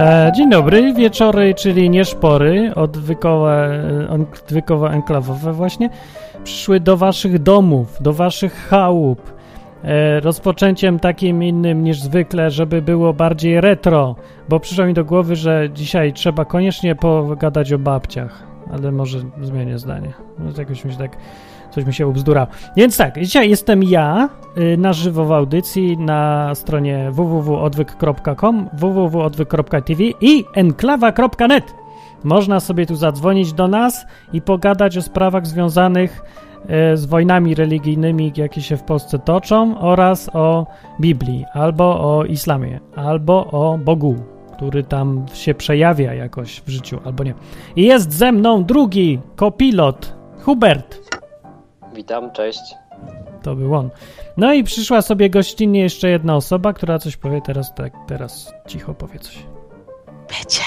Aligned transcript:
E, 0.00 0.32
dzień 0.34 0.50
dobry, 0.50 0.94
wieczory, 0.94 1.54
czyli 1.54 1.90
nie 1.90 2.04
szpory, 2.04 2.74
odwykowe, 2.74 3.82
odwykowo 4.10 4.92
enklawowe 4.92 5.52
właśnie, 5.52 5.90
przyszły 6.44 6.80
do 6.80 6.96
waszych 6.96 7.38
domów, 7.38 8.02
do 8.02 8.12
waszych 8.12 8.54
chałup. 8.54 9.32
E, 9.84 10.20
rozpoczęciem 10.20 10.98
takim 10.98 11.42
innym 11.42 11.84
niż 11.84 12.00
zwykle, 12.00 12.50
żeby 12.50 12.82
było 12.82 13.12
bardziej 13.12 13.60
retro, 13.60 14.16
bo 14.48 14.60
przyszło 14.60 14.86
mi 14.86 14.94
do 14.94 15.04
głowy, 15.04 15.36
że 15.36 15.68
dzisiaj 15.74 16.12
trzeba 16.12 16.44
koniecznie 16.44 16.94
pogadać 16.94 17.72
o 17.72 17.78
babciach, 17.78 18.42
ale 18.72 18.92
może 18.92 19.18
zmienię 19.42 19.78
zdanie. 19.78 20.12
No, 20.38 20.50
jakoś 20.58 20.84
mi 20.84 20.92
się 20.92 20.98
tak 20.98 21.16
Coś 21.70 21.84
mi 21.84 21.94
się 21.94 22.06
ubzdurało. 22.06 22.46
Więc 22.76 22.96
tak, 22.96 23.20
dzisiaj 23.20 23.50
jestem 23.50 23.82
ja 23.82 24.28
y, 24.58 24.76
na 24.76 24.92
żywo 24.92 25.24
w 25.24 25.32
audycji 25.32 25.98
na 25.98 26.54
stronie 26.54 27.10
www.odwyk.com, 27.10 28.68
www.odwyk.tv 28.72 30.02
i 30.20 30.44
enklawa.net. 30.54 31.74
Można 32.24 32.60
sobie 32.60 32.86
tu 32.86 32.96
zadzwonić 32.96 33.52
do 33.52 33.68
nas 33.68 34.06
i 34.32 34.40
pogadać 34.42 34.96
o 34.96 35.02
sprawach 35.02 35.46
związanych 35.46 36.22
y, 36.92 36.96
z 36.96 37.06
wojnami 37.06 37.54
religijnymi, 37.54 38.32
jakie 38.36 38.62
się 38.62 38.76
w 38.76 38.82
Polsce 38.82 39.18
toczą, 39.18 39.80
oraz 39.80 40.30
o 40.32 40.66
Biblii, 41.00 41.44
albo 41.52 41.84
o 41.84 42.24
islamie, 42.24 42.80
albo 42.96 43.46
o 43.46 43.78
Bogu, 43.78 44.16
który 44.52 44.84
tam 44.84 45.26
się 45.34 45.54
przejawia 45.54 46.14
jakoś 46.14 46.60
w 46.60 46.68
życiu, 46.68 46.98
albo 47.04 47.24
nie. 47.24 47.34
I 47.76 47.82
jest 47.82 48.12
ze 48.12 48.32
mną 48.32 48.64
drugi 48.64 49.18
kopilot, 49.36 50.16
Hubert. 50.44 51.19
Witam, 51.94 52.30
cześć. 52.30 52.74
To 53.42 53.56
był 53.56 53.74
on. 53.74 53.90
No 54.36 54.52
i 54.52 54.64
przyszła 54.64 55.02
sobie 55.02 55.30
gościnnie 55.30 55.80
jeszcze 55.80 56.08
jedna 56.08 56.36
osoba, 56.36 56.72
która 56.72 56.98
coś 56.98 57.16
powie 57.16 57.40
teraz 57.40 57.74
tak, 57.74 57.92
teraz 58.06 58.54
cicho 58.66 58.94
powie 58.94 59.18
coś. 59.18 59.46
Becia. 60.28 60.64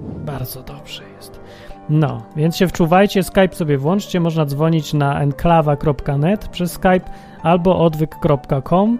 Bardzo 0.00 0.62
dobrze 0.62 1.02
jest. 1.16 1.40
No, 1.88 2.22
więc 2.36 2.56
się 2.56 2.68
wczuwajcie, 2.68 3.22
Skype 3.22 3.54
sobie 3.54 3.78
włączcie, 3.78 4.20
można 4.20 4.44
dzwonić 4.44 4.94
na 4.94 5.20
enklawa.net 5.20 6.48
przez 6.48 6.72
Skype 6.72 7.10
albo 7.42 7.78
odwyk.com 7.78 8.98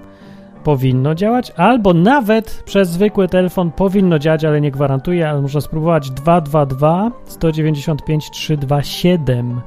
powinno 0.65 1.15
działać, 1.15 1.53
albo 1.57 1.95
nawet 1.95 2.63
przez 2.65 2.89
zwykły 2.89 3.29
telefon 3.29 3.73
powinno 3.73 4.19
działać, 4.19 4.45
ale 4.45 4.61
nie 4.61 4.71
gwarantuję, 4.71 5.29
ale 5.29 5.43
można 5.43 5.61
spróbować 5.61 6.11
222 6.11 7.11
195 7.25 8.31
327 8.31 9.61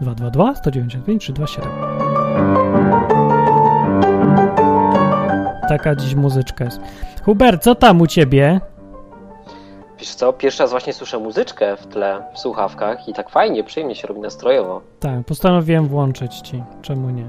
222 0.00 0.54
195 0.54 1.22
327. 1.22 1.72
Taka 5.68 5.94
dziś 5.96 6.14
muzyczka 6.14 6.64
jest. 6.64 6.80
Hubert, 7.24 7.62
co 7.62 7.74
tam 7.74 8.00
u 8.00 8.06
ciebie? 8.06 8.60
Wiesz 9.98 10.14
co, 10.14 10.32
pierwszy 10.32 10.62
raz 10.62 10.70
właśnie 10.70 10.92
słyszę 10.92 11.18
muzyczkę 11.18 11.76
w 11.76 11.86
tle, 11.86 12.22
w 12.34 12.38
słuchawkach 12.38 13.08
i 13.08 13.12
tak 13.14 13.30
fajnie, 13.30 13.64
przyjemnie 13.64 13.94
się 13.94 14.08
robi 14.08 14.20
nastrojowo. 14.20 14.80
Tak, 15.00 15.24
postanowiłem 15.26 15.86
włączyć 15.86 16.40
ci. 16.40 16.62
Czemu 16.82 17.10
nie? 17.10 17.24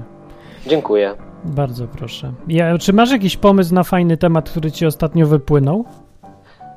Dziękuję. 0.66 1.14
Bardzo 1.44 1.86
proszę. 1.88 2.32
Ja, 2.48 2.78
czy 2.78 2.92
masz 2.92 3.10
jakiś 3.10 3.36
pomysł 3.36 3.74
na 3.74 3.84
fajny 3.84 4.16
temat, 4.16 4.50
który 4.50 4.72
ci 4.72 4.86
ostatnio 4.86 5.26
wypłynął? 5.26 5.84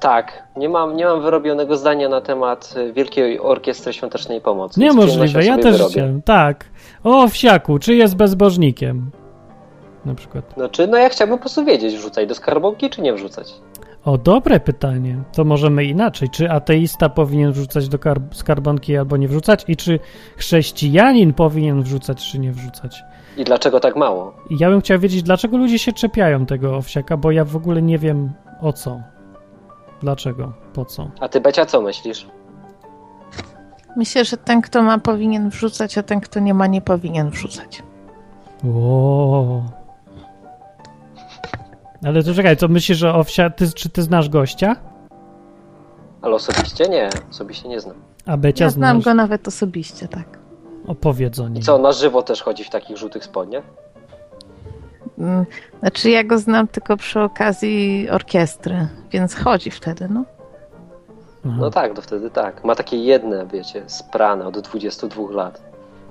Tak, 0.03 0.43
nie 0.55 0.69
mam, 0.69 0.95
nie 0.95 1.05
mam 1.05 1.21
wyrobionego 1.21 1.77
zdania 1.77 2.09
na 2.09 2.21
temat 2.21 2.73
y, 2.77 2.93
Wielkiej 2.93 3.39
Orkiestry 3.39 3.93
Świątecznej 3.93 4.41
Pomocy. 4.41 4.79
Niemożliwe, 4.79 5.45
ja 5.45 5.57
też 5.57 5.81
chciałem. 5.89 6.21
Tak. 6.21 6.65
O, 7.03 7.27
wsiaku, 7.27 7.79
czy 7.79 7.95
jest 7.95 8.15
bezbożnikiem? 8.15 9.11
Na 10.05 10.15
przykład. 10.15 10.53
Znaczy, 10.57 10.87
no 10.87 10.97
ja 10.97 11.09
chciałbym 11.09 11.37
po 11.37 11.41
prostu 11.41 11.65
wiedzieć, 11.65 11.95
wrzucać 11.95 12.27
do 12.27 12.35
skarbonki, 12.35 12.89
czy 12.89 13.01
nie 13.01 13.13
wrzucać? 13.13 13.53
O, 14.05 14.17
dobre 14.17 14.59
pytanie. 14.59 15.17
To 15.35 15.43
możemy 15.43 15.85
inaczej. 15.85 16.29
Czy 16.29 16.51
ateista 16.51 17.09
powinien 17.09 17.51
wrzucać 17.51 17.89
do 17.89 17.97
skarbonki 18.31 18.97
albo 18.97 19.17
nie 19.17 19.27
wrzucać? 19.27 19.65
I 19.67 19.75
czy 19.75 19.99
chrześcijanin 20.37 21.33
powinien 21.33 21.83
wrzucać, 21.83 22.31
czy 22.31 22.39
nie 22.39 22.51
wrzucać? 22.51 23.03
I 23.37 23.43
dlaczego 23.43 23.79
tak 23.79 23.95
mało? 23.95 24.33
Ja 24.59 24.69
bym 24.69 24.81
chciał 24.81 24.99
wiedzieć, 24.99 25.23
dlaczego 25.23 25.57
ludzie 25.57 25.79
się 25.79 25.93
czepiają 25.93 26.45
tego 26.45 26.77
owsiaka, 26.77 27.17
bo 27.17 27.31
ja 27.31 27.45
w 27.45 27.55
ogóle 27.55 27.81
nie 27.81 27.97
wiem 27.97 28.33
o 28.61 28.73
co. 28.73 29.12
Dlaczego? 30.03 30.53
Po 30.73 30.85
co? 30.85 31.09
A 31.19 31.27
ty, 31.27 31.41
Becia, 31.41 31.65
co 31.65 31.81
myślisz? 31.81 32.27
Myślę, 33.97 34.25
że 34.25 34.37
ten, 34.37 34.61
kto 34.61 34.83
ma, 34.83 34.97
powinien 34.97 35.49
wrzucać, 35.49 35.97
a 35.97 36.03
ten, 36.03 36.21
kto 36.21 36.39
nie 36.39 36.53
ma, 36.53 36.67
nie 36.67 36.81
powinien 36.81 37.29
wrzucać. 37.29 37.83
Ło. 38.63 39.63
Ale 42.05 42.23
to 42.23 42.33
czekaj, 42.33 42.57
to 42.57 42.67
myślisz, 42.67 42.97
że 42.97 43.13
owsia... 43.13 43.49
Ty, 43.49 43.71
czy 43.73 43.89
ty 43.89 44.03
znasz 44.03 44.29
gościa? 44.29 44.75
Ale 46.21 46.35
osobiście 46.35 46.85
nie. 46.89 47.09
Osobiście 47.31 47.69
nie 47.69 47.79
znam. 47.79 47.95
A 48.25 48.37
Becia 48.37 48.63
ja 48.65 48.69
znam 48.69 49.01
znasz? 49.01 49.05
go 49.05 49.13
nawet 49.13 49.47
osobiście, 49.47 50.07
tak. 50.07 50.39
Opowiedz 50.87 51.39
o 51.39 51.47
nim. 51.47 51.57
I 51.57 51.61
co, 51.61 51.77
na 51.77 51.91
żywo 51.91 52.21
też 52.23 52.41
chodzi 52.41 52.63
w 52.63 52.69
takich 52.69 52.97
żółtych 52.97 53.23
spodniach? 53.23 53.63
Mm, 55.17 55.45
znaczy 55.79 56.09
ja 56.09 56.23
go 56.23 56.37
znam 56.39 56.67
tylko 56.67 56.97
przy 56.97 57.19
okazji 57.19 58.09
orkiestry, 58.09 58.87
więc 59.11 59.35
chodzi 59.35 59.71
wtedy, 59.71 60.07
no. 60.09 60.23
Aha. 61.45 61.55
No 61.59 61.69
tak, 61.69 61.93
to 61.93 62.01
wtedy 62.01 62.29
tak. 62.29 62.63
Ma 62.63 62.75
takie 62.75 62.97
jedne, 62.97 63.47
wiecie, 63.47 63.83
sprane 63.87 64.45
od 64.47 64.59
22 64.59 65.31
lat. 65.31 65.61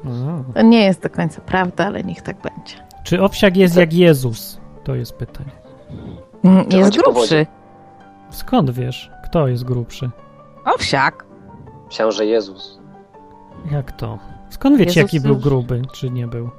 Aha. 0.06 0.44
To 0.54 0.62
nie 0.62 0.84
jest 0.84 1.02
do 1.02 1.10
końca 1.10 1.40
prawda, 1.40 1.86
ale 1.86 2.02
niech 2.02 2.22
tak 2.22 2.36
będzie. 2.36 2.74
Czy 3.04 3.22
owsiak 3.22 3.56
jest 3.56 3.76
jak 3.76 3.92
Jezus? 3.92 4.60
To 4.84 4.94
jest 4.94 5.12
pytanie. 5.12 5.50
Mm, 6.44 6.66
jest 6.70 6.96
grubszy. 6.96 7.46
Skąd 8.30 8.70
wiesz? 8.70 9.10
Kto 9.24 9.48
jest 9.48 9.64
grubszy? 9.64 10.10
Owsiak. 10.64 11.24
Myślałem, 11.86 12.12
że 12.12 12.26
Jezus. 12.26 12.78
Jak 13.70 13.92
to? 13.92 14.18
Skąd 14.50 14.76
wiecie, 14.76 15.00
Jezus 15.00 15.12
jaki 15.12 15.26
był 15.26 15.36
gruby, 15.36 15.82
czy 15.92 16.10
nie 16.10 16.26
był? 16.26 16.50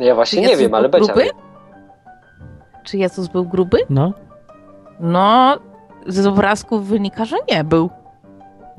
Ja 0.00 0.14
właśnie 0.14 0.42
nie 0.42 0.56
wiem, 0.56 0.74
ale 0.74 0.88
Becia 0.88 1.12
gruby? 1.12 1.30
Czy 2.84 2.98
Jezus 2.98 3.28
był 3.28 3.44
gruby? 3.44 3.78
No. 3.90 4.12
No, 5.00 5.58
z 6.06 6.26
obrazków 6.26 6.86
wynika, 6.86 7.24
że 7.24 7.36
nie 7.50 7.64
był. 7.64 7.90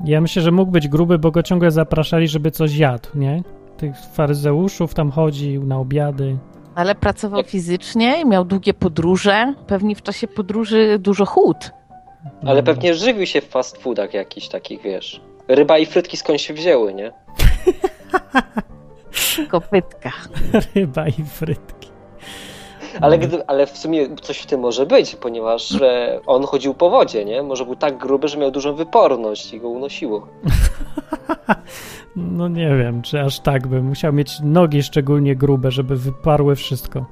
Ja 0.04 0.20
myślę, 0.20 0.42
że 0.42 0.50
mógł 0.50 0.72
być 0.72 0.88
gruby, 0.88 1.18
bo 1.18 1.30
go 1.30 1.42
ciągle 1.42 1.70
zapraszali, 1.70 2.28
żeby 2.28 2.50
coś 2.50 2.76
jadł, 2.76 3.08
nie? 3.14 3.42
Tych 3.76 3.96
faryzeuszów 4.12 4.94
tam 4.94 5.10
chodził 5.10 5.66
na 5.66 5.78
obiady. 5.78 6.36
Ale 6.74 6.94
pracował 6.94 7.42
fizycznie 7.42 8.20
i 8.20 8.26
miał 8.26 8.44
długie 8.44 8.74
podróże. 8.74 9.54
Pewnie 9.66 9.96
w 9.96 10.02
czasie 10.02 10.28
podróży 10.28 10.98
dużo 10.98 11.26
chód. 11.26 11.70
Ale 12.46 12.62
pewnie 12.62 12.94
żywił 12.94 13.26
się 13.26 13.40
w 13.40 13.48
fast 13.48 13.76
foodach 13.76 14.14
jakichś 14.14 14.48
takich, 14.48 14.82
wiesz. 14.82 15.20
Ryba 15.48 15.78
i 15.78 15.86
frytki 15.86 16.16
skąd 16.16 16.40
się 16.40 16.54
wzięły, 16.54 16.94
nie? 16.94 17.12
Kopytka. 19.52 20.12
Ryba 20.74 21.08
i 21.08 21.24
frytki. 21.24 21.88
Ale, 23.00 23.18
gdy, 23.18 23.46
ale 23.46 23.66
w 23.66 23.78
sumie 23.78 24.16
coś 24.16 24.38
w 24.38 24.46
tym 24.46 24.60
może 24.60 24.86
być, 24.86 25.16
ponieważ 25.16 25.78
on 26.26 26.44
chodził 26.44 26.74
po 26.74 26.90
wodzie, 26.90 27.24
nie? 27.24 27.42
Może 27.42 27.64
był 27.64 27.76
tak 27.76 27.98
gruby, 27.98 28.28
że 28.28 28.38
miał 28.38 28.50
dużą 28.50 28.74
wyporność 28.74 29.54
i 29.54 29.60
go 29.60 29.68
unosiło. 29.68 30.26
No 32.16 32.48
nie 32.48 32.76
wiem, 32.76 33.02
czy 33.02 33.20
aż 33.20 33.40
tak 33.40 33.66
by 33.66 33.82
musiał 33.82 34.12
mieć 34.12 34.40
nogi 34.42 34.82
szczególnie 34.82 35.36
grube, 35.36 35.70
żeby 35.70 35.96
wyparły 35.96 36.56
wszystko. 36.56 37.06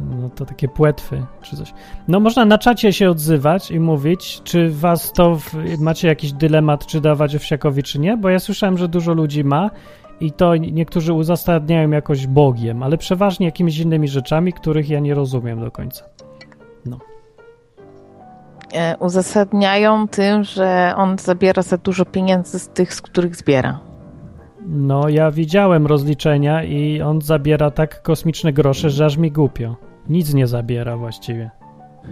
No 0.00 0.30
to 0.30 0.46
takie 0.46 0.68
płetwy 0.68 1.26
czy 1.42 1.56
coś. 1.56 1.74
No 2.08 2.20
można 2.20 2.44
na 2.44 2.58
czacie 2.58 2.92
się 2.92 3.10
odzywać 3.10 3.70
i 3.70 3.80
mówić, 3.80 4.40
czy 4.44 4.70
was 4.70 5.12
to 5.12 5.36
w, 5.36 5.54
macie 5.80 6.08
jakiś 6.08 6.32
dylemat, 6.32 6.86
czy 6.86 7.00
dawać 7.00 7.36
owsiakowi, 7.36 7.82
czy 7.82 7.98
nie, 7.98 8.16
bo 8.16 8.28
ja 8.28 8.38
słyszałem, 8.38 8.78
że 8.78 8.88
dużo 8.88 9.14
ludzi 9.14 9.44
ma 9.44 9.70
i 10.20 10.32
to 10.32 10.56
niektórzy 10.56 11.12
uzasadniają 11.12 11.90
jakoś 11.90 12.26
Bogiem, 12.26 12.82
ale 12.82 12.98
przeważnie 12.98 13.46
jakimiś 13.46 13.78
innymi 13.78 14.08
rzeczami, 14.08 14.52
których 14.52 14.88
ja 14.88 15.00
nie 15.00 15.14
rozumiem 15.14 15.60
do 15.60 15.70
końca. 15.70 16.04
No. 16.86 16.98
E, 18.74 18.96
uzasadniają 18.98 20.08
tym, 20.08 20.44
że 20.44 20.92
on 20.96 21.18
zabiera 21.18 21.62
za 21.62 21.78
dużo 21.78 22.04
pieniędzy 22.04 22.58
z 22.58 22.68
tych, 22.68 22.94
z 22.94 23.02
których 23.02 23.36
zbiera. 23.36 23.80
No, 24.66 25.08
ja 25.08 25.30
widziałem 25.30 25.86
rozliczenia 25.86 26.64
i 26.64 27.02
on 27.02 27.20
zabiera 27.20 27.70
tak 27.70 28.02
kosmiczne 28.02 28.52
grosze, 28.52 28.90
że 28.90 29.04
aż 29.04 29.16
mi 29.16 29.32
głupio. 29.32 29.76
Nic 30.08 30.34
nie 30.34 30.46
zabiera 30.46 30.96
właściwie. 30.96 31.50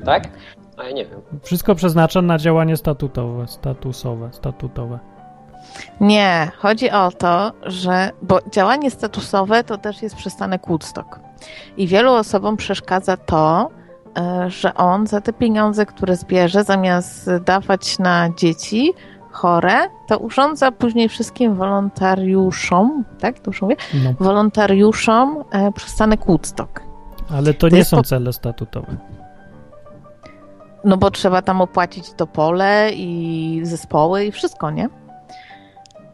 Tak? 0.04 0.28
A 0.76 0.84
ja 0.84 0.92
nie 0.92 1.06
wiem. 1.06 1.20
Wszystko 1.42 1.74
przeznacza 1.74 2.22
na 2.22 2.38
działanie 2.38 2.76
statutowe, 2.76 3.46
statusowe, 3.46 4.28
statutowe. 4.32 4.98
Nie, 6.00 6.50
chodzi 6.58 6.90
o 6.90 7.10
to, 7.10 7.52
że 7.62 8.10
bo 8.22 8.40
działanie 8.52 8.90
statusowe 8.90 9.64
to 9.64 9.78
też 9.78 10.02
jest 10.02 10.16
przystanek 10.16 10.66
Woodstock. 10.66 11.20
I 11.76 11.86
wielu 11.86 12.12
osobom 12.12 12.56
przeszkadza 12.56 13.16
to, 13.16 13.70
e, 14.18 14.50
że 14.50 14.74
on 14.74 15.06
za 15.06 15.20
te 15.20 15.32
pieniądze, 15.32 15.86
które 15.86 16.16
zbierze, 16.16 16.64
zamiast 16.64 17.30
dawać 17.44 17.98
na 17.98 18.28
dzieci 18.36 18.92
chore, 19.32 19.74
to 20.08 20.18
urządza 20.18 20.72
później 20.72 21.08
wszystkim 21.08 21.54
wolontariuszom, 21.54 23.04
tak? 23.20 23.38
To 23.40 23.50
już 23.50 23.62
mówię? 23.62 23.76
No. 24.04 24.14
Wolontariuszom 24.20 25.44
e, 25.52 25.72
przystanek 25.72 26.26
Woodstock. 26.26 26.80
Ale 27.30 27.54
to, 27.54 27.68
to 27.68 27.76
nie 27.76 27.84
są 27.84 27.96
to... 27.96 28.02
cele 28.02 28.32
statutowe. 28.32 28.96
No 30.84 30.96
bo 30.96 31.10
trzeba 31.10 31.42
tam 31.42 31.60
opłacić 31.60 32.12
to 32.12 32.26
pole 32.26 32.90
i 32.94 33.60
zespoły 33.62 34.24
i 34.24 34.32
wszystko, 34.32 34.70
nie? 34.70 34.88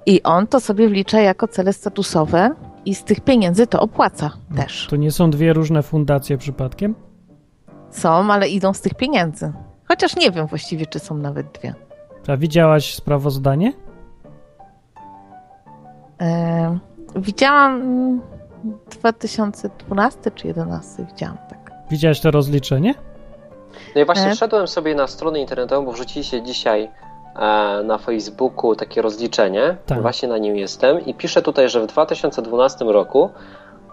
I 0.08 0.22
on 0.22 0.46
to 0.46 0.60
sobie 0.60 0.88
wlicza 0.88 1.20
jako 1.20 1.48
cele 1.48 1.72
statusowe 1.72 2.50
i 2.84 2.94
z 2.94 3.04
tych 3.04 3.20
pieniędzy 3.20 3.66
to 3.66 3.80
opłaca 3.80 4.30
też. 4.56 4.86
To 4.90 4.96
nie 4.96 5.12
są 5.12 5.30
dwie 5.30 5.52
różne 5.52 5.82
fundacje 5.82 6.38
przypadkiem? 6.38 6.94
Są, 7.90 8.32
ale 8.32 8.48
idą 8.48 8.74
z 8.74 8.80
tych 8.80 8.94
pieniędzy. 8.94 9.52
Chociaż 9.88 10.16
nie 10.16 10.30
wiem 10.30 10.46
właściwie, 10.46 10.86
czy 10.86 10.98
są 10.98 11.16
nawet 11.16 11.52
dwie. 11.52 11.74
A 12.28 12.36
widziałaś 12.36 12.94
sprawozdanie? 12.94 13.72
E, 16.20 16.78
widziałam 17.16 17.74
mm, 17.80 18.20
2012 19.00 20.20
czy 20.22 20.48
2011 20.54 21.06
widziałam 21.12 21.38
tak. 21.48 21.72
Widziałaś 21.90 22.20
to 22.20 22.30
rozliczenie? 22.30 22.94
No 23.94 24.00
i 24.00 24.04
właśnie 24.04 24.26
E? 24.26 24.34
wszedłem 24.34 24.68
sobie 24.68 24.94
na 24.94 25.06
stronę 25.06 25.40
internetową, 25.40 25.86
bo 25.86 25.92
wrzuciliście 25.92 26.42
dzisiaj 26.42 26.90
na 27.84 27.98
Facebooku 27.98 28.74
takie 28.74 29.02
rozliczenie. 29.02 29.76
Tak. 29.86 30.02
Właśnie 30.02 30.28
na 30.28 30.38
nim 30.38 30.56
jestem 30.56 31.06
i 31.06 31.14
piszę 31.14 31.42
tutaj, 31.42 31.68
że 31.68 31.80
w 31.80 31.86
2012 31.86 32.84
roku 32.84 33.30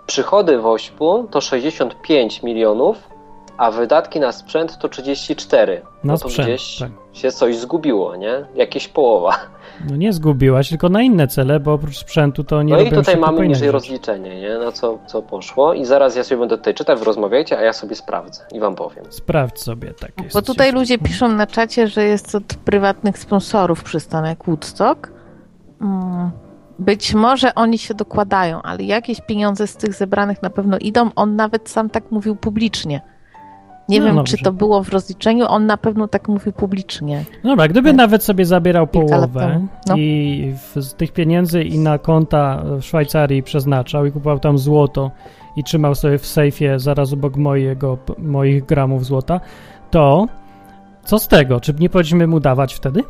przychody 0.05 0.57
WOŚP-u 0.57 1.27
to 1.31 1.41
65 1.41 2.43
milionów, 2.43 2.97
a 3.57 3.71
wydatki 3.71 4.19
na 4.19 4.31
sprzęt 4.31 4.77
to 4.77 4.89
34. 4.89 5.81
Na 6.03 6.13
no 6.13 6.17
to 6.17 6.29
sprzęt, 6.29 6.47
gdzieś 6.47 6.79
tak. 6.79 6.89
się 7.13 7.31
coś 7.31 7.57
zgubiło, 7.57 8.15
nie? 8.15 8.45
Jakieś 8.55 8.87
połowa. 8.87 9.35
No 9.89 9.95
nie 9.95 10.13
zgubiłaś, 10.13 10.69
tylko 10.69 10.89
na 10.89 11.01
inne 11.01 11.27
cele, 11.27 11.59
bo 11.59 11.73
oprócz 11.73 11.97
sprzętu 11.97 12.43
to 12.43 12.63
nie 12.63 12.73
no 12.73 12.79
i 12.79 12.91
tutaj 12.91 13.17
mamy 13.17 13.47
niżej 13.47 13.71
rozliczenie, 13.71 14.41
nie? 14.41 14.57
Na 14.57 14.71
co, 14.71 14.99
co 15.07 15.21
poszło 15.21 15.73
i 15.73 15.85
zaraz 15.85 16.15
ja 16.15 16.23
sobie 16.23 16.39
będę 16.39 16.57
tutaj 16.57 16.73
czytać, 16.73 17.01
rozmawiajcie, 17.01 17.57
a 17.57 17.61
ja 17.61 17.73
sobie 17.73 17.95
sprawdzę 17.95 18.41
i 18.51 18.59
wam 18.59 18.75
powiem. 18.75 19.05
Sprawdź 19.09 19.59
sobie 19.59 19.93
tak 19.93 20.11
jest. 20.23 20.33
Bo 20.35 20.41
tutaj 20.41 20.71
ludzie 20.71 20.97
piszą 20.97 21.27
na 21.27 21.47
czacie, 21.47 21.87
że 21.87 22.03
jest 22.03 22.35
od 22.35 22.43
prywatnych 22.43 23.17
sponsorów 23.17 23.83
przystanek 23.83 24.43
Woodstock. 24.43 25.11
Mm, 25.81 26.31
Być 26.79 27.13
może 27.13 27.55
oni 27.55 27.77
się 27.77 27.93
dokładają, 27.93 28.61
ale 28.61 28.83
jakieś 28.83 29.21
pieniądze 29.21 29.67
z 29.67 29.77
tych 29.77 29.93
zebranych 29.93 30.41
na 30.41 30.49
pewno 30.49 30.77
idą. 30.77 31.09
On 31.15 31.35
nawet 31.35 31.69
sam 31.69 31.89
tak 31.89 32.11
mówił 32.11 32.35
publicznie. 32.35 33.01
Nie 33.89 33.99
No 33.99 34.05
wiem, 34.05 34.15
dobrze. 34.15 34.37
czy 34.37 34.43
to 34.43 34.51
było 34.51 34.83
w 34.83 34.89
rozliczeniu, 34.89 35.45
on 35.47 35.65
na 35.65 35.77
pewno 35.77 36.07
tak 36.07 36.27
mówił 36.27 36.53
publicznie. 36.53 37.23
Dobra, 37.43 37.67
gdyby 37.67 37.89
Nie. 37.89 37.95
nawet 37.97 38.23
sobie 38.23 38.45
zabierał 38.45 38.87
połowę. 38.87 39.67
No. 39.87 39.95
i 39.97 40.53
w, 40.75 40.81
z 40.83 40.93
tych 40.93 41.11
pieniędzy 41.11 41.63
i 41.63 41.79
na 41.79 41.97
konta 41.97 42.63
w 42.65 42.81
Szwajcarii 42.83 43.43
przeznaczał 43.43 44.05
i 44.05 44.11
kupował 44.11 44.39
tam 44.39 44.57
złoto 44.57 45.11
i 45.55 45.63
trzymał 45.63 45.95
sobie 45.95 46.17
w 46.17 46.25
sejfie 46.25 46.79
zaraz 46.79 47.13
obok 47.13 47.35
mojego, 47.37 47.97
moich 48.17 48.65
gramów 48.65 49.05
złota, 49.05 49.39
to 49.91 50.25
co 51.03 51.19
z 51.19 51.27
tego? 51.27 51.59
Czy 51.59 51.73
nie 51.79 51.89
powinniśmy 51.89 52.27
mu 52.27 52.39
dawać 52.39 52.73
wtedy? 52.73 53.03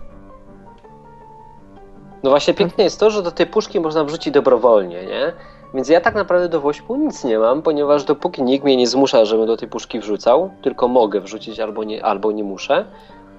No 2.23 2.29
właśnie 2.29 2.53
piękne 2.53 2.83
jest 2.83 2.99
to, 2.99 3.11
że 3.11 3.23
do 3.23 3.31
tej 3.31 3.45
puszki 3.47 3.79
można 3.79 4.03
wrzucić 4.03 4.33
dobrowolnie, 4.33 5.05
nie? 5.05 5.33
Więc 5.73 5.89
ja 5.89 6.01
tak 6.01 6.15
naprawdę 6.15 6.49
do 6.49 6.61
Wośpu 6.61 6.95
nic 6.95 7.23
nie 7.23 7.39
mam, 7.39 7.61
ponieważ 7.61 8.03
dopóki 8.03 8.43
nikt 8.43 8.65
mnie 8.65 8.77
nie 8.77 8.87
zmusza, 8.87 9.25
żebym 9.25 9.47
do 9.47 9.57
tej 9.57 9.69
puszki 9.69 9.99
wrzucał, 9.99 10.49
tylko 10.61 10.87
mogę 10.87 11.21
wrzucić 11.21 11.59
albo 11.59 11.83
nie, 11.83 12.05
albo 12.05 12.31
nie 12.31 12.43
muszę. 12.43 12.85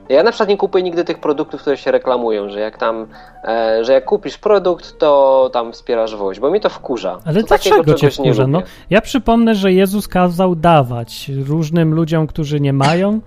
Ja 0.08 0.22
na 0.22 0.30
przykład 0.30 0.48
nie 0.48 0.56
kupuję 0.56 0.84
nigdy 0.84 1.04
tych 1.04 1.18
produktów, 1.18 1.60
które 1.60 1.76
się 1.76 1.90
reklamują, 1.90 2.48
że 2.48 2.60
jak 2.60 2.78
tam, 2.78 3.06
e, 3.44 3.84
że 3.84 3.92
jak 3.92 4.04
kupisz 4.04 4.38
produkt, 4.38 4.98
to 4.98 5.50
tam 5.52 5.72
wspierasz 5.72 6.16
woź, 6.16 6.40
bo 6.40 6.50
mi 6.50 6.60
to 6.60 6.68
wkurza. 6.68 7.18
Ale 7.24 7.40
to 7.40 7.46
dlaczego 7.46 7.94
cię 7.94 8.10
wkurza? 8.10 8.46
No, 8.46 8.62
ja 8.90 9.00
przypomnę, 9.00 9.54
że 9.54 9.72
Jezus 9.72 10.08
kazał 10.08 10.54
dawać 10.54 11.30
różnym 11.46 11.94
ludziom, 11.94 12.26
którzy 12.26 12.60
nie 12.60 12.72
mają, 12.72 13.20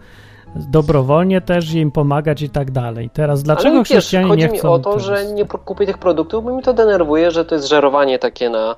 dobrowolnie 0.56 1.42
też 1.42 1.74
im 1.74 1.92
pomagać 1.92 2.42
i 2.42 2.50
tak 2.50 2.72
dalej. 2.72 3.10
Teraz 3.13 3.44
dlaczego 3.44 3.69
Ale 3.69 3.80
wiesz, 3.80 3.88
chrześcijanie 3.88 4.28
chodzi 4.28 4.44
nie 4.44 4.50
mi 4.50 4.57
chcą 4.57 4.74
o 4.74 4.80
to, 4.80 4.90
teraz? 4.90 5.06
że 5.06 5.25
nie 5.25 5.46
kupię 5.46 5.86
tych 5.86 5.98
produktów, 5.98 6.44
bo 6.44 6.56
mi 6.56 6.63
to 6.63 6.74
denerwuje, 6.74 7.31
że 7.31 7.46
to 7.46 7.56
jest 7.56 7.68
żerowanie 7.68 8.19
takie 8.19 8.50
na... 8.50 8.75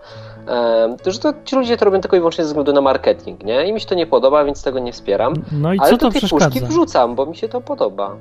E, 0.48 0.96
że 1.12 1.20
to 1.20 1.34
ci 1.46 1.56
ludzie 1.56 1.78
to 1.78 1.86
robią 1.86 2.02
tylko 2.02 2.16
i 2.16 2.20
wyłącznie 2.20 2.44
ze 2.44 2.48
względu 2.48 2.74
na 2.74 2.82
marketing, 2.82 3.44
nie? 3.44 3.68
I 3.68 3.74
mi 3.74 3.82
się 3.82 3.88
to 3.88 3.96
nie 3.96 4.08
podoba, 4.08 4.46
więc 4.46 4.64
tego 4.64 4.80
nie 4.80 4.92
wspieram. 4.94 5.34
No 5.52 5.74
i 5.74 5.80
Ale 5.80 5.92
co 5.92 5.98
to 5.98 6.12
tej 6.12 6.20
przeszkadza? 6.22 6.46
puszki 6.50 6.66
wrzucam, 6.66 7.16
bo 7.16 7.26
mi 7.26 7.36
się 7.36 7.50
to 7.50 7.62
podoba. 7.62 8.16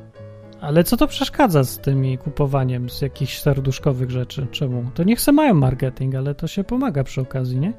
Ale 0.61 0.85
co 0.85 0.97
to 0.97 1.07
przeszkadza 1.07 1.65
z 1.65 1.79
tymi 1.79 2.19
kupowaniem 2.19 2.91
z 2.91 3.03
jakichś 3.03 3.39
serduszkowych 3.39 4.11
rzeczy? 4.11 4.47
Czemu? 4.51 4.85
To 4.95 5.05
niech 5.05 5.21
se 5.21 5.33
mają 5.33 5.55
marketing, 5.55 6.15
ale 6.15 6.35
to 6.35 6.47
się 6.47 6.65
pomaga 6.65 7.05
przy 7.05 7.21
okazji, 7.21 7.59
nie? 7.59 7.73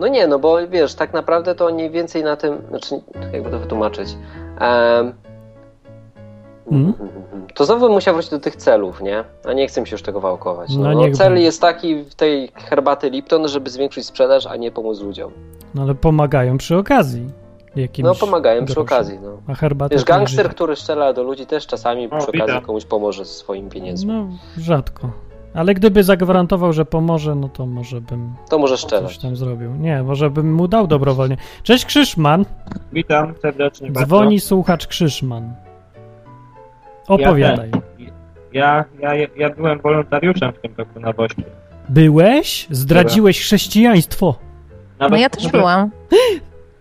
No 0.00 0.08
nie, 0.08 0.26
no 0.26 0.38
bo 0.38 0.68
wiesz, 0.68 0.94
tak 0.94 1.12
naprawdę 1.12 1.54
to 1.54 1.74
mniej 1.74 1.90
więcej 1.90 2.24
na 2.24 2.36
tym, 2.36 2.62
znaczy, 2.68 3.00
jakby 3.32 3.50
to 3.50 3.58
wytłumaczyć. 3.58 4.16
Mhm. 6.70 6.92
To 7.54 7.64
znowu 7.64 7.80
bym 7.86 7.92
musiał 7.92 8.14
wrócić 8.14 8.30
do 8.30 8.40
tych 8.40 8.56
celów, 8.56 9.02
nie? 9.02 9.24
A 9.44 9.52
nie 9.52 9.66
chcę 9.66 9.80
mi 9.80 9.86
się 9.86 9.94
już 9.94 10.02
tego 10.02 10.20
wałkować. 10.20 10.76
No 10.76 10.94
No, 10.94 11.00
no, 11.00 11.14
cel 11.14 11.38
jest 11.38 11.60
taki 11.60 12.02
w 12.02 12.14
tej 12.14 12.52
herbaty 12.54 13.10
Lipton, 13.10 13.48
żeby 13.48 13.70
zwiększyć 13.70 14.06
sprzedaż, 14.06 14.46
a 14.46 14.56
nie 14.56 14.70
pomóc 14.70 15.00
ludziom. 15.00 15.32
No 15.74 15.82
ale 15.82 15.94
pomagają 15.94 16.58
przy 16.58 16.76
okazji. 16.76 17.26
Jakimś 17.76 18.04
No 18.04 18.14
pomagają 18.14 18.64
przy 18.64 18.80
okazji, 18.80 19.18
no. 19.22 19.38
A 19.48 19.54
herbatę 19.54 19.94
Wiesz, 19.94 20.04
gangster, 20.04 20.48
który 20.48 20.76
strzela 20.76 21.12
do 21.12 21.22
ludzi 21.22 21.46
też 21.46 21.66
czasami 21.66 22.10
O, 22.10 22.18
przy 22.18 22.28
okazji 22.28 22.60
komuś 22.60 22.84
pomoże 22.84 23.24
ze 23.24 23.32
swoimi 23.32 23.70
pieniędzmi. 23.70 24.12
No 24.12 24.28
rzadko. 24.58 25.10
Ale 25.54 25.74
gdyby 25.74 26.02
zagwarantował, 26.04 26.72
że 26.72 26.84
pomoże, 26.84 27.34
no 27.34 27.48
to 27.48 27.66
może 27.66 28.00
bym 28.00 28.34
To 28.50 28.58
może 28.58 28.74
coś 28.74 28.80
strzelać. 28.84 29.18
tam 29.18 29.36
zrobił. 29.36 29.74
Nie, 29.74 30.02
może 30.02 30.30
bym 30.30 30.54
mu 30.54 30.68
dał 30.68 30.86
dobrowolnie. 30.86 31.36
Cześć 31.62 31.84
Krzyszman. 31.84 32.44
Witam 32.92 33.34
serdecznie 33.42 33.92
Dzwoni 33.92 34.40
słuchacz 34.40 34.86
Krzyszman. 34.86 35.54
Opowiadaj. 37.08 37.70
bardzo. 37.70 37.86
Ja, 38.52 38.84
ja, 39.00 39.14
ja 39.36 39.50
byłem 39.50 39.80
wolontariuszem 39.80 40.52
w 40.52 40.58
tym 40.60 40.74
roku 40.78 41.00
na 41.00 41.12
Wośpie. 41.12 41.42
Byłeś? 41.88 42.66
Zdradziłeś 42.70 43.40
chrześcijaństwo. 43.40 44.34
No 45.10 45.16
ja 45.16 45.30
też 45.30 45.48
byłam. 45.48 45.90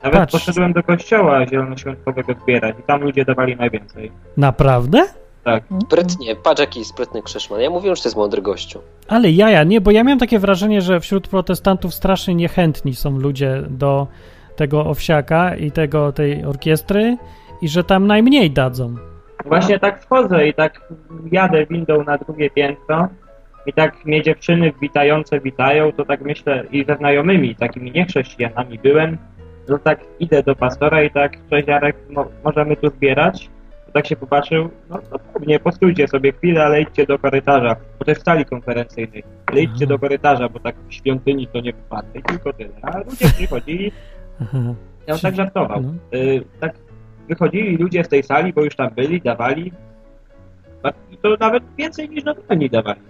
Nawet 0.03 0.19
Patrz. 0.19 0.31
poszedłem 0.33 0.73
do 0.73 0.83
kościoła 0.83 1.47
zielonoświątkowego 1.47 2.33
zbierać 2.43 2.75
i 2.79 2.83
tam 2.83 3.01
ludzie 3.01 3.25
dawali 3.25 3.55
najwięcej. 3.55 4.11
Naprawdę? 4.37 5.03
Tak. 5.43 5.63
Sprytnie, 5.85 6.35
patrz 6.35 6.59
jaki 6.61 6.85
sprytny 6.85 7.21
Krzyszman. 7.21 7.61
Ja 7.61 7.69
mówiłem, 7.69 7.95
że 7.95 8.01
to 8.01 8.09
jest 8.09 8.17
mądry 8.17 8.41
gościu. 8.41 8.79
Ale 9.07 9.31
jaja, 9.31 9.63
nie, 9.63 9.81
bo 9.81 9.91
ja 9.91 10.03
miałem 10.03 10.19
takie 10.19 10.39
wrażenie, 10.39 10.81
że 10.81 10.99
wśród 10.99 11.27
protestantów 11.27 11.93
strasznie 11.93 12.35
niechętni 12.35 12.95
są 12.95 13.19
ludzie 13.19 13.63
do 13.69 14.07
tego 14.55 14.85
owsiaka 14.85 15.55
i 15.55 15.71
tego, 15.71 16.11
tej 16.11 16.45
orkiestry 16.45 17.17
i 17.61 17.69
że 17.69 17.83
tam 17.83 18.07
najmniej 18.07 18.51
dadzą. 18.51 18.95
Właśnie 19.45 19.79
tak 19.79 20.03
wchodzę 20.03 20.47
i 20.47 20.53
tak 20.53 20.81
jadę 21.31 21.65
windą 21.65 22.03
na 22.03 22.17
drugie 22.17 22.49
piętro 22.49 23.07
i 23.65 23.73
tak 23.73 24.05
mnie 24.05 24.21
dziewczyny 24.23 24.73
witające 24.81 25.39
witają, 25.39 25.91
to 25.91 26.05
tak 26.05 26.21
myślę 26.21 26.63
i 26.71 26.85
ze 26.85 26.95
znajomymi, 26.95 27.55
takimi 27.55 27.91
niechrześcijanami 27.91 28.79
byłem, 28.79 29.17
to 29.67 29.77
tak 29.77 29.99
idę 30.19 30.43
do 30.43 30.55
pastora 30.55 31.03
i 31.03 31.11
tak, 31.11 31.37
cześć 31.49 31.67
Jarek, 31.67 31.95
mo- 32.09 32.27
możemy 32.43 32.75
tu 32.77 32.89
zbierać? 32.89 33.49
Tak 33.93 34.07
się 34.07 34.15
popatrzył, 34.15 34.69
no 34.89 34.97
to 34.97 35.19
pewnie, 35.19 35.59
postójcie 35.59 36.07
sobie 36.07 36.31
chwilę, 36.31 36.63
ale 36.63 36.81
idźcie 36.81 37.05
do 37.05 37.19
korytarza, 37.19 37.75
bo 37.99 38.05
to 38.05 38.11
jest 38.11 38.21
w 38.21 38.25
sali 38.25 38.45
konferencyjnej, 38.45 39.23
ale 39.45 39.61
idźcie 39.61 39.85
Aha. 39.85 39.93
do 39.93 39.99
korytarza, 39.99 40.49
bo 40.49 40.59
tak 40.59 40.75
w 40.89 40.93
świątyni 40.93 41.47
to 41.47 41.59
nie 41.59 41.73
wypadnie, 41.73 42.19
i 42.19 42.23
tylko 42.23 42.53
tyle. 42.53 42.69
A 42.81 42.97
ludzie 42.97 43.29
przychodzili, 43.29 43.91
ja 45.07 45.13
on 45.13 45.19
tak 45.19 45.35
żartował. 45.35 45.81
No. 45.81 46.17
Y, 46.17 46.43
tak 46.59 46.73
wychodzili 47.29 47.77
ludzie 47.77 48.03
z 48.03 48.07
tej 48.07 48.23
sali, 48.23 48.53
bo 48.53 48.63
już 48.63 48.75
tam 48.75 48.89
byli, 48.95 49.21
dawali. 49.21 49.71
To 51.21 51.35
nawet 51.39 51.63
więcej 51.77 52.09
niż 52.09 52.23
normalni 52.23 52.69
dawali. 52.69 53.01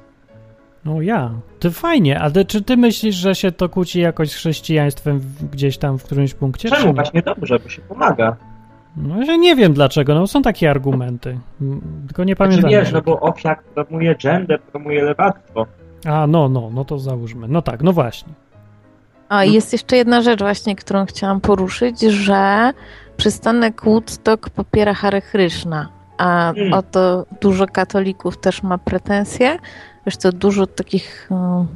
No 0.86 1.02
ja. 1.02 1.32
To 1.60 1.72
fajnie, 1.72 2.20
ale 2.20 2.46
czy 2.46 2.62
ty 2.62 2.78
myślisz, 2.78 3.16
że 3.16 3.36
się 3.36 3.52
to 3.52 3.70
kłóci 3.70 4.00
jakoś 4.00 4.32
z 4.32 4.36
chrześcijaństwem 4.36 5.22
gdzieś 5.52 5.78
tam 5.78 6.00
w 6.00 6.04
którymś 6.04 6.34
punkcie? 6.34 6.70
Czemu? 6.70 6.88
nie? 6.88 6.94
Właśnie 6.94 7.22
dobrze, 7.22 7.60
bo 7.60 7.70
się 7.70 7.82
pomaga. 7.82 8.38
No 8.98 9.24
ja 9.24 9.36
nie 9.36 9.56
wiem 9.56 9.74
dlaczego, 9.74 10.16
no 10.16 10.28
są 10.28 10.42
takie 10.42 10.70
argumenty. 10.70 11.40
Mm, 11.62 11.82
Tylko 12.08 12.24
nie 12.24 12.36
Znaczy 12.36 12.50
pamiętam. 12.50 12.72
wiesz, 12.72 12.92
no 12.92 13.02
bo 13.02 13.20
owsiak 13.20 13.64
promuje 13.64 14.16
gender, 14.16 14.62
promuje 14.62 15.04
lewactwo. 15.04 15.66
A, 16.06 16.28
no, 16.28 16.50
no, 16.50 16.70
no 16.74 16.86
to 16.86 17.00
załóżmy. 17.00 17.48
No 17.48 17.62
tak, 17.62 17.82
no 17.84 17.94
właśnie. 17.94 18.34
A 19.30 19.44
i 19.46 19.54
jest 19.54 19.74
jeszcze 19.74 19.96
jedna 19.98 20.22
rzecz 20.22 20.40
właśnie, 20.40 20.76
którą 20.76 21.06
chciałam 21.06 21.42
poruszyć, 21.42 22.02
że 22.02 22.72
przystanek 23.18 23.82
Woodstock 23.86 24.50
popiera 24.50 24.94
Hare 24.94 25.22
Krishna, 25.22 25.90
a 26.18 26.54
Mm. 26.54 26.74
o 26.74 26.82
to 26.82 27.26
dużo 27.42 27.68
katolików 27.68 28.38
też 28.38 28.64
ma 28.64 28.78
pretensje. 28.78 29.58
Zresztą 30.04 30.30
dużo 30.32 30.68
takich 30.68 31.28
mm, 31.32 31.68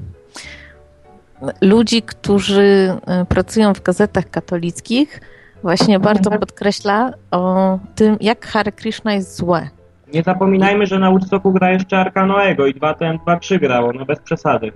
ludzi, 1.61 2.01
którzy 2.01 2.93
y, 3.21 3.25
pracują 3.25 3.73
w 3.73 3.81
gazetach 3.81 4.29
katolickich, 4.29 5.21
właśnie 5.63 5.99
bardzo 5.99 6.31
podkreśla 6.31 7.11
o 7.31 7.79
tym, 7.95 8.17
jak 8.21 8.45
Hare 8.47 8.71
Krishna 8.71 9.13
jest 9.13 9.35
złe. 9.37 9.69
Nie 10.13 10.23
zapominajmy, 10.23 10.85
że 10.85 10.99
na 10.99 11.09
Woodstocku 11.09 11.51
gra 11.51 11.71
jeszcze 11.71 11.97
Arka 11.97 12.25
Noego 12.25 12.65
i 12.67 12.73
2 12.73 12.93
ten 12.93 13.17
2 13.17 13.39
3 13.39 13.59
grało, 13.59 13.93
no 13.93 14.05
bez 14.05 14.19
przesady. 14.19 14.71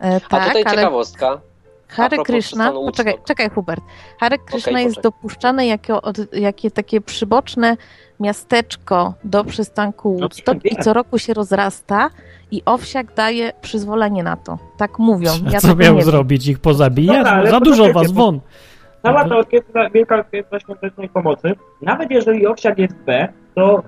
E, 0.00 0.16
A 0.16 0.20
tak, 0.20 0.46
tutaj 0.46 0.62
ale 0.66 0.76
ciekawostka. 0.76 1.40
Hare 1.88 2.16
Krishna, 2.18 2.72
poczekaj, 2.72 3.14
czekaj 3.24 3.50
Hubert. 3.50 3.80
Hare 4.20 4.38
Krishna 4.38 4.80
jest 4.80 4.96
poczekaj. 4.96 5.02
dopuszczane 5.12 5.66
jako 5.66 6.02
od, 6.02 6.16
jakie 6.34 6.70
takie 6.70 7.00
przyboczne 7.00 7.76
miasteczko 8.20 9.14
do 9.24 9.44
przystanku 9.44 10.16
Woodstock 10.18 10.62
wiem. 10.62 10.72
i 10.80 10.82
co 10.82 10.92
roku 10.92 11.18
się 11.18 11.34
rozrasta 11.34 12.10
i 12.50 12.62
Owsiak 12.64 13.14
daje 13.14 13.52
przyzwolenie 13.60 14.22
na 14.22 14.36
to. 14.36 14.58
Tak 14.76 14.98
mówią. 14.98 15.30
A 15.46 15.50
Ja 15.50 15.60
co 15.60 15.74
miał 15.76 16.02
zrobić? 16.02 16.46
Ich 16.48 16.58
pozabijać? 16.58 17.16
Dobra, 17.16 17.32
ale 17.32 17.50
Za 17.50 17.60
dużo 17.60 17.92
was, 17.92 18.12
bo- 18.12 18.22
won! 18.24 18.40
Cała 19.06 19.22
No 19.22 19.28
ta 19.28 19.36
orkiestra, 19.36 19.90
Wielka 19.90 20.16
Orkiestra 20.16 20.60
Świątecznej 20.60 21.08
Pomocy, 21.08 21.52
nawet 21.82 22.10
jeżeli 22.10 22.46
owsiak 22.46 22.78
jest 22.78 22.96
B, 23.06 23.28
to, 23.54 23.82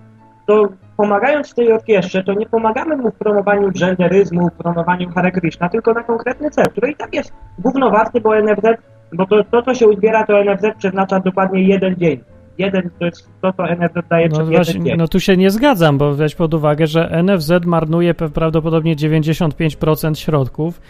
to 0.46 0.68
pomagając 0.96 1.54
tej 1.54 1.72
orkiestrze, 1.72 2.22
to 2.24 2.32
nie 2.32 2.46
pomagamy 2.46 2.96
mu 2.96 3.10
w 3.10 3.14
promowaniu 3.14 3.70
genderyzmu, 3.80 4.48
w 4.48 4.52
promowaniu 4.52 5.10
Hare 5.10 5.32
Krishna, 5.32 5.68
tylko 5.68 5.92
na 5.92 6.02
konkretny 6.02 6.50
cel, 6.50 6.64
który 6.64 6.90
i 6.92 6.96
tak 6.96 7.14
jest 7.14 7.32
głównowarty, 7.58 8.20
bo 8.20 8.40
NFZ, 8.42 8.64
bo 9.12 9.26
to, 9.26 9.44
to 9.44 9.62
co 9.62 9.74
się 9.74 9.86
uzbiera, 9.88 10.26
to 10.26 10.44
NFZ 10.44 10.64
przeznacza 10.78 11.20
dokładnie 11.20 11.62
jeden 11.62 11.96
dzień. 11.96 12.20
Jeden 12.58 12.90
to 12.98 13.04
jest 13.04 13.28
to, 13.42 13.52
co 13.52 13.62
NFZ 13.66 14.08
daje 14.10 14.28
No, 14.28 14.34
przez 14.34 14.48
właśnie, 14.48 14.72
jeden 14.72 14.86
dzień. 14.86 14.96
no 14.98 15.08
tu 15.08 15.20
się 15.20 15.36
nie 15.36 15.50
zgadzam, 15.50 15.98
bo 15.98 16.14
weź 16.14 16.34
pod 16.34 16.54
uwagę, 16.54 16.86
że 16.86 17.22
NFZ 17.22 17.52
marnuje 17.66 18.14
prawdopodobnie 18.14 18.96
95% 18.96 20.14
środków, 20.14 20.80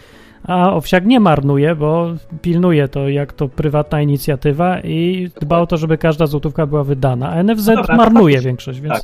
a 0.43 0.73
Owsiak 0.73 1.05
nie 1.05 1.19
marnuje, 1.19 1.75
bo 1.75 2.07
pilnuje 2.41 2.87
to 2.87 3.09
jak 3.09 3.33
to 3.33 3.47
prywatna 3.49 4.01
inicjatywa 4.01 4.79
i 4.79 5.29
dba 5.41 5.59
o 5.59 5.67
to, 5.67 5.77
żeby 5.77 5.97
każda 5.97 6.27
złotówka 6.27 6.65
była 6.65 6.83
wydana. 6.83 7.29
A 7.29 7.43
NFZ 7.43 7.67
No 7.67 7.75
dobra, 7.75 7.95
marnuje 7.95 8.25
faktycznie- 8.25 8.49
większość, 8.49 8.79
więc 8.81 8.93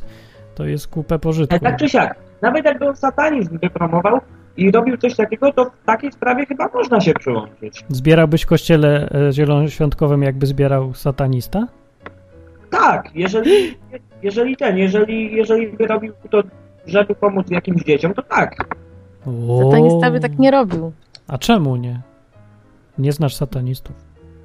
to 0.54 0.64
jest 0.64 0.88
kupę 0.88 1.18
pożytku. 1.18 1.58
Tak 1.58 1.76
czy 1.76 1.88
siak, 1.88 2.14
nawet 2.42 2.64
jakby 2.64 2.88
on 2.88 2.96
satanizm 2.96 3.58
wypromował 3.58 4.20
i 4.56 4.70
robił 4.70 4.96
coś 4.96 5.16
takiego, 5.16 5.52
to 5.52 5.64
w 5.64 5.84
takiej 5.86 6.12
sprawie 6.12 6.46
chyba 6.46 6.68
można 6.74 7.00
się 7.00 7.14
przyłączyć. 7.14 7.84
Zbierałbyś 7.88 8.42
w 8.42 8.46
kościele 8.46 9.08
e, 9.28 9.32
zielonoświątkowym, 9.32 10.22
jakby 10.22 10.46
zbierał 10.46 10.94
satanista? 10.94 11.66
Tak, 12.70 13.08
jeżeli, 13.14 13.76
jeżeli 14.22 14.56
ten, 14.56 14.78
jeżeli, 14.78 15.36
jeżeli 15.36 15.68
by 15.68 15.86
robił 15.86 16.12
to, 16.30 16.42
żeby 16.86 17.14
pomóc 17.14 17.50
jakimś 17.50 17.82
dzieciom, 17.82 18.14
to 18.14 18.22
tak. 18.22 18.56
Satanista 19.64 20.10
by 20.10 20.20
tak 20.20 20.38
nie 20.38 20.50
robił. 20.50 20.92
A 21.28 21.38
czemu 21.38 21.76
nie? 21.76 22.00
Nie 22.98 23.12
znasz 23.12 23.34
satanistów. 23.34 23.96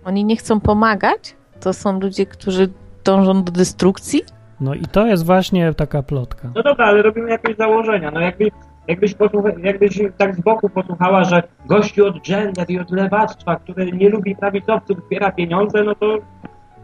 Oni 0.06 0.26
nie 0.26 0.36
chcą 0.36 0.60
pomagać. 0.60 1.36
To 1.60 1.74
są 1.74 2.00
ludzie, 2.00 2.26
którzy 2.26 2.70
dążą 3.04 3.44
do 3.44 3.52
destrukcji. 3.52 4.22
No 4.62 4.74
i 4.74 4.82
to 4.82 5.06
jest 5.08 5.26
właśnie 5.26 5.74
taka 5.74 6.04
plotka. 6.04 6.52
No 6.56 6.64
dobra, 6.64 6.86
ale 6.86 7.02
robimy 7.02 7.30
jakieś 7.30 7.58
założenia. 7.58 8.12
No 8.12 8.20
jakby, 8.20 8.52
jakbyś, 8.88 9.14
posłucha, 9.14 9.50
jakbyś 9.64 10.00
tak 10.18 10.36
z 10.36 10.42
boku 10.42 10.70
posłuchała, 10.70 11.24
że 11.24 11.44
gościu 11.66 12.06
od 12.06 12.24
gender 12.28 12.70
i 12.70 12.80
od 12.80 12.92
lewactwa, 12.92 13.56
który 13.56 13.92
nie 13.92 14.10
lubi 14.10 14.36
prawicowców, 14.36 14.98
zbiera 15.06 15.32
pieniądze, 15.32 15.84
no 15.84 15.96
to 15.96 16.18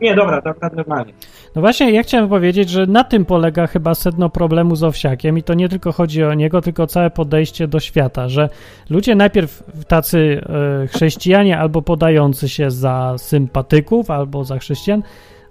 nie, 0.01 0.15
dobra, 0.15 0.41
akurat 0.45 0.75
normalnie. 0.75 1.13
No 1.55 1.61
właśnie, 1.61 1.91
ja 1.91 2.03
chciałem 2.03 2.29
powiedzieć, 2.29 2.69
że 2.69 2.87
na 2.87 3.03
tym 3.03 3.25
polega 3.25 3.67
chyba 3.67 3.95
sedno 3.95 4.29
problemu 4.29 4.75
z 4.75 4.83
Owsiakiem 4.83 5.37
i 5.37 5.43
to 5.43 5.53
nie 5.53 5.69
tylko 5.69 5.91
chodzi 5.91 6.23
o 6.23 6.33
niego, 6.33 6.61
tylko 6.61 6.87
całe 6.87 7.09
podejście 7.09 7.67
do 7.67 7.79
świata, 7.79 8.29
że 8.29 8.49
ludzie 8.89 9.15
najpierw 9.15 9.63
tacy 9.87 10.41
e, 10.83 10.87
chrześcijanie 10.87 11.57
albo 11.57 11.81
podający 11.81 12.49
się 12.49 12.71
za 12.71 13.15
sympatyków, 13.17 14.11
albo 14.11 14.43
za 14.43 14.59
chrześcijan, 14.59 15.03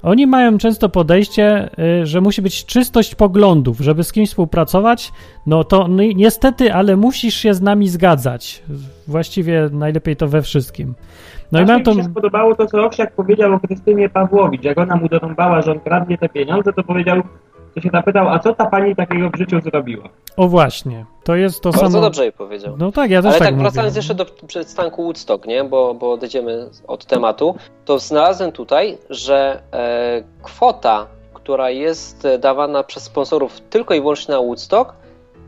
oni 0.03 0.27
mają 0.27 0.59
często 0.59 0.89
podejście, 0.89 1.71
e, 1.79 2.07
że 2.07 2.21
musi 2.21 2.43
być 2.43 2.65
czystość 2.65 3.15
poglądów, 3.15 3.81
żeby 3.81 4.05
z 4.05 4.13
kimś 4.13 4.29
współpracować, 4.29 5.13
no 5.47 5.65
to 5.65 5.89
niestety, 6.15 6.73
ale 6.73 6.97
musisz 6.97 7.35
się 7.35 7.55
z 7.55 7.63
nami 7.63 7.89
zgadzać. 7.89 8.63
Właściwie 9.09 9.69
najlepiej 9.73 10.17
to 10.17 10.29
we 10.29 10.43
wszystkim. 10.43 10.95
No 11.53 11.61
i 11.61 11.65
mam 11.65 11.67
Strasznie 11.67 11.85
to... 11.85 11.95
mi 11.95 12.03
się 12.03 12.11
spodobało 12.11 12.55
to, 12.55 12.67
co 12.67 12.87
Owsiak 12.87 13.13
powiedział 13.13 13.55
o 13.55 13.61
Krystynie 13.61 14.09
Pawłowicz. 14.09 14.65
Jak 14.65 14.79
ona 14.79 14.97
mu 14.97 15.09
dorąbała, 15.09 15.63
że 15.63 15.73
on 15.73 15.81
kradnie 15.81 16.19
te 16.19 16.29
pieniądze, 16.29 16.73
to 16.73 16.83
powiedział, 16.83 17.23
to 17.75 17.81
się 17.81 17.91
zapytał, 17.93 18.29
a 18.29 18.39
co 18.39 18.55
ta 18.55 18.67
pani 18.67 18.97
takiego 18.97 19.31
w 19.31 19.37
życiu 19.37 19.61
zrobiła? 19.61 20.09
O 20.37 20.49
właśnie, 20.49 21.05
to 21.25 21.37
jest 21.37 21.61
to 21.61 21.71
Bardzo 21.71 21.91
samo... 21.91 22.01
dobrze 22.01 22.23
jej 22.23 22.33
powiedział. 22.33 22.75
No 22.79 22.93
tak, 22.93 23.11
ja 23.11 23.23
też 23.23 23.31
Ale 23.31 23.39
tak, 23.39 23.49
tak 23.49 23.59
wracając 23.59 23.97
jeszcze 23.97 24.15
do 24.15 24.27
przystanku 24.47 25.03
Woodstock, 25.03 25.47
nie? 25.47 25.65
Bo, 25.65 25.95
bo 25.95 26.13
odejdziemy 26.13 26.69
od 26.87 27.05
tematu, 27.05 27.55
to 27.85 27.99
znalazłem 27.99 28.53
tutaj, 28.53 28.99
że 29.11 29.63
e, 29.73 30.23
kwota, 30.43 31.07
która 31.35 31.71
jest 31.71 32.25
e, 32.25 32.39
dawana 32.39 32.83
przez 32.83 33.03
sponsorów 33.03 33.61
tylko 33.61 33.95
i 33.95 34.01
wyłącznie 34.01 34.35
na 34.35 34.41
Woodstock, 34.41 34.93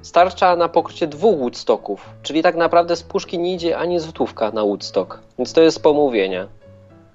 starcza 0.03 0.57
na 0.57 0.69
pokrycie 0.69 1.07
dwóch 1.07 1.39
Woodstocków. 1.39 2.11
Czyli 2.23 2.43
tak 2.43 2.57
naprawdę 2.57 2.97
z 2.97 3.03
puszki 3.03 3.39
nie 3.39 3.55
idzie 3.55 3.79
ani 3.79 4.01
złotówka 4.01 4.51
na 4.51 4.63
Woodstock. 4.63 5.19
Więc 5.39 5.53
to 5.53 5.61
jest 5.61 5.83
pomówienie. 5.83 6.47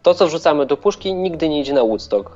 To, 0.04 0.14
co 0.14 0.28
wrzucamy 0.28 0.66
do 0.66 0.78
puszki, 0.78 1.14
nigdy 1.14 1.50
nie 1.50 1.62
idzie 1.62 1.74
na 1.74 1.84
Woodstock. 1.84 2.32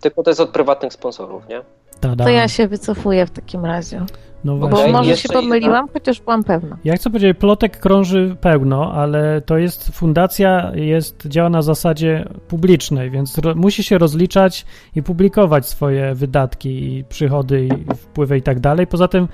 Tylko 0.00 0.22
to 0.22 0.30
jest 0.30 0.40
od 0.40 0.50
prywatnych 0.50 0.92
sponsorów, 0.92 1.48
nie? 1.48 1.62
Tada. 2.00 2.24
To 2.24 2.30
ja 2.30 2.48
się 2.48 2.68
wycofuję 2.68 3.26
w 3.26 3.30
takim 3.30 3.64
razie. 3.64 4.06
No 4.44 4.56
Bo 4.56 4.68
właśnie. 4.68 4.80
Okej, 4.80 4.92
może 4.92 5.16
się 5.16 5.28
pomyliłam, 5.28 5.88
chociaż 5.92 6.20
byłam 6.20 6.44
pewna. 6.44 6.78
Ja 6.84 6.96
chcę 6.96 7.10
powiedzieć, 7.10 7.38
plotek 7.38 7.80
krąży 7.80 8.36
pełno, 8.40 8.92
ale 8.92 9.40
to 9.40 9.58
jest 9.58 9.90
fundacja, 9.90 10.72
jest, 10.74 11.26
działa 11.26 11.50
na 11.50 11.62
zasadzie 11.62 12.28
publicznej, 12.48 13.10
więc 13.10 13.38
ro, 13.38 13.54
musi 13.54 13.82
się 13.82 13.98
rozliczać 13.98 14.66
i 14.96 15.02
publikować 15.02 15.68
swoje 15.68 16.14
wydatki 16.14 16.68
i 16.68 17.04
przychody 17.04 17.68
i 17.68 17.94
wpływy 17.94 18.38
i 18.38 18.42
tak 18.42 18.60
dalej. 18.60 18.86
Poza 18.86 19.08
tym 19.08 19.28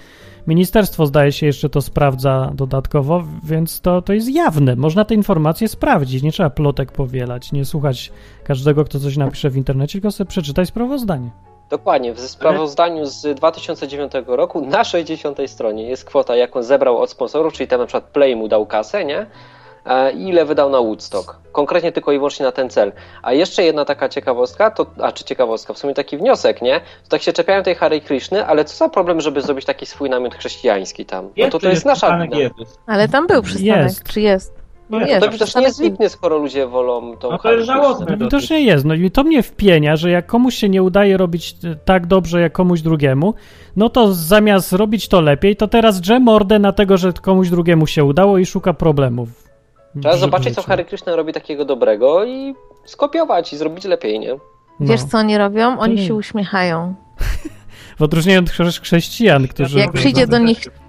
ministerstwo 0.46 1.06
zdaje 1.06 1.32
się 1.32 1.46
jeszcze 1.46 1.68
to 1.68 1.82
sprawdza 1.82 2.50
dodatkowo, 2.54 3.24
więc 3.44 3.80
to, 3.80 4.02
to 4.02 4.12
jest 4.12 4.34
jawne. 4.34 4.76
Można 4.76 5.04
te 5.04 5.14
informacje 5.14 5.68
sprawdzić. 5.68 6.22
Nie 6.22 6.32
trzeba 6.32 6.50
plotek 6.50 6.92
powielać, 6.92 7.52
nie 7.52 7.64
słuchać 7.64 8.12
każdego, 8.44 8.84
kto 8.84 9.00
coś 9.00 9.16
napisze 9.16 9.50
w 9.50 9.56
internecie, 9.56 9.92
tylko 9.92 10.10
sobie 10.10 10.28
przeczytaj 10.28 10.66
sprawozdanie. 10.66 11.30
Dokładnie, 11.72 12.12
w 12.12 12.20
sprawozdaniu 12.20 13.06
z 13.06 13.34
2009 13.36 14.12
roku 14.26 14.60
na 14.60 14.84
60 14.84 15.38
stronie 15.46 15.88
jest 15.88 16.04
kwota, 16.04 16.36
jaką 16.36 16.62
zebrał 16.62 16.98
od 16.98 17.10
sponsorów, 17.10 17.52
czyli 17.52 17.68
tam 17.68 17.80
na 17.80 17.86
przykład 17.86 18.04
Play 18.04 18.36
mu 18.36 18.48
dał 18.48 18.66
kasę, 18.66 19.04
nie? 19.04 19.26
E, 19.86 20.12
I 20.12 20.28
ile 20.28 20.44
wydał 20.44 20.70
na 20.70 20.78
Woodstock. 20.78 21.36
Konkretnie 21.52 21.92
tylko 21.92 22.12
i 22.12 22.16
wyłącznie 22.16 22.46
na 22.46 22.52
ten 22.52 22.70
cel. 22.70 22.92
A 23.22 23.32
jeszcze 23.32 23.64
jedna 23.64 23.84
taka 23.84 24.08
ciekawostka, 24.08 24.70
to, 24.70 24.86
a 25.02 25.12
czy 25.12 25.24
ciekawostka, 25.24 25.72
w 25.72 25.78
sumie 25.78 25.94
taki 25.94 26.16
wniosek, 26.18 26.62
nie? 26.62 26.80
To 26.80 27.08
tak 27.08 27.22
się 27.22 27.32
czepiają 27.32 27.62
tej 27.62 27.74
Hare 27.74 28.00
Krishny, 28.00 28.46
ale 28.46 28.64
co 28.64 28.76
za 28.76 28.88
problem, 28.88 29.20
żeby 29.20 29.42
zrobić 29.42 29.64
taki 29.64 29.86
swój 29.86 30.10
namiot 30.10 30.34
chrześcijański 30.34 31.04
tam? 31.04 31.30
No 31.36 31.50
to 31.50 31.58
to 31.58 31.68
jest 31.68 31.84
nasza 31.84 32.18
wina. 32.18 32.38
Jezus? 32.38 32.78
Ale 32.86 33.08
tam 33.08 33.26
był 33.26 33.42
przystanek, 33.42 33.82
Jest. 33.82 34.04
czy 34.04 34.20
jest? 34.20 34.61
No 34.92 34.98
Nie. 35.00 35.06
To 35.06 35.14
widocznie 35.14 35.38
przystanek 35.38 35.68
jest 35.68 35.80
lipny, 35.80 36.08
skoro 36.08 36.38
ludzie 36.38 36.66
wolą 36.66 37.16
tą 37.16 37.30
No 37.30 37.38
to 37.38 37.52
jest 37.52 37.66
żałosne. 37.66 38.06
No 38.10 38.16
widocznie 38.16 38.60
jest. 38.60 38.84
No 38.84 38.94
i 38.94 39.10
to 39.10 39.24
mnie 39.24 39.42
wpienia, 39.42 39.96
że 39.96 40.10
jak 40.10 40.26
komuś 40.26 40.54
się 40.54 40.68
nie 40.68 40.82
udaje 40.82 41.16
robić 41.16 41.56
e, 41.64 41.76
tak 41.84 42.06
dobrze 42.06 42.40
jak 42.40 42.52
komuś 42.52 42.80
drugiemu, 42.80 43.34
no 43.76 43.88
to 43.88 44.14
zamiast 44.14 44.72
robić 44.72 45.08
to 45.08 45.20
lepiej, 45.20 45.56
to 45.56 45.68
teraz 45.68 46.00
drze 46.00 46.20
mordę 46.20 46.58
na 46.58 46.72
tego, 46.72 46.96
że 46.96 47.12
komuś 47.12 47.50
drugiemu 47.50 47.86
się 47.86 48.04
udało 48.04 48.38
i 48.38 48.46
szuka 48.46 48.72
problemów. 48.72 49.28
Trzeba 50.00 50.16
zobaczyć, 50.16 50.54
co. 50.54 50.62
Hare 50.62 50.84
Krishna 50.84 51.16
robi 51.16 51.32
takiego 51.32 51.64
dobrego 51.64 52.24
i 52.24 52.54
skopiować 52.84 53.52
i 53.52 53.56
zrobić 53.56 53.84
lepiej, 53.84 54.20
nie? 54.20 54.34
No. 54.34 54.40
Wiesz, 54.80 55.02
co 55.02 55.18
oni 55.18 55.38
robią? 55.38 55.78
Oni 55.78 55.94
nie. 55.94 56.06
się 56.06 56.14
uśmiechają. 56.14 56.94
W 57.98 58.02
odróżnieniu 58.02 58.40
od 58.40 58.50
chrze- 58.50 58.80
chrześcijan, 58.82 59.48
którzy... 59.48 59.78
Jak 59.78 59.92
przyjdzie 59.92 60.26
do 60.26 60.38
nich- 60.38 60.81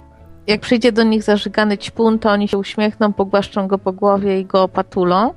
Jak 0.46 0.60
przyjdzie 0.60 0.92
do 0.92 1.02
nich 1.02 1.22
zażygany 1.22 1.78
ćpun, 1.78 2.18
to 2.18 2.30
oni 2.30 2.48
się 2.48 2.58
uśmiechną, 2.58 3.12
pogłaszczą 3.12 3.68
go 3.68 3.78
po 3.78 3.92
głowie 3.92 4.40
i 4.40 4.44
go 4.44 4.62
opatulą. 4.62 5.34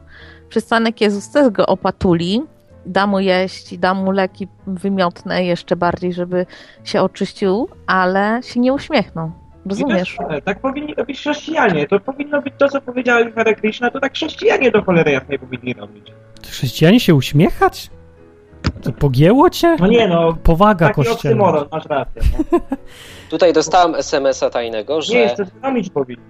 Przystanek 0.49 1.01
Jezus 1.01 1.29
też 1.29 1.49
go 1.49 1.65
opatuli, 1.65 2.41
da 2.85 3.07
mu 3.07 3.19
jeść 3.19 3.73
i 3.73 3.79
da 3.79 3.93
mu 3.93 4.11
leki 4.11 4.47
wymiotne 4.67 5.43
jeszcze 5.43 5.75
bardziej, 5.75 6.13
żeby 6.13 6.45
się 6.83 7.01
oczyścił, 7.01 7.67
ale 7.87 8.39
się 8.43 8.59
nie 8.59 8.73
uśmiechną. 8.73 9.31
Rozumiesz? 9.65 10.17
Też, 10.29 10.43
tak 10.43 10.59
powinni 10.59 10.95
robić 10.95 11.19
chrześcijanie. 11.19 11.87
To 11.87 11.99
powinno 11.99 12.41
być 12.41 12.53
to, 12.57 12.69
co 12.69 12.81
powiedziała 12.81 13.19
Hare 13.35 13.55
Krishna, 13.55 13.91
to 13.91 13.99
tak 13.99 14.13
chrześcijanie 14.13 14.71
do 14.71 14.83
cholery 14.83 15.11
jasnej 15.11 15.39
powinni 15.39 15.73
robić. 15.73 16.11
Chrześcijanie 16.47 16.99
się 16.99 17.15
uśmiechać? 17.15 17.89
To 18.81 18.91
pogięło 18.91 19.49
cię? 19.49 19.75
No 19.79 19.87
nie 19.87 20.07
no, 20.07 20.37
Powaga 20.43 20.87
taki 20.87 20.95
kościelna. 20.95 21.13
oksymoron, 21.13 21.67
masz 21.71 21.85
rację. 21.85 22.21
No. 22.51 22.59
Tutaj 23.29 23.53
dostałem 23.53 23.95
SMS-a 23.95 24.49
tajnego, 24.49 25.01
że 25.01 25.13
Nie, 25.13 25.19
jeszcze 25.19 25.45
zrobić 25.45 25.89
powinni. 25.89 26.23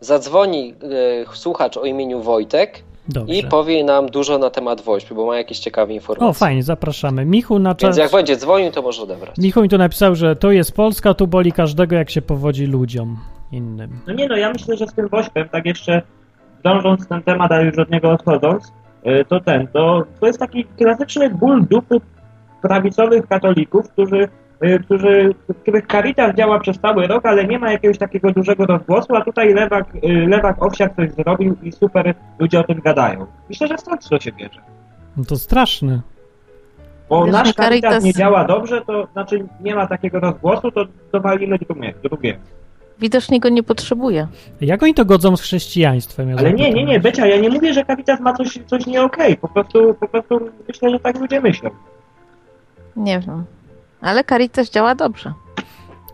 zadzwoni 0.00 0.74
e, 0.82 1.36
słuchacz 1.36 1.76
o 1.76 1.84
imieniu 1.84 2.20
Wojtek 2.22 2.82
Dobrze. 3.08 3.34
i 3.34 3.44
powie 3.44 3.84
nam 3.84 4.06
dużo 4.06 4.38
na 4.38 4.50
temat 4.50 4.80
Wośpy, 4.80 5.14
bo 5.14 5.26
ma 5.26 5.36
jakieś 5.36 5.58
ciekawe 5.58 5.94
informacje. 5.94 6.28
O, 6.28 6.32
fajnie, 6.32 6.62
zapraszamy. 6.62 7.24
Michu 7.24 7.58
na 7.58 7.74
czas... 7.74 7.82
Więc 7.82 7.96
jak 7.96 8.10
będzie 8.20 8.36
dzwonił, 8.36 8.72
to 8.72 8.82
może 8.82 9.02
odebrać. 9.02 9.36
Michu 9.38 9.62
mi 9.62 9.68
tu 9.68 9.78
napisał, 9.78 10.14
że 10.14 10.36
to 10.36 10.50
jest 10.50 10.72
Polska, 10.72 11.14
tu 11.14 11.26
boli 11.26 11.52
każdego, 11.52 11.96
jak 11.96 12.10
się 12.10 12.22
powodzi 12.22 12.66
ludziom 12.66 13.16
innym. 13.52 13.90
No 14.06 14.14
nie 14.14 14.28
no, 14.28 14.36
ja 14.36 14.52
myślę, 14.52 14.76
że 14.76 14.86
z 14.86 14.94
tym 14.94 15.08
Wośpem, 15.08 15.48
tak 15.48 15.66
jeszcze 15.66 16.02
dążąc 16.64 17.08
ten 17.08 17.22
temat, 17.22 17.52
a 17.52 17.60
już 17.60 17.78
od 17.78 17.90
niego 17.90 18.10
odchodząc, 18.10 18.72
y, 19.06 19.24
to 19.28 19.40
ten, 19.40 19.66
to, 19.66 20.02
to 20.20 20.26
jest 20.26 20.38
taki 20.38 20.64
klasyczny 20.64 21.30
ból 21.30 21.64
dupy 21.70 22.00
prawicowych 22.62 23.26
katolików, 23.26 23.88
którzy 23.92 24.28
którzy, 24.84 25.34
których 25.62 25.86
Caritas 25.86 26.36
działa 26.36 26.60
przez 26.60 26.78
cały 26.78 27.06
rok, 27.06 27.26
ale 27.26 27.44
nie 27.44 27.58
ma 27.58 27.72
jakiegoś 27.72 27.98
takiego 27.98 28.32
dużego 28.32 28.66
rozgłosu, 28.66 29.16
a 29.16 29.24
tutaj 29.24 29.54
Lewak, 29.54 29.86
y, 30.04 30.26
Lewak 30.28 30.62
Owsiak 30.62 30.96
coś 30.96 31.10
zrobił 31.10 31.56
i 31.62 31.72
super 31.72 32.14
ludzie 32.38 32.60
o 32.60 32.64
tym 32.64 32.80
gadają. 32.80 33.26
Myślę, 33.48 33.68
że 33.68 33.78
stąd 33.78 34.08
to 34.08 34.20
się 34.20 34.32
bierze. 34.32 34.60
No 35.16 35.24
to 35.24 35.36
straszne. 35.36 36.00
Bo 37.08 37.24
Wiesz, 37.24 37.32
nasz 37.32 37.52
Caritas 37.52 37.92
Caritas- 37.92 38.04
nie 38.04 38.12
działa 38.12 38.44
dobrze, 38.44 38.80
to 38.80 39.08
znaczy 39.12 39.46
nie 39.60 39.74
ma 39.74 39.86
takiego 39.86 40.20
rozgłosu, 40.20 40.70
to 40.70 40.84
dowalimy 41.12 41.58
drugie. 41.58 41.94
drugie. 42.02 42.38
Widocznie 43.00 43.40
go 43.40 43.48
nie 43.48 43.62
potrzebuje. 43.62 44.26
Jak 44.60 44.82
oni 44.82 44.94
to 44.94 45.04
godzą 45.04 45.36
z 45.36 45.40
chrześcijaństwem? 45.42 46.28
Ja 46.30 46.36
Ale 46.36 46.52
nie, 46.52 46.70
nie, 46.72 46.84
nie, 46.84 47.00
Becia, 47.00 47.26
ja 47.26 47.40
nie 47.40 47.50
mówię, 47.50 47.74
że 47.74 47.84
Caritas 47.84 48.20
ma 48.20 48.32
coś, 48.32 48.58
coś 48.66 48.86
nie 48.86 49.02
okej. 49.02 49.36
Po 49.36 49.48
prostu, 49.48 49.94
po 49.94 50.08
prostu 50.08 50.40
myślę, 50.68 50.90
że 50.90 51.00
tak 51.00 51.20
ludzie 51.20 51.40
myślą. 51.40 51.70
Nie 52.96 53.20
wiem. 53.20 53.44
Ale 54.00 54.24
Caritas 54.24 54.70
działa 54.70 54.94
dobrze. 54.94 55.32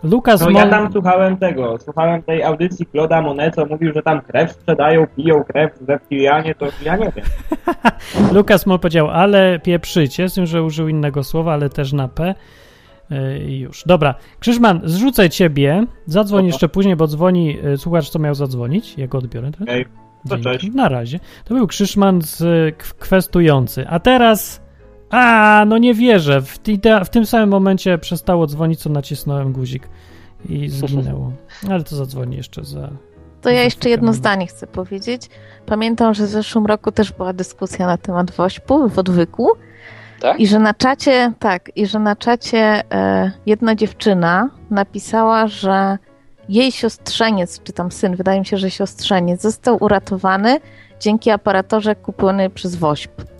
Lukas 0.02 0.40
No 0.40 0.50
ja 0.50 0.60
Mon... 0.60 0.70
tam 0.70 0.92
słuchałem 0.92 1.36
tego, 1.36 1.78
słuchałem 1.78 2.22
tej 2.22 2.42
audycji 2.42 2.86
Claude'a 2.94 3.22
Monet, 3.22 3.54
co 3.54 3.66
mówił, 3.66 3.92
że 3.92 4.02
tam 4.02 4.20
krew 4.20 4.52
sprzedają, 4.52 5.06
piją 5.16 5.44
krew 5.44 5.70
reptilianie, 5.88 6.54
to 6.54 6.66
ja 6.84 6.96
nie 6.96 7.12
wiem. 7.16 7.24
Lukas 8.34 8.66
Mol 8.66 8.78
powiedział, 8.78 9.10
ale 9.10 9.58
pieprzycie, 9.58 10.28
z 10.28 10.34
tym, 10.34 10.46
że 10.46 10.62
użył 10.62 10.88
innego 10.88 11.24
słowa, 11.24 11.52
ale 11.52 11.68
też 11.68 11.92
na 11.92 12.08
P. 12.08 12.34
Yy, 13.10 13.38
I 13.38 13.60
już. 13.60 13.82
Dobra. 13.86 14.14
Krzyżman, 14.40 14.80
zrzucę 14.84 15.30
ciebie. 15.30 15.84
Zadzwoń 16.06 16.40
Oho. 16.40 16.46
jeszcze 16.46 16.68
później, 16.68 16.96
bo 16.96 17.06
dzwoni 17.06 17.58
yy, 17.62 17.76
słuchacz, 17.78 18.10
co 18.10 18.18
miał 18.18 18.34
zadzwonić. 18.34 18.98
Ja 18.98 19.06
go 19.06 19.18
odbiorę 19.18 19.50
teraz. 19.58 19.74
Dzięki. 20.24 20.44
cześć. 20.44 20.74
Na 20.74 20.88
razie. 20.88 21.20
To 21.44 21.54
był 21.54 21.66
Krzyżman 21.66 22.22
z 22.22 22.38
k- 22.76 22.86
kwestujący. 22.98 23.88
A 23.88 24.00
teraz. 24.00 24.65
A, 25.10 25.64
no 25.66 25.78
nie 25.78 25.94
wierzę. 25.94 26.40
W, 26.42 26.58
ty- 26.58 26.78
w 27.04 27.08
tym 27.08 27.26
samym 27.26 27.48
momencie 27.48 27.98
przestało 27.98 28.46
dzwonić, 28.46 28.80
co 28.80 28.90
nacisnąłem 28.90 29.52
guzik 29.52 29.88
i 30.48 30.68
zginęło. 30.68 31.32
Ale 31.70 31.84
to 31.84 31.96
zadzwoni 31.96 32.36
jeszcze 32.36 32.64
za. 32.64 32.90
To 33.42 33.50
ja 33.50 33.62
jeszcze 33.62 33.88
jedno 33.90 34.12
zdanie 34.12 34.46
chcę 34.46 34.66
powiedzieć. 34.66 35.22
Pamiętam, 35.66 36.14
że 36.14 36.24
w 36.24 36.28
zeszłym 36.28 36.66
roku 36.66 36.92
też 36.92 37.12
była 37.12 37.32
dyskusja 37.32 37.86
na 37.86 37.98
temat 37.98 38.30
wośpu 38.30 38.88
w 38.88 38.98
odwyku 38.98 39.48
Tak? 40.20 40.40
i 40.40 40.46
że 40.46 40.58
na 40.58 40.74
czacie, 40.74 41.32
tak, 41.38 41.70
i 41.76 41.86
że 41.86 41.98
na 41.98 42.16
czacie 42.16 42.82
e, 42.92 43.32
jedna 43.46 43.74
dziewczyna 43.74 44.50
napisała, 44.70 45.46
że 45.46 45.98
jej 46.48 46.72
siostrzeniec, 46.72 47.62
czy 47.62 47.72
tam 47.72 47.92
syn, 47.92 48.16
wydaje 48.16 48.40
mi 48.40 48.46
się, 48.46 48.56
że 48.56 48.70
siostrzeniec, 48.70 49.42
został 49.42 49.76
uratowany 49.84 50.60
dzięki 51.00 51.30
aparatorze 51.30 51.94
kupiony 51.96 52.50
przez 52.50 52.76
WOŚP. 52.76 53.35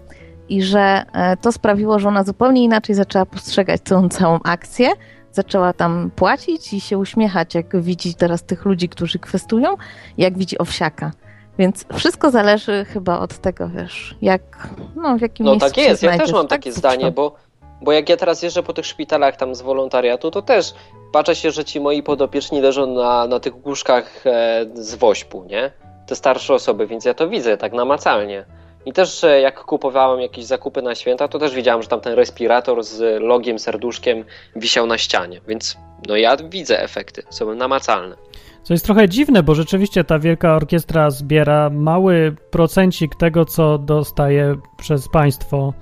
I 0.49 0.63
że 0.63 1.05
e, 1.13 1.37
to 1.37 1.53
sprawiło, 1.53 1.99
że 1.99 2.09
ona 2.09 2.25
zupełnie 2.25 2.63
inaczej 2.65 2.95
zaczęła 2.95 3.27
postrzegać 3.27 3.81
tą 3.85 4.09
całą 4.09 4.39
akcję. 4.45 4.89
Zaczęła 5.33 5.73
tam 5.73 6.11
płacić 6.17 6.73
i 6.73 6.81
się 6.81 6.99
uśmiechać, 6.99 7.55
jak 7.55 7.83
widzi 7.83 8.15
teraz 8.15 8.43
tych 8.43 8.65
ludzi, 8.65 8.89
którzy 8.89 9.19
kwestują, 9.19 9.77
jak 10.19 10.39
widzi 10.39 10.59
owsiaka. 10.59 11.11
Więc 11.59 11.85
wszystko 11.95 12.31
zależy 12.31 12.85
chyba 12.85 13.19
od 13.19 13.39
tego, 13.39 13.69
wiesz, 13.69 14.17
jak, 14.23 14.69
no 14.97 15.19
w 15.19 15.21
jakim 15.21 15.47
No 15.47 15.53
miejscu 15.53 15.69
tak 15.69 15.77
się 15.77 15.83
jest, 15.83 16.03
ja 16.03 16.19
też 16.19 16.33
mam 16.33 16.49
tak? 16.49 16.51
takie 16.61 16.73
zdanie, 16.73 16.99
trzeba. 16.99 17.11
bo, 17.11 17.35
bo 17.83 17.93
jak 17.93 18.09
ja 18.09 18.17
teraz 18.17 18.43
jeżdżę 18.43 18.63
po 18.63 18.73
tych 18.73 18.87
szpitalach 18.87 19.37
tam 19.37 19.55
z 19.55 19.63
wolontariatu, 19.63 20.31
to 20.31 20.43
też 20.43 20.75
patrzę 21.13 21.37
się, 21.37 21.51
że 21.51 21.65
ci 21.65 21.81
moi 21.81 22.03
podopieczni 22.03 22.61
leżą 22.61 22.87
na, 22.95 23.27
na 23.27 23.41
tych 23.41 23.67
łóżkach 23.67 24.27
e, 24.27 24.67
z 24.75 24.95
wośpu, 24.95 25.45
nie? 25.45 25.71
Te 26.07 26.17
starsze 26.17 26.55
osoby, 26.55 26.87
więc 26.87 27.05
ja 27.05 27.15
to 27.15 27.29
widzę 27.29 27.57
tak 27.57 27.73
namacalnie. 27.73 28.45
I 28.87 28.93
też 28.93 29.25
jak 29.43 29.65
kupowałem 29.65 30.21
jakieś 30.21 30.45
zakupy 30.45 30.83
na 30.83 30.95
święta, 30.95 31.29
to 31.29 31.39
też 31.39 31.55
widziałem, 31.55 31.83
że 31.83 31.89
tam 31.89 32.01
ten 32.01 32.15
respirator 32.15 32.85
z 32.85 33.23
logiem, 33.23 33.59
serduszkiem 33.59 34.25
wisiał 34.57 34.87
na 34.87 34.99
ścianie, 34.99 35.41
więc 35.49 35.77
no 36.09 36.17
ja 36.17 36.37
widzę 36.37 36.83
efekty, 36.83 37.23
są 37.31 37.55
namacalne. 37.55 38.17
Co 38.63 38.75
jest 38.75 38.85
trochę 38.85 39.09
dziwne, 39.09 39.43
bo 39.43 39.55
rzeczywiście 39.55 40.05
ta 40.05 40.19
wielka 40.19 40.57
orkiestra 40.57 41.11
zbiera 41.11 41.71
mały 41.71 42.37
procencik 42.51 43.15
tego, 43.15 43.45
co 43.45 43.79
dostaje 43.79 44.57
przez 44.79 45.09
państwo 45.09 45.73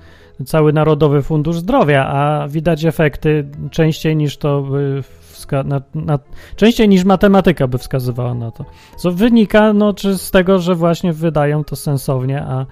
cały 0.45 0.73
Narodowy 0.73 1.21
Fundusz 1.21 1.55
Zdrowia, 1.55 2.07
a 2.07 2.47
widać 2.47 2.85
efekty 2.85 3.47
częściej 3.71 4.15
niż 4.15 4.37
to 4.37 4.61
by 4.61 5.03
wska- 5.33 5.65
na, 5.65 5.81
na, 5.95 6.19
częściej 6.55 6.89
niż 6.89 7.03
matematyka 7.03 7.67
by 7.67 7.77
wskazywała 7.77 8.33
na 8.33 8.51
to. 8.51 8.65
Co 8.97 9.11
wynika 9.11 9.73
no, 9.73 9.93
czy 9.93 10.17
z 10.17 10.31
tego, 10.31 10.59
że 10.59 10.75
właśnie 10.75 11.13
wydają 11.13 11.63
to 11.63 11.75
sensownie, 11.75 12.41
a 12.41 12.65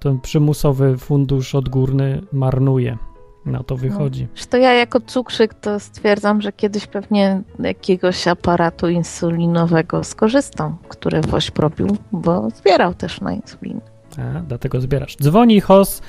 ten 0.00 0.20
przymusowy 0.20 0.98
fundusz 0.98 1.54
odgórny 1.54 2.22
marnuje. 2.32 2.98
Na 3.46 3.62
to 3.62 3.76
wychodzi. 3.76 4.28
Że 4.34 4.46
to 4.46 4.56
ja 4.56 4.72
jako 4.72 5.00
cukrzyk 5.00 5.54
to 5.54 5.80
stwierdzam, 5.80 6.42
że 6.42 6.52
kiedyś 6.52 6.86
pewnie 6.86 7.42
jakiegoś 7.58 8.28
aparatu 8.28 8.88
insulinowego 8.88 10.04
skorzystam, 10.04 10.76
który 10.88 11.20
woźb 11.20 11.58
robił, 11.58 11.96
bo 12.12 12.50
zbierał 12.50 12.94
też 12.94 13.20
na 13.20 13.32
insulinę. 13.32 13.80
A, 14.18 14.40
dlatego 14.40 14.80
zbierasz. 14.80 15.16
Dzwoni 15.16 15.60
Hos, 15.60 16.02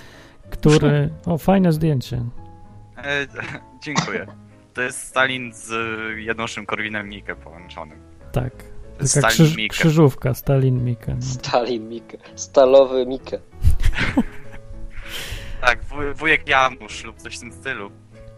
który... 0.49 1.09
O, 1.25 1.37
fajne 1.37 1.71
zdjęcie. 1.71 2.23
E, 2.97 3.27
dziękuję. 3.83 4.27
To 4.73 4.81
jest 4.81 4.99
Stalin 4.99 5.53
z 5.53 5.71
Janoszem 6.17 6.65
Korwinem-Mikke 6.65 7.35
połączonym. 7.35 7.99
Tak. 8.31 8.70
Taka 9.01 9.07
Stalin 9.07 9.29
krzyż, 9.29 9.55
Mikke. 9.57 9.73
krzyżówka, 9.77 10.33
Stalin 10.33 10.83
Mika. 10.83 11.11
No. 11.15 11.21
Stalin 11.21 11.89
Mikke, 11.89 12.17
stalowy 12.35 13.05
Mikke. 13.05 13.39
Tak, 15.61 15.83
wuj, 15.83 16.13
wujek 16.13 16.47
Janusz 16.47 17.03
lub 17.03 17.17
coś 17.17 17.37
w 17.37 17.39
tym 17.39 17.53
stylu. 17.53 17.91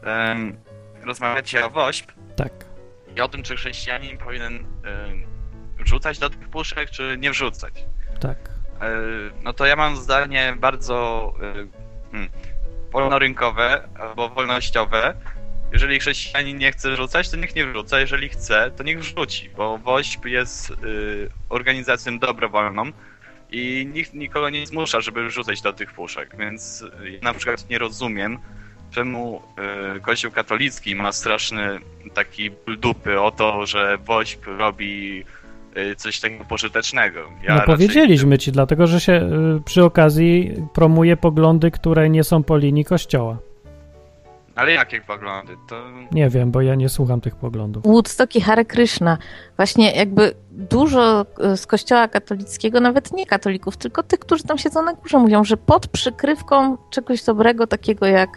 Em, 0.03 0.57
rozmawiacie 1.03 1.65
o 1.65 1.69
WOŚP 1.69 2.11
Tak. 2.35 2.51
i 3.15 3.21
o 3.21 3.27
tym, 3.27 3.43
czy 3.43 3.55
chrześcijanin 3.55 4.17
powinien 4.17 4.55
em, 4.55 4.65
wrzucać 5.79 6.19
do 6.19 6.29
tych 6.29 6.49
puszek, 6.49 6.89
czy 6.89 7.17
nie 7.19 7.31
wrzucać. 7.31 7.73
Tak. 8.19 8.37
E, 8.81 8.89
no 9.43 9.53
to 9.53 9.65
ja 9.65 9.75
mam 9.75 9.97
zdanie 9.97 10.55
bardzo 10.59 11.33
e, 11.41 11.53
hmm, 12.11 12.29
wolnorynkowe 12.91 13.87
albo 13.99 14.29
wolnościowe. 14.29 15.13
Jeżeli 15.73 15.99
chrześcijanin 15.99 16.57
nie 16.57 16.71
chce 16.71 16.91
wrzucać, 16.91 17.29
to 17.29 17.37
niech 17.37 17.55
nie 17.55 17.65
wrzuca. 17.65 17.99
Jeżeli 17.99 18.29
chce, 18.29 18.71
to 18.77 18.83
niech 18.83 18.99
wrzuci, 18.99 19.49
bo 19.57 19.77
WOŚP 19.77 20.25
jest 20.29 20.69
y, 20.69 20.75
organizacją 21.49 22.19
dobrowolną 22.19 22.83
i 23.51 23.89
nikt 23.93 24.13
nikogo 24.13 24.49
nie 24.49 24.67
zmusza, 24.67 25.01
żeby 25.01 25.27
wrzucać 25.27 25.61
do 25.61 25.73
tych 25.73 25.93
puszek, 25.93 26.35
więc 26.39 26.85
ja 27.03 27.19
na 27.21 27.33
przykład 27.33 27.69
nie 27.69 27.79
rozumiem, 27.79 28.37
czemu 28.91 29.41
y, 29.97 29.99
Kościół 29.99 30.31
katolicki 30.31 30.95
ma 30.95 31.11
straszny 31.11 31.79
taki 32.13 32.51
ból 32.51 32.79
dupy 32.79 33.21
o 33.21 33.31
to, 33.31 33.65
że 33.65 33.97
WOŚP 33.97 34.47
robi 34.57 35.23
y, 35.77 35.95
coś 35.95 36.19
takiego 36.19 36.45
pożytecznego. 36.45 37.19
Ja 37.19 37.53
no 37.53 37.59
raczej- 37.59 37.65
powiedzieliśmy 37.65 38.37
ci, 38.37 38.51
dlatego 38.51 38.87
że 38.87 38.99
się 38.99 39.13
y, 39.57 39.63
przy 39.65 39.83
okazji 39.83 40.53
promuje 40.73 41.17
poglądy, 41.17 41.71
które 41.71 42.09
nie 42.09 42.23
są 42.23 42.43
po 42.43 42.57
linii 42.57 42.85
kościoła. 42.85 43.37
Ale 44.55 44.71
jakie 44.71 45.01
poglądy? 45.01 45.57
To 45.67 45.75
Nie 46.11 46.29
wiem, 46.29 46.51
bo 46.51 46.61
ja 46.61 46.75
nie 46.75 46.89
słucham 46.89 47.21
tych 47.21 47.35
poglądów. 47.35 47.83
Woodstock 47.83 48.35
i 48.35 48.41
Hare 48.41 48.65
Krishna. 48.65 49.17
Właśnie 49.57 49.91
jakby 49.91 50.33
dużo 50.51 51.25
e, 51.39 51.57
z 51.57 51.67
kościoła 51.67 52.07
katolickiego, 52.07 52.79
nawet 52.79 53.13
nie 53.13 53.25
katolików, 53.25 53.77
tylko 53.77 54.03
tych, 54.03 54.19
którzy 54.19 54.43
tam 54.43 54.57
siedzą 54.57 54.81
na 54.81 54.93
górze, 54.93 55.17
mówią, 55.17 55.43
że 55.43 55.57
pod 55.57 55.87
przykrywką 55.87 56.77
czegoś 56.89 57.23
dobrego, 57.23 57.67
takiego 57.67 58.05
jak 58.05 58.29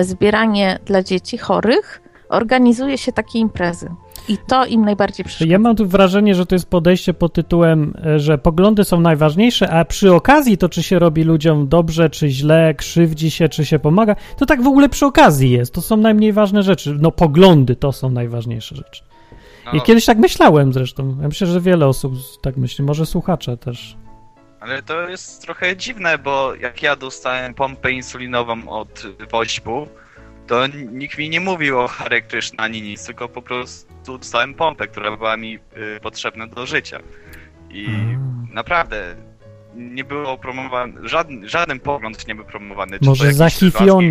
zbieranie 0.00 0.78
dla 0.84 1.02
dzieci 1.02 1.38
chorych, 1.38 2.02
organizuje 2.28 2.98
się 2.98 3.12
takie 3.12 3.38
imprezy. 3.38 3.88
I 4.28 4.38
to 4.38 4.66
im 4.66 4.84
najbardziej 4.84 5.24
przeszkadza. 5.24 5.52
Ja 5.52 5.58
mam 5.58 5.76
tu 5.76 5.86
wrażenie, 5.86 6.34
że 6.34 6.46
to 6.46 6.54
jest 6.54 6.70
podejście 6.70 7.14
pod 7.14 7.32
tytułem, 7.32 7.94
e, 8.06 8.18
że 8.18 8.38
poglądy 8.38 8.84
są 8.84 9.00
najważniejsze, 9.00 9.70
a 9.70 9.84
przy 9.84 10.14
okazji 10.14 10.58
to, 10.58 10.68
czy 10.68 10.82
się 10.82 10.98
robi 10.98 11.24
ludziom 11.24 11.68
dobrze, 11.68 12.10
czy 12.10 12.28
źle, 12.28 12.74
krzywdzi 12.74 13.30
się, 13.30 13.48
czy 13.48 13.64
się 13.64 13.78
pomaga, 13.78 14.16
to 14.36 14.46
tak 14.46 14.62
w 14.62 14.66
ogóle 14.66 14.88
przy 14.88 15.06
okazji 15.06 15.50
jest. 15.50 15.74
To 15.74 15.82
są 15.82 15.96
najmniej 15.96 16.32
ważne 16.32 16.62
rzeczy. 16.62 16.96
No 17.00 17.10
poglądy 17.10 17.76
to 17.76 17.92
są 17.92 18.10
najważniejsze 18.10 18.76
rzeczy. 18.76 19.02
no, 19.66 19.72
I 19.72 19.80
kiedyś 19.80 20.04
tak 20.04 20.18
myślałem 20.18 20.72
zresztą. 20.72 21.16
Ja 21.22 21.28
myślę, 21.28 21.46
że 21.46 21.60
wiele 21.60 21.86
osób 21.86 22.12
tak 22.42 22.56
myśli, 22.56 22.84
może 22.84 23.06
słuchacze 23.06 23.56
też. 23.56 23.96
Ale 24.60 24.82
to 24.82 25.08
jest 25.08 25.42
trochę 25.42 25.76
dziwne, 25.76 26.18
bo 26.18 26.54
jak 26.54 26.82
ja 26.82 26.96
dostałem 26.96 27.54
pompę 27.54 27.92
insulinową 27.92 28.68
od 28.68 29.06
Wośpu, 29.30 29.86
to 30.46 30.66
nikt 30.92 31.18
mi 31.18 31.30
nie 31.30 31.40
mówił 31.40 31.80
o 31.80 31.88
Hare 31.88 32.22
Krishna 32.22 32.64
ani 32.64 32.82
nic, 32.82 33.06
tylko 33.06 33.28
po 33.28 33.42
prostu 33.42 33.91
dostałem 34.06 34.54
pompę, 34.54 34.86
która 34.88 35.16
była 35.16 35.36
mi 35.36 35.54
y, 35.96 36.00
potrzebna 36.02 36.46
do 36.46 36.66
życia. 36.66 36.98
I 37.70 37.86
A. 38.50 38.54
naprawdę 38.54 39.16
nie 39.74 40.04
było 40.04 40.38
promowane, 40.38 41.08
żaden, 41.08 41.48
żaden 41.48 41.80
pogląd 41.80 42.28
nie 42.28 42.34
był 42.34 42.44
promowany. 42.44 42.98
czy 42.98 43.06
Może 43.06 43.32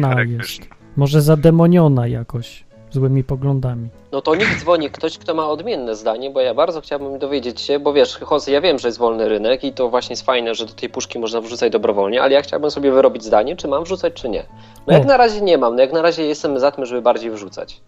Hare 0.02 0.26
jest. 0.26 0.62
Może 0.98 1.22
zademoniona 1.22 2.08
jakoś 2.08 2.64
złymi 2.92 3.24
poglądami. 3.24 3.90
No 4.12 4.22
to 4.22 4.36
niech 4.36 4.60
dzwoni 4.60 4.90
ktoś, 4.90 5.18
kto 5.18 5.34
ma 5.34 5.48
odmienne 5.50 5.96
zdanie, 5.96 6.30
bo 6.30 6.42
ja 6.42 6.54
bardzo 6.54 6.82
chciałbym 6.82 7.20
dowiedzieć 7.20 7.62
się, 7.62 7.80
bo 7.80 7.94
wiesz, 7.94 8.20
Jose, 8.32 8.52
ja 8.52 8.62
wiem, 8.62 8.80
że 8.80 8.88
jest 8.88 8.98
wolny 8.98 9.30
rynek 9.30 9.64
i 9.64 9.74
to 9.74 9.90
właśnie 9.90 10.14
jest 10.14 10.26
fajne, 10.26 10.56
że 10.56 10.66
do 10.66 10.74
tej 10.74 10.90
puszki 10.90 11.20
można 11.20 11.42
wrzucać 11.42 11.72
dobrowolnie, 11.72 12.22
ale 12.22 12.34
ja 12.34 12.42
chciałbym 12.42 12.72
sobie 12.72 12.92
wyrobić 12.92 13.24
zdanie, 13.24 13.56
czy 13.56 13.68
mam 13.68 13.84
wrzucać, 13.84 14.14
czy 14.14 14.30
nie. 14.30 14.46
No 14.88 14.94
jak 14.94 15.04
O. 15.04 15.06
na 15.06 15.18
razie 15.18 15.42
nie 15.42 15.58
mam, 15.58 15.76
no 15.76 15.82
jak 15.82 15.94
na 15.94 16.02
razie 16.02 16.24
jestem 16.24 16.60
za 16.60 16.72
tym, 16.72 16.86
żeby 16.86 17.02
bardziej 17.02 17.32
wrzucać. 17.32 17.82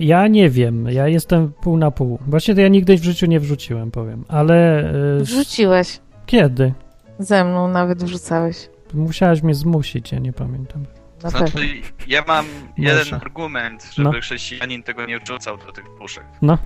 Ja 0.00 0.28
nie 0.28 0.50
wiem, 0.50 0.86
ja 0.90 1.08
jestem 1.08 1.52
pół 1.52 1.76
na 1.76 1.90
pół. 1.90 2.18
Właśnie 2.26 2.54
to 2.54 2.60
ja 2.60 2.68
nigdy 2.68 2.96
w 2.96 3.04
życiu 3.04 3.26
nie 3.26 3.40
wrzuciłem, 3.40 3.90
powiem, 3.90 4.24
ale 4.28 4.84
y, 5.20 5.24
Wrzuciłeś. 5.24 6.00
kiedy? 6.26 6.72
Ze 7.18 7.44
mną 7.44 7.68
nawet 7.68 8.04
wrzucałeś. 8.04 8.68
Musiałaś 8.94 9.42
mnie 9.42 9.54
zmusić, 9.54 10.12
ja 10.12 10.18
nie 10.18 10.32
pamiętam. 10.32 10.84
Na 11.22 11.30
Znaczy, 11.30 11.68
ja 12.06 12.24
mam 12.26 12.46
jeden 12.78 12.98
Może. 12.98 13.16
argument, 13.16 13.90
żeby 13.94 14.08
No. 14.12 14.20
chrześcijanin 14.20 14.82
tego 14.82 15.06
nie 15.06 15.18
wrzucał 15.20 15.56
do 15.58 15.72
tych 15.72 15.84
puszek. 15.98 16.24
No. 16.42 16.58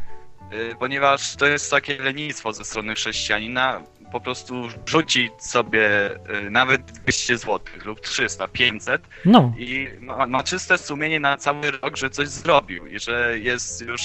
Y, 0.52 0.74
Ponieważ 0.78 1.36
to 1.36 1.46
jest 1.46 1.70
takie 1.70 1.98
lenistwo 2.02 2.52
ze 2.52 2.64
strony 2.64 2.94
chrześcijanina, 2.94 3.80
po 4.12 4.20
prostu 4.20 4.54
wrzucić 4.86 5.32
sobie 5.38 6.10
y, 6.46 6.50
nawet 6.50 6.82
200 6.82 7.38
zł 7.38 7.60
lub 7.84 8.00
300, 8.00 8.48
500 8.48 9.02
No, 9.24 9.52
i 9.58 9.88
ma, 10.00 10.26
ma 10.26 10.42
czyste 10.42 10.78
sumienie 10.78 11.20
na 11.20 11.36
cały 11.36 11.70
rok, 11.70 11.96
że 11.96 12.10
coś 12.10 12.28
zrobił 12.28 12.86
i 12.86 12.98
że 12.98 13.38
jest 13.38 13.86
już 13.86 14.02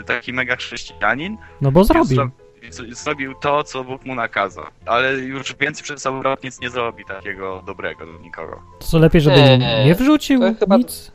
y, 0.00 0.02
taki 0.06 0.32
mega 0.32 0.56
chrześcijanin. 0.56 1.36
no 1.60 1.72
bo 1.72 1.84
zrobił. 1.84 2.16
zro- 2.18 2.30
Zrobił 2.94 3.34
to, 3.34 3.64
co 3.64 3.84
Bóg 3.84 4.04
mu 4.04 4.14
nakazał, 4.14 4.64
ale 4.86 5.12
już 5.12 5.54
więcej 5.60 5.82
przez 5.84 6.02
cały 6.02 6.22
rok 6.22 6.42
nic 6.44 6.60
nie 6.60 6.70
zrobi 6.70 7.04
takiego 7.04 7.62
dobrego 7.66 8.06
dla 8.06 8.20
nikogo. 8.20 8.62
To 8.80 8.86
co 8.86 8.98
lepiej, 8.98 9.20
żeby 9.20 9.36
Nie, 9.36 9.58
nie 9.84 9.94
wrzucił 9.94 10.40
to 10.40 10.54
chyba- 10.60 10.76
nic? 10.76 11.12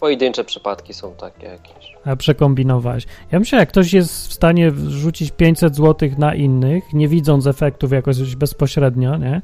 Pojedyncze 0.00 0.44
przypadki 0.44 0.94
są 0.94 1.14
takie 1.14 1.46
jakieś. 1.46 1.92
A 2.04 2.16
przekombinowałeś. 2.16 3.06
Ja 3.32 3.38
myślę, 3.38 3.58
jak 3.58 3.68
ktoś 3.68 3.92
jest 3.92 4.28
w 4.28 4.32
stanie 4.32 4.70
wrzucić 4.70 5.30
500 5.30 5.76
zł 5.76 6.08
na 6.18 6.34
innych, 6.34 6.92
nie 6.92 7.08
widząc 7.08 7.46
efektów 7.46 7.92
jakoś 7.92 8.36
bezpośrednio, 8.36 9.16
nie? 9.16 9.42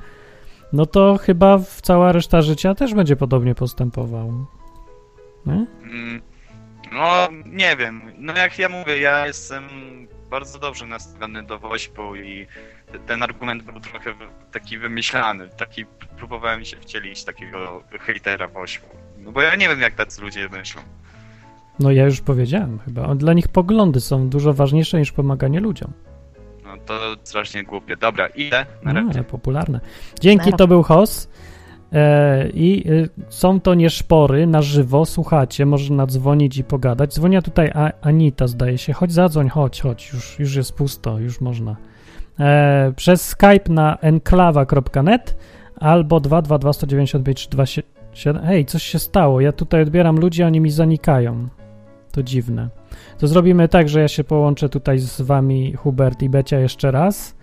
No 0.73 0.87
to 0.87 1.17
chyba 1.23 1.59
w 1.59 1.81
cała 1.81 2.13
reszta 2.13 2.43
życia 2.43 2.75
też 2.75 2.95
będzie 2.95 3.17
podobnie 3.17 3.55
postępował. 3.55 4.47
Nie? 5.47 5.67
Mm, 5.83 6.23
No, 6.93 7.29
nie 7.47 7.77
wiem. 7.77 8.03
No 8.19 8.33
jak 8.37 8.59
ja 8.59 8.69
mówię, 8.69 8.99
ja 8.99 9.27
jestem 9.27 9.65
bardzo 10.31 10.59
dobrze 10.59 10.87
nastawiony 10.87 11.43
do 11.43 11.59
Wośpu 11.59 12.17
i 12.17 12.47
te- 12.93 12.99
ten 12.99 13.23
argument 13.23 13.63
był 13.63 13.81
trochę 13.81 14.15
taki 14.53 14.79
wymyślany. 14.79 15.49
Taki 15.49 15.85
próbowałem 16.19 16.65
się 16.65 16.77
wcielić 16.77 17.25
takiego 17.25 17.83
hejtera 18.01 18.49
Wośpu. 18.49 18.87
No 19.29 19.33
bo 19.33 19.43
ja 19.43 19.57
nie 19.57 19.69
wiem, 19.69 19.81
jak 19.81 19.95
tacy 19.95 20.23
ludzie 20.23 20.49
myślą. 20.49 20.83
No 21.81 21.91
ja 21.91 22.05
już 22.05 22.21
powiedziałem 22.21 22.79
chyba. 22.79 23.15
Dla 23.15 23.33
nich 23.33 23.49
poglądy 23.49 24.01
są 24.01 24.29
dużo 24.29 24.53
ważniejsze 24.55 24.99
niż 24.99 25.13
pomaganie 25.13 25.61
ludziom. 25.61 25.93
No 26.65 26.71
to 26.87 27.17
strasznie 27.25 27.65
głupie. 27.65 27.97
Dobra, 27.97 28.27
idę. 28.27 28.67
Na 28.83 28.93
No, 28.93 29.07
razie. 29.07 29.25
popularne. 29.25 29.81
Dzięki, 30.21 30.53
to 30.53 30.69
był 30.69 30.83
Hos. 30.83 31.29
E, 31.93 32.49
I 32.49 32.91
y, 32.91 33.09
są 33.29 33.61
to 33.61 33.75
nie 33.75 33.91
szpory 33.91 34.47
na 34.47 34.63
żywo, 34.63 35.05
słuchacie, 35.07 35.67
można 35.67 35.97
nadzwonić 35.97 36.57
i 36.57 36.65
pogadać. 36.65 37.15
Dzwonia 37.15 37.43
tutaj 37.43 37.73
Anita, 38.01 38.47
zdaje 38.47 38.79
się. 38.79 38.93
Chodź, 38.93 39.13
zadzwoń, 39.13 39.49
chodź, 39.49 39.81
chodź, 39.81 40.13
już, 40.13 40.39
już 40.39 40.55
jest 40.55 40.73
pusto, 40.73 41.19
już 41.19 41.41
można. 41.41 41.77
E, 42.41 42.93
przez 42.97 43.29
Skype 43.29 43.69
na 43.73 43.97
enklawa.net 44.01 45.37
albo 45.81 46.21
222 46.21 46.73
195 46.73 47.49
227. 48.13 48.43
Hej, 48.47 48.65
coś 48.65 48.83
się 48.83 48.99
stało. 48.99 49.41
Ja 49.41 49.53
tutaj 49.53 49.83
odbieram 49.83 50.17
ludzi, 50.17 50.43
a 50.43 50.47
oni 50.47 50.61
mi 50.61 50.71
zanikają. 50.71 51.49
To 52.13 52.23
dziwne. 52.23 52.69
To 53.19 53.27
zrobimy 53.27 53.69
tak, 53.69 53.89
że 53.89 54.01
ja 54.01 54.09
się 54.09 54.25
połączę 54.25 54.69
tutaj 54.69 54.99
z 54.99 55.21
wami, 55.21 55.73
Hubert 55.73 56.23
i 56.23 56.29
Becia, 56.29 56.59
jeszcze 56.59 56.91
raz, 56.91 57.37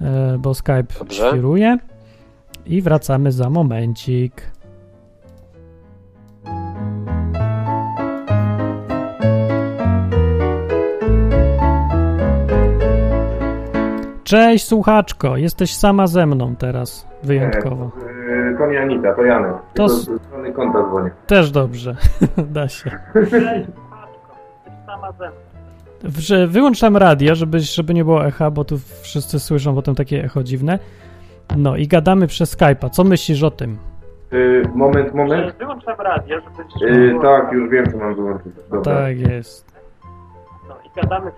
e, 0.00 0.38
bo 0.38 0.54
Skype 0.54 0.98
Dobrze. 0.98 1.28
świruje. 1.28 1.78
I 2.66 2.82
wracamy 2.82 3.32
za 3.32 3.50
momencik. 3.50 4.50
Cześć 14.24 14.66
słuchaczko, 14.66 15.36
jesteś 15.36 15.74
sama 15.74 16.06
ze 16.06 16.26
mną 16.26 16.56
teraz, 16.56 17.06
wyjątkowo. 17.22 17.90
Yy, 18.56 18.66
To 18.66 18.72
nie 18.72 18.80
Anita, 18.82 19.14
to 19.14 19.24
Janek. 19.24 19.52
To 19.74 19.88
z 19.88 20.22
strony 20.22 20.52
konta 20.52 20.82
dzwonię. 20.88 21.10
Też 21.26 21.50
dobrze, 21.50 21.96
da 22.56 22.68
się. 22.68 22.90
Że 26.18 26.46
wyłącz 26.46 26.80
tam 26.80 26.96
radio, 26.96 27.34
żeby, 27.34 27.60
żeby 27.60 27.94
nie 27.94 28.04
było 28.04 28.26
echa, 28.26 28.50
bo 28.50 28.64
tu 28.64 28.78
wszyscy 29.00 29.40
słyszą 29.40 29.74
potem 29.74 29.94
takie 29.94 30.24
echo 30.24 30.42
dziwne. 30.42 30.78
No 31.56 31.76
i 31.76 31.88
gadamy 31.88 32.26
przez 32.26 32.56
Skype'a. 32.56 32.90
Co 32.90 33.04
myślisz 33.04 33.42
o 33.42 33.50
tym? 33.50 33.78
Yy, 34.32 34.62
moment, 34.74 35.14
moment. 35.14 35.56
Wyłącz 35.58 35.84
tam 35.84 35.96
radio, 36.00 36.36
żeby... 36.80 36.92
Yy, 36.92 37.20
tak, 37.22 37.52
już 37.52 37.70
wiem, 37.70 37.92
co 37.92 37.98
mam 37.98 38.14
wyłączyć. 38.14 38.52
Dobra. 38.70 38.94
Tak 38.94 39.18
jest. 39.18 39.66
No 40.68 40.74
i 40.84 41.00
gadamy 41.02 41.30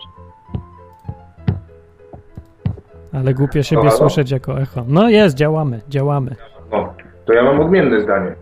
Ale 3.12 3.35
głupio 3.35 3.62
siebie 3.62 3.83
Halo? 3.83 3.96
słyszeć 3.96 4.31
jako 4.31 4.61
echo. 4.61 4.85
No 4.88 5.09
jest, 5.09 5.37
działamy, 5.37 5.81
działamy. 5.88 6.37
To 7.29 7.33
ja 7.33 7.43
mam 7.43 7.61
odmienne 7.61 8.01
zdanie. 8.01 8.33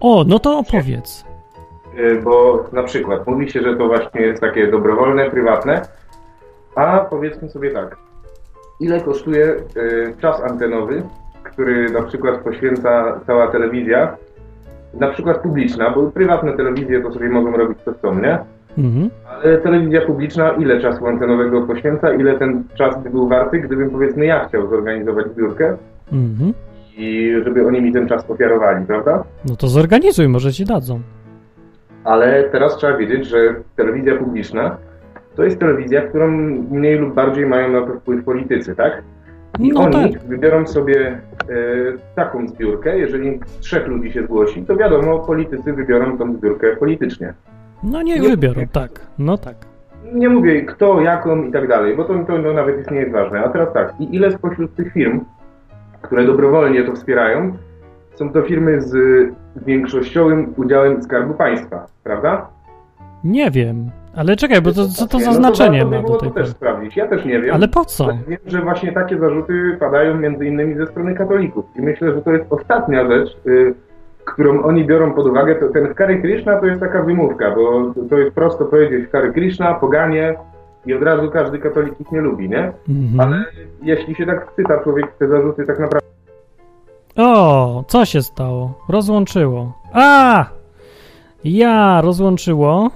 O, 0.00 0.24
no 0.26 0.38
to 0.38 0.58
opowiedz. 0.58 1.24
Yy, 1.96 2.20
bo 2.22 2.64
na 2.72 2.82
przykład 2.82 3.26
mówi 3.26 3.50
się, 3.50 3.62
że 3.62 3.76
to 3.76 3.86
właśnie 3.86 4.20
jest 4.20 4.40
takie 4.40 4.66
dobrowolne, 4.66 5.30
prywatne, 5.30 5.82
a 6.74 6.98
powiedzmy 6.98 7.48
sobie 7.48 7.70
tak. 7.70 7.96
Ile 8.80 9.00
kosztuje 9.00 9.54
yy, 9.76 10.14
czas 10.20 10.42
antenowy, 10.42 11.02
który 11.42 11.90
na 11.90 12.02
przykład 12.02 12.40
poświęca 12.40 13.20
cała 13.26 13.46
telewizja, 13.46 14.16
na 14.94 15.08
przykład 15.08 15.38
publiczna, 15.38 15.90
bo 15.90 16.10
prywatne 16.10 16.52
telewizje 16.52 17.02
to 17.02 17.12
sobie 17.12 17.28
mogą 17.28 17.56
robić 17.56 17.78
co 17.84 17.92
chcą, 17.92 18.14
nie? 18.14 18.38
Mhm. 18.78 19.10
Ale 19.28 19.58
telewizja 19.58 20.00
publiczna 20.00 20.50
ile 20.50 20.80
czasu 20.80 21.06
antenowego 21.06 21.62
poświęca, 21.62 22.14
ile 22.14 22.38
ten 22.38 22.64
czas 22.74 23.02
by 23.02 23.10
był 23.10 23.28
warty, 23.28 23.58
gdybym 23.58 23.90
powiedzmy 23.90 24.26
ja 24.26 24.48
chciał 24.48 24.68
zorganizować 24.68 25.26
zbiórkę 25.26 25.76
Mhm. 26.12 26.52
I 26.96 27.32
żeby 27.44 27.66
oni 27.66 27.82
mi 27.82 27.92
ten 27.92 28.08
czas 28.08 28.30
ofiarowali, 28.30 28.86
prawda? 28.86 29.24
No 29.48 29.56
to 29.56 29.68
zorganizuj, 29.68 30.28
może 30.28 30.52
ci 30.52 30.64
dadzą. 30.64 31.00
Ale 32.04 32.44
teraz 32.44 32.76
trzeba 32.76 32.96
wiedzieć, 32.96 33.26
że 33.26 33.38
telewizja 33.76 34.16
publiczna 34.16 34.76
to 35.36 35.44
jest 35.44 35.58
telewizja, 35.58 36.02
którą 36.02 36.28
mniej 36.70 36.98
lub 36.98 37.14
bardziej 37.14 37.46
mają 37.46 37.70
na 37.72 37.86
to 37.86 37.94
wpływ 38.00 38.24
politycy, 38.24 38.76
tak? 38.76 39.02
I 39.60 39.68
No 39.72 39.80
oni 39.80 40.12
tak. 40.12 40.22
wybiorą 40.22 40.66
sobie 40.66 41.06
e, 41.10 41.18
taką 42.14 42.48
zbiórkę, 42.48 42.98
jeżeli 42.98 43.40
trzech 43.60 43.86
ludzi 43.86 44.12
się 44.12 44.22
zgłosi, 44.22 44.62
to 44.62 44.76
wiadomo, 44.76 45.18
politycy 45.18 45.72
wybiorą 45.72 46.18
tą 46.18 46.32
zbiórkę 46.36 46.76
politycznie. 46.76 47.34
No 47.82 48.02
niech 48.02 48.22
Nie- 48.22 48.28
wybiorą, 48.28 48.60
tak. 48.72 48.90
No 49.18 49.38
tak. 49.38 49.54
Nie 50.14 50.28
mówię 50.28 50.62
kto, 50.62 51.00
jaką 51.00 51.42
i 51.44 51.52
tak 51.52 51.68
dalej, 51.68 51.96
bo 51.96 52.04
to, 52.04 52.14
to, 52.18 52.42
to 52.42 52.52
nawet 52.52 52.76
jest 52.78 52.90
nie 52.90 53.00
jest 53.00 53.12
ważne. 53.12 53.40
A 53.44 53.48
teraz 53.48 53.72
tak, 53.74 53.94
i 54.00 54.14
ile 54.16 54.32
spośród 54.32 54.74
tych 54.76 54.92
firm, 54.92 55.20
które 56.02 56.24
dobrowolnie 56.24 56.84
to 56.84 56.92
wspierają, 56.92 57.52
są 58.14 58.32
to 58.32 58.42
firmy 58.42 58.80
z 58.80 58.94
większościowym 59.56 60.54
udziałem 60.56 61.02
Skarbu 61.02 61.34
Państwa, 61.34 61.86
prawda? 62.04 62.46
Nie 63.24 63.50
wiem. 63.50 63.90
Ale 64.16 64.36
czekaj, 64.36 64.62
bo 64.62 64.72
to, 64.72 64.88
co 64.88 65.06
to 65.06 65.20
za 65.20 65.26
no 65.26 65.34
znaczenie 65.34 65.84
warto 65.84 65.90
by 65.90 66.02
ma 66.02 66.08
do 66.08 66.16
tej 66.16 66.28
to 66.28 66.34
też 66.34 66.48
sprawdzić. 66.48 66.96
Ja 66.96 67.06
też 67.06 67.24
nie 67.24 67.40
wiem. 67.40 67.54
Ale 67.54 67.68
po 67.68 67.84
co? 67.84 68.04
Ale 68.04 68.18
Wiem, 68.28 68.38
że 68.46 68.62
właśnie 68.62 68.92
takie 68.92 69.18
zarzuty 69.18 69.76
padają 69.80 70.14
między 70.14 70.46
innymi 70.46 70.74
ze 70.74 70.86
strony 70.86 71.14
katolików. 71.14 71.64
I 71.76 71.82
myślę, 71.82 72.14
że 72.14 72.22
to 72.22 72.32
jest 72.32 72.44
ostatnia 72.50 73.06
rzecz, 73.06 73.36
y, 73.46 73.74
którą 74.24 74.62
oni 74.62 74.84
biorą 74.84 75.12
pod 75.12 75.26
uwagę. 75.26 75.54
To, 75.54 75.68
ten 75.68 75.94
Hare 75.94 76.20
Krishna 76.20 76.60
to 76.60 76.66
jest 76.66 76.80
taka 76.80 77.02
wymówka, 77.02 77.50
bo 77.50 77.94
to, 77.94 78.00
to 78.10 78.18
jest 78.18 78.34
prosto 78.34 78.64
powiedzieć 78.64 79.10
Hare 79.10 79.32
Krishna, 79.32 79.74
poganie 79.74 80.34
i 80.86 80.94
od 80.94 81.02
razu 81.02 81.30
każdy 81.30 81.58
katolik 81.58 82.00
ich 82.00 82.12
nie 82.12 82.20
lubi, 82.20 82.48
nie? 82.48 82.72
Mhm. 82.88 83.20
Ale 83.20 83.44
jeśli 83.82 84.14
się 84.14 84.26
tak 84.26 84.52
wczyta 84.52 84.82
człowiek 84.82 85.12
te 85.18 85.28
zarzuty, 85.28 85.66
tak 85.66 85.78
naprawdę 85.78 86.02
O, 87.16 87.84
co 87.88 88.04
się 88.04 88.22
stało? 88.22 88.84
Rozłączyło. 88.88 89.72
A! 89.92 90.44
Ja 91.44 92.00
rozłączyło 92.00 92.90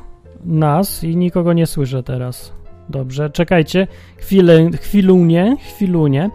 nas 0.45 1.05
i 1.05 1.17
nikogo 1.17 1.53
nie 1.53 1.67
słyszę 1.67 2.03
teraz. 2.03 2.53
Dobrze, 2.89 3.31
czekajcie. 3.31 3.87
Chwilę, 4.17 4.71
chwilunie, 4.81 5.57
chwilunie. 5.61 6.31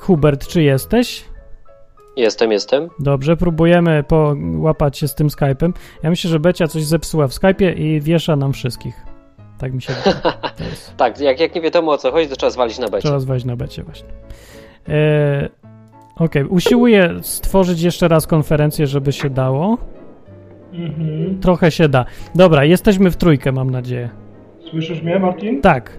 Hubert, 0.00 0.46
czy 0.46 0.62
jesteś? 0.62 1.24
Jestem, 2.16 2.52
jestem. 2.52 2.88
Dobrze, 2.98 3.36
próbujemy 3.36 4.04
połapać 4.08 4.98
się 4.98 5.08
z 5.08 5.14
tym 5.14 5.28
Skype'em. 5.28 5.72
Ja 6.02 6.10
myślę, 6.10 6.30
że 6.30 6.40
Becia 6.40 6.66
coś 6.66 6.84
zepsuła 6.84 7.28
w 7.28 7.30
Skype'ie 7.30 7.78
i 7.78 8.00
wiesza 8.00 8.36
nam 8.36 8.52
wszystkich. 8.52 9.07
Tak 9.58 9.74
mi 9.74 9.82
się 9.82 9.92
wydaje. 10.04 10.14
Tak, 10.96 11.20
jak, 11.20 11.40
jak 11.40 11.54
nie 11.54 11.60
wiadomo 11.60 11.92
o 11.92 11.98
co 11.98 12.12
chodzi, 12.12 12.28
to 12.28 12.36
trzeba 12.36 12.50
zwalić 12.50 12.78
na 12.78 12.88
becie. 12.88 13.02
Trzeba 13.02 13.20
zwalić 13.20 13.44
na 13.44 13.56
becie 13.56 13.82
właśnie. 13.82 14.08
E, 14.88 15.48
Okej, 16.16 16.44
usiłuję 16.44 17.14
stworzyć 17.22 17.82
jeszcze 17.82 18.08
raz 18.08 18.26
konferencję, 18.26 18.86
żeby 18.86 19.12
się 19.12 19.30
dało. 19.30 19.78
Mhm. 20.72 21.40
Trochę 21.40 21.70
się 21.70 21.88
da. 21.88 22.04
Dobra, 22.34 22.64
jesteśmy 22.64 23.10
w 23.10 23.16
trójkę, 23.16 23.52
mam 23.52 23.70
nadzieję. 23.70 24.08
Słyszysz 24.70 25.02
mnie, 25.02 25.18
Martin? 25.18 25.60
Tak. 25.60 25.98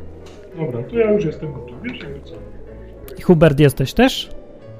Dobra, 0.58 0.84
to 0.84 0.98
ja 0.98 1.12
już 1.12 1.26
jestem 1.26 1.54
gotowy. 1.54 1.88
Jakby 1.88 2.20
co. 2.24 2.36
Hubert, 3.24 3.60
jesteś 3.60 3.94
też? 3.94 4.30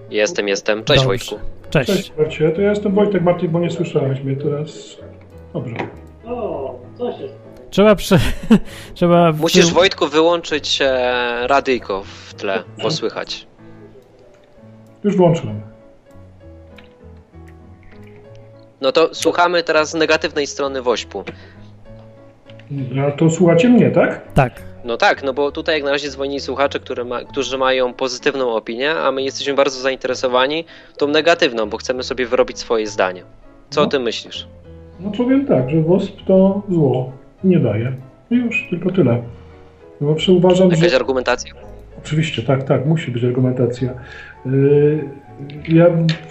Jestem, 0.10 0.48
jestem. 0.48 0.84
Cześć 0.84 0.88
Dobrze. 1.04 1.08
Wojtku. 1.08 1.36
Cześć. 1.70 1.92
Cześć, 1.92 2.14
Marcie. 2.18 2.52
To 2.52 2.62
ja 2.62 2.70
jestem 2.70 2.94
Wojtek 2.94 3.22
Martin, 3.24 3.52
bo 3.52 3.60
nie 3.60 3.70
słyszałeś 3.70 4.24
mnie 4.24 4.36
teraz. 4.36 4.98
Dobrze. 5.54 5.76
Trzeba 7.70 7.96
prze... 7.96 8.20
Trzeba... 8.94 9.32
Musisz, 9.32 9.74
Wojtku, 9.74 10.08
wyłączyć 10.08 10.80
e, 10.82 11.48
radyjko 11.48 12.04
w 12.04 12.34
tle, 12.34 12.64
bo 12.84 12.92
słychać. 12.92 13.48
Już 15.04 15.18
włączyłem. 15.18 15.62
No 18.82 18.92
to 18.92 19.16
słuchamy 19.16 19.64
teraz 19.64 19.94
negatywnej 19.94 20.48
strony 20.48 20.82
Wośpu. 20.82 21.24
A 23.08 23.12
to 23.12 23.30
słuchacie 23.30 23.70
mnie, 23.70 23.92
tak? 23.92 24.34
Tak. 24.34 24.62
No 24.84 24.98
tak, 24.98 25.24
no 25.24 25.34
bo 25.34 25.52
tutaj 25.52 25.76
jak 25.76 25.84
na 25.84 25.92
razie 25.92 26.10
dzwonili 26.10 26.40
słuchacze, 26.40 26.80
które 26.80 27.06
ma, 27.06 27.24
którzy 27.24 27.58
mają 27.58 27.94
pozytywną 27.94 28.54
opinię, 28.56 28.92
a 28.96 29.12
my 29.12 29.24
jesteśmy 29.24 29.54
bardzo 29.54 29.80
zainteresowani 29.80 30.66
tą 30.98 31.08
negatywną, 31.08 31.70
bo 31.70 31.78
chcemy 31.78 32.04
sobie 32.04 32.26
wyrobić 32.26 32.60
swoje 32.60 32.88
zdanie. 32.88 33.24
Co 33.70 33.82
No. 33.82 33.88
o 33.88 33.90
tym 33.90 34.04
myślisz? 34.04 34.48
No 35.00 35.12
powiem 35.12 35.46
tak, 35.48 35.70
że 35.70 35.82
WOSP 35.82 36.14
to 36.28 36.62
zło. 36.70 37.12
Nie 37.44 37.60
daje. 37.60 37.94
I 38.32 38.36
już, 38.36 38.68
tylko 38.70 38.92
tyle. 38.92 39.22
No, 40.02 40.10
Zawsze 40.10 40.32
uważam, 40.32 40.72
że... 40.72 40.78
Jakaś 40.78 40.94
argumentacja? 40.94 41.54
Oczywiście, 42.04 42.42
tak, 42.42 42.64
tak, 42.64 42.86
musi 42.86 43.12
być 43.12 43.24
argumentacja. 43.24 43.94
Yy, 44.46 45.04
Ja, 45.70 45.86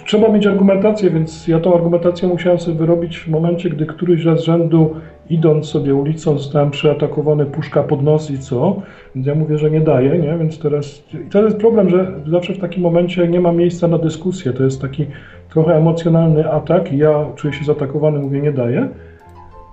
trzeba 0.05 0.29
mieć 0.29 0.47
argumentację, 0.47 1.09
więc 1.09 1.47
ja 1.47 1.59
tą 1.59 1.75
argumentację 1.75 2.27
musiałem 2.27 2.59
sobie 2.59 2.77
wyrobić 2.77 3.17
w 3.19 3.27
momencie, 3.27 3.69
gdy 3.69 3.85
któryś 3.85 4.25
raz 4.25 4.39
z 4.39 4.43
rzędu, 4.43 4.95
idąc 5.29 5.65
sobie 5.65 5.95
ulicą, 5.95 6.37
zostałem 6.37 6.71
przyatakowany 6.71 7.45
puszka 7.45 7.83
pod 7.83 8.03
nos 8.03 8.31
i 8.31 8.39
co? 8.39 8.81
Więc 9.15 9.27
ja 9.27 9.35
mówię, 9.35 9.57
że 9.57 9.71
nie 9.71 9.81
daje, 9.81 10.19
nie? 10.19 10.37
Więc 10.37 10.59
teraz... 10.59 11.03
I 11.13 11.29
to 11.29 11.45
jest 11.45 11.57
problem, 11.57 11.89
że 11.89 12.11
zawsze 12.27 12.53
w 12.53 12.59
takim 12.59 12.83
momencie 12.83 13.27
nie 13.27 13.39
ma 13.39 13.51
miejsca 13.51 13.87
na 13.87 13.97
dyskusję. 13.97 14.53
To 14.53 14.63
jest 14.63 14.81
taki 14.81 15.05
trochę 15.49 15.75
emocjonalny 15.75 16.51
atak 16.51 16.93
i 16.93 16.97
ja 16.97 17.25
czuję 17.35 17.53
się 17.53 17.65
zaatakowany, 17.65 18.19
mówię, 18.19 18.41
nie 18.41 18.51
daje. 18.51 18.87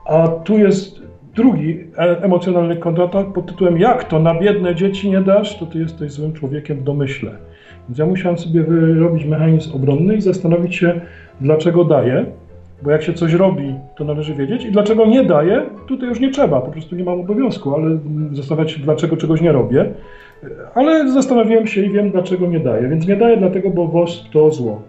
A 0.05 0.29
tu 0.29 0.59
jest 0.59 1.06
drugi 1.37 1.81
e- 1.99 2.23
emocjonalny 2.23 2.77
kontratak 2.77 3.33
pod 3.33 3.47
tytułem 3.47 3.79
Jak 3.79 4.05
to 4.05 4.19
na 4.19 4.41
biedne 4.41 4.75
dzieci 4.75 5.11
nie 5.11 5.21
dasz, 5.21 5.59
to 5.59 5.67
ty 5.67 5.79
jesteś 5.79 6.13
złym 6.13 6.33
człowiekiem 6.33 6.79
w 6.79 6.83
domyśle. 6.83 7.31
Więc 7.89 7.99
ja 7.99 8.07
musiałem 8.07 8.39
sobie 8.39 8.63
wyrobić 8.63 9.25
mechanizm 9.25 9.77
obronny 9.77 10.17
i 10.17 10.21
zastanowić 10.21 10.77
się, 10.77 11.01
dlaczego 11.41 11.85
daję, 11.85 12.25
bo 12.83 12.91
jak 12.91 13.03
się 13.03 13.13
coś 13.13 13.33
robi, 13.33 13.75
to 13.97 14.05
należy 14.05 14.35
wiedzieć 14.35 14.65
i 14.65 14.73
dlaczego 14.73 15.07
nie 15.07 15.25
daję, 15.25 15.63
tutaj 15.87 16.09
już 16.09 16.21
nie 16.21 16.31
trzeba, 16.31 16.61
po 16.61 16.71
prostu 16.71 16.97
nie 16.97 17.05
mam 17.05 17.21
obowiązku, 17.21 17.75
ale 17.75 17.87
mm, 17.87 18.37
zastanawiać 18.37 18.73
się, 18.73 18.81
dlaczego 18.81 19.17
czegoś 19.17 19.41
nie 19.41 19.53
robię. 19.53 19.93
Ale 20.75 21.13
zastanowiłem 21.13 21.67
się 21.67 21.83
i 21.83 21.91
wiem, 21.91 22.11
dlaczego 22.11 22.47
nie 22.47 22.61
daję. 22.61 22.89
Więc 22.89 23.07
nie 23.07 23.17
daję 23.17 23.37
dlatego, 23.37 23.71
bo 23.71 23.87
WOS 23.87 24.25
to 24.33 24.51
zło. 24.51 24.83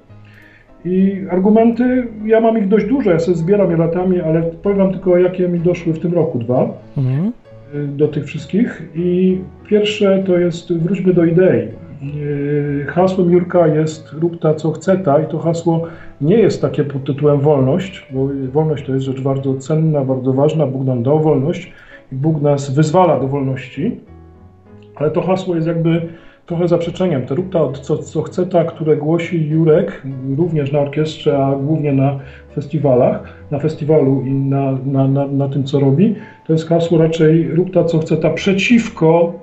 I 0.86 1.26
argumenty, 1.32 2.08
ja 2.26 2.42
mam 2.42 2.58
ich 2.58 2.68
dość 2.68 2.86
dużo, 2.86 3.12
ja 3.12 3.20
sobie 3.20 3.38
zbieram 3.38 3.72
je 3.72 3.78
latami, 3.78 4.22
ale 4.22 4.42
powiem 4.42 4.78
wam 4.78 4.92
tylko, 4.92 5.18
jakie 5.18 5.48
mi 5.50 5.60
doszły 5.60 5.94
w 5.94 6.00
tym 6.00 6.13
roku, 6.13 6.40
dwa 6.40 6.70
Mhm. 6.98 7.32
y, 7.76 7.88
do 7.88 8.08
tych 8.08 8.26
wszystkich. 8.26 8.82
I 8.96 9.38
pierwsze 9.68 10.24
to 10.28 10.38
jest 10.38 10.74
wróćmy 10.74 11.13
do 11.13 11.26
idei. 11.26 11.68
Y, 12.18 12.86
Hasłem 12.88 13.32
Jurka 13.32 13.68
jest 13.68 14.13
rób 14.13 14.40
ta 14.40 14.54
co 14.54 14.72
chce 14.72 14.98
ta 14.98 15.20
i 15.22 15.28
to 15.28 15.40
hasło 15.40 15.82
nie 16.22 16.38
jest 16.38 16.62
takie 16.62 16.84
pod 16.84 17.04
tytułem 17.04 17.40
wolność, 17.40 18.08
bo 18.12 18.30
wolność 18.54 18.86
to 18.86 18.94
jest 18.94 19.06
rzecz 19.06 19.22
bardzo 19.22 19.56
cenna, 19.56 20.06
bardzo 20.06 20.34
ważna. 20.34 20.68
Bóg 20.68 20.86
nam 20.86 21.04
dał 21.04 21.20
wolność 21.20 21.74
i 22.12 22.16
Bóg 22.16 22.42
nas 22.42 22.76
wyzwala 22.76 23.20
do 23.20 23.28
wolności, 23.28 24.00
ale 24.96 25.12
to 25.12 25.22
hasło 25.22 25.56
jest 25.56 25.68
jakby 25.68 26.02
trochę 26.48 26.68
zaprzeczeniem. 26.68 27.26
To 27.26 27.36
rób 27.36 27.54
ta 27.54 27.72
co, 27.82 27.98
co 27.98 28.22
chce 28.22 28.46
ta, 28.46 28.64
które 28.64 28.98
głosi 28.98 29.50
Jurek 29.50 30.02
również 30.38 30.72
na 30.72 30.80
orkiestrze, 30.80 31.38
a 31.38 31.56
głównie 31.56 31.94
na 31.94 32.20
festiwalach, 32.56 33.24
na 33.52 33.60
festiwalu 33.60 34.22
i 34.22 34.32
na, 34.32 34.72
na, 34.86 35.08
na, 35.08 35.28
na 35.28 35.50
tym 35.50 35.64
co 35.64 35.80
robi, 35.80 36.16
to 36.48 36.54
jest 36.54 36.70
hasło 36.70 36.98
raczej 36.98 37.48
rób 37.48 37.74
ta 37.74 37.84
co 37.84 38.00
chce 38.00 38.18
ta 38.18 38.30
przeciwko 38.30 39.34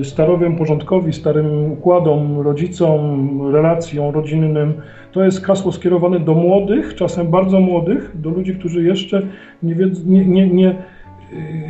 y, 0.00 0.04
starowym 0.04 0.56
porządkowi, 0.56 1.12
starym 1.12 1.72
układom, 1.72 2.40
rodzicom, 2.40 3.40
relacjom 3.52 4.14
rodzinnym. 4.14 4.72
To 5.12 5.24
jest 5.24 5.44
hasło 5.44 5.72
skierowane 5.72 6.20
do 6.20 6.34
młodych, 6.34 6.94
czasem 6.94 7.30
bardzo 7.30 7.60
młodych, 7.60 8.12
do 8.14 8.30
ludzi, 8.30 8.54
którzy 8.54 8.82
jeszcze 8.82 9.22
nie, 9.62 9.74
wiedzą, 9.74 10.02
nie, 10.06 10.24
nie, 10.24 10.48
nie, 10.48 10.74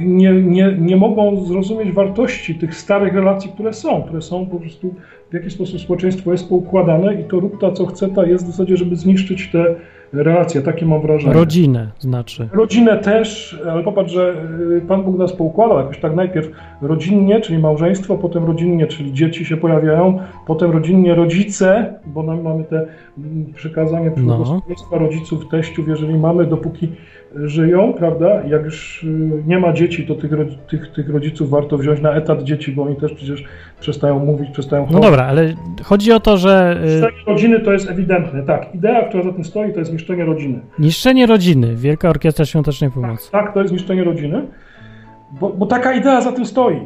nie, 0.00 0.32
nie, 0.32 0.76
nie 0.78 0.96
mogą 0.96 1.44
zrozumieć 1.44 1.92
wartości 1.92 2.54
tych 2.54 2.74
starych 2.74 3.14
relacji, 3.14 3.50
które 3.50 3.72
są, 3.72 4.02
które 4.02 4.22
są 4.22 4.46
po 4.46 4.56
prostu 4.56 4.94
w 5.30 5.34
jaki 5.34 5.50
sposób 5.50 5.80
społeczeństwo 5.80 6.32
jest 6.32 6.48
poukładane 6.48 7.20
i 7.20 7.24
to 7.24 7.40
rób 7.40 7.60
ta 7.60 7.72
co 7.72 7.86
chce 7.86 8.08
ta 8.08 8.26
jest 8.26 8.44
w 8.44 8.46
zasadzie, 8.46 8.76
żeby 8.76 8.96
zniszczyć 8.96 9.50
te 9.50 9.74
relacje, 10.12 10.62
takie 10.62 10.86
mam 10.86 11.02
wrażenie. 11.02 11.32
Rodzinę 11.34 11.90
znaczy. 11.98 12.48
Rodzinę 12.52 12.98
też, 12.98 13.58
ale 13.70 13.82
popatrz, 13.82 14.12
że 14.12 14.34
y, 14.76 14.80
Pan 14.80 15.02
Bóg 15.02 15.18
nas 15.18 15.32
poukładał 15.32 15.78
jakoś 15.78 15.98
tak 16.00 16.14
najpierw 16.14 16.50
rodzinnie, 16.82 17.40
czyli 17.40 17.58
małżeństwo, 17.58 18.18
potem 18.18 18.44
rodzinnie, 18.44 18.86
czyli 18.86 19.12
dzieci 19.12 19.44
się 19.44 19.56
pojawiają, 19.56 20.18
potem 20.46 20.70
rodzinnie 20.70 21.14
rodzice, 21.14 21.94
bo 22.06 22.22
mamy 22.22 22.64
te 22.64 22.86
mm, 23.18 23.52
przykazanie 23.54 24.10
No. 24.16 24.62
rodziców, 24.90 25.48
teściów, 25.48 25.88
jeżeli 25.88 26.18
mamy, 26.18 26.46
dopóki 26.46 26.88
żyją, 27.34 27.92
prawda? 27.92 28.42
Jak 28.48 28.64
już 28.64 29.04
y, 29.04 29.42
nie 29.46 29.58
ma 29.58 29.72
dzieci, 29.72 30.06
to 30.06 30.14
tych, 30.14 30.30
tych, 30.70 30.92
tych 30.92 31.10
rodziców 31.10 31.50
warto 31.50 31.78
wziąć 31.78 32.00
na 32.00 32.12
etat 32.12 32.42
dzieci, 32.42 32.72
bo 32.72 32.82
oni 32.82 32.96
też 32.96 33.12
przecież 33.12 33.44
przestają 33.80 34.18
mówić, 34.18 34.50
przestają 34.50 34.86
No 34.90 35.00
dobra, 35.00 35.24
ale 35.24 35.54
chodzi 35.82 36.12
o 36.12 36.20
to, 36.20 36.36
że 36.36 36.80
y, 36.84 36.86
Niszczenie 36.86 37.24
rodziny 37.26 37.60
to 37.60 37.72
jest 37.72 37.90
ewidentne, 37.90 38.42
tak. 38.42 38.74
Idea, 38.74 39.08
która 39.08 39.22
za 39.22 39.32
tym 39.32 39.44
stoi, 39.44 39.72
to 39.72 39.78
jest 39.78 39.92
niszczenie 39.92 40.24
rodziny. 40.24 40.60
niszczenie 40.78 41.26
rodziny, 41.26 41.76
Wielka 41.76 42.08
Orkiestra 42.08 42.44
Świątecznej 42.44 42.90
Pomocy. 42.90 43.30
Tak, 43.30 43.54
to 43.54 43.62
jest 43.62 43.72
niszczenie 43.72 44.04
rodziny, 44.04 44.46
bo, 45.40 45.50
bo 45.50 45.66
taka 45.66 45.92
idea 45.92 46.20
za 46.20 46.32
tym 46.32 46.46
stoi. 46.46 46.80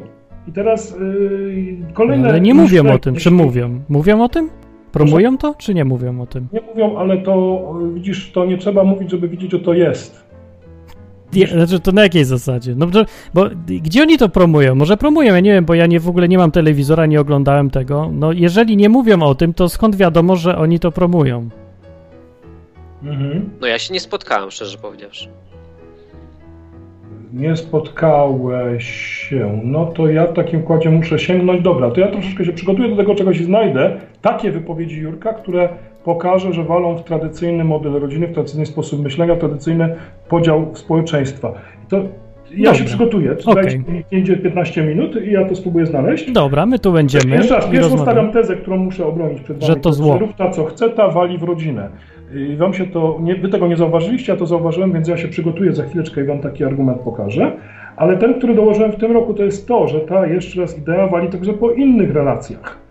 I 0.48 0.52
teraz 0.52 0.96
yy, 1.00 1.76
kolejne... 1.92 2.28
Ale 2.28 2.40
nie 2.40 2.54
mówią 2.54 2.92
o 2.92 2.98
tym, 2.98 3.14
czy 3.14 3.30
mówią? 3.30 3.80
Mówią 3.88 4.22
o 4.24 4.28
tym? 4.28 4.50
Promują 4.92 5.38
to, 5.38 5.54
czy 5.54 5.74
nie 5.74 5.84
mówią 5.84 6.20
o 6.20 6.26
tym? 6.26 6.48
Nie 6.52 6.60
mówią, 6.60 6.96
ale 6.98 7.18
to 7.18 7.64
yy, 7.84 7.94
widzisz, 7.94 8.32
to 8.32 8.44
nie 8.44 8.58
trzeba 8.58 8.84
mówić, 8.84 9.10
żeby 9.10 9.28
widzieć, 9.28 9.50
że 9.50 9.60
to 9.60 9.74
jest. 9.74 10.23
Znaczy 11.52 11.80
to 11.80 11.92
na 11.92 12.02
jakiej 12.02 12.24
zasadzie? 12.24 12.74
No 12.76 12.86
bo, 12.86 13.04
bo 13.34 13.46
gdzie 13.66 14.02
oni 14.02 14.18
to 14.18 14.28
promują? 14.28 14.74
Może 14.74 14.96
promują, 14.96 15.34
ja 15.34 15.40
nie 15.40 15.52
wiem, 15.52 15.64
bo 15.64 15.74
ja 15.74 15.86
nie 15.86 16.00
w 16.00 16.08
ogóle 16.08 16.28
nie 16.28 16.38
mam 16.38 16.50
telewizora, 16.50 17.06
nie 17.06 17.20
oglądałem 17.20 17.70
tego. 17.70 18.10
No 18.12 18.32
jeżeli 18.32 18.76
nie 18.76 18.88
mówią 18.88 19.22
o 19.22 19.34
tym, 19.34 19.54
to 19.54 19.68
skąd 19.68 19.96
wiadomo, 19.96 20.36
że 20.36 20.58
oni 20.58 20.80
to 20.80 20.92
promują? 20.92 21.48
Mhm. 23.02 23.50
No 23.60 23.66
ja 23.66 23.78
się 23.78 23.94
nie 23.94 24.00
spotkałem, 24.00 24.50
szczerze 24.50 24.78
powiedziawszy. 24.78 25.28
Nie 27.32 27.56
spotkałeś 27.56 28.84
się. 29.28 29.60
No 29.64 29.86
to 29.86 30.08
ja 30.08 30.26
w 30.26 30.32
takim 30.32 30.62
kładzie 30.62 30.90
muszę 30.90 31.18
sięgnąć. 31.18 31.62
Dobra, 31.62 31.90
to 31.90 32.00
ja 32.00 32.08
troszeczkę 32.08 32.44
się 32.44 32.52
przygotuję 32.52 32.88
do 32.88 32.96
tego 32.96 33.14
czegoś 33.14 33.40
i 33.40 33.44
znajdę 33.44 34.00
takie 34.22 34.50
wypowiedzi 34.50 35.00
Jurka, 35.00 35.32
które 35.32 35.68
pokaże, 36.04 36.52
że 36.52 36.64
walą 36.64 36.96
w 36.96 37.04
tradycyjny 37.04 37.64
model 37.64 37.92
rodziny, 37.92 38.26
w 38.26 38.32
tradycyjny 38.32 38.66
sposób 38.66 39.02
myślenia, 39.02 39.34
w 39.34 39.38
tradycyjny 39.38 39.94
podział 40.28 40.70
społeczeństwa. 40.74 41.52
To 41.88 42.02
ja 42.56 42.74
się 42.74 42.84
przygotuję. 42.84 43.36
Mi 43.88 44.04
5 44.04 44.30
15 44.42 44.82
minut 44.82 45.26
i 45.26 45.32
ja 45.32 45.48
to 45.48 45.56
spróbuję 45.56 45.86
znaleźć. 45.86 46.32
Dobra, 46.32 46.66
my 46.66 46.78
tu 46.78 46.92
będziemy. 46.92 47.36
Jeszcze 47.36 47.54
raz, 47.54 47.66
pierwszą 47.66 47.98
stawiam 47.98 48.32
tezę, 48.32 48.56
którą 48.56 48.76
muszę 48.76 49.06
obronić 49.06 49.40
przed 49.40 49.58
wami. 49.60 49.74
Że 49.74 49.80
to 49.80 49.92
zło. 49.92 50.18
Ta, 50.38 50.50
co 50.50 50.64
chce, 50.64 50.90
ta 50.90 51.08
wali 51.08 51.38
w 51.38 51.42
rodzinę. 51.42 51.88
I 52.34 52.56
wam 52.56 52.74
się 52.74 52.86
to, 52.86 53.18
nie, 53.20 53.34
wy 53.34 53.48
tego 53.48 53.66
nie 53.66 53.76
zauważyliście, 53.76 54.32
ja 54.32 54.38
to 54.38 54.46
zauważyłem, 54.46 54.92
więc 54.92 55.08
ja 55.08 55.16
się 55.16 55.28
przygotuję 55.28 55.72
za 55.72 55.84
chwileczkę 55.84 56.20
i 56.20 56.24
wam 56.24 56.38
taki 56.38 56.64
argument 56.64 57.00
pokażę. 57.00 57.52
Ale 57.96 58.16
ten, 58.16 58.34
który 58.34 58.54
dołożyłem 58.54 58.92
w 58.92 58.96
tym 58.96 59.12
roku, 59.12 59.34
to 59.34 59.44
jest 59.44 59.68
to, 59.68 59.88
że 59.88 60.00
ta 60.00 60.26
jeszcze 60.26 60.60
raz 60.60 60.78
idea 60.78 61.06
wali 61.06 61.28
także 61.28 61.52
po 61.52 61.70
innych 61.70 62.14
relacjach. 62.14 62.83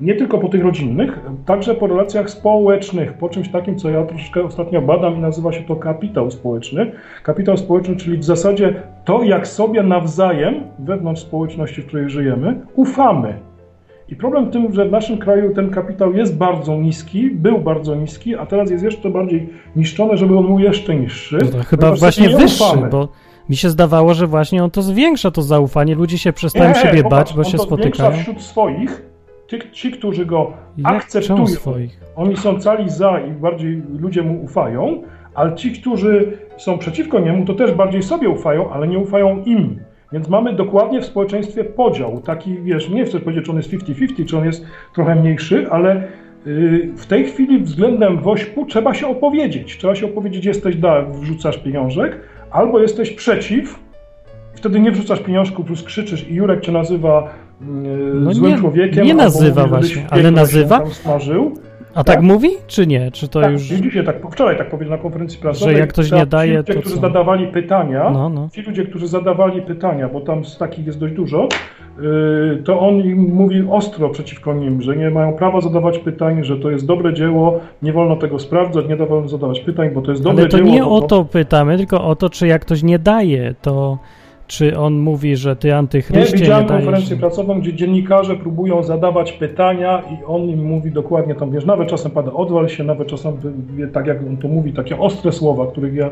Nie 0.00 0.14
tylko 0.14 0.38
po 0.38 0.48
tych 0.48 0.62
rodzinnych, 0.62 1.20
także 1.46 1.74
po 1.74 1.86
relacjach 1.86 2.30
społecznych, 2.30 3.12
po 3.12 3.28
czymś 3.28 3.48
takim, 3.48 3.78
co 3.78 3.90
ja 3.90 4.04
troszeczkę 4.04 4.44
ostatnio 4.44 4.82
badam 4.82 5.16
i 5.16 5.18
nazywa 5.18 5.52
się 5.52 5.62
to 5.62 5.76
kapitał 5.76 6.30
społeczny. 6.30 6.92
Kapitał 7.22 7.56
społeczny, 7.56 7.96
czyli 7.96 8.18
w 8.18 8.24
zasadzie 8.24 8.82
to, 9.04 9.22
jak 9.22 9.46
sobie 9.46 9.82
nawzajem, 9.82 10.54
wewnątrz 10.78 11.22
społeczności, 11.22 11.82
w 11.82 11.86
której 11.86 12.10
żyjemy, 12.10 12.60
ufamy. 12.74 13.34
I 14.08 14.16
problem 14.16 14.46
w 14.46 14.50
tym, 14.50 14.74
że 14.74 14.88
w 14.88 14.92
naszym 14.92 15.18
kraju 15.18 15.54
ten 15.54 15.70
kapitał 15.70 16.12
jest 16.14 16.36
bardzo 16.36 16.76
niski, 16.76 17.30
był 17.30 17.58
bardzo 17.58 17.94
niski, 17.94 18.34
a 18.36 18.46
teraz 18.46 18.70
jest 18.70 18.84
jeszcze 18.84 19.10
bardziej 19.10 19.48
niszczony, 19.76 20.16
żeby 20.16 20.38
on 20.38 20.46
był 20.46 20.58
jeszcze 20.58 20.94
niższy. 20.94 21.38
No 21.56 21.62
chyba 21.64 21.92
właśnie 21.92 22.28
wyższy, 22.28 22.64
ufamy. 22.64 22.88
bo 22.90 23.08
mi 23.48 23.56
się 23.56 23.70
zdawało, 23.70 24.14
że 24.14 24.26
właśnie 24.26 24.64
on 24.64 24.70
to 24.70 24.82
zwiększa 24.82 25.30
to 25.30 25.42
zaufanie. 25.42 25.94
Ludzie 25.94 26.18
się 26.18 26.32
przestają 26.32 26.68
Nie, 26.68 26.74
siebie 26.74 27.02
popatrz, 27.02 27.32
bać, 27.32 27.36
bo 27.36 27.44
się 27.44 27.58
to 27.58 27.64
zwiększa 27.64 27.76
spotykają. 27.76 28.22
wśród 28.22 28.42
swoich, 28.42 29.13
ci, 29.58 29.72
ci, 29.72 29.90
którzy 29.90 30.26
go 30.26 30.52
Jak 30.76 30.92
akceptują, 30.92 31.44
oni 32.16 32.36
są 32.36 32.58
cali 32.60 32.90
za 32.90 33.20
i 33.20 33.30
bardziej 33.30 33.82
ludzie 33.98 34.22
mu 34.22 34.44
ufają, 34.44 35.02
ale 35.34 35.54
ci, 35.54 35.72
którzy 35.72 36.38
są 36.56 36.78
przeciwko 36.78 37.20
niemu, 37.20 37.44
to 37.44 37.54
też 37.54 37.72
bardziej 37.72 38.02
sobie 38.02 38.28
ufają, 38.28 38.70
ale 38.70 38.88
nie 38.88 38.98
ufają 38.98 39.42
im. 39.42 39.80
Więc 40.12 40.28
mamy 40.28 40.52
dokładnie 40.52 41.00
w 41.00 41.04
społeczeństwie 41.04 41.64
podział. 41.64 42.20
Taki, 42.20 42.62
wiesz, 42.62 42.88
nie 42.88 43.04
chcę 43.04 43.20
powiedzieć, 43.20 43.44
czy 43.44 43.50
on 43.50 43.56
jest 43.56 43.70
50-50, 43.70 44.24
czy 44.24 44.38
on 44.38 44.44
jest 44.44 44.64
trochę 44.94 45.14
mniejszy, 45.14 45.66
ale 45.70 46.08
yy, 46.46 46.92
w 46.96 47.06
tej 47.06 47.24
chwili 47.24 47.58
względem 47.58 48.18
Wośpu 48.18 48.66
trzeba 48.66 48.94
się 48.94 49.06
opowiedzieć. 49.06 49.78
Trzeba 49.78 49.94
się 49.94 50.06
opowiedzieć, 50.06 50.44
jesteś 50.44 50.76
da, 50.76 51.02
wrzucasz 51.02 51.58
pieniążek, 51.58 52.20
albo 52.50 52.80
jesteś 52.80 53.10
przeciw 53.10 53.84
Wtedy 54.54 54.80
nie 54.80 54.92
wrzucasz 54.92 55.20
pieniążków, 55.20 55.66
plus 55.66 55.82
krzyczysz 55.82 56.28
i 56.28 56.34
Jurek 56.34 56.60
cię 56.60 56.72
nazywa 56.72 57.34
No 58.14 58.34
złym 58.34 58.52
nie- 58.52 58.58
człowiekiem. 58.58 59.06
nie 59.06 59.14
nazywa 59.14 59.66
właśnie, 59.66 60.06
ale 60.10 60.30
nazywa? 60.30 60.78
Tam 60.78 60.90
smażył. 60.90 61.54
A 61.94 62.04
tak 62.04 62.22
mówi, 62.22 62.48
czy 62.66 62.86
nie? 62.86 63.10
Czy 63.10 63.28
to 63.28 63.40
tak, 63.40 63.52
już... 63.52 63.62
dzisiaj 63.62 64.04
tak, 64.04 64.16
wczoraj 64.32 64.58
tak 64.58 64.70
powiedział 64.70 64.96
na 64.96 65.02
konferencji 65.02 65.38
prasowej. 65.40 65.74
Że 65.74 65.80
jak 65.80 65.88
ktoś 65.92 66.12
nie 66.12 66.26
daje, 66.26 66.52
ci 66.52 66.56
ludzie, 66.58 66.74
to 66.74 66.80
którzy 66.80 66.94
co? 66.94 67.00
zadawali 67.00 67.46
pytania, 67.46 68.10
No, 68.10 68.28
no. 68.28 68.48
ci 68.52 68.62
ludzie, 68.62 68.84
którzy 68.84 69.06
zadawali 69.06 69.62
pytania, 69.62 70.08
bo 70.08 70.20
tam 70.20 70.44
z 70.44 70.58
takich 70.58 70.86
jest 70.86 70.98
dość 70.98 71.14
dużo, 71.14 71.48
yy, 72.00 72.62
to 72.64 72.80
on 72.80 73.00
im 73.00 73.18
mówi 73.34 73.64
ostro 73.70 74.08
przeciwko 74.10 74.54
nim, 74.54 74.82
że 74.82 74.96
nie 74.96 75.10
mają 75.10 75.32
prawa 75.32 75.60
zadawać 75.60 75.98
pytań, 75.98 76.44
że 76.44 76.56
to 76.56 76.70
jest 76.70 76.86
dobre 76.86 77.14
dzieło, 77.14 77.60
nie 77.82 77.92
wolno 77.92 78.16
tego 78.16 78.38
sprawdzać, 78.38 78.88
nie 78.88 78.96
wolno 78.96 79.28
zadawać 79.28 79.60
pytań, 79.60 79.90
bo 79.90 80.02
to 80.02 80.10
jest 80.10 80.22
dobre 80.22 80.42
Ale 80.42 80.48
to 80.50 80.56
dzieło. 80.58 80.70
nie 80.70 80.82
bo 80.82 80.90
o 80.96 81.00
to 81.00 81.24
pytamy, 81.24 81.76
tylko 81.76 82.04
o 82.04 82.16
to, 82.16 82.30
czy 82.30 82.46
jak 82.46 82.62
ktoś 82.62 82.82
nie 82.82 82.98
daje, 82.98 83.54
to 83.62 83.98
czy 84.46 84.78
on 84.78 84.98
mówi, 84.98 85.36
że 85.36 85.56
ty 85.56 85.68
Nie, 85.68 85.76
antychryście 85.76 86.36
nie, 86.36 86.42
widziałem 86.42 86.66
dajesz. 86.66 86.84
konferencję 86.84 87.16
prasową, 87.16 87.60
gdzie 87.60 87.74
dziennikarze 87.74 88.36
próbują 88.36 88.82
zadawać 88.82 89.32
pytania 89.32 90.02
i 90.12 90.24
on 90.26 90.42
im 90.42 90.64
mówi 90.64 90.90
dokładnie 90.90 91.34
tam, 91.34 91.50
wiesz, 91.50 91.64
nawet 91.64 91.88
czasem 91.88 92.10
pada 92.12 92.32
odwal 92.32 92.68
się, 92.68 92.84
nawet 92.84 93.08
czasem, 93.08 93.32
tak 93.92 94.06
jak 94.06 94.20
on 94.28 94.36
to 94.36 94.48
mówi, 94.48 94.72
takie 94.72 94.98
ostre 94.98 95.32
słowa, 95.32 95.66
których 95.66 95.94
ja 95.94 96.10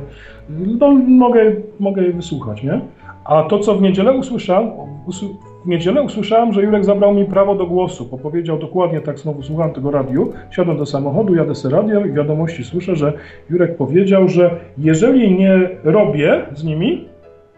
no, 0.80 0.92
mogę, 1.08 1.52
mogę 1.80 2.02
je 2.02 2.12
wysłuchać, 2.12 2.62
nie? 2.62 2.80
A 3.24 3.42
to, 3.42 3.58
co 3.58 3.74
w 3.74 3.82
niedzielę 3.82 4.12
usłyszałem, 4.12 4.70
usły- 5.06 5.34
w 5.64 5.68
niedzielę 5.68 6.02
usłyszałem, 6.02 6.52
że 6.52 6.62
Jurek 6.62 6.84
zabrał 6.84 7.14
mi 7.14 7.24
prawo 7.24 7.54
do 7.54 7.66
głosu, 7.66 8.08
bo 8.10 8.18
powiedział 8.18 8.58
dokładnie 8.58 9.00
tak, 9.00 9.18
znowu 9.18 9.42
słuchałem 9.42 9.72
tego 9.72 9.90
radiu, 9.90 10.32
siadłem 10.50 10.78
do 10.78 10.86
samochodu, 10.86 11.34
jadę 11.34 11.54
sobie 11.54 11.74
radio 11.76 12.04
i 12.04 12.12
wiadomości 12.12 12.64
słyszę, 12.64 12.96
że 12.96 13.12
Jurek 13.50 13.76
powiedział, 13.76 14.28
że 14.28 14.50
jeżeli 14.78 15.38
nie 15.38 15.68
robię 15.84 16.42
z 16.54 16.64
nimi, 16.64 17.04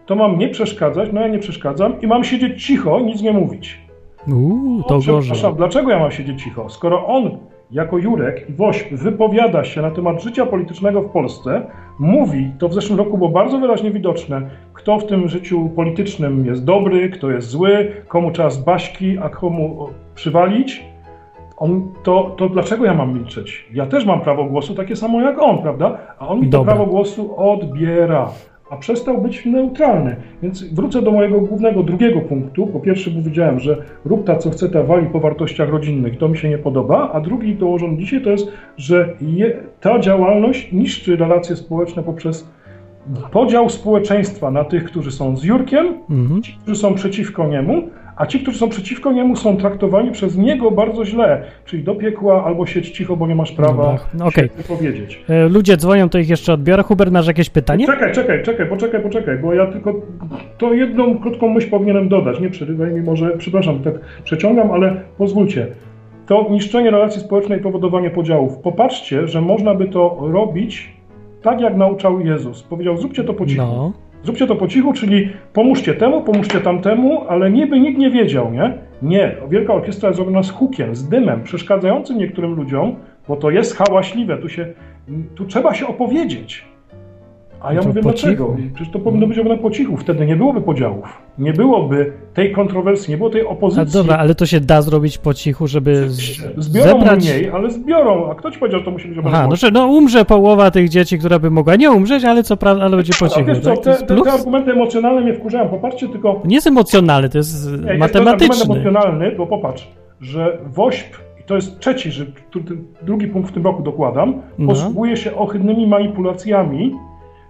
to 0.06 0.16
mam 0.16 0.38
nie 0.38 0.48
przeszkadzać, 0.48 1.08
no 1.12 1.20
ja 1.20 1.28
nie 1.28 1.38
przeszkadzam 1.38 2.00
i 2.00 2.06
mam 2.06 2.24
siedzieć 2.24 2.66
cicho, 2.66 3.00
nic 3.00 3.22
nie 3.22 3.32
mówić. 3.32 3.80
Uuu, 4.28 4.82
to 4.82 4.94
O, 4.94 4.98
gorzej. 4.98 5.20
Przepraszam, 5.20 5.54
dlaczego 5.54 5.90
ja 5.90 5.98
mam 5.98 6.10
siedzieć 6.10 6.42
cicho? 6.42 6.68
Skoro 6.68 7.06
on 7.06 7.38
jako 7.70 7.98
Jurek 7.98 8.50
i 8.50 8.52
Wośp 8.52 8.92
wypowiada 8.92 9.64
się 9.64 9.82
na 9.82 9.90
temat 9.90 10.22
życia 10.22 10.46
politycznego 10.46 11.02
w 11.02 11.10
Polsce, 11.10 11.66
mówi, 11.98 12.52
to 12.58 12.68
w 12.68 12.74
zeszłym 12.74 12.98
roku 12.98 13.18
było 13.18 13.30
bardzo 13.30 13.58
wyraźnie 13.58 13.90
widoczne, 13.90 14.50
kto 14.74 14.98
w 14.98 15.06
tym 15.06 15.28
życiu 15.28 15.70
politycznym 15.76 16.46
jest 16.46 16.64
dobry, 16.64 17.08
kto 17.10 17.30
jest 17.30 17.48
zły, 17.48 17.92
komu 18.08 18.30
trzeba 18.30 18.50
z 18.50 18.64
baśki, 18.64 19.18
a 19.18 19.28
komu 19.28 19.88
przywalić, 20.14 20.84
on, 21.56 21.88
to, 22.02 22.34
to 22.36 22.48
dlaczego 22.48 22.84
ja 22.84 22.94
mam 22.94 23.14
milczeć? 23.14 23.68
Ja 23.72 23.86
też 23.86 24.06
mam 24.06 24.20
prawo 24.20 24.44
głosu, 24.44 24.74
takie 24.74 24.96
samo 24.96 25.20
jak 25.20 25.42
on, 25.42 25.58
prawda? 25.58 25.98
A 26.18 26.28
on 26.28 26.40
mi 26.40 26.46
to 26.46 26.58
Dobra. 26.58 26.74
prawo 26.74 26.90
głosu 26.90 27.34
odbiera, 27.36 28.28
a 28.74 28.76
przestał 28.76 29.22
być 29.22 29.46
neutralny. 29.46 30.16
Więc 30.42 30.74
wrócę 30.74 31.02
do 31.02 31.10
mojego 31.10 31.40
głównego, 31.40 31.82
drugiego 31.82 32.20
punktu. 32.20 32.66
Po 32.66 32.80
pierwsze 32.80 33.10
powiedziałem, 33.10 33.60
że 33.60 33.76
rób 34.04 34.26
ta, 34.26 34.36
co 34.36 34.50
chce, 34.50 34.68
ta 34.68 34.82
wali 34.82 35.06
po 35.06 35.20
wartościach 35.20 35.68
rodzinnych. 35.68 36.18
To 36.18 36.28
mi 36.28 36.38
się 36.38 36.48
nie 36.48 36.58
podoba. 36.58 37.10
A 37.12 37.20
drugi 37.20 37.54
dołożony 37.54 37.98
dzisiaj 37.98 38.22
to 38.22 38.30
jest, 38.30 38.48
że 38.76 39.14
je, 39.20 39.56
ta 39.80 39.98
działalność 39.98 40.72
niszczy 40.72 41.16
relacje 41.16 41.56
społeczne 41.56 42.02
poprzez 42.02 42.48
podział 43.32 43.68
społeczeństwa 43.68 44.50
na 44.50 44.64
tych, 44.64 44.84
którzy 44.84 45.10
są 45.10 45.36
z 45.36 45.44
Jurkiem, 45.44 45.86
Mhm. 46.10 46.42
ci, 46.42 46.52
którzy 46.62 46.80
są 46.80 46.94
przeciwko 46.94 47.46
niemu, 47.48 47.82
a 48.16 48.26
ci, 48.26 48.40
którzy 48.40 48.58
są 48.58 48.68
przeciwko 48.68 49.12
niemu, 49.12 49.36
są 49.36 49.56
traktowani 49.56 50.10
przez 50.10 50.36
niego 50.36 50.70
bardzo 50.70 51.04
źle, 51.04 51.42
czyli 51.64 51.84
do 51.84 51.94
piekła 51.94 52.44
albo 52.44 52.66
siedź 52.66 52.90
cicho, 52.90 53.16
bo 53.16 53.26
nie 53.26 53.34
masz 53.34 53.52
prawa 53.52 53.96
no 54.14 54.26
okej. 54.26 54.48
się 54.48 54.54
wypowiedzieć. 54.56 55.24
E, 55.28 55.48
Ludzie 55.48 55.76
dzwonią, 55.76 56.08
to 56.08 56.18
ich 56.18 56.28
jeszcze 56.28 56.52
odbiorę. 56.52 56.82
Hubert, 56.82 57.12
masz 57.12 57.26
jakieś 57.26 57.50
pytanie? 57.50 57.86
Czekaj, 57.86 58.12
czekaj, 58.12 58.42
czekaj, 58.42 58.68
poczekaj, 58.68 59.02
poczekaj, 59.02 59.38
bo 59.38 59.54
ja 59.54 59.66
tylko 59.66 59.94
to 60.58 60.74
jedną 60.74 61.18
krótką 61.18 61.48
myśl 61.48 61.70
powinienem 61.70 62.08
dodać. 62.08 62.40
Nie 62.40 62.50
przerywaj 62.50 62.92
mi 62.92 63.00
może, 63.00 63.38
przepraszam, 63.38 63.78
tak 63.78 63.94
przeciągam, 64.24 64.70
ale 64.70 65.00
pozwólcie. 65.18 65.66
To 66.26 66.46
niszczenie 66.50 66.90
relacji 66.90 67.20
społecznej, 67.20 67.60
powodowanie 67.60 68.10
podziałów. 68.10 68.58
Popatrzcie, 68.58 69.28
że 69.28 69.40
można 69.40 69.74
by 69.74 69.88
to 69.88 70.18
robić 70.20 70.92
tak, 71.42 71.60
jak 71.60 71.76
nauczał 71.76 72.20
Jezus. 72.20 72.62
Powiedział, 72.62 72.96
zróbcie 72.96 73.24
to 73.24 73.34
po 73.34 73.46
cichu. 73.46 73.62
No. 73.62 73.92
Zróbcie 74.24 74.46
to 74.46 74.56
po 74.56 74.68
cichu, 74.68 74.92
czyli 74.92 75.28
pomóżcie 75.52 75.94
temu, 75.94 76.22
pomóżcie 76.22 76.60
tamtemu, 76.60 77.24
ale 77.28 77.50
niby 77.50 77.80
nikt 77.80 77.98
nie 77.98 78.10
wiedział, 78.10 78.52
nie? 78.52 78.78
Nie. 79.02 79.36
Wielka 79.50 79.74
Orkiestra 79.74 80.08
jest 80.08 80.16
zrobiona 80.16 80.42
z 80.42 80.50
hukiem, 80.50 80.94
z 80.96 81.08
dymem, 81.08 81.42
przeszkadzającym 81.42 82.18
niektórym 82.18 82.54
ludziom, 82.54 82.96
bo 83.28 83.36
to 83.36 83.50
jest 83.50 83.76
hałaśliwe, 83.76 84.38
tu 84.38 84.48
się, 84.48 84.72
tu 85.34 85.44
trzeba 85.44 85.74
się 85.74 85.86
opowiedzieć. 85.86 86.73
A 87.64 87.72
ja 87.72 87.80
To 87.82 87.88
mówię, 87.88 88.02
po 88.02 88.08
dlaczego? 88.08 88.56
cichu. 88.56 88.68
Przecież 88.74 88.92
to 88.92 88.98
powinno 88.98 89.26
być 89.26 89.36
robione 89.36 89.58
po 89.58 89.70
cichu, 89.70 89.96
wtedy 89.96 90.26
nie 90.26 90.36
byłoby 90.36 90.60
podziałów. 90.60 91.22
Nie 91.38 91.52
byłoby 91.52 92.12
tej 92.34 92.52
kontrowersji, 92.52 93.10
nie 93.10 93.18
było 93.18 93.30
tej 93.30 93.40
A 93.42 93.44
opozycji. 93.48 93.92
dobra, 93.92 94.16
ale 94.16 94.34
to 94.34 94.46
się 94.46 94.60
da 94.60 94.82
zrobić 94.82 95.18
po 95.18 95.34
cichu, 95.34 95.66
żeby 95.66 96.08
z, 96.08 96.20
Zbiorą 96.56 96.88
zebrać... 97.00 97.20
mniej, 97.24 97.50
ale 97.50 97.70
zbiorą. 97.70 98.30
A 98.30 98.34
kto 98.34 98.50
ci 98.50 98.58
powiedział, 98.58 98.80
że 98.80 98.84
to 98.84 98.90
musi 98.90 99.08
być 99.08 99.16
robione 99.16 99.36
Aha, 99.36 99.46
no, 99.50 99.56
że 99.56 99.70
no 99.70 99.86
umrze 99.86 100.24
połowa 100.24 100.70
tych 100.70 100.88
dzieci, 100.88 101.18
która 101.18 101.38
by 101.38 101.50
mogła 101.50 101.76
nie 101.76 101.90
umrzeć, 101.90 102.24
ale 102.24 102.42
co 102.42 102.56
prawda, 102.56 102.84
ale 102.84 102.96
będzie 102.96 103.12
po 103.20 103.24
A 103.26 103.28
cichu, 103.28 103.44
wiesz 103.46 103.58
co, 103.60 103.70
tak? 103.76 103.84
To 103.84 103.92
te, 104.06 104.06
te, 104.06 104.22
te 104.22 104.32
argumenty 104.32 104.70
emocjonalne 104.72 105.20
mnie 105.20 105.34
wkurzają. 105.34 105.68
Popatrzcie 105.68 106.08
tylko, 106.08 106.40
Nie 106.44 106.54
jest 106.54 106.66
emocjonalny, 106.66 107.28
to 107.28 107.38
jest 107.38 107.54
Nie, 107.66 107.70
jest 107.70 107.82
to 107.82 107.90
argument 107.90 108.14
matematyczny. 108.14 108.64
emocjonalny, 108.64 109.32
bo 109.36 109.46
popatrz, 109.46 109.88
że 110.20 110.58
WOŚP, 110.66 111.16
i 111.40 111.44
to 111.46 111.54
jest 111.54 111.78
trzeci, 111.80 112.10
że 112.10 112.26
drugi 113.02 113.26
punkt 113.26 113.50
w 113.50 113.52
tym 113.52 113.64
roku 113.64 113.82
dokładam, 113.82 114.34
No. 114.58 114.68
posługuje 114.68 115.16
się 115.16 115.36
ohydnymi 115.36 115.86
manipulacjami 115.86 116.92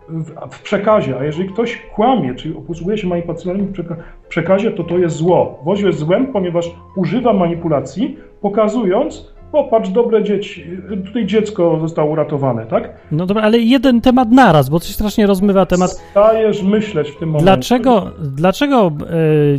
w, 0.09 0.31
w 0.55 0.63
przekazie, 0.63 1.19
a 1.21 1.25
jeżeli 1.25 1.49
ktoś 1.49 1.83
kłamie, 1.95 2.35
czyli 2.35 2.55
posługuje 2.55 2.99
się 2.99 3.07
manipulacjami 3.07 3.63
w 3.63 3.73
przeka- 3.73 3.97
w 4.23 4.29
przekazie, 4.29 4.71
to 4.71 4.85
to 4.85 4.99
jest 4.99 5.17
zło. 5.17 5.59
WOŚP 5.65 5.87
jest 5.87 5.99
złem, 5.99 6.27
ponieważ 6.27 6.71
używa 6.97 7.33
manipulacji, 7.33 8.17
pokazując, 8.41 9.35
popatrz, 9.53 9.89
dobre 9.91 10.25
dzieci, 10.25 10.65
tutaj 11.07 11.27
dziecko 11.27 11.79
zostało 11.81 12.11
uratowane, 12.11 12.67
tak? 12.67 12.91
No 13.13 13.27
dobra, 13.27 13.43
ale 13.43 13.59
jeden 13.59 14.01
temat 14.01 14.31
naraz, 14.31 14.69
bo 14.69 14.81
coś 14.81 14.95
strasznie 14.95 15.27
rozmywa 15.27 15.67
temat. 15.67 15.91
Stajesz 15.91 16.63
myśleć 16.63 17.11
w 17.11 17.19
tym 17.19 17.29
momencie. 17.29 17.45
Dlaczego, 17.45 18.11
dlaczego 18.23 18.93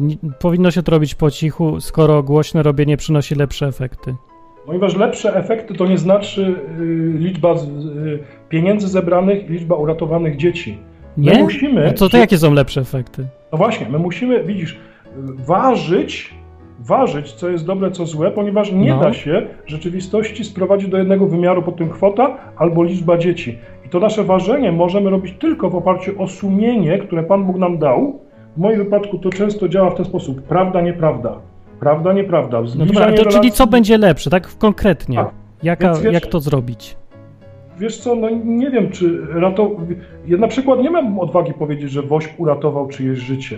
nie- 0.02 0.16
powinno 0.40 0.72
się 0.72 0.84
to 0.84 0.92
robić 0.92 1.16
po 1.16 1.32
cichu, 1.32 1.82
skoro 1.82 2.24
głośne 2.24 2.64
robienie 2.64 2.98
przynosi 2.98 3.36
lepsze 3.36 3.68
efekty? 3.68 4.16
Ponieważ 4.66 4.96
lepsze 4.96 5.36
efekty 5.36 5.74
to 5.74 5.86
nie 5.88 5.98
znaczy 5.98 6.56
y, 6.80 7.18
liczba 7.20 7.58
z, 7.58 7.66
y, 7.68 8.20
pieniędzy 8.50 8.88
zebranych 8.88 9.50
i 9.50 9.54
liczba 9.54 9.76
uratowanych 9.76 10.38
dzieci. 10.38 10.78
My 11.18 11.32
Nie? 11.32 11.44
musimy. 11.44 11.88
A 11.88 11.94
co 11.94 12.10
to 12.10 12.18
jakie 12.18 12.38
są 12.38 12.54
lepsze 12.54 12.82
efekty? 12.82 13.26
No 13.52 13.58
właśnie, 13.58 13.88
my 13.90 14.00
musimy, 14.00 14.44
widzisz, 14.44 14.78
ważyć, 15.48 16.34
ważyć, 16.80 17.34
co 17.34 17.50
jest 17.50 17.66
dobre, 17.66 17.92
co 17.92 18.06
złe, 18.06 18.32
ponieważ 18.32 18.72
nie 18.72 18.90
No. 18.94 19.00
da 19.00 19.14
się 19.14 19.48
rzeczywistości 19.66 20.44
sprowadzić 20.44 20.90
do 20.90 20.98
jednego 20.98 21.28
wymiaru 21.28 21.62
pod 21.64 21.76
tym 21.78 21.90
kwota 21.90 22.38
albo 22.58 22.84
liczba 22.84 23.18
dzieci. 23.18 23.58
I 23.86 23.90
to 23.90 24.00
nasze 24.00 24.24
ważenie 24.24 24.72
możemy 24.72 25.10
robić 25.10 25.34
tylko 25.40 25.70
w 25.70 25.76
oparciu 25.76 26.22
o 26.24 26.28
sumienie, 26.28 26.98
które 26.98 27.24
Pan 27.24 27.44
Bóg 27.46 27.58
nam 27.58 27.78
dał. 27.78 28.20
W 28.58 28.60
moim 28.60 28.78
wypadku 28.78 29.18
to 29.18 29.30
często 29.30 29.70
działa 29.70 29.90
w 29.90 29.96
ten 29.96 30.06
sposób: 30.06 30.42
prawda, 30.42 30.82
nieprawda. 30.82 31.40
Prawda, 31.80 32.14
nieprawda. 32.14 32.62
No 32.76 32.86
dobra, 32.86 33.06
to 33.12 33.18
czyli 33.18 33.26
relacji- 33.30 33.52
co 33.52 33.68
będzie 33.68 33.98
lepsze, 33.98 34.30
tak 34.30 34.58
konkretnie? 34.58 35.18
Tak. 35.18 35.32
Jaka, 35.64 35.94
wiesz- 35.94 36.14
jak 36.14 36.26
to 36.26 36.40
zrobić? 36.40 36.98
Wiesz 37.80 37.98
co, 37.98 38.16
no 38.16 38.30
nie 38.46 38.72
wiem, 38.72 38.90
czy 38.92 39.22
ratow... 39.34 39.72
Ja 40.28 40.38
na 40.38 40.48
przykład 40.48 40.80
nie 40.80 40.92
mam 40.92 41.20
odwagi 41.20 41.54
powiedzieć, 41.54 41.92
że 41.92 42.02
WOŚP 42.02 42.40
uratował 42.40 42.88
czyjeś 42.88 43.20
życie. 43.20 43.58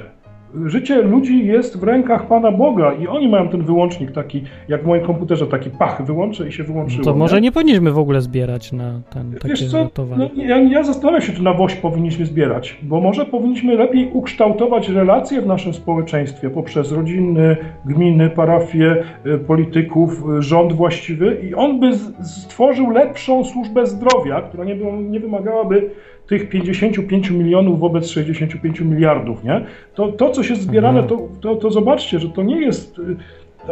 Życie 0.66 1.02
ludzi 1.02 1.46
jest 1.46 1.80
w 1.80 1.84
rękach 1.84 2.28
Pana 2.28 2.52
Boga 2.52 2.94
i 2.94 3.08
oni 3.08 3.30
mają 3.30 3.50
ten 3.50 3.64
wyłącznik 3.64 4.12
taki, 4.12 4.44
jak 4.68 4.84
w 4.84 4.86
moim 4.86 5.06
komputerze, 5.06 5.48
taki 5.48 5.70
pach, 5.70 6.06
wyłączę 6.06 6.48
i 6.48 6.52
się 6.52 6.64
wyłączyło. 6.64 7.04
To 7.04 7.16
może 7.16 7.42
nie 7.42 7.52
powinniśmy 7.52 7.92
w 7.92 7.98
ogóle 7.98 8.22
zbierać 8.22 8.72
na 8.72 9.02
ten, 9.10 9.32
takie 9.32 9.48
Wiesz 9.48 9.72
co, 9.72 9.90
no, 10.18 10.30
ja, 10.36 10.58
ja 10.58 10.84
zastanawiam 10.84 11.22
się, 11.22 11.34
czy 11.34 11.44
na 11.44 11.54
WOŚP 11.54 11.82
powinniśmy 11.82 12.26
zbierać, 12.26 12.78
bo 12.82 13.02
może 13.02 13.26
powinniśmy 13.26 13.76
lepiej 13.76 14.10
ukształtować 14.14 14.90
relacje 14.90 15.42
w 15.42 15.48
naszym 15.48 15.74
społeczeństwie 15.74 16.50
poprzez 16.50 16.92
rodziny, 16.92 17.58
gminy, 17.86 18.30
parafie, 18.30 19.04
y, 19.26 19.38
polityków, 19.38 20.24
y, 20.38 20.42
rząd 20.42 20.74
właściwy 20.74 21.38
i 21.50 21.54
on 21.54 21.80
by 21.80 21.94
stworzył 22.24 22.90
lepszą 22.90 23.46
służbę 23.46 23.86
zdrowia, 23.86 24.42
która 24.42 24.64
nie, 24.64 24.76
by, 24.76 24.86
nie 24.92 25.20
wymagałaby 25.20 25.90
tych 26.28 26.50
55 26.50 27.30
milionów 27.30 27.80
wobec 27.80 28.08
65 28.10 28.80
miliardów, 28.82 29.44
nie? 29.44 29.66
To, 29.96 30.08
to 30.12 30.30
co 30.30 30.44
się 30.44 30.56
zbierane, 30.56 31.00
Mhm. 31.00 31.20
to, 31.20 31.28
to, 31.42 31.56
to 31.56 31.72
zobaczcie, 31.72 32.20
że 32.20 32.30
to 32.30 32.44
nie 32.44 32.62
jest... 32.62 33.00
y, 33.00 33.16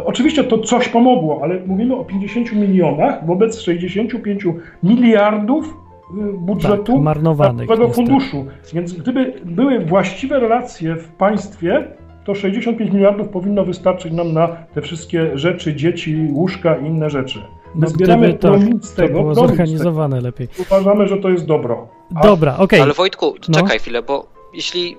Oczywiście 0.04 0.44
to 0.44 0.58
coś 0.58 0.88
pomogło, 0.88 1.40
ale 1.42 1.60
mówimy 1.66 1.96
o 1.96 2.04
50 2.04 2.52
milionach 2.52 3.26
wobec 3.26 3.60
65 3.60 4.44
miliardów 4.82 5.66
y, 5.66 6.38
budżetu 6.38 6.92
Tak, 6.92 7.02
marnowanych 7.02 7.68
Narodowego. 7.68 7.94
Funduszu. 7.94 8.46
Więc 8.74 8.92
gdyby 8.92 9.32
były 9.44 9.80
właściwe 9.84 10.40
relacje 10.40 10.96
w 10.96 11.08
państwie, 11.08 11.84
to 12.24 12.34
65 12.34 12.92
miliardów 12.92 13.28
powinno 13.28 13.64
wystarczyć 13.64 14.12
nam 14.12 14.32
na 14.32 14.48
te 14.48 14.82
wszystkie 14.82 15.38
rzeczy, 15.38 15.74
dzieci, 15.74 16.28
łóżka 16.32 16.76
i 16.76 16.86
inne 16.86 17.10
rzeczy. 17.10 17.38
My 17.74 17.80
No, 17.80 17.86
zbieramy 17.88 18.34
to, 18.34 18.48
promil 18.48 18.78
z 18.80 18.94
to 18.94 19.02
tego, 19.02 19.20
było 19.20 19.34
z 19.34 19.36
tego. 19.36 19.48
zorganizowane 19.48 20.20
lepiej. 20.20 20.48
Uważamy, 20.60 21.08
że 21.08 21.16
to 21.16 21.28
jest 21.30 21.46
dobro. 21.46 21.88
Dobra, 22.10 22.56
okej. 22.58 22.80
Ale 22.80 22.94
Wojtku, 22.94 23.34
No. 23.48 23.60
czekaj 23.60 23.78
chwilę, 23.78 24.02
bo 24.02 24.26
jeśli 24.54 24.96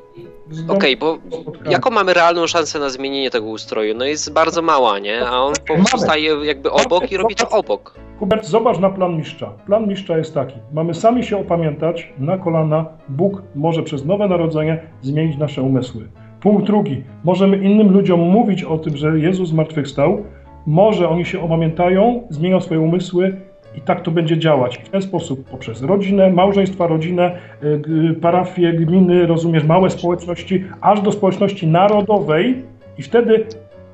Znowu 0.49 0.73
Okej, 0.77 0.97
bo 0.97 1.17
spotkamy. 1.31 1.71
jaką 1.71 1.89
mamy 1.89 2.13
realną 2.13 2.47
szansę 2.47 2.79
na 2.79 2.89
zmienienie 2.89 3.29
tego 3.29 3.45
ustroju? 3.45 3.95
No 3.95 4.05
jest 4.05 4.33
bardzo 4.33 4.61
mała, 4.61 4.99
nie? 4.99 5.25
A 5.27 5.41
on 5.41 5.53
po 5.67 5.75
prostu 5.75 5.97
staje 5.97 6.45
jakby 6.45 6.71
obok 6.71 7.11
i 7.11 7.17
robi 7.17 7.35
to 7.35 7.49
obok. 7.49 7.95
Hubert, 8.19 8.45
zobacz 8.45 8.79
na 8.79 8.89
plan 8.89 9.17
mistrza. 9.17 9.53
Plan 9.65 9.87
mistrza 9.87 10.17
jest 10.17 10.33
taki. 10.33 10.55
Mamy 10.73 10.93
sami 10.93 11.23
się 11.23 11.37
opamiętać 11.37 12.13
na 12.19 12.37
kolana. 12.37 12.85
Bóg 13.09 13.41
może 13.55 13.83
przez 13.83 14.05
nowe 14.05 14.27
narodzenie 14.27 14.79
zmienić 15.01 15.37
nasze 15.37 15.61
umysły. 15.61 16.07
Punkt 16.41 16.65
drugi. 16.65 17.03
Możemy 17.23 17.57
innym 17.57 17.91
ludziom 17.91 18.19
mówić 18.19 18.63
o 18.63 18.77
tym, 18.77 18.97
że 18.97 19.19
Jezus 19.19 19.49
zmartwychwstał. 19.49 20.23
Może 20.65 21.09
oni 21.09 21.25
się 21.25 21.41
opamiętają, 21.41 22.27
zmienią 22.29 22.61
swoje 22.61 22.79
umysły 22.79 23.41
i 23.77 23.81
tak 23.81 24.01
to 24.01 24.11
będzie 24.11 24.37
działać. 24.37 24.77
W 24.77 24.89
ten 24.89 25.01
sposób 25.01 25.49
poprzez 25.49 25.81
rodzinę, 25.81 26.31
małżeństwa, 26.31 26.87
rodzinę, 26.87 27.37
y, 27.63 28.13
parafie, 28.21 28.73
gminy, 28.73 29.27
rozumiesz, 29.27 29.63
małe 29.63 29.89
społeczności, 29.89 30.63
aż 30.81 31.01
do 31.01 31.11
społeczności 31.11 31.67
narodowej 31.67 32.63
i 32.97 33.03
wtedy 33.03 33.45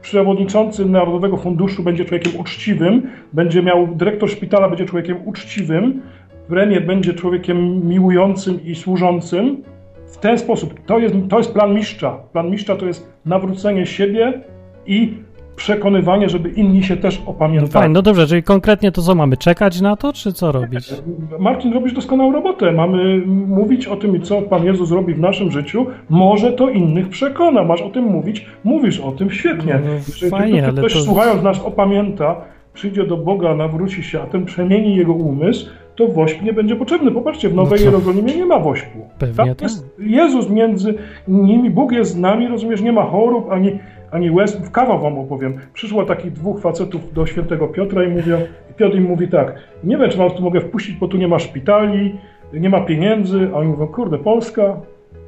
przewodniczący 0.01 0.85
Narodowego 0.85 1.37
Funduszu 1.37 1.83
będzie 1.83 2.05
człowiekiem 2.05 2.39
uczciwym, 2.39 3.09
będzie 3.33 3.63
miał, 3.63 3.87
dyrektor 3.87 4.29
szpitala 4.29 4.69
będzie 4.69 4.85
człowiekiem 4.85 5.17
uczciwym, 5.25 6.01
premier 6.47 6.85
będzie 6.85 7.13
człowiekiem 7.13 7.87
miłującym 7.87 8.65
i 8.65 8.75
służącym. 8.75 9.63
W 10.07 10.17
ten 10.17 10.37
sposób, 10.37 10.85
to 10.85 10.99
jest, 10.99 11.15
to 11.29 11.37
jest 11.37 11.53
plan 11.53 11.73
mistrza. 11.75 12.17
Plan 12.33 12.49
mistrza 12.49 12.75
to 12.75 12.85
jest 12.85 13.13
nawrócenie 13.25 13.85
siebie 13.85 14.41
i 14.85 15.13
przekonywanie, 15.55 16.29
żeby 16.29 16.49
inni 16.49 16.83
się 16.83 16.97
też 16.97 17.21
opamiętali. 17.25 17.71
fajnie, 17.71 17.93
no 17.93 18.01
dobrze, 18.01 18.27
czyli 18.27 18.43
konkretnie 18.43 18.91
to 18.91 19.01
co 19.01 19.15
mamy? 19.15 19.37
Czekać 19.37 19.81
na 19.81 19.95
to, 19.95 20.13
czy 20.13 20.33
co 20.33 20.51
robić? 20.51 20.93
Marcin, 21.39 21.73
robisz 21.73 21.93
doskonałą 21.93 22.31
robotę. 22.33 22.71
Mamy 22.71 23.21
mówić 23.27 23.87
o 23.87 23.95
tym, 23.95 24.21
co 24.21 24.41
Pan 24.41 24.65
Jezus 24.65 24.91
robi 24.91 25.13
w 25.13 25.19
naszym 25.19 25.51
życiu. 25.51 25.85
Może 26.09 26.51
to 26.51 26.69
innych 26.69 27.09
przekona. 27.09 27.63
Masz 27.63 27.81
o 27.81 27.89
tym 27.89 28.03
mówić, 28.03 28.45
mówisz 28.63 28.99
o 28.99 29.11
tym 29.11 29.31
świetnie. 29.31 29.79
No, 29.85 29.91
Jeżeli 30.07 30.31
fajnie, 30.31 30.61
tylko 30.63 30.77
ktoś 30.77 30.93
to- 30.93 30.99
słuchając 30.99 31.43
nas 31.43 31.59
opamięta, 31.61 32.35
przyjdzie 32.73 33.07
do 33.07 33.17
Boga, 33.17 33.55
nawróci 33.55 34.03
się, 34.03 34.21
a 34.21 34.25
ten 34.25 34.45
przemieni 34.45 34.95
jego 34.95 35.13
umysł, 35.13 35.69
to 35.95 36.07
wośp 36.07 36.41
nie 36.41 36.53
będzie 36.53 36.75
potrzebny. 36.75 37.11
Popatrzcie, 37.11 37.49
w 37.49 37.55
Nowej 37.55 37.79
No 37.79 37.85
Jerozolimie 37.85 38.35
nie 38.35 38.45
ma 38.45 38.59
wośpu. 38.59 38.99
Pewnie 39.19 39.35
Tam 39.35 39.47
tak. 39.47 39.61
jest 39.61 39.95
Jezus 39.99 40.49
między 40.49 40.93
nimi, 41.27 41.69
Bóg 41.69 41.91
jest 41.91 42.11
z 42.11 42.17
nami, 42.17 42.47
rozumiesz, 42.47 42.81
nie 42.81 42.91
ma 42.91 43.03
chorób, 43.03 43.51
ani, 43.51 43.79
ani 44.11 44.31
łez. 44.31 44.55
W 44.55 44.71
kawa 44.71 44.97
wam 44.97 45.17
opowiem. 45.19 45.53
Przyszło 45.73 46.05
takich 46.05 46.31
dwóch 46.31 46.61
facetów 46.61 47.13
do 47.13 47.25
świętego 47.25 47.67
Piotra 47.67 48.03
i 48.03 48.07
mówią, 48.07 48.37
Piotr 48.77 48.97
im 48.97 49.03
mówi 49.03 49.27
tak, 49.27 49.55
nie 49.83 49.97
wiem, 49.97 50.09
czy 50.09 50.17
was 50.17 50.33
tu 50.33 50.43
mogę 50.43 50.61
wpuścić, 50.61 50.95
bo 50.95 51.07
tu 51.07 51.17
nie 51.17 51.27
ma 51.27 51.39
szpitali, 51.39 52.15
nie 52.53 52.69
ma 52.69 52.81
pieniędzy, 52.81 53.49
a 53.53 53.57
oni 53.57 53.69
mówią, 53.69 53.87
kurde, 53.87 54.17
Polska? 54.17 54.77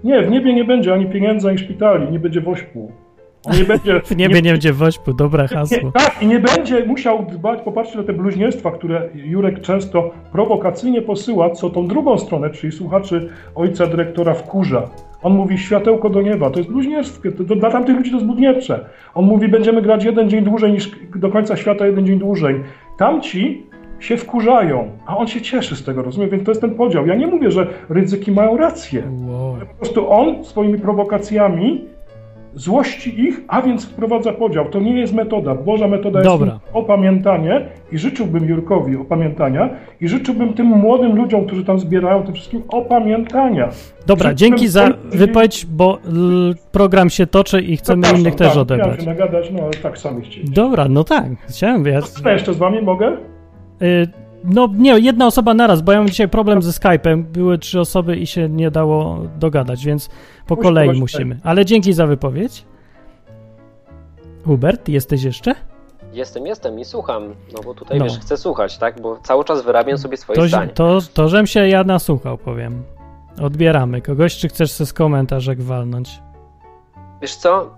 Nie, 0.03 0.21
w 0.21 0.29
niebie 0.29 0.53
nie 0.53 0.65
będzie 0.65 0.93
ani 0.93 1.05
pieniędzy, 1.05 1.49
ani 1.49 1.57
szpitali, 1.57 2.11
nie 2.11 2.19
będzie 2.19 2.41
wośpu. 2.41 2.91
Nie 3.53 3.63
będzie, 3.63 4.01
W 4.05 4.15
niebie 4.17 4.41
nie 4.41 4.51
będzie 4.51 4.73
wośpu, 4.73 5.13
dobre 5.13 5.47
hasło. 5.47 5.77
nie, 5.83 5.91
tak, 5.91 6.15
i 6.21 6.27
nie 6.27 6.39
będzie 6.39 6.85
musiał 6.85 7.25
dbać, 7.25 7.61
popatrzcie 7.61 7.97
na 7.97 8.03
te 8.03 8.13
bluźnierstwa, 8.13 8.71
które 8.71 9.09
Jurek 9.13 9.61
często 9.61 10.11
prowokacyjnie 10.31 11.01
posyła, 11.01 11.49
co 11.49 11.69
tą 11.69 11.87
drugą 11.87 12.17
stronę, 12.17 12.49
czyli 12.49 12.73
słuchaczy 12.73 13.29
ojca 13.55 13.87
dyrektora 13.87 14.33
wkurza. 14.33 14.89
On 15.23 15.33
mówi 15.33 15.57
światełko 15.57 16.09
do 16.09 16.21
nieba, 16.21 16.49
to 16.49 16.59
jest 16.59 16.71
bluźnierstwo, 16.71 17.31
to, 17.37 17.43
to 17.43 17.55
dla 17.55 17.71
tamtych 17.71 17.97
ludzi 17.97 18.09
to 18.11 18.15
jest 18.15 18.27
bluźniercze. 18.27 18.85
On 19.13 19.25
mówi, 19.25 19.47
będziemy 19.47 19.81
grać 19.81 20.03
jeden 20.03 20.29
dzień 20.29 20.43
dłużej 20.43 20.71
niż 20.71 20.91
do 21.15 21.29
końca 21.29 21.57
świata, 21.57 21.85
jeden 21.85 22.05
dzień 22.05 22.19
dłużej. 22.19 22.55
Tamci 22.97 23.63
się 23.99 24.17
wkurzają, 24.17 24.91
a 25.05 25.17
on 25.17 25.27
się 25.27 25.41
cieszy 25.41 25.75
z 25.75 25.83
tego, 25.83 26.01
rozumiem? 26.01 26.29
Więc 26.29 26.43
to 26.43 26.51
jest 26.51 26.61
ten 26.61 26.75
podział. 26.75 27.07
Ja 27.07 27.15
nie 27.15 27.27
mówię, 27.27 27.51
że 27.51 27.67
ryzyki 27.89 28.31
mają 28.31 28.57
rację. 28.57 29.03
Wow. 29.27 29.55
Po 29.71 29.75
prostu 29.77 30.11
on 30.11 30.45
swoimi 30.45 30.79
prowokacjami 30.79 31.85
złości 32.55 33.21
ich, 33.21 33.41
a 33.47 33.61
więc 33.61 33.85
wprowadza 33.85 34.33
podział. 34.33 34.69
To 34.69 34.79
nie 34.79 34.99
jest 34.99 35.13
metoda. 35.13 35.55
Boża 35.55 35.87
metoda 35.87 36.21
Dobra. 36.21 36.47
jest 36.53 36.65
opamiętanie 36.73 37.65
i 37.91 37.97
życzyłbym 37.97 38.45
Jurkowi 38.45 38.95
opamiętania 38.97 39.69
i 40.01 40.07
życzyłbym 40.07 40.53
tym 40.53 40.67
młodym 40.67 41.15
ludziom, 41.15 41.45
którzy 41.45 41.65
tam 41.65 41.79
zbierają, 41.79 42.23
tym 42.23 42.33
wszystkim 42.33 42.63
opamiętania. 42.67 43.69
Dobra, 44.07 44.33
dzięki 44.33 44.67
za 44.67 44.89
wypowiedź, 45.05 45.65
bo 45.65 45.99
program 46.71 47.09
się 47.09 47.27
toczy 47.27 47.61
i 47.61 47.77
chcemy 47.77 48.01
Zapraszam, 48.01 48.19
innych 48.21 48.35
też 48.35 48.47
tak, 48.47 48.57
odebrać. 48.57 48.87
Miałem 48.87 49.01
się 49.01 49.05
nagadać, 49.07 49.51
no 49.51 49.63
ale 49.63 49.71
tak 49.71 49.97
sami 49.97 50.21
chcieli. 50.21 50.49
Dobra, 50.49 50.87
no 50.89 51.03
tak, 51.03 51.25
chciałem, 51.49 51.85
ja, 51.85 52.01
Co 52.01 52.29
jeszcze 52.29 52.53
z 52.53 52.57
wami 52.57 52.81
mogę? 52.81 53.17
y, 53.81 54.24
no 54.45 54.67
nie, 54.73 54.99
jedna 54.99 55.27
osoba 55.27 55.53
naraz, 55.53 55.81
bo 55.81 55.91
ja 55.91 55.97
mam 55.97 56.07
dzisiaj 56.09 56.29
problem 56.29 56.61
ze 56.61 56.71
Skype'em, 56.71 57.23
były 57.23 57.57
trzy 57.57 57.79
osoby 57.79 58.15
i 58.17 58.27
się 58.27 58.49
nie 58.49 58.71
dało 58.71 59.19
dogadać, 59.39 59.85
więc 59.85 60.09
po 60.47 60.55
Musi 60.55 60.63
kolei 60.63 60.99
musimy. 60.99 61.39
Ale 61.43 61.65
dzięki 61.65 61.93
za 61.93 62.07
wypowiedź. 62.07 62.65
Hubert, 64.45 64.89
jesteś 64.89 65.23
jeszcze? 65.23 65.55
Jestem, 66.13 66.45
jestem 66.47 66.79
i 66.79 66.85
słucham, 66.85 67.23
no 67.53 67.63
bo 67.65 67.73
tutaj 67.73 67.99
No. 67.99 68.05
wiesz, 68.05 68.19
chcę 68.19 68.37
słuchać, 68.37 68.77
tak? 68.77 69.01
Bo 69.01 69.17
cały 69.23 69.43
czas 69.45 69.63
wyrabiam 69.63 69.97
sobie 69.97 70.17
swoje 70.17 70.39
To, 70.39 70.47
zdanie. 70.47 70.71
to, 70.71 70.99
to, 71.13 71.29
żem 71.29 71.47
się 71.47 71.67
ja 71.67 71.83
nasłuchał, 71.83 72.37
powiem. 72.37 72.83
Odbieramy. 73.41 74.01
Kogoś, 74.01 74.37
czy 74.37 74.47
chcesz 74.47 74.71
se 74.71 74.85
z 74.85 74.93
komentarzek 74.93 75.61
walnąć? 75.61 76.21
Wiesz 77.21 77.35
co? 77.35 77.69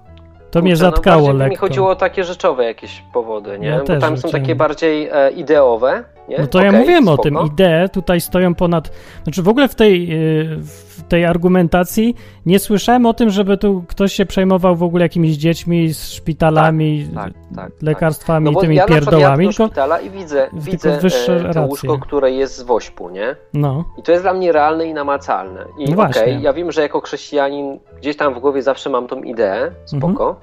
To 0.52 0.62
mnie 0.62 0.72
Kurczę, 0.72 0.86
zatkało 0.86 1.28
no 1.28 1.34
lekko. 1.34 1.50
mi 1.50 1.56
chodziło 1.56 1.90
o 1.90 1.96
takie 1.96 2.24
rzeczowe 2.24 2.66
jakieś 2.66 3.04
powody, 3.14 3.60
nie? 3.60 3.68
Ja 3.68 3.80
Bo 3.88 4.00
tam 4.00 4.18
są 4.18 4.30
takie 4.30 4.56
bardziej 4.56 5.10
e, 5.12 5.32
ideowe, 5.32 6.04
nie? 6.30 6.38
No 6.40 6.48
to 6.48 6.62
ja 6.62 6.68
Okej, 6.68 6.80
mówiłem 6.80 7.08
o 7.08 7.14
spoko. 7.14 7.24
tym. 7.24 7.38
Idee 7.46 7.90
tutaj 7.94 8.22
stoją 8.22 8.56
ponad. 8.56 8.92
Znaczy 9.24 9.44
w 9.44 9.48
ogóle 9.48 9.68
w 9.68 9.76
tej, 9.76 10.08
yy, 10.08 10.58
w 10.64 10.87
tej 11.10 11.26
argumentacji 11.26 12.16
nie 12.46 12.60
słyszałem 12.60 13.06
o 13.06 13.14
tym, 13.14 13.30
żeby 13.30 13.58
tu 13.58 13.84
ktoś 13.88 14.14
się 14.14 14.26
przejmował 14.26 14.76
w 14.76 14.84
ogóle 14.84 15.06
jakimiś 15.06 15.36
dziećmi 15.38 15.94
z 15.94 16.10
szpitalami, 16.10 17.08
Tak, 17.16 17.24
tak, 17.24 17.34
tak. 17.56 17.72
lekarstwami 17.82 18.46
No 18.52 18.60
i 18.60 18.62
tymi 18.62 18.76
ja 18.76 18.86
pierdołami. 18.86 19.46
do 19.46 19.52
Tylko, 19.52 19.66
szpitala 19.66 20.00
i 20.00 20.10
widzę, 20.10 20.50
widzę 20.54 20.98
wyższe 20.98 21.50
e, 21.50 21.54
to 21.54 21.62
łóżko, 21.62 21.98
które 22.00 22.32
jest 22.32 22.58
z 22.58 22.62
wośpu, 22.62 23.10
nie? 23.10 23.36
no, 23.54 23.86
I 23.98 24.04
to 24.04 24.12
jest 24.12 24.24
dla 24.24 24.34
mnie 24.34 24.52
realne 24.52 24.86
i 24.86 24.94
namacalne. 24.94 25.62
I 25.62 25.66
No 25.66 25.84
okej, 25.84 25.96
właśnie. 25.96 26.40
ja 26.42 26.54
wiem, 26.54 26.72
że 26.72 26.82
jako 26.82 27.02
chrześcijanin 27.02 27.80
gdzieś 27.98 28.18
tam 28.18 28.34
w 28.34 28.40
głowie 28.40 28.62
zawsze 28.62 28.90
mam 28.90 29.08
tą 29.08 29.24
ideę, 29.24 29.72
spoko. 29.86 30.36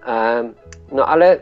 Mhm. 0.00 0.54
No 0.92 1.06
ale 1.06 1.40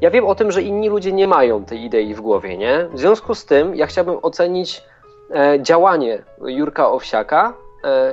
ja 0.00 0.10
wiem 0.10 0.26
o 0.26 0.34
tym, 0.34 0.52
że 0.52 0.62
inni 0.62 0.88
ludzie 0.88 1.12
nie 1.12 1.28
mają 1.28 1.64
tej 1.64 1.84
idei 1.84 2.14
w 2.14 2.20
głowie, 2.20 2.58
nie? 2.58 2.86
W 2.92 2.98
związku 2.98 3.34
z 3.34 3.44
tym 3.44 3.74
ja 3.76 3.86
chciałbym 3.86 4.16
ocenić 4.22 4.82
e, 5.34 5.62
działanie 5.62 6.22
Jurka 6.46 6.90
Owsiaka 6.90 7.54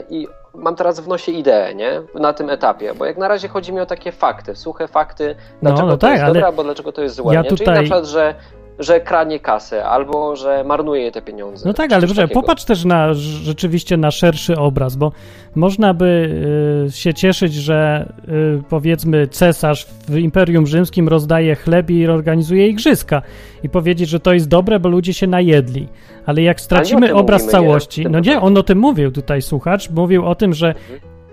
i 0.10 0.28
mam 0.54 0.76
teraz 0.76 1.00
w 1.00 1.08
nosie 1.08 1.32
ideę, 1.32 1.76
nie? 1.76 2.02
Na 2.16 2.34
tym 2.34 2.50
etapie, 2.50 2.94
bo 2.94 3.06
jak 3.06 3.18
na 3.18 3.28
razie 3.28 3.48
chodzi 3.48 3.74
mi 3.74 3.80
o 3.80 3.86
takie 3.86 4.12
fakty, 4.12 4.56
suche 4.56 4.88
fakty, 4.88 5.36
dlaczego 5.62 5.88
no 5.88 5.92
to 5.94 5.98
tak, 5.98 6.12
jest 6.12 6.24
ale 6.24 6.34
dobre, 6.34 6.46
albo 6.46 6.64
dlaczego 6.64 6.92
to 6.92 7.02
jest 7.02 7.16
złe, 7.16 7.34
ja 7.34 7.42
nie? 7.42 7.48
Czyli 7.50 7.60
tutaj- 7.60 7.76
na 7.76 7.82
przykład, 7.82 8.06
że 8.06 8.36
że 8.80 9.00
kranie 9.00 9.40
kasę, 9.40 9.86
albo 9.86 10.36
że 10.36 10.64
marnuje 10.64 11.12
te 11.12 11.22
pieniądze. 11.22 11.68
no 11.68 11.74
tak, 11.74 11.94
ale 11.94 12.08
proszę, 12.08 12.28
popatrz 12.28 12.64
też 12.64 12.86
na 12.86 13.14
rzeczywiście 13.14 13.98
na 13.98 14.12
szerszy 14.12 14.58
obraz, 14.58 14.96
bo 14.96 15.12
można 15.56 15.94
by 15.94 16.30
y, 16.88 16.92
się 16.92 17.14
cieszyć, 17.14 17.54
że 17.54 18.10
y, 18.60 18.64
powiedzmy 18.70 19.28
cesarz 19.28 19.86
w 20.08 20.18
Imperium 20.18 20.68
Rzymskim 20.68 21.08
rozdaje 21.08 21.56
chleb 21.56 21.90
i 21.90 22.08
organizuje 22.08 22.68
igrzyska 22.68 23.22
i 23.64 23.70
powiedzieć, 23.70 24.10
że 24.10 24.20
to 24.20 24.34
jest 24.34 24.48
dobre, 24.48 24.80
bo 24.80 24.90
ludzie 24.90 25.14
się 25.14 25.28
najedli. 25.28 25.88
Ale 26.26 26.42
jak 26.42 26.62
stracimy 26.62 27.16
obraz 27.16 27.42
mówimy, 27.42 27.62
nie? 27.62 27.68
całości, 27.68 28.04
tym 28.04 28.12
no 28.12 28.20
nie, 28.20 28.42
on 28.42 28.58
o 28.58 28.64
tym 28.64 28.78
mówił 28.78 29.12
tutaj 29.12 29.42
słuchacz, 29.42 29.90
mówił 29.90 30.26
o 30.26 30.36
tym, 30.36 30.54
że 30.54 30.76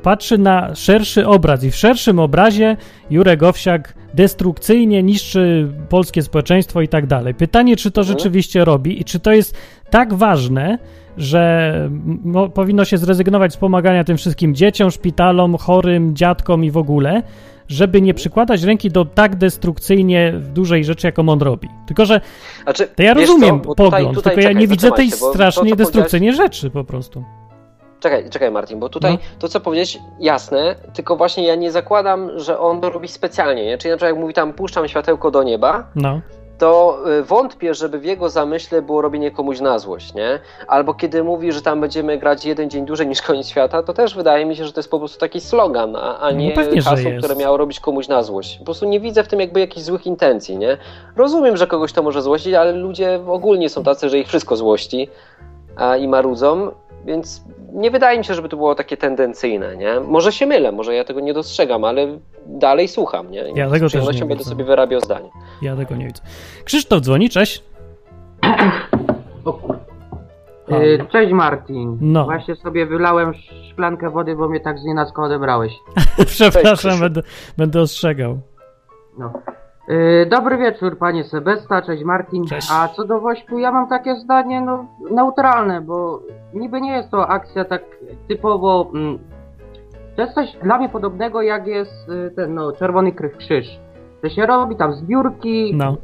patrzy 0.04 0.38
na 0.38 0.74
szerszy 0.74 1.26
obraz 1.26 1.64
i 1.64 1.70
w 1.70 1.76
szerszym 1.76 2.18
obrazie 2.18 2.76
Jurek 3.10 3.42
Owsiak 3.42 3.94
destrukcyjnie 4.14 5.02
niszczy 5.02 5.68
polskie 5.88 6.22
społeczeństwo 6.22 6.80
i 6.82 6.88
tak 6.88 7.06
dalej. 7.06 7.34
Pytanie, 7.34 7.76
czy 7.76 7.90
to 7.90 8.00
Mhm. 8.00 8.18
rzeczywiście 8.18 8.64
robi 8.64 9.00
i 9.00 9.04
czy 9.04 9.20
to 9.20 9.32
jest 9.32 9.56
tak 9.90 10.14
ważne, 10.14 10.78
że 11.16 11.72
no, 12.24 12.48
powinno 12.48 12.84
się 12.84 12.98
zrezygnować 12.98 13.52
z 13.52 13.56
pomagania 13.56 14.04
tym 14.04 14.16
wszystkim 14.16 14.54
dzieciom, 14.54 14.90
szpitalom, 14.90 15.56
chorym, 15.56 16.16
dziadkom 16.16 16.64
i 16.64 16.70
w 16.70 16.76
ogóle, 16.76 17.22
żeby 17.68 18.00
nie 18.02 18.14
przykładać 18.14 18.62
ręki 18.62 18.90
do 18.90 19.04
tak 19.04 19.36
destrukcyjnie 19.36 20.32
dużej 20.54 20.84
rzeczy, 20.84 21.06
jaką 21.06 21.28
on 21.28 21.40
robi. 21.40 21.68
Tylko, 21.86 22.06
że 22.06 22.20
Znaczy, 22.62 22.86
to 22.96 23.02
ja 23.02 23.14
rozumiem 23.14 23.60
co, 23.60 23.74
pogląd, 23.74 23.76
tutaj- 23.76 24.14
tutaj, 24.14 24.22
tylko 24.22 24.40
ja 24.40 24.48
czekaj, 24.48 24.60
nie 24.60 24.66
widzę 24.68 24.92
tej 24.92 25.10
się, 25.10 25.16
strasznej, 25.16 25.70
to, 25.70 25.76
destrukcyjnej 25.76 26.34
rzeczy 26.34 26.70
po 26.70 26.84
prostu. 26.84 27.24
Czekaj, 28.04 28.30
czekaj 28.30 28.50
Martin, 28.50 28.78
bo 28.80 28.88
tutaj 28.88 29.12
No. 29.12 29.18
to 29.38 29.48
co 29.48 29.60
powiedzieć 29.60 29.98
jasne, 30.20 30.74
tylko 30.94 31.16
właśnie 31.16 31.46
ja 31.46 31.54
nie 31.54 31.70
zakładam, 31.72 32.30
że 32.40 32.58
on 32.58 32.80
to 32.80 32.90
robi 32.90 33.08
specjalnie, 33.08 33.64
nie? 33.66 33.78
Czyli 33.78 33.90
na 33.90 33.96
przykład 33.96 34.10
jak 34.14 34.20
mówi 34.20 34.34
tam 34.34 34.52
puszczam 34.52 34.88
światełko 34.88 35.30
do 35.30 35.42
nieba, 35.42 35.86
No. 35.94 36.20
to 36.58 36.98
y, 37.20 37.22
wątpię, 37.22 37.74
żeby 37.74 37.98
w 37.98 38.04
jego 38.04 38.28
zamyśle 38.28 38.82
było 38.82 39.02
robienie 39.02 39.30
komuś 39.30 39.60
na 39.60 39.78
złość, 39.78 40.14
nie? 40.14 40.38
Albo 40.68 40.94
kiedy 40.94 41.24
mówi, 41.24 41.52
że 41.52 41.62
tam 41.62 41.80
będziemy 41.80 42.18
grać 42.18 42.44
jeden 42.44 42.70
dzień 42.70 42.86
dłużej 42.86 43.06
niż 43.06 43.22
koniec 43.22 43.48
świata, 43.48 43.82
to 43.82 43.92
też 43.92 44.14
wydaje 44.14 44.46
mi 44.46 44.56
się, 44.56 44.64
że 44.64 44.72
to 44.72 44.78
jest 44.80 44.90
po 44.90 44.98
prostu 44.98 45.18
taki 45.18 45.40
slogan, 45.40 45.96
a, 45.96 46.18
a 46.18 46.30
No 46.30 46.38
nie 46.38 46.52
pewnie, 46.52 46.82
że 46.82 46.90
hasło, 46.90 47.10
które 47.18 47.36
miało 47.36 47.56
robić 47.56 47.80
komuś 47.80 48.08
na 48.08 48.22
złość. 48.22 48.58
Po 48.58 48.64
prostu 48.64 48.86
nie 48.86 49.00
widzę 49.00 49.24
w 49.24 49.28
tym 49.28 49.40
jakby 49.40 49.60
jakichś 49.60 49.84
złych 49.86 50.06
intencji, 50.06 50.56
nie? 50.56 50.76
Rozumiem, 51.16 51.56
że 51.56 51.66
kogoś 51.66 51.92
to 51.92 52.02
może 52.02 52.22
złościć, 52.22 52.54
ale 52.54 52.72
ludzie 52.72 53.20
ogólnie 53.26 53.68
są 53.68 53.82
tacy, 53.82 54.08
że 54.08 54.18
ich 54.18 54.28
wszystko 54.28 54.56
złości 54.56 55.08
i 56.00 56.08
marudzą, 56.08 56.70
więc 57.06 57.44
nie 57.72 57.90
wydaje 57.90 58.18
mi 58.18 58.24
się, 58.24 58.34
żeby 58.34 58.48
to 58.48 58.56
było 58.56 58.74
takie 58.74 58.96
tendencyjne, 58.96 59.76
nie? 59.76 60.00
Może 60.00 60.32
się 60.32 60.46
mylę, 60.46 60.72
może 60.72 60.94
ja 60.94 61.04
tego 61.04 61.20
nie 61.20 61.34
dostrzegam, 61.34 61.84
ale 61.84 62.18
dalej 62.46 62.88
słucham, 62.88 63.30
nie? 63.30 63.48
I 63.48 63.54
Ja 63.54 63.70
tego 63.70 63.90
też 63.90 64.06
nie 64.14 64.20
będę 64.20 64.36
widzę. 64.36 64.50
sobie 64.50 64.64
wyrabiał 64.64 65.00
zdanie. 65.00 65.30
Ja 65.62 65.76
tego 65.76 65.96
nie 65.96 66.06
widzę. 66.06 66.22
Krzysztof 66.64 67.00
dzwoni, 67.00 67.30
cześć. 67.30 67.62
O 69.44 69.52
kur... 69.52 69.76
Halo. 70.68 70.82
Y, 70.82 70.98
Cześć 71.12 71.32
Martin. 71.32 71.98
No. 72.00 72.24
Właśnie 72.24 72.56
sobie 72.56 72.86
wylałem 72.86 73.32
szklankę 73.70 74.10
wody, 74.10 74.36
bo 74.36 74.48
mnie 74.48 74.60
tak 74.60 74.78
z 74.78 74.84
nienacka 74.84 75.22
odebrałeś. 75.22 75.72
Przepraszam, 76.26 76.76
Krzysiu. 76.76 77.00
będę, 77.00 77.22
będę 77.56 77.80
ostrzegał. 77.80 78.38
No. 79.18 79.32
Y, 79.88 80.26
Dobry 80.30 80.58
wieczór 80.58 80.98
panie 80.98 81.24
Sebesta, 81.24 81.82
cześć 81.82 82.04
Martin. 82.04 82.44
Cześć. 82.44 82.68
A 82.72 82.88
co 82.88 83.04
do 83.04 83.20
Wośpu, 83.20 83.58
ja 83.58 83.72
mam 83.72 83.88
takie 83.88 84.16
zdanie 84.16 84.60
no, 84.60 84.86
neutralne, 85.10 85.80
bo 85.80 86.20
niby 86.54 86.80
nie 86.80 86.92
jest 86.92 87.10
to 87.10 87.28
akcja 87.28 87.64
tak 87.64 87.82
typowo... 88.28 88.90
Mm, 88.94 89.18
to 90.16 90.22
jest 90.22 90.34
coś 90.34 90.56
dla 90.62 90.78
mnie 90.78 90.88
podobnego 90.88 91.42
jak 91.42 91.66
jest 91.66 92.08
y, 92.08 92.30
ten 92.36 92.54
no, 92.54 92.72
Czerwony 92.72 93.12
Krzyż. 93.12 93.80
To 94.22 94.28
się 94.28 94.46
robi 94.46 94.76
tam 94.76 94.92
zbiórki, 94.92 95.74
No. 95.76 95.96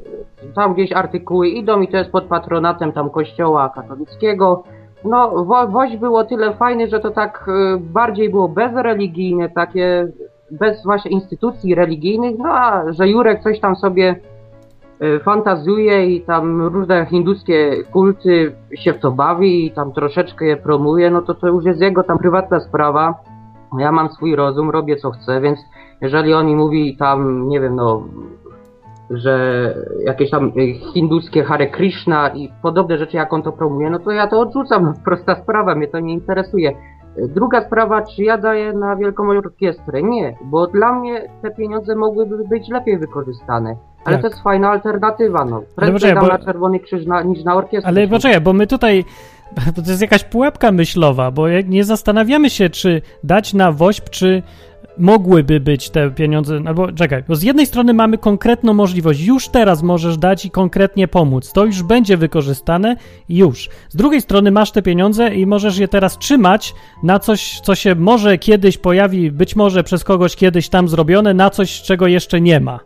tam 0.54 0.74
gdzieś 0.74 0.92
artykuły 0.92 1.48
idą 1.48 1.80
i 1.80 1.88
to 1.88 1.96
jest 1.96 2.10
pod 2.10 2.24
patronatem 2.24 2.92
tam 2.92 3.10
kościoła 3.10 3.72
katolickiego. 3.74 4.62
No, 5.04 5.44
wo, 5.44 5.66
było 6.00 6.24
tyle 6.24 6.54
fajny, 6.54 6.88
że 6.88 7.00
to 7.00 7.10
tak 7.10 7.48
y, 7.48 7.80
bardziej 7.80 8.30
było 8.30 8.48
bezreligijne, 8.48 9.50
takie 9.50 10.08
bez 10.50 10.84
właśnie 10.84 11.10
instytucji 11.10 11.74
religijnych, 11.74 12.38
no 12.38 12.48
a 12.48 12.92
że 12.92 13.08
Jurek 13.08 13.42
coś 13.42 13.60
tam 13.60 13.76
sobie 13.76 14.16
y, 15.02 15.20
fantazuje 15.20 16.06
i 16.06 16.20
tam 16.20 16.62
różne 16.62 17.06
hinduskie 17.06 17.84
kulty 17.92 18.52
się 18.74 18.92
w 18.92 18.98
to 18.98 19.10
bawi 19.10 19.66
i 19.66 19.70
tam 19.70 19.92
troszeczkę 19.92 20.46
je 20.46 20.56
promuje, 20.56 21.10
no 21.10 21.22
to 21.22 21.34
to 21.34 21.48
już 21.48 21.64
jest 21.64 21.80
jego 21.80 22.02
tam 22.02 22.18
prywatna 22.18 22.60
sprawa. 22.60 23.14
Ja 23.78 23.92
mam 23.92 24.08
swój 24.08 24.36
rozum, 24.36 24.70
robię 24.70 24.96
co 24.96 25.10
chcę, 25.10 25.40
więc 25.40 25.58
jeżeli 26.00 26.34
on 26.34 26.46
mi 26.46 26.56
mówi 26.56 26.96
tam, 26.96 27.48
nie 27.48 27.60
wiem, 27.60 27.76
no, 27.76 28.02
że 29.10 29.74
jakieś 30.04 30.30
tam 30.30 30.52
hinduskie 30.94 31.44
Hare 31.44 31.66
Krishna 31.66 32.28
i 32.28 32.50
podobne 32.62 32.98
rzeczy, 32.98 33.16
jak 33.16 33.32
on 33.32 33.42
to 33.42 33.52
promuje, 33.52 33.90
no 33.90 33.98
to 33.98 34.10
ja 34.10 34.26
to 34.26 34.40
odrzucam, 34.40 34.84
no, 34.84 34.92
prosta 35.04 35.34
sprawa, 35.42 35.74
mnie 35.74 35.88
to 35.88 36.00
nie 36.00 36.14
interesuje. 36.14 36.72
Druga 37.18 37.64
sprawa, 37.66 38.02
czy 38.02 38.22
ja 38.22 38.38
daję 38.38 38.72
na 38.72 38.96
Wielką 38.96 39.30
Orkiestrę? 39.30 40.02
Nie, 40.02 40.36
bo 40.44 40.66
dla 40.66 40.92
mnie 40.92 41.22
te 41.42 41.50
pieniądze 41.50 41.96
mogłyby 41.96 42.48
być 42.48 42.68
lepiej 42.68 42.98
wykorzystane. 42.98 43.76
Ale 44.04 44.16
Tak. 44.16 44.22
to 44.22 44.28
jest 44.28 44.42
fajna 44.42 44.70
alternatywa, 44.70 45.44
no. 45.44 45.62
Prędzej 45.76 46.14
dam 46.14 46.24
bo- 46.24 46.28
na 46.32 46.38
Czerwony 46.38 46.80
Krzyż 46.80 47.06
na, 47.06 47.22
niż 47.22 47.44
na 47.44 47.54
orkiestrę. 47.54 47.88
Ale 47.88 48.08
poczekaj, 48.08 48.40
bo 48.40 48.52
my 48.52 48.66
tutaj. 48.66 49.04
To 49.84 49.90
jest 49.90 50.02
jakaś 50.02 50.24
pułapka 50.24 50.72
myślowa, 50.72 51.30
bo 51.30 51.48
nie 51.68 51.84
zastanawiamy 51.84 52.50
się, 52.50 52.70
czy 52.70 53.02
dać 53.24 53.54
na 53.54 53.72
WOŚP, 53.72 54.08
czy 54.10 54.42
mogłyby 55.00 55.60
być 55.60 55.90
te 55.90 56.10
pieniądze. 56.10 56.60
Albo 56.66 56.92
czekaj, 56.92 57.24
bo 57.28 57.36
z 57.36 57.42
jednej 57.42 57.66
strony 57.66 57.94
mamy 57.94 58.18
konkretną 58.18 58.74
możliwość, 58.74 59.20
już 59.20 59.48
teraz 59.48 59.82
możesz 59.82 60.18
dać 60.18 60.44
i 60.44 60.50
konkretnie 60.50 61.08
pomóc. 61.08 61.52
To 61.52 61.64
już 61.64 61.82
będzie 61.82 62.16
wykorzystane 62.16 62.96
już. 63.28 63.68
Z 63.88 63.96
drugiej 63.96 64.20
strony 64.20 64.50
masz 64.50 64.70
te 64.70 64.82
pieniądze 64.82 65.34
i 65.34 65.46
możesz 65.46 65.78
je 65.78 65.88
teraz 65.88 66.18
trzymać 66.18 66.74
na 67.02 67.18
coś, 67.18 67.60
co 67.60 67.74
się 67.74 67.94
może 67.94 68.38
kiedyś 68.38 68.78
pojawi, 68.78 69.30
być 69.30 69.56
może 69.56 69.84
przez 69.84 70.04
kogoś 70.04 70.36
kiedyś 70.36 70.68
tam 70.68 70.88
zrobione, 70.88 71.34
na 71.34 71.50
coś, 71.50 71.82
czego 71.82 72.06
jeszcze 72.06 72.40
nie 72.40 72.60
ma. 72.60 72.80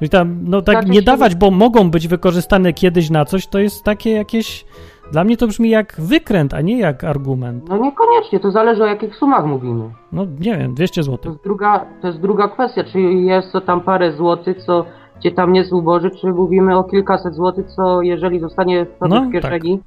I 0.00 0.08
tam, 0.08 0.40
no 0.44 0.62
tak 0.62 0.76
Znaczy 0.76 0.90
nie 0.90 1.02
dawać, 1.02 1.34
bo 1.34 1.50
mogą 1.50 1.90
być 1.90 2.08
wykorzystane 2.08 2.72
kiedyś 2.72 3.10
na 3.10 3.24
coś, 3.24 3.46
to 3.46 3.58
jest 3.58 3.84
takie 3.84 4.10
jakieś. 4.10 4.64
Dla 5.12 5.24
mnie 5.24 5.36
to 5.36 5.46
brzmi 5.46 5.70
jak 5.70 5.94
wykręt, 5.98 6.54
a 6.54 6.60
nie 6.60 6.78
jak 6.78 7.04
argument. 7.04 7.68
No 7.68 7.76
niekoniecznie, 7.76 8.40
to 8.40 8.50
zależy 8.50 8.82
o 8.82 8.86
jakich 8.86 9.14
sumach 9.16 9.46
mówimy. 9.46 9.90
No 10.12 10.24
nie 10.40 10.56
wiem, 10.58 10.74
200 10.74 11.00
To 11.00 11.04
zł. 11.04 11.32
jest 11.32 11.44
druga, 11.44 11.86
to 12.00 12.06
jest 12.06 12.20
druga 12.20 12.48
kwestia, 12.48 12.84
czy 12.84 13.00
jest 13.00 13.52
to 13.52 13.60
tam 13.60 13.80
parę 13.80 14.12
złotych, 14.12 14.62
co 14.62 14.84
cię 15.20 15.32
tam 15.32 15.52
nie 15.52 15.64
zuboży, 15.64 16.10
czy 16.10 16.26
mówimy 16.26 16.78
o 16.78 16.84
kilkaset 16.84 17.34
złotych, 17.34 17.66
co 17.66 18.02
jeżeli 18.02 18.40
zostanie 18.40 18.86
No, 19.00 19.22
w 19.22 19.32
kieszeni, 19.32 19.80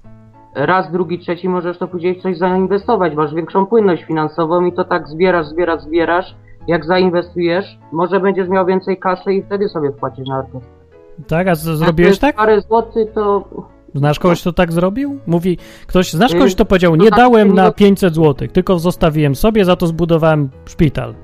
raz, 0.55 0.91
drugi, 0.91 1.19
trzeci, 1.19 1.49
możesz 1.49 1.77
to 1.77 1.87
później 1.87 2.19
w 2.19 2.21
coś 2.21 2.37
zainwestować, 2.37 3.15
masz 3.15 3.33
większą 3.33 3.65
płynność 3.65 4.03
finansową 4.03 4.65
i 4.65 4.73
to 4.73 4.83
tak 4.83 5.07
zbierasz, 5.07 5.45
zbierasz, 5.45 5.81
zbierasz, 5.81 6.35
jak 6.67 6.85
zainwestujesz, 6.85 7.77
może 7.91 8.19
będziesz 8.19 8.49
miał 8.49 8.65
więcej 8.65 8.97
kasy 8.97 9.33
i 9.33 9.43
wtedy 9.43 9.69
sobie 9.69 9.91
wpłacisz 9.91 10.27
na 10.27 10.37
orkiestrę. 10.37 10.69
Tak, 11.27 11.47
a 11.47 11.55
z- 11.55 11.65
to 11.65 11.75
zrobiłeś 11.75 12.19
tak? 12.19 12.35
parę 12.35 12.61
złotych, 12.61 13.11
to 13.13 13.43
Znasz 13.95 14.19
kogoś, 14.19 14.41
kto 14.41 14.53
tak 14.53 14.71
zrobił? 14.71 15.19
Mówi, 15.27 15.57
ktoś, 15.87 16.13
znasz 16.13 16.31
Y, 16.31 16.33
kogoś, 16.33 16.55
kto 16.55 16.65
powiedział, 16.65 16.95
nie 16.95 17.07
znaczy, 17.07 17.21
dałem 17.21 17.47
nie 17.47 17.53
na 17.53 17.63
do- 17.65 17.71
500 17.73 18.15
zł, 18.15 18.47
tylko 18.53 18.79
zostawiłem 18.79 19.35
sobie, 19.35 19.65
za 19.65 19.75
to 19.75 19.87
zbudowałem 19.87 20.49
szpital. 20.65 21.15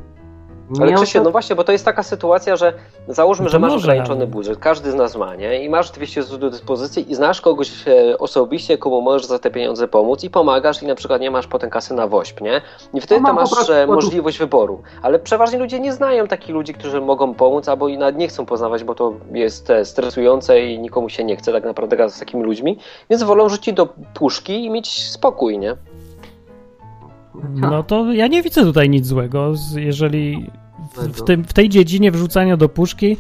Ale 0.82 0.94
Krzysiu, 0.94 1.24
no 1.24 1.32
właśnie, 1.32 1.56
bo 1.56 1.64
to 1.64 1.72
jest 1.72 1.86
taka 1.86 2.04
sytuacja, 2.04 2.56
że 2.56 2.74
załóżmy, 3.08 3.44
No 3.46 3.50
że 3.52 3.60
masz 3.60 3.72
może, 3.72 3.86
ograniczony 3.88 4.18
ale- 4.18 4.28
budżet, 4.28 4.60
każdy 4.60 4.92
z 4.92 4.96
nas 4.96 5.16
ma, 5.16 5.36
nie? 5.36 5.64
I 5.64 5.70
masz 5.70 5.92
200 5.92 6.24
zł 6.24 6.38
do 6.38 6.50
dyspozycji 6.50 7.12
i 7.12 7.16
znasz 7.16 7.42
kogoś 7.42 7.88
e, 7.88 8.18
osobiście, 8.18 8.78
komu 8.78 9.02
możesz 9.02 9.26
za 9.28 9.40
te 9.40 9.52
pieniądze 9.52 9.88
pomóc 9.88 10.24
i 10.24 10.30
pomagasz 10.30 10.84
i 10.84 10.88
na 10.88 10.96
przykład 10.96 11.22
nie 11.22 11.32
masz 11.32 11.48
potem 11.48 11.70
kasy 11.70 11.94
na 11.94 12.08
woźb, 12.08 12.42
nie? 12.42 12.62
I 12.94 13.02
wtedy 13.02 13.22
No 13.22 13.34
masz 13.34 13.70
e, 13.70 13.88
możliwość 13.88 14.38
wyboru. 14.40 14.82
Ale 15.02 15.20
przeważnie 15.20 15.60
ludzie 15.60 15.80
nie 15.80 15.94
znają 15.94 16.28
takich 16.28 16.50
ludzi, 16.56 16.74
którzy 16.74 17.02
mogą 17.02 17.34
pomóc, 17.34 17.70
albo 17.70 17.88
i 17.88 17.98
nawet 17.98 18.18
nie 18.18 18.28
chcą 18.28 18.46
poznawać, 18.46 18.84
bo 18.84 18.96
to 18.96 19.14
jest 19.32 19.70
e, 19.70 19.86
stresujące 19.86 20.62
i 20.62 20.80
nikomu 20.80 21.10
się 21.10 21.24
nie 21.24 21.36
chce 21.36 21.52
tak 21.52 21.64
naprawdę 21.64 22.10
z 22.10 22.20
takimi 22.20 22.44
ludźmi, 22.44 22.78
więc 23.10 23.24
wolą 23.24 23.50
rzucić 23.50 23.74
do 23.74 23.88
puszki 24.14 24.66
i 24.66 24.70
mieć 24.70 25.04
spokój, 25.12 25.60
nie? 25.60 25.76
No 27.56 27.84
to 27.84 28.14
ja 28.14 28.28
nie 28.28 28.42
widzę 28.42 28.62
tutaj 28.64 28.90
nic 28.90 29.06
złego, 29.06 29.56
z- 29.56 29.76
jeżeli 29.76 30.50
w, 31.14 31.22
tym, 31.22 31.44
w 31.44 31.54
tej 31.54 31.70
dziedzinie 31.70 32.12
wrzucania 32.12 32.58
do 32.58 32.70
puszki, 32.70 33.18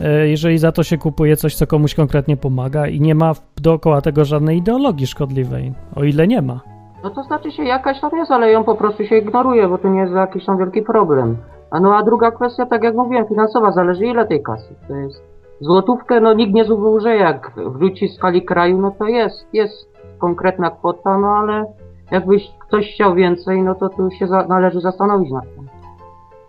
e, 0.00 0.28
jeżeli 0.28 0.58
za 0.58 0.72
to 0.72 0.82
się 0.82 0.98
kupuje 0.98 1.36
coś, 1.36 1.54
co 1.54 1.66
komuś 1.66 1.94
konkretnie 1.94 2.36
pomaga 2.36 2.86
i 2.86 3.00
nie 3.00 3.14
ma 3.14 3.32
dookoła 3.62 4.00
tego 4.00 4.24
żadnej 4.24 4.58
ideologii 4.58 5.06
szkodliwej, 5.06 5.72
o 5.96 6.04
ile 6.04 6.26
nie 6.26 6.42
ma. 6.42 6.60
No 7.04 7.10
to 7.10 7.22
znaczy 7.22 7.50
się 7.52 7.64
jakaś 7.64 8.00
tam 8.00 8.10
jest, 8.18 8.30
ale 8.30 8.50
ją 8.52 8.64
po 8.64 8.74
prostu 8.74 9.04
się 9.04 9.16
ignoruje, 9.18 9.68
bo 9.68 9.78
to 9.78 9.88
nie 9.88 10.00
jest 10.00 10.14
jakiś 10.14 10.44
tam 10.44 10.58
wielki 10.58 10.82
problem. 10.82 11.36
A 11.70 11.80
no 11.80 11.96
a 11.96 12.02
druga 12.02 12.30
kwestia, 12.30 12.66
tak 12.66 12.82
jak 12.82 12.94
mówiłem, 12.94 13.26
finansowa, 13.28 13.72
zależy 13.72 14.06
ile 14.06 14.26
tej 14.26 14.42
kasy. 14.42 14.74
To 14.88 14.94
jest 14.96 15.22
złotówkę, 15.60 16.20
no 16.20 16.34
nikt 16.34 16.54
nie 16.54 16.64
zużyje, 16.64 17.16
jak 17.16 17.52
wróci 17.66 18.08
w 18.08 18.12
skali 18.12 18.42
kraju, 18.44 18.80
no 18.80 18.90
to 18.98 19.06
jest, 19.06 19.46
jest 19.52 19.88
konkretna 20.18 20.70
kwota, 20.70 21.18
no 21.18 21.28
ale 21.28 21.64
jakbyś 22.10 22.50
ktoś 22.58 22.94
chciał 22.94 23.14
więcej, 23.14 23.62
no 23.62 23.74
to 23.74 23.88
tu 23.88 24.10
się 24.10 24.26
za, 24.26 24.46
należy 24.46 24.80
zastanowić 24.80 25.30
nad 25.32 25.44
tym. 25.44 25.68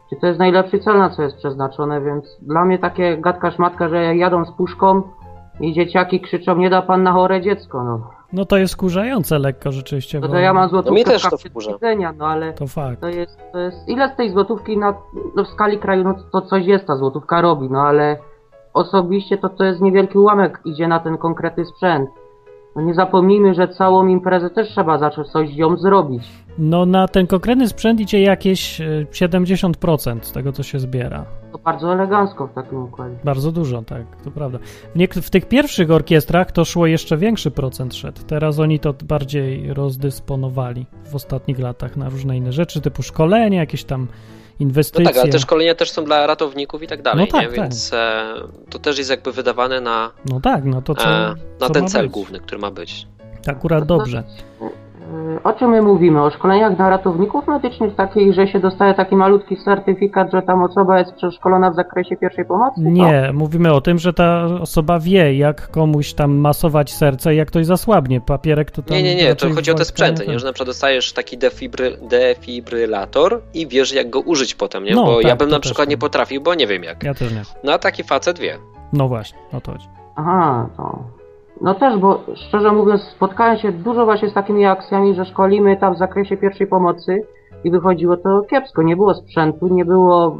Czy 0.09 0.15
to 0.15 0.27
jest 0.27 0.39
najlepszy 0.39 0.79
cel, 0.79 0.97
na 0.97 1.09
co 1.09 1.23
jest 1.23 1.37
przeznaczone, 1.37 2.01
więc 2.01 2.37
dla 2.41 2.65
mnie 2.65 2.79
takie 2.79 3.17
gadka 3.17 3.51
szmatka, 3.51 3.89
że 3.89 4.03
jak 4.03 4.17
jadą 4.17 4.45
z 4.45 4.51
puszką 4.51 5.01
i 5.59 5.73
dzieciaki 5.73 6.21
krzyczą, 6.21 6.55
nie 6.55 6.69
da 6.69 6.81
pan 6.81 7.03
na 7.03 7.11
chore 7.11 7.41
dziecko, 7.41 7.83
no. 7.83 8.17
No 8.33 8.45
to 8.45 8.57
jest 8.57 8.73
skurzające 8.73 9.39
lekko 9.39 9.71
rzeczywiście, 9.71 10.19
No 10.19 10.27
bo 10.27 10.33
to 10.33 10.39
ja 10.39 10.53
mam 10.53 10.69
złotówkę 10.69 10.91
mnie 10.93 11.05
też 11.05 11.23
w 11.23 11.29
to 11.29 11.71
jedzenia, 11.71 12.13
no 12.17 12.27
ale 12.27 12.53
to 12.53 12.67
fakt. 12.67 13.01
to 13.01 13.07
jest, 13.07 13.39
to 13.51 13.59
jest, 13.59 13.89
ile 13.89 14.09
z 14.09 14.15
tej 14.15 14.31
złotówki 14.31 14.77
na, 14.77 14.93
no 15.35 15.43
w 15.43 15.47
skali 15.47 15.79
kraju, 15.79 16.03
no 16.03 16.15
to 16.31 16.41
coś 16.41 16.65
jest, 16.65 16.87
ta 16.87 16.95
złotówka 16.95 17.41
robi, 17.41 17.69
no 17.69 17.81
ale 17.81 18.17
osobiście 18.73 19.37
to 19.37 19.49
to 19.49 19.63
jest 19.63 19.81
niewielki 19.81 20.17
ułamek, 20.17 20.59
idzie 20.65 20.87
na 20.87 20.99
ten 20.99 21.17
konkretny 21.17 21.65
sprzęt. 21.65 22.09
No 22.77 22.83
nie 22.83 22.93
zapomnijmy, 22.93 23.53
że 23.53 23.67
całą 23.67 24.07
imprezę 24.07 24.49
też 24.49 24.69
trzeba 24.69 24.97
zacząć 24.97 25.27
coś 25.27 25.53
z 25.53 25.57
nią 25.57 25.77
zrobić. 25.77 26.23
No 26.57 26.85
na 26.85 27.07
ten 27.07 27.27
konkretny 27.27 27.67
sprzęt 27.67 27.99
idzie 27.99 28.21
jakieś 28.21 28.81
e, 28.81 29.05
70% 29.11 30.17
z 30.21 30.31
tego, 30.31 30.51
co 30.51 30.63
się 30.63 30.79
zbiera. 30.79 31.25
To 31.51 31.57
bardzo 31.57 31.93
elegancko 31.93 32.47
w 32.47 32.53
takim 32.53 32.83
układzie. 32.83 33.15
Bardzo 33.23 33.51
dużo, 33.51 33.81
tak, 33.81 34.03
to 34.23 34.31
prawda. 34.31 34.59
W, 34.95 35.21
w 35.21 35.29
tych 35.29 35.45
pierwszych 35.45 35.91
orkiestrach 35.91 36.51
to 36.51 36.65
szło 36.65 36.87
jeszcze 36.87 37.17
większy 37.17 37.51
procent 37.51 37.95
szedł. 37.95 38.21
Teraz 38.27 38.59
oni 38.59 38.79
to 38.79 38.93
bardziej 39.03 39.73
rozdysponowali 39.73 40.85
w 41.05 41.15
ostatnich 41.15 41.59
latach 41.59 41.97
na 41.97 42.09
różne 42.09 42.37
inne 42.37 42.51
rzeczy, 42.51 42.81
typu 42.81 43.03
szkolenia, 43.03 43.59
jakieś 43.59 43.83
tam 43.83 44.07
No 44.59 44.63
inwestycje. 44.63 45.05
tak, 45.05 45.17
ale 45.17 45.31
te 45.31 45.39
szkolenia 45.39 45.75
też 45.75 45.91
są 45.91 46.03
dla 46.05 46.27
ratowników 46.27 46.83
i 46.83 46.87
tak 46.87 47.01
dalej, 47.01 47.25
No 47.25 47.31
tak, 47.31 47.41
nie? 47.41 47.47
tak. 47.47 47.55
Więc 47.65 47.93
e, 47.93 48.23
to 48.69 48.79
też 48.79 48.97
jest 48.97 49.09
jakby 49.09 49.31
wydawane 49.31 49.81
na, 49.81 50.11
No 50.25 50.39
tak, 50.41 50.65
no 50.65 50.81
to 50.81 50.95
co, 50.95 51.09
e, 51.09 51.35
na 51.59 51.67
co 51.67 51.69
ten 51.69 51.87
cel 51.87 52.03
być. 52.03 52.11
główny, 52.11 52.39
który 52.39 52.57
ma 52.59 52.71
być. 52.71 53.07
Akurat 53.47 53.85
dobrze. 53.85 54.23
O 55.43 55.53
czym 55.53 55.69
my 55.69 55.81
mówimy? 55.81 56.23
O 56.23 56.31
szkoleniach 56.31 56.75
dla 56.75 56.89
ratowników 56.89 57.47
medycznych 57.47 57.95
takich, 57.95 58.33
że 58.33 58.47
się 58.47 58.59
dostaje 58.59 58.93
taki 58.93 59.15
malutki 59.15 59.57
certyfikat, 59.65 60.31
że 60.31 60.41
tam 60.41 60.63
osoba 60.63 60.99
jest 60.99 61.13
przeszkolona 61.13 61.71
w 61.71 61.75
zakresie 61.75 62.17
pierwszej 62.17 62.45
pomocy? 62.45 62.81
Nie, 62.81 63.31
mówimy 63.33 63.73
o 63.73 63.81
tym, 63.81 63.99
że 63.99 64.13
ta 64.13 64.45
osoba 64.61 64.99
wie, 64.99 65.37
jak 65.37 65.71
komuś 65.71 66.13
tam 66.13 66.35
masować 66.35 66.93
serce 66.93 67.33
i 67.33 67.37
jak 67.37 67.47
ktoś 67.47 67.65
zasłabnie. 67.65 68.21
Papierek 68.21 68.71
to 68.71 68.81
tam 68.81 68.97
Nie, 68.97 69.03
nie, 69.03 69.15
nie, 69.15 69.35
to 69.35 69.49
chodzi 69.49 69.71
o 69.71 69.73
te 69.73 69.85
sprzęty, 69.85 70.25
nie- 70.25 70.33
nie? 70.33 70.39
Że 70.39 70.45
na 70.45 70.53
przykład 70.53 70.69
dostajesz 70.69 71.13
taki 71.13 71.37
defibry, 71.37 71.97
defibrylator 72.09 73.41
i 73.53 73.67
wiesz 73.67 73.93
jak 73.93 74.09
go 74.09 74.19
użyć 74.19 74.55
potem, 74.55 74.83
nie? 74.83 74.95
No, 74.95 75.05
bo 75.05 75.21
ja 75.21 75.29
tak, 75.29 75.39
bym 75.39 75.49
to 75.49 75.55
na 75.55 75.59
przykład 75.59 75.85
tak. 75.85 75.89
nie 75.89 75.97
potrafił, 75.97 76.41
bo 76.41 76.55
nie 76.55 76.67
wiem 76.67 76.83
jak. 76.83 77.03
Ja 77.03 77.13
też 77.13 77.33
nie. 77.33 77.41
No 77.63 77.73
a 77.73 77.77
taki 77.77 78.03
facet 78.03 78.39
wie. 78.39 78.57
No 78.93 79.07
właśnie, 79.07 79.39
o 79.53 79.61
to 79.61 79.71
chodzi. 79.71 79.87
Aha, 80.15 80.69
to... 80.77 81.16
No 81.61 81.75
też, 81.75 81.97
bo 81.99 82.23
szczerze 82.35 82.71
mówiąc, 82.71 83.01
spotkałem 83.01 83.57
się 83.57 83.71
dużo 83.71 84.05
właśnie 84.05 84.29
z 84.29 84.33
takimi 84.33 84.65
akcjami, 84.65 85.15
że 85.15 85.25
szkolimy 85.25 85.77
tam 85.77 85.95
w 85.95 85.97
zakresie 85.97 86.37
pierwszej 86.37 86.67
pomocy 86.67 87.21
i 87.63 87.71
wychodziło 87.71 88.17
to 88.17 88.41
kiepsko. 88.41 88.83
Nie 88.83 88.95
było 88.95 89.13
sprzętu, 89.13 89.67
nie 89.67 89.85
było. 89.85 90.37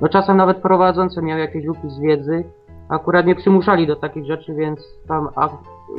No 0.00 0.08
czasem 0.08 0.36
nawet 0.36 0.56
prowadzący 0.56 1.22
miał 1.22 1.38
jakieś 1.38 1.64
luki 1.64 1.90
z 1.90 1.98
wiedzy. 1.98 2.44
Akurat 2.88 3.26
nie 3.26 3.34
przymuszali 3.34 3.86
do 3.86 3.96
takich 3.96 4.26
rzeczy, 4.26 4.54
więc 4.54 4.80
tam. 5.08 5.28
A, 5.36 5.48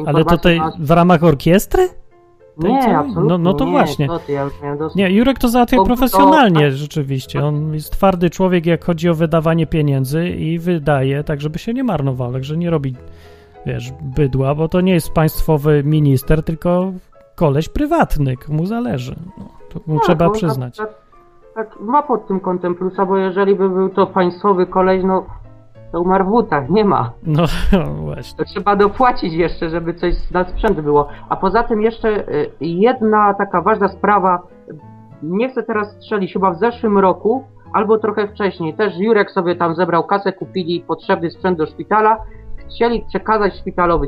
Ale 0.06 0.26
tutaj 0.26 0.60
nas- 0.60 0.78
w 0.80 0.92
ramach 0.92 1.24
orkiestry? 1.24 1.88
Nie, 2.58 2.98
absolutnie. 2.98 3.30
No- 3.30 3.38
no 3.38 3.54
to 3.54 3.66
nie, 3.66 3.72
właśnie. 3.72 4.08
Co 4.08 4.20
ty, 4.20 4.32
ja. 4.32 4.50
Nie, 4.96 5.12
Jurek 5.12 5.40
to 5.40 5.48
załatwia 5.48 5.78
To- 5.78 5.84
to- 5.84 5.88
profesjonalnie, 5.88 6.72
rzeczywiście. 6.72 7.46
On 7.46 7.74
jest 7.74 7.92
twardy 7.92 8.30
człowiek, 8.30 8.66
jak 8.66 8.86
chodzi 8.86 9.10
o 9.10 9.14
wydawanie 9.14 9.68
pieniędzy 9.68 10.30
i 10.30 10.60
wydaje 10.60 11.24
tak, 11.24 11.42
żeby 11.42 11.60
się 11.60 11.74
nie 11.74 11.84
marnował, 11.84 12.34
także 12.34 12.58
nie 12.58 12.70
robi, 12.70 12.96
wiesz, 13.66 13.94
bydła, 14.02 14.56
bo 14.56 14.68
to 14.68 14.82
nie 14.82 14.94
jest 14.94 15.14
państwowy 15.14 15.84
minister, 15.84 16.44
tylko 16.44 16.92
koleś 17.36 17.70
prywatny, 17.70 18.38
komu 18.38 18.66
zależy. 18.66 19.16
No, 19.38 19.46
to 19.70 19.80
mu 19.88 19.96
Tak, 19.96 20.06
trzeba 20.06 20.26
bo 20.26 20.32
przyznać. 20.32 20.78
Tak, 20.78 20.90
tak, 21.56 21.80
ma 21.80 22.04
pod 22.04 22.28
tym 22.28 22.40
kątem 22.40 22.76
plusa, 22.76 23.06
bo 23.06 23.18
jeżeli 23.18 23.56
by 23.56 23.70
był 23.70 23.90
to 23.90 24.08
państwowy 24.08 24.66
koleś, 24.66 25.04
no 25.04 25.26
to 25.92 26.02
umarł 26.02 26.26
w 26.26 26.30
butach, 26.30 26.70
nie 26.70 26.86
ma. 26.86 27.12
No, 27.28 27.46
właśnie. 27.94 28.38
To 28.38 28.46
trzeba 28.46 28.76
dopłacić 28.76 29.34
jeszcze, 29.34 29.70
żeby 29.70 29.94
coś 29.94 30.32
na 30.32 30.46
sprzęt 30.46 30.82
było. 30.82 31.08
A 31.30 31.36
poza 31.36 31.64
tym 31.64 31.82
jeszcze 31.82 32.30
y, 32.30 32.52
jedna 32.62 33.34
taka 33.34 33.62
ważna 33.62 33.88
sprawa, 33.88 34.42
nie 35.24 35.50
chcę 35.50 35.64
teraz 35.64 35.92
strzelić, 35.92 36.34
chyba 36.34 36.52
w 36.52 36.60
zeszłym 36.60 36.98
roku, 36.98 37.44
albo 37.74 37.98
trochę 37.98 38.28
wcześniej, 38.28 38.74
też 38.74 38.98
Jurek 38.98 39.32
sobie 39.32 39.56
tam 39.56 39.76
zebrał 39.76 40.04
kasę, 40.04 40.34
kupili 40.34 40.84
potrzebny 40.88 41.32
sprzęt 41.32 41.58
do 41.58 41.66
szpitala, 41.66 42.18
chcieli 42.70 43.06
przekazać 43.10 43.56
szpitalowi, 43.56 44.08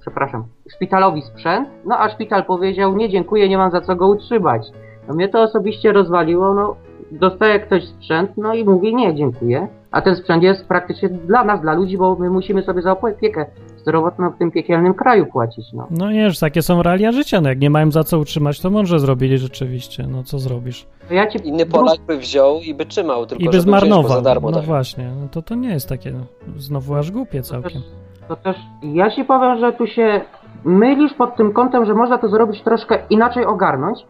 przepraszam, 0.00 0.44
szpitalowi 0.74 1.22
sprzęt, 1.22 1.68
no 1.84 1.98
a 1.98 2.08
szpital 2.08 2.44
powiedział, 2.44 2.96
nie 2.96 3.08
dziękuję, 3.08 3.48
nie 3.48 3.58
mam 3.58 3.70
za 3.70 3.80
co 3.80 3.96
go 3.96 4.08
utrzymać. 4.08 4.66
No 5.08 5.14
mnie 5.14 5.28
to 5.28 5.42
osobiście 5.42 5.92
rozwaliło, 5.92 6.54
no 6.54 6.76
dostaje 7.10 7.60
ktoś 7.60 7.84
sprzęt, 7.84 8.30
no 8.36 8.54
i 8.54 8.64
mówi 8.64 8.94
nie, 8.94 9.14
dziękuję. 9.14 9.68
A 9.90 10.02
ten 10.02 10.16
sprzęt 10.16 10.42
jest 10.42 10.68
praktycznie 10.68 11.08
dla 11.08 11.44
nas, 11.44 11.60
dla 11.60 11.74
ludzi, 11.74 11.98
bo 11.98 12.16
my 12.16 12.30
musimy 12.30 12.62
sobie 12.62 12.82
za 12.82 12.92
opiekę 12.92 13.46
zdrowotną 13.88 14.30
w 14.30 14.38
tym 14.38 14.50
piekielnym 14.50 14.94
kraju 14.94 15.26
płacić, 15.26 15.72
no. 15.72 15.86
No 15.90 16.10
nie, 16.12 16.30
że 16.30 16.40
takie 16.40 16.62
są 16.62 16.82
realia 16.82 17.12
życia, 17.12 17.40
no 17.40 17.48
jak 17.48 17.60
nie 17.60 17.70
mają 17.70 17.90
za 17.90 18.04
co 18.04 18.18
utrzymać, 18.18 18.60
to 18.60 18.70
mądrze 18.70 18.98
zrobili 18.98 19.38
rzeczywiście, 19.38 20.06
no 20.06 20.22
co 20.22 20.38
zrobisz? 20.38 20.86
Ja 21.10 21.26
ci 21.26 21.48
Inny 21.48 21.66
Polak 21.66 22.00
by 22.06 22.18
wziął 22.18 22.60
i 22.60 22.74
by 22.74 22.86
trzymał, 22.86 23.26
tylko 23.26 23.44
I 23.44 23.48
by 23.48 23.60
zmarnował, 23.60 24.12
za 24.16 24.22
darmo. 24.22 24.50
no 24.50 24.56
tak. 24.56 24.66
właśnie, 24.66 25.10
no 25.20 25.28
to 25.28 25.42
to 25.42 25.54
nie 25.54 25.68
jest 25.70 25.88
takie, 25.88 26.10
no, 26.12 26.24
znowu 26.56 26.94
aż 26.94 27.10
głupie 27.10 27.42
To 27.42 27.48
też, 27.48 27.62
całkiem. 27.62 27.82
to 28.28 28.36
też 28.36 28.56
ja 28.82 29.10
ci 29.10 29.24
powiem, 29.24 29.58
że 29.58 29.72
tu 29.72 29.86
się 29.86 30.20
mylisz 30.64 31.14
pod 31.14 31.36
tym 31.36 31.52
kątem, 31.52 31.84
że 31.86 31.94
można 31.94 32.18
to 32.18 32.28
zrobić 32.28 32.62
troszkę 32.62 32.98
inaczej 33.10 33.44
ogarnąć. 33.44 34.06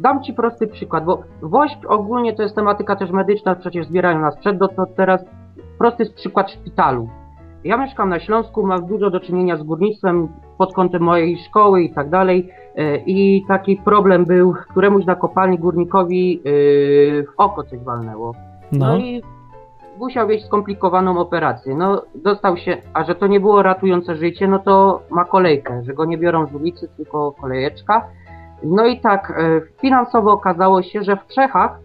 Dam 0.00 0.22
ci 0.22 0.32
prosty 0.32 0.66
przykład, 0.66 1.04
bo 1.04 1.22
WOŚP 1.42 1.86
ogólnie 1.88 2.34
to 2.36 2.42
jest 2.42 2.54
tematyka 2.54 2.96
też 2.96 3.10
medyczna, 3.10 3.54
przecież 3.54 3.86
zbierają 3.86 4.20
nas 4.20 4.36
przed, 4.36 4.58
to 4.58 4.86
teraz 4.96 5.24
prosty 5.78 6.06
przykład 6.16 6.50
szpitalu. 6.50 7.08
Ja 7.64 7.76
mieszkam 7.76 8.08
na 8.08 8.20
Śląsku, 8.20 8.66
mam 8.66 8.86
dużo 8.86 9.10
do 9.10 9.20
czynienia 9.20 9.56
z 9.56 9.62
górnictwem 9.62 10.28
pod 10.58 10.74
kątem 10.74 11.02
mojej 11.02 11.38
szkoły 11.38 11.82
i 11.82 11.92
tak 11.92 12.10
dalej. 12.10 12.52
E, 12.76 12.96
I 12.96 13.44
taki 13.48 13.76
problem 13.76 14.24
był, 14.24 14.54
któremuś 14.70 15.04
na 15.04 15.14
kopalni 15.14 15.58
górnikowi 15.58 16.40
yy, 16.44 17.24
w 17.24 17.32
oko 17.36 17.64
coś 17.64 17.78
walnęło. 17.78 18.34
No, 18.72 18.86
No, 18.86 18.98
i 18.98 19.22
musiał 19.98 20.28
mieć 20.28 20.44
skomplikowaną 20.44 21.18
operację. 21.18 21.74
No, 21.74 22.02
dostał 22.14 22.56
się, 22.56 22.76
a 22.94 23.04
że 23.04 23.14
to 23.14 23.26
nie 23.26 23.40
było 23.40 23.62
ratujące 23.62 24.16
życie, 24.16 24.48
no 24.48 24.58
to 24.58 25.02
ma 25.10 25.24
kolejkę, 25.24 25.82
że 25.84 25.94
go 25.94 26.04
nie 26.04 26.18
biorą 26.18 26.46
z 26.46 26.54
ulicy, 26.54 26.88
tylko 26.96 27.32
kolejeczka. 27.32 28.04
No 28.62 28.86
i 28.86 29.00
tak, 29.00 29.30
e, 29.38 29.60
finansowo 29.80 30.32
okazało 30.32 30.82
się, 30.82 31.02
że 31.02 31.16
w 31.16 31.26
Czechach 31.26 31.78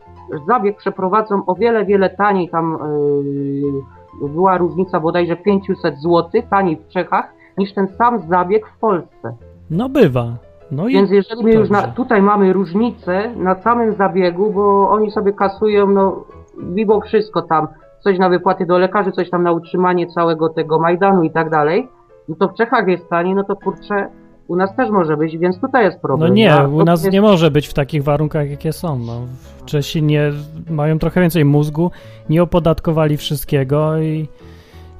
zabieg 0.47 0.77
przeprowadzą 0.77 1.45
o 1.45 1.55
wiele, 1.55 1.85
wiele 1.85 2.09
taniej, 2.09 2.49
tam 2.49 2.75
e, 2.75 4.02
była 4.21 4.57
różnica 4.57 4.99
bodajże 4.99 5.35
500 5.35 5.97
zł, 5.99 6.41
taniej 6.49 6.77
w 6.77 6.87
Czechach, 6.87 7.33
niż 7.57 7.73
ten 7.73 7.87
sam 7.87 8.21
zabieg 8.29 8.67
w 8.67 8.79
Polsce. 8.79 9.35
no 9.71 9.89
bywa. 9.89 10.25
No 10.71 10.85
Więc 10.85 11.11
jeżeli 11.11 11.43
my 11.43 11.53
już 11.53 11.69
na, 11.69 11.81
tutaj 11.81 12.21
mamy 12.21 12.53
różnicę 12.53 13.35
na 13.35 13.55
samym 13.55 13.93
zabiegu, 13.93 14.51
bo 14.51 14.89
oni 14.89 15.11
sobie 15.11 15.33
kasują, 15.33 15.87
no 15.87 16.25
mimo 16.57 17.01
wszystko 17.01 17.41
tam, 17.41 17.67
coś 17.99 18.19
na 18.19 18.29
wypłaty 18.29 18.65
do 18.65 18.77
lekarzy, 18.77 19.11
coś 19.11 19.29
tam 19.29 19.43
na 19.43 19.51
utrzymanie 19.51 20.07
całego 20.07 20.49
tego 20.49 20.79
Majdanu 20.79 21.23
i 21.23 21.31
tak 21.31 21.49
dalej, 21.49 21.89
no 22.29 22.35
to 22.35 22.47
w 22.47 22.53
Czechach 22.53 22.87
jest 22.87 23.09
taniej, 23.09 23.35
no 23.35 23.43
to 23.43 23.55
kurczę, 23.55 24.09
u 24.47 24.55
nas 24.55 24.75
też 24.75 24.89
może 24.89 25.17
być, 25.17 25.37
więc 25.37 25.59
tutaj 25.59 25.83
jest 25.85 25.97
No 25.97 26.01
problem. 26.01 26.33
nie, 26.33 26.53
A 26.53 26.67
u 26.67 26.83
nas 26.85 27.01
jest- 27.03 27.13
nie 27.13 27.21
może 27.21 27.51
być 27.51 27.67
w 27.67 27.73
takich 27.73 28.03
warunkach, 28.03 28.49
jakie 28.49 28.73
są. 28.73 28.99
No. 28.99 29.21
Czesi 29.65 30.03
nie, 30.03 30.31
mają 30.69 30.99
trochę 30.99 31.21
więcej 31.21 31.45
mózgu, 31.45 31.91
nie 32.29 32.43
opodatkowali 32.43 33.17
wszystkiego 33.17 33.97
i, 33.97 34.27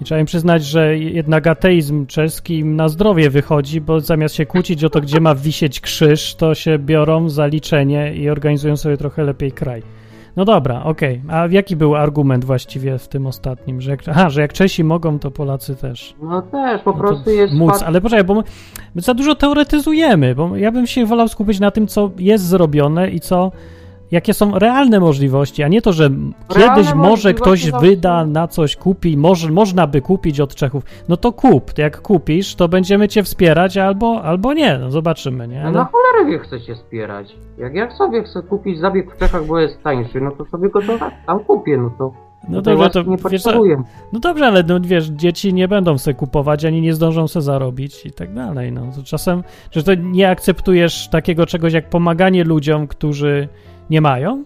i 0.02 0.04
trzeba 0.04 0.20
im 0.20 0.26
przyznać, 0.26 0.64
że 0.66 0.98
jednak 0.98 1.48
ateizm 1.48 2.06
czeski 2.06 2.60
im 2.60 2.76
na 2.76 2.90
zdrowie 2.90 3.30
wychodzi, 3.30 3.82
bo 3.82 4.00
zamiast 4.00 4.36
się 4.36 4.46
kłócić 4.46 4.84
o 4.84 4.90
to, 4.90 5.02
gdzie 5.02 5.20
ma 5.20 5.36
wisieć 5.36 5.80
krzyż, 5.82 6.36
to 6.36 6.56
się 6.56 6.80
biorą 6.80 7.30
za 7.30 7.46
liczenie 7.48 8.14
i 8.16 8.30
organizują 8.30 8.78
sobie 8.78 8.98
trochę 8.98 9.24
lepiej 9.24 9.52
kraj. 9.52 9.84
No 10.36 10.46
dobra, 10.46 10.84
okej. 10.84 11.22
A 11.30 11.48
jaki 11.52 11.76
był 11.76 11.96
argument 11.96 12.46
właściwie 12.46 12.98
w 12.98 13.08
tym 13.08 13.28
ostatnim? 13.28 13.82
Że 13.82 13.92
jak, 13.92 14.00
aha, 14.08 14.30
że 14.30 14.42
jak 14.42 14.54
Czesi 14.54 14.84
mogą, 14.84 15.20
to 15.20 15.32
Polacy 15.32 15.76
też. 15.76 16.16
No 16.22 16.42
też, 16.42 16.82
po 16.82 16.92
No 16.92 16.98
prostu 16.98 17.30
jest 17.30 17.54
móc, 17.54 17.72
fakt- 17.72 17.84
ale 17.88 18.02
poczekaj, 18.02 18.24
bo 18.24 18.34
my, 18.36 18.44
my 18.96 19.02
za 19.02 19.14
dużo 19.14 19.36
teoretyzujemy, 19.36 20.36
bo 20.36 20.58
ja 20.58 20.72
bym 20.72 20.88
się 20.88 21.06
wolał 21.06 21.28
skupić 21.28 21.60
na 21.60 21.72
tym, 21.72 21.88
co 21.88 22.12
jest 22.18 22.44
zrobione 22.46 23.10
i 23.10 23.20
co, 23.20 23.52
jakie 24.14 24.34
są 24.34 24.60
realne 24.60 25.00
możliwości, 25.00 25.64
a 25.64 25.68
nie 25.68 25.82
to, 25.82 25.94
że 25.94 26.10
kiedyś 26.48 26.94
może 26.94 27.34
ktoś 27.34 27.72
to 27.72 27.80
wyda 27.80 28.26
na 28.26 28.48
coś, 28.48 28.76
kupi, 28.76 29.18
może, 29.18 29.52
można 29.52 29.88
by 29.88 30.02
kupić 30.02 30.40
od 30.40 30.56
Czechów. 30.56 30.84
No 31.10 31.18
to 31.18 31.32
kup, 31.32 31.78
jak 31.78 32.02
kupisz, 32.02 32.56
to 32.56 32.68
będziemy 32.68 33.08
cię 33.08 33.24
wspierać 33.24 33.78
albo, 33.78 34.24
albo 34.24 34.54
nie, 34.54 34.78
no 34.78 34.92
zobaczymy, 34.92 35.48
nie? 35.48 35.60
No 35.60 35.68
Ale, 35.68 35.72
na 35.72 35.86
cholerę 35.86 36.32
wie 36.32 36.40
chce 36.40 36.60
się 36.60 36.76
wspierać. 36.76 37.36
Jak 37.58 37.76
ja 37.76 37.92
sobie 37.92 38.24
chcę 38.24 38.42
kupić 38.44 38.80
zabieg 38.80 39.16
w 39.16 39.20
Czechach, 39.20 39.46
bo 39.46 39.60
jest 39.60 39.84
tańszy, 39.84 40.22
no 40.22 40.32
to 40.32 40.46
sobie 40.46 40.70
go 40.70 40.80
tam 41.28 41.40
kupię, 41.40 41.78
no 41.78 41.92
to... 41.98 42.14
no 42.50 42.62
dobrze, 42.62 42.90
to 42.90 43.04
nie 43.04 43.18
wiesz, 43.30 43.44
no 44.14 44.20
dobrze, 44.20 44.48
ale 44.48 44.64
no, 44.64 44.80
wiesz, 44.82 45.08
dzieci 45.08 45.54
nie 45.54 45.68
będą 45.68 45.98
se 45.98 46.14
kupować, 46.14 46.66
ani 46.66 46.82
nie 46.82 46.94
zdążą 46.94 47.28
se 47.28 47.42
zarobić 47.42 48.06
i 48.06 48.12
tak 48.12 48.34
dalej, 48.34 48.72
no. 48.72 48.82
To 48.96 49.04
czasem, 49.04 49.44
że 49.72 49.84
to 49.84 49.96
nie 49.96 50.30
akceptujesz 50.30 51.10
takiego 51.10 51.46
czegoś 51.46 51.74
jak 51.74 51.90
pomaganie 51.90 52.44
ludziom, 52.44 52.88
którzy 52.88 53.48
nie 53.94 54.02
mają? 54.02 54.44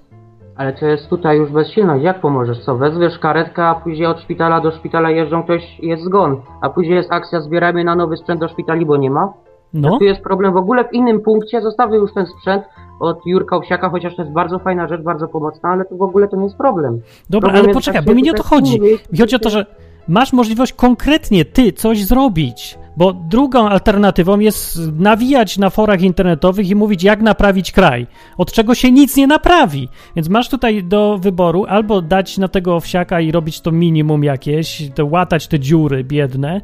Ale 0.55 0.73
to 0.73 0.85
jest 0.85 1.09
tutaj 1.09 1.37
już 1.37 1.51
bezsilność. 1.51 2.03
Jak 2.03 2.21
pomożesz? 2.21 2.59
Co? 2.65 2.77
Wezwiesz 2.77 3.19
karetkę, 3.19 3.63
a 3.65 3.75
później 3.75 4.07
od 4.07 4.21
szpitala 4.21 4.61
do 4.61 4.71
szpitala 4.71 5.09
jeżdżą, 5.11 5.43
ktoś 5.43 5.79
jest 5.79 6.03
zgon. 6.03 6.41
A 6.61 6.69
później 6.69 6.95
jest 6.95 7.11
akcja, 7.13 7.41
zbieramy 7.41 7.83
na 7.83 7.95
nowy 7.95 8.17
sprzęt 8.17 8.39
do 8.41 8.47
szpitali, 8.47 8.85
bo 8.85 8.97
nie 8.97 9.09
ma. 9.11 9.33
No, 9.73 9.97
Tu 9.97 10.03
jest 10.03 10.21
problem 10.21 10.53
w 10.53 10.57
ogóle 10.57 10.85
w 10.85 10.93
innym 10.93 11.21
punkcie. 11.21 11.61
Zostawię 11.61 11.97
już 11.97 12.13
ten 12.13 12.25
sprzęt 12.25 12.63
od 12.99 13.19
Jurka 13.25 13.55
Owsiaka, 13.57 13.89
chociaż 13.89 14.15
to 14.15 14.21
jest 14.21 14.33
bardzo 14.33 14.59
fajna 14.59 14.87
rzecz, 14.87 15.01
bardzo 15.01 15.27
pomocna, 15.27 15.69
ale 15.69 15.85
to 15.85 15.95
w 15.95 16.01
ogóle 16.01 16.27
to 16.27 16.37
nie 16.37 16.43
jest 16.43 16.57
problem. 16.57 17.01
dobra, 17.29 17.47
Problem 17.49 17.65
ale 17.65 17.73
poczekaj, 17.73 18.01
taki, 18.01 18.09
bo 18.09 18.15
mi 18.15 18.23
nie 18.23 18.31
o 18.31 18.33
to 18.33 18.43
chodzi. 18.43 18.77
innych- 18.77 19.11
Mi 19.11 19.19
chodzi 19.19 19.35
o 19.35 19.39
to, 19.39 19.49
że 19.49 19.65
masz 20.07 20.33
możliwość 20.33 20.73
konkretnie 20.73 21.45
ty 21.45 21.71
coś 21.71 22.05
zrobić, 22.05 22.77
bo 22.97 23.13
drugą 23.13 23.69
alternatywą 23.69 24.39
jest 24.39 24.79
nawijać 24.99 25.57
na 25.57 25.69
forach 25.69 26.01
internetowych 26.01 26.69
i 26.69 26.75
mówić, 26.75 27.03
jak 27.03 27.21
naprawić 27.21 27.71
kraj, 27.71 28.07
od 28.37 28.51
czego 28.51 28.75
się 28.75 28.91
nic 28.91 29.17
nie 29.17 29.27
naprawi. 29.27 29.89
Więc 30.15 30.29
masz 30.29 30.49
tutaj 30.49 30.83
do 30.83 31.17
wyboru 31.17 31.65
albo 31.69 32.01
dać 32.01 32.37
na 32.37 32.47
tego 32.47 32.75
owsiaka 32.75 33.21
i 33.21 33.31
robić 33.31 33.61
to 33.61 33.71
minimum 33.71 34.23
jakieś, 34.23 34.89
te, 34.95 35.03
łatać 35.03 35.47
te 35.47 35.59
dziury 35.59 36.03
biedne, 36.03 36.61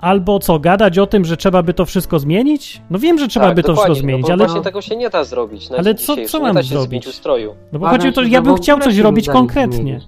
albo 0.00 0.38
co, 0.38 0.58
gadać 0.58 0.98
o 0.98 1.06
tym, 1.06 1.24
że 1.24 1.36
trzeba 1.36 1.62
by 1.62 1.74
to 1.74 1.84
wszystko 1.84 2.18
zmienić? 2.18 2.82
No 2.90 2.98
wiem, 2.98 3.18
że 3.18 3.28
trzeba 3.28 3.46
tak, 3.46 3.56
by 3.56 3.62
to 3.62 3.74
wszystko 3.74 3.94
zmienić, 3.94 4.22
no, 4.22 4.28
bo 4.28 4.32
ale, 4.32 4.46
właśnie 4.46 4.62
tego 4.62 4.80
się 4.82 4.96
nie 4.96 5.10
da 5.10 5.24
zrobić. 5.24 5.70
Na 5.70 5.76
Ale 5.76 5.94
co- 5.94 6.16
co 6.26 6.38
nie 6.38 6.44
mam 6.44 6.54
da 6.54 6.62
się 6.62 6.68
zrobić? 6.68 7.06
ustroju. 7.06 7.54
no 7.72 7.78
bo 7.78 7.86
Uważam 7.86 7.98
chodzi 7.98 8.08
o 8.08 8.12
to, 8.12 8.22
że 8.22 8.28
ja 8.28 8.42
bym 8.42 8.54
chciał 8.54 8.80
coś 8.80 8.96
nie 8.96 9.02
robić 9.02 9.28
konkretnie. 9.28 10.00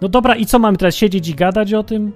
No 0.00 0.08
dobra, 0.08 0.36
i 0.36 0.46
co 0.46 0.58
mamy 0.58 0.76
teraz 0.76 0.94
siedzieć 0.94 1.28
i 1.28 1.34
gadać 1.34 1.74
o 1.74 1.82
tym? 1.82 2.12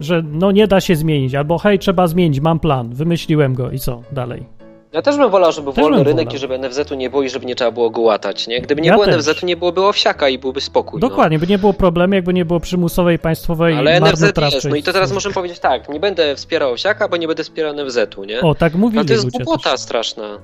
Że 0.00 0.22
no 0.32 0.50
nie 0.52 0.66
da 0.66 0.80
się 0.80 0.96
zmienić, 0.96 1.34
albo 1.34 1.58
hej, 1.58 1.78
trzeba 1.78 2.06
zmienić, 2.06 2.40
mam 2.40 2.60
plan, 2.60 2.94
wymyśliłem 2.94 3.54
go 3.54 3.70
i 3.70 3.78
co 3.78 4.02
dalej? 4.12 4.46
Ja 4.92 5.02
też 5.02 5.16
bym 5.16 5.30
wolał, 5.30 5.52
żeby 5.52 5.72
Też 5.72 5.82
wolny 5.84 6.04
rynek 6.04 6.24
wolał. 6.24 6.34
i 6.36 6.38
żeby 6.38 6.58
NFZ-u 6.58 6.94
nie 6.94 7.10
było 7.10 7.22
i 7.22 7.28
żeby 7.28 7.46
nie 7.46 7.54
trzeba 7.54 7.70
było 7.70 7.90
go 7.90 8.00
łatać, 8.00 8.46
nie? 8.48 8.60
Gdyby 8.60 8.80
nie 8.82 8.88
Ja 8.88 8.94
było 8.94 9.04
też. 9.04 9.16
NFZ-u, 9.16 9.46
nie 9.46 9.56
byłoby 9.56 9.84
owsiaka 9.84 10.28
i 10.28 10.38
byłby 10.38 10.60
spokój. 10.60 11.00
no. 11.00 11.08
Dokładnie, 11.08 11.38
by 11.38 11.46
nie 11.46 11.58
było 11.58 11.72
problemu, 11.72 12.14
jakby 12.14 12.34
nie 12.34 12.44
było 12.44 12.60
przymusowej, 12.60 13.18
państwowej 13.18 13.74
Ale 13.74 14.00
NFZ 14.00 14.22
jest, 14.52 14.68
no 14.70 14.76
i 14.76 14.82
to 14.82 14.92
teraz 14.92 15.12
możemy 15.12 15.34
powiedzieć 15.34 15.58
tak, 15.58 15.88
nie 15.88 16.00
będę 16.00 16.34
wspierał 16.36 16.72
owsiaka, 16.72 17.08
bo 17.08 17.16
nie 17.16 17.26
będę 17.26 17.44
wspierał 17.44 17.74
NFZ-u, 17.74 18.24
nie? 18.24 18.40
O, 18.40 18.54
tak 18.54 18.74
mówili 18.74 18.98
No 18.98 19.04
to 19.04 19.12
jest 19.12 19.30
głupota 19.30 19.76
straszna. 19.76 20.38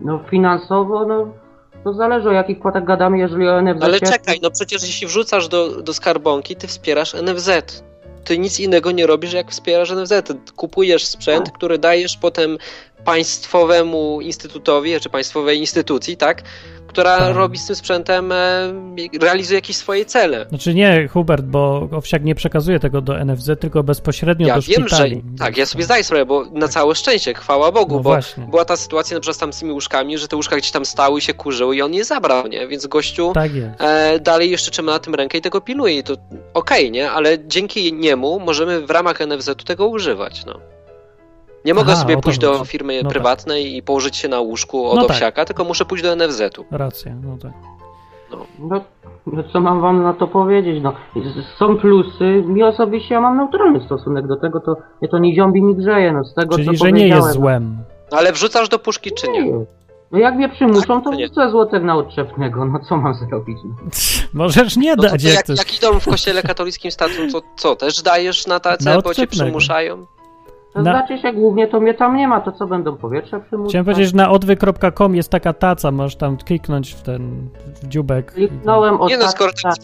No 0.00 0.20
finansowo, 0.30 1.06
no 1.06 1.26
to 1.84 1.92
zależy 1.92 2.28
o 2.28 2.32
jakich 2.32 2.58
kwotach 2.58 2.84
gadamy, 2.84 3.18
jeżeli 3.18 3.48
o 3.48 3.62
NFZ. 3.62 3.82
Ale 3.82 4.00
czekaj, 4.00 4.38
no 4.42 4.50
przecież 4.50 4.82
jeśli 4.82 5.06
wrzucasz 5.06 5.48
do, 5.48 5.82
do 5.82 5.94
skarbonki, 5.94 6.56
ty 6.56 6.66
wspierasz 6.66 7.14
NFZ. 7.14 7.50
ty 8.24 8.38
nic 8.38 8.60
innego 8.60 8.90
nie 8.90 9.06
robisz, 9.06 9.32
jak 9.32 9.50
wspierasz 9.50 9.90
NFZ. 9.90 10.12
Kupujesz 10.56 11.06
sprzęt, 11.06 11.44
Tak. 11.44 11.54
który 11.54 11.78
dajesz 11.78 12.16
potem 12.16 12.58
państwowemu 13.04 14.20
instytutowi, 14.20 15.00
czy 15.00 15.10
państwowej 15.10 15.58
instytucji, 15.58 16.16
tak? 16.16 16.42
Która 16.92 17.18
Tak. 17.18 17.36
robi 17.36 17.58
z 17.58 17.66
tym 17.66 17.76
sprzętem, 17.76 18.32
e, 18.32 18.72
realizuje 19.20 19.54
jakieś 19.58 19.76
swoje 19.76 20.04
cele. 20.04 20.46
Znaczy 20.48 20.74
nie, 20.74 21.08
Hubert, 21.08 21.44
bo 21.44 21.88
Owsiak 21.92 22.24
nie 22.24 22.34
przekazuje 22.34 22.80
tego 22.80 23.00
do 23.00 23.18
NFZ, 23.24 23.50
tylko 23.60 23.82
bezpośrednio 23.82 24.46
Ja 24.46 24.54
do 24.54 24.60
wiem, 24.62 24.82
że 24.82 24.96
szpitali. 24.96 25.22
tak, 25.38 25.56
ja 25.56 25.66
sobie 25.66 25.84
zdaję 25.84 26.04
sprawę, 26.04 26.26
bo 26.26 26.44
na 26.52 26.68
całe 26.68 26.94
szczęście, 26.94 27.34
chwała 27.34 27.72
Bogu, 27.72 27.94
No 27.96 28.02
bo 28.02 28.10
właśnie. 28.10 28.44
była 28.46 28.64
ta 28.64 28.76
sytuacja 28.76 29.14
na 29.16 29.20
przykład 29.20 29.36
z 29.36 29.40
tamtymi 29.40 29.72
łóżkami, 29.72 30.18
że 30.18 30.28
te 30.28 30.36
łóżka 30.36 30.56
gdzieś 30.56 30.70
tam 30.70 30.84
stały 30.84 31.18
i 31.18 31.22
się 31.22 31.34
kurzyły 31.34 31.76
i 31.76 31.82
on 31.82 31.94
je 31.94 32.04
zabrał, 32.04 32.46
nie? 32.46 32.68
Więc 32.68 32.86
gościu 32.86 33.32
Tak 33.34 33.50
e, 33.78 34.20
dalej 34.20 34.50
jeszcze 34.50 34.70
trzyma 34.70 34.92
na 34.92 34.98
tym 34.98 35.14
rękę 35.14 35.38
i 35.38 35.40
tego 35.40 35.60
pilnuje 35.60 35.98
i 35.98 36.02
to 36.02 36.14
okej, 36.54 36.90
nie? 36.90 37.10
Ale 37.10 37.38
dzięki 37.46 37.92
niemu 37.92 38.40
możemy 38.40 38.86
w 38.86 38.90
ramach 38.90 39.20
NFZ-u 39.20 39.54
tego 39.54 39.86
używać, 39.86 40.44
no. 40.46 40.60
Nie 41.64 41.74
mogę 41.74 41.92
Aha, 41.92 42.00
sobie 42.00 42.14
to 42.16 42.20
pójść 42.22 42.38
do 42.38 42.52
chodzi. 42.58 42.70
firmy 42.70 42.96
No 42.96 43.02
tak. 43.02 43.12
prywatnej 43.12 43.76
i 43.76 43.82
położyć 43.82 44.16
się 44.16 44.28
na 44.28 44.40
łóżku 44.40 44.86
od 44.86 44.96
No 44.96 45.02
tak. 45.02 45.10
owsiaka, 45.10 45.44
tylko 45.44 45.64
muszę 45.64 45.84
pójść 45.84 46.04
do 46.04 46.16
NFZ-u. 46.16 46.64
Racja, 46.70 47.12
no 47.24 47.36
tak. 47.42 47.52
No, 48.58 48.80
no 49.26 49.42
co 49.52 49.60
mam 49.60 49.80
wam 49.80 50.02
na 50.02 50.12
to 50.12 50.26
powiedzieć? 50.26 50.82
No, 50.82 50.92
są 51.58 51.76
plusy. 51.78 52.24
Mi 52.46 52.62
osobiście 52.62 53.14
ja 53.14 53.20
mam 53.20 53.36
neutralny 53.36 53.80
stosunek 53.86 54.26
do 54.26 54.36
tego, 54.36 54.60
to 54.60 54.76
mnie 55.00 55.08
to 55.08 55.18
nie 55.18 55.34
ziąbi, 55.34 55.62
nie 55.62 55.74
grzeje. 55.74 56.12
No, 56.12 56.24
z 56.24 56.34
tego, 56.34 56.56
Czyli, 56.56 56.66
co 56.78 56.84
że 56.84 56.92
nie 56.92 57.08
jest 57.08 57.30
złem. 57.32 57.76
No, 58.12 58.18
ale 58.18 58.32
wrzucasz 58.32 58.68
do 58.68 58.78
puszki 58.78 59.10
czy 59.12 59.28
nie? 59.28 59.52
No 60.12 60.18
jak 60.18 60.34
mnie 60.34 60.48
przymuszą, 60.48 61.02
to 61.02 61.10
Tak, 61.10 61.18
nie. 61.18 61.26
wrzucę 61.26 61.50
złotek 61.50 61.82
na 61.82 61.96
odczepnego. 61.96 62.64
No 62.64 62.78
co 62.88 62.96
mam 62.96 63.14
zrobić? 63.14 63.58
No. 63.64 63.74
Możesz 64.44 64.76
nie 64.76 64.96
No 64.96 65.02
to 65.02 65.08
dać, 65.10 65.22
ty 65.22 65.28
jak 65.28 65.48
jak, 65.48 65.78
idą 65.78 66.00
w 66.00 66.04
kościele 66.08 66.42
katolickim 66.42 66.90
statut, 66.90 67.32
to 67.32 67.42
co, 67.56 67.76
też 67.76 68.02
dajesz 68.02 68.46
na 68.46 68.60
tace, 68.60 68.90
Na 68.94 69.00
bo 69.00 69.14
cię 69.14 69.26
przymuszają? 69.26 70.06
To 70.74 70.82
Na- 70.82 70.90
znaczy 70.90 71.18
się 71.22 71.32
głównie 71.32 71.68
to 71.68 71.80
mnie 71.80 71.94
tam 71.94 72.16
nie 72.16 72.28
ma, 72.28 72.40
to 72.40 72.52
co 72.52 72.66
będą 72.66 72.96
powietrze 72.96 73.40
przymuszać? 73.40 73.70
Chciałem 73.70 73.84
powiedzieć, 73.84 74.06
że 74.10 74.16
na 74.16 74.30
odwy.com 74.30 75.14
jest 75.16 75.30
taka 75.30 75.52
taca, 75.52 75.90
możesz 75.90 76.16
tam 76.16 76.36
kliknąć 76.36 76.92
w 76.94 77.02
ten 77.02 77.48
w 77.82 77.88
dziubek. 77.88 78.32
Kliknąłem 78.32 79.00
od 79.00 79.08
Nie 79.10 79.18
no, 79.18 79.28
skoro 79.28 79.52
tak, 79.62 79.74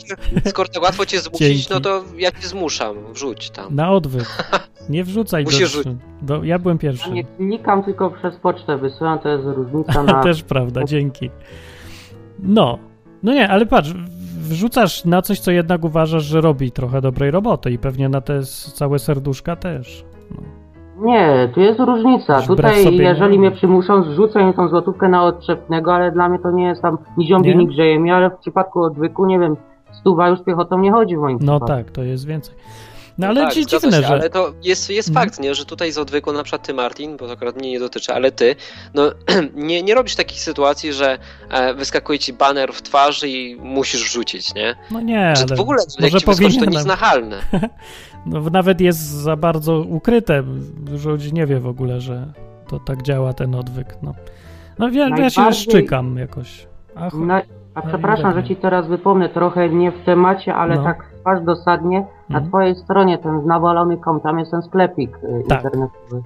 skoro 0.49 0.69
tak 0.69 0.83
łatwo 0.83 1.07
cię 1.07 1.21
zmusić, 1.21 1.49
Dzięki. 1.49 1.67
no 1.75 1.81
to 1.81 2.05
ja 2.17 2.31
cię 2.31 2.49
zmuszam, 2.49 2.97
wrzuć 3.13 3.51
tam. 3.51 3.75
Na 3.75 3.91
odwyk. 3.91 4.45
Nie 4.89 5.05
wrzucaj 5.05 5.45
do, 5.45 5.51
Musisz 5.51 5.73
rzucić. 5.73 5.93
do... 6.23 6.45
Ja 6.45 6.59
byłem 6.59 6.77
Ja 6.77 6.81
pierwszy. 6.81 7.11
nie 7.11 7.25
klikam, 7.25 7.85
tylko 7.85 8.11
przez 8.11 8.37
pocztę 8.37 8.77
wysyłam, 8.79 9.19
to 9.19 9.29
jest 9.29 9.45
różnica 9.45 10.03
na... 10.13 10.23
Też 10.23 10.43
prawda, 10.43 10.85
dzięki. 10.85 11.31
No. 12.39 12.79
No 13.23 13.33
nie, 13.35 13.49
ale 13.49 13.67
patrz, 13.67 13.91
wrzucasz 14.39 15.05
na 15.05 15.23
coś, 15.23 15.41
co 15.41 15.51
jednak 15.51 15.85
uważasz, 15.85 16.25
że 16.25 16.41
robi 16.41 16.73
trochę 16.73 17.01
dobrej 17.01 17.31
roboty 17.31 17.71
i 17.71 17.79
pewnie 17.79 18.09
na 18.09 18.21
te 18.21 18.43
całe 18.75 18.99
serduszka 18.99 19.57
też. 19.57 20.05
Nie, 21.01 21.49
tu 21.55 21.61
jest 21.61 21.81
różnica. 21.81 22.37
Już 22.37 22.47
Tutaj, 22.47 22.85
sobie 22.85 22.97
nie 22.99 23.05
jeżeli 23.05 23.39
mnie 23.39 23.51
przymuszą, 23.51 24.03
zrzucę 24.13 24.41
im 24.41 24.53
tą 24.53 24.69
złotówkę 24.69 25.09
na 25.09 25.25
odczepnego, 25.25 25.95
ale 25.95 26.13
dla 26.13 26.29
mnie 26.29 26.39
to 26.39 26.51
nie 26.51 26.65
jest 26.65 26.83
tam 26.83 26.99
ni 27.17 27.27
ziąbi, 27.27 27.49
Nie? 27.49 27.55
ni 27.55 27.67
grzeje 27.67 27.99
mi, 27.99 28.11
ale 28.11 28.31
w 28.31 28.37
przypadku 28.39 28.83
odwyku, 28.83 29.27
nie 29.27 29.39
wiem, 29.39 29.57
stuwa 29.93 30.29
już 30.29 30.41
piechotą 30.47 30.79
nie 30.79 30.93
chodzi 30.93 31.17
w 31.17 31.21
moim 31.21 31.39
No 31.41 31.61
przypadku. 31.61 31.67
tak, 31.85 31.91
to 31.91 32.03
jest 32.03 32.27
więcej. 32.27 32.55
No 33.19 33.27
ale 33.27 33.41
tak, 33.43 33.55
dziwne, 33.55 33.81
się, 33.81 33.91
że... 33.91 34.09
Ale 34.09 34.31
to 34.31 34.53
jest, 34.63 34.91
jest 34.91 35.09
Mhm. 35.09 35.27
fakt, 35.29 35.41
nie, 35.41 35.55
że 35.55 35.65
tutaj 35.65 35.93
z 35.93 35.99
odwyku, 35.99 36.33
na 36.33 36.43
przykład 36.43 36.67
ty 36.67 36.75
Martin, 36.75 37.17
bo 37.17 37.27
to 37.27 37.33
akurat 37.33 37.57
mnie 37.57 37.71
nie 37.71 37.79
dotyczy, 37.81 38.15
ale 38.15 38.33
ty, 38.33 38.57
no 38.95 39.03
nie, 39.55 39.83
nie 39.83 39.95
robisz 39.95 40.17
takich 40.17 40.41
sytuacji, 40.41 40.93
że 40.93 41.19
e, 41.51 41.75
wyskakuje 41.75 42.19
ci 42.19 42.33
baner 42.33 42.73
w 42.73 42.83
twarz 42.83 43.25
i 43.25 43.57
musisz 43.61 44.05
wrzucić, 44.05 44.55
nie? 44.55 44.75
No 44.91 45.01
nie, 45.01 45.35
Że 45.37 45.45
ale 45.49 45.57
w 45.57 45.61
ogóle 45.61 45.79
jak 46.01 46.13
może 46.13 46.21
ci 46.21 46.27
wyskoczy, 46.27 46.59
to 46.59 46.71
nic 46.71 46.85
nachalne. 46.85 47.37
No, 48.27 48.41
nawet 48.53 48.81
jest 48.81 48.99
za 49.01 49.37
bardzo 49.37 49.81
ukryte. 49.81 50.43
Dużo 50.81 51.11
ludzi 51.11 51.33
nie 51.35 51.47
wie 51.47 51.61
w 51.61 51.67
ogóle, 51.67 52.01
że 52.01 52.27
to 52.69 52.81
tak 52.81 53.03
działa 53.03 53.33
ten 53.33 53.55
odwyk. 53.55 53.97
No, 54.03 54.15
no 54.79 54.89
ja, 54.89 55.09
ja 55.09 55.31
się 55.31 55.41
Najbardziej- 55.41 55.53
szczykam 55.63 56.17
jakoś. 56.17 56.67
Ach, 56.97 57.15
Na, 57.15 57.37
a 57.75 57.81
No, 57.81 57.83
przepraszam, 57.89 58.35
że 58.35 58.45
ci 58.45 58.57
teraz 58.57 58.87
wypomnę 58.89 59.29
trochę 59.29 59.69
nie 59.69 59.93
w 59.93 60.05
temacie, 60.05 60.55
ale 60.55 60.77
No. 60.77 60.83
tak 60.85 61.05
twarz 61.21 61.45
dosadnie. 61.45 62.01
Na 62.01 62.37
Mhm. 62.39 62.49
twojej 62.49 62.75
stronie 62.77 63.19
ten 63.19 63.47
nawalony 63.47 63.97
kom, 63.97 64.21
tam 64.21 64.39
jest 64.39 64.51
ten 64.51 64.63
sklepik 64.63 65.17
y, 65.17 65.45
Tak. 65.49 65.65
internetowy. 65.65 66.23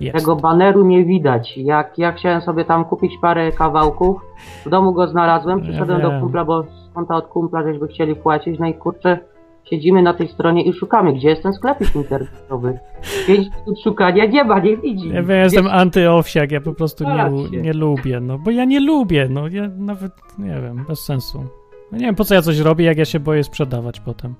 jest. 0.00 0.18
Tego 0.18 0.36
baneru 0.36 0.84
nie 0.86 1.04
widać. 1.04 1.56
Jak 1.58 1.98
ja 1.98 2.12
chciałem 2.12 2.40
sobie 2.40 2.64
tam 2.64 2.84
kupić 2.84 3.12
parę 3.20 3.52
kawałków, 3.52 4.20
w 4.66 4.68
domu 4.70 4.92
go 4.92 5.08
znalazłem, 5.08 5.58
Ja 5.58 5.64
przyszedłem 5.64 6.02
do 6.02 6.10
wiem. 6.10 6.20
kumpla, 6.20 6.44
bo 6.44 6.62
z 6.62 6.90
konta 6.94 7.16
od 7.16 7.26
kumpla 7.26 7.62
żeśmy 7.62 7.88
chcieli 7.88 8.16
płacić, 8.16 8.58
no 8.60 8.66
i 8.66 8.74
kurczę, 8.74 9.18
siedzimy 9.64 10.02
na 10.02 10.14
tej 10.14 10.28
stronie 10.28 10.62
i 10.64 10.72
szukamy, 10.72 11.12
gdzie 11.12 11.28
jest 11.28 11.42
ten 11.42 11.52
sklepik 11.52 11.94
internetowy. 11.94 12.78
Pięć 13.26 13.48
minut 13.60 13.80
szukania, 13.80 14.26
nie 14.26 14.44
ma, 14.44 14.58
nie 14.58 14.76
widzi. 14.76 15.08
Ja, 15.08 15.22
ja 15.28 15.44
jestem 15.44 15.66
antyowsiak, 15.66 16.50
ja 16.52 16.60
po 16.60 16.72
prostu 16.72 17.04
nie, 17.04 17.60
nie 17.62 17.72
lubię, 17.72 18.20
no 18.20 18.38
bo 18.38 18.50
ja 18.50 18.64
nie 18.64 18.80
lubię, 18.80 19.26
no 19.30 19.48
ja 19.48 19.68
nawet, 19.76 20.12
nie 20.38 20.60
wiem, 20.60 20.84
bez 20.88 21.04
sensu. 21.04 21.44
No 21.92 21.98
nie 21.98 22.06
wiem, 22.06 22.14
po 22.14 22.24
co 22.24 22.34
ja 22.34 22.42
coś 22.42 22.58
robię, 22.58 22.84
jak 22.84 22.98
ja 22.98 23.04
się 23.04 23.20
boję 23.20 23.44
sprzedawać 23.44 24.00
potem. 24.00 24.34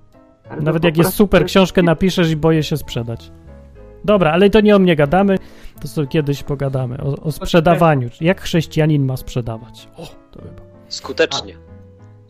Ale 0.51 0.62
Nawet 0.62 0.85
jak 0.85 0.97
jest 0.97 1.14
super 1.14 1.45
książkę 1.45 1.83
napiszesz 1.83 2.31
i 2.31 2.37
boję 2.37 2.62
się 2.62 2.77
sprzedać. 2.77 3.33
Dobra, 4.05 4.33
ale 4.33 4.51
to 4.51 4.61
nie 4.61 4.77
o 4.77 4.79
mnie 4.79 4.97
gadamy, 4.97 5.39
to 5.81 5.89
sobie 5.89 6.09
kiedyś 6.09 6.43
pogadamy 6.43 7.03
o, 7.03 7.16
o 7.23 7.33
sprzedawaniu. 7.33 8.09
Jak 8.20 8.41
chrześcijanin 8.41 9.07
ma 9.07 9.16
sprzedawać? 9.16 9.89
O, 9.97 10.07
to 10.31 10.43
chyba. 10.43 10.62
Skutecznie. 10.89 11.55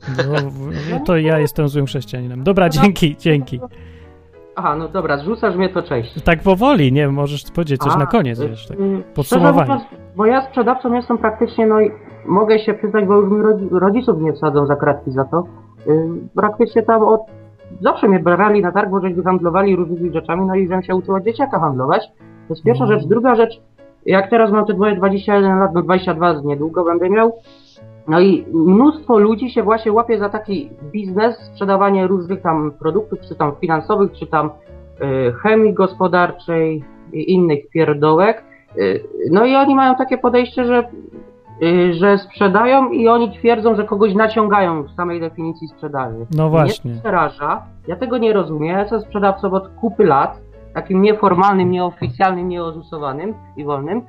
No, 0.09 0.50
w- 0.50 1.05
to 1.07 1.16
ja 1.16 1.38
jestem 1.38 1.68
złym 1.68 1.86
chrześcijaninem. 1.86 2.42
Dobra, 2.44 2.68
dzięki, 2.68 3.16
dzięki. 3.16 3.61
Aha, 4.57 4.76
no 4.76 4.88
dobra, 4.88 5.18
zrzucasz 5.18 5.57
mnie 5.57 5.68
to 5.68 5.82
cześć. 5.82 6.22
Tak 6.22 6.42
powoli, 6.42 6.92
nie 6.92 7.09
możesz 7.09 7.44
powiedzieć 7.55 7.80
coś 7.80 7.92
A, 7.94 7.98
na 7.98 8.07
koniec, 8.07 8.40
y, 8.40 8.48
wiesz, 8.48 8.66
tak. 8.66 8.80
y, 8.80 9.03
podsumowanie. 9.14 9.80
Bo 10.16 10.26
ja 10.26 10.42
sprzedawcą 10.42 10.92
jestem 10.92 11.18
praktycznie, 11.18 11.66
no 11.66 11.80
i 11.80 11.90
mogę 12.26 12.59
się 12.59 12.74
przyznać, 12.74 13.05
bo 13.05 13.14
już 13.14 13.30
mi 13.30 13.42
rodzi- 13.42 13.68
rodziców 13.78 14.20
nie 14.20 14.32
wsadzą 14.32 14.66
za 14.66 14.76
kratki 14.76 15.11
za 15.12 15.24
to. 15.24 15.44
Y, 15.86 16.09
Praktycznie 16.34 16.82
tam 16.82 17.03
od... 17.03 17.20
Zawsze 17.80 18.09
mnie 18.09 18.18
brali 18.18 18.62
na 18.62 18.72
targ, 18.72 18.90
bo 18.90 19.00
żeśmy 19.00 19.22
handlowali 19.22 19.76
różnymi 19.76 20.12
rzeczami, 20.12 20.46
no 20.46 20.55
i 20.55 20.62
żebym 20.68 20.82
się 20.82 20.94
uczył 20.94 21.14
od 21.14 21.24
dzieciaka 21.24 21.61
handlować. 21.61 22.03
To 22.48 22.55
jest 22.55 22.62
pierwsza 22.64 22.84
Mhm. 22.84 23.00
rzecz. 23.00 23.09
Druga 23.09 23.34
rzecz, 23.34 23.61
jak 24.07 24.30
teraz 24.30 24.50
mam 24.53 24.66
te 24.66 24.74
moje 24.74 24.96
21 24.96 25.59
lat, 25.59 25.74
no 25.74 25.82
22 25.82 26.40
niedługo 26.44 26.84
będę 26.84 27.11
miał, 27.11 27.32
no 28.09 28.20
i 28.20 28.46
mnóstwo 28.53 29.18
ludzi 29.18 29.50
się 29.50 29.62
właśnie 29.62 29.92
łapie 29.92 30.18
za 30.18 30.28
taki 30.28 30.70
biznes, 30.92 31.38
sprzedawanie 31.38 32.07
różnych 32.07 32.42
tam 32.42 32.72
produktów, 32.78 33.18
czy 33.28 33.34
tam 33.34 33.53
finansowych, 33.61 34.12
czy 34.12 34.26
tam 34.26 34.50
y, 34.50 35.32
chemii 35.32 35.74
gospodarczej 35.74 36.84
i 37.12 37.32
innych 37.32 37.68
pierdołek. 37.68 38.44
Y, 38.78 39.05
No 39.30 39.44
i 39.44 39.55
oni 39.55 39.74
mają 39.74 39.94
takie 39.94 40.18
podejście, 40.18 40.64
że, 40.64 40.88
y, 41.62 41.94
że 41.94 42.18
sprzedają 42.18 42.90
i 42.90 43.09
oni 43.09 43.30
twierdzą, 43.32 43.76
że 43.76 43.84
kogoś 43.84 44.14
naciągają 44.14 44.82
w 44.82 44.90
samej 44.90 45.20
definicji 45.20 45.68
sprzedaży. 45.68 46.26
No 46.36 46.50
właśnie. 46.50 46.90
Mnie 46.90 47.00
przeraża. 47.00 47.62
Ja 47.86 47.96
tego 47.96 48.18
nie 48.18 48.32
rozumiem. 48.32 48.74
Ja 48.74 48.80
jestem 48.80 49.00
sprzedawcą 49.00 49.50
od 49.50 49.68
kupy 49.68 50.05
lat, 50.05 50.40
takim 50.74 51.03
nieformalnym, 51.03 51.70
nieoficjalnym, 51.70 52.48
nieozusowanym 52.48 53.34
i 53.57 53.64
wolnym. 53.64 54.03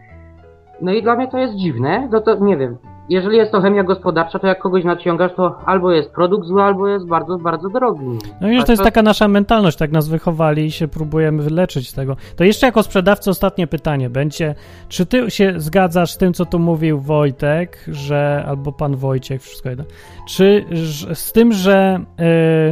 No 0.82 0.94
i 0.94 1.04
dla 1.04 1.16
mnie 1.16 1.28
to 1.28 1.38
jest 1.38 1.56
dziwne. 1.56 2.08
No 2.12 2.22
to 2.22 2.36
nie 2.36 2.58
wiem. 2.58 2.78
Jeżeli 3.10 3.38
jest 3.38 3.52
to 3.52 3.62
chemia 3.62 3.84
gospodarcza, 3.84 4.40
to 4.40 4.48
jak 4.48 4.60
kogoś 4.60 4.84
naciągasz, 4.84 5.32
to 5.36 5.56
albo 5.66 5.92
jest 5.92 6.12
produkt 6.12 6.48
zły, 6.48 6.64
albo 6.64 6.88
jest 6.88 7.08
bardzo, 7.08 7.38
bardzo 7.38 7.70
drogi. 7.70 8.06
No 8.42 8.52
i 8.52 8.64
to 8.64 8.72
jest 8.72 8.84
taka 8.84 9.02
nasza 9.02 9.28
mentalność, 9.28 9.78
tak 9.78 9.92
nas 9.92 10.08
wychowali 10.08 10.66
i 10.66 10.72
się 10.72 10.88
próbujemy 10.88 11.44
wyleczyć 11.44 11.90
z 11.90 11.94
tego. 11.94 12.16
To 12.36 12.44
jeszcze 12.44 12.66
jako 12.66 12.84
sprzedawca 12.84 13.32
ostatnie 13.32 13.68
pytanie 13.68 14.10
będzie, 14.10 14.56
czy 14.90 15.06
ty 15.06 15.32
się 15.32 15.54
zgadzasz 15.58 16.12
z 16.12 16.18
tym, 16.18 16.34
co 16.34 16.46
tu 16.46 16.60
mówił 16.60 17.00
Wojtek, 17.00 17.86
że, 17.88 18.44
albo 18.48 18.72
pan 18.72 18.96
Wojciech, 18.96 19.42
wszystko 19.42 19.70
jedno, 19.70 19.86
czy 20.28 20.66
z 21.14 21.32
tym, 21.32 21.52
że 21.52 22.00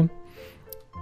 y, 0.08 0.21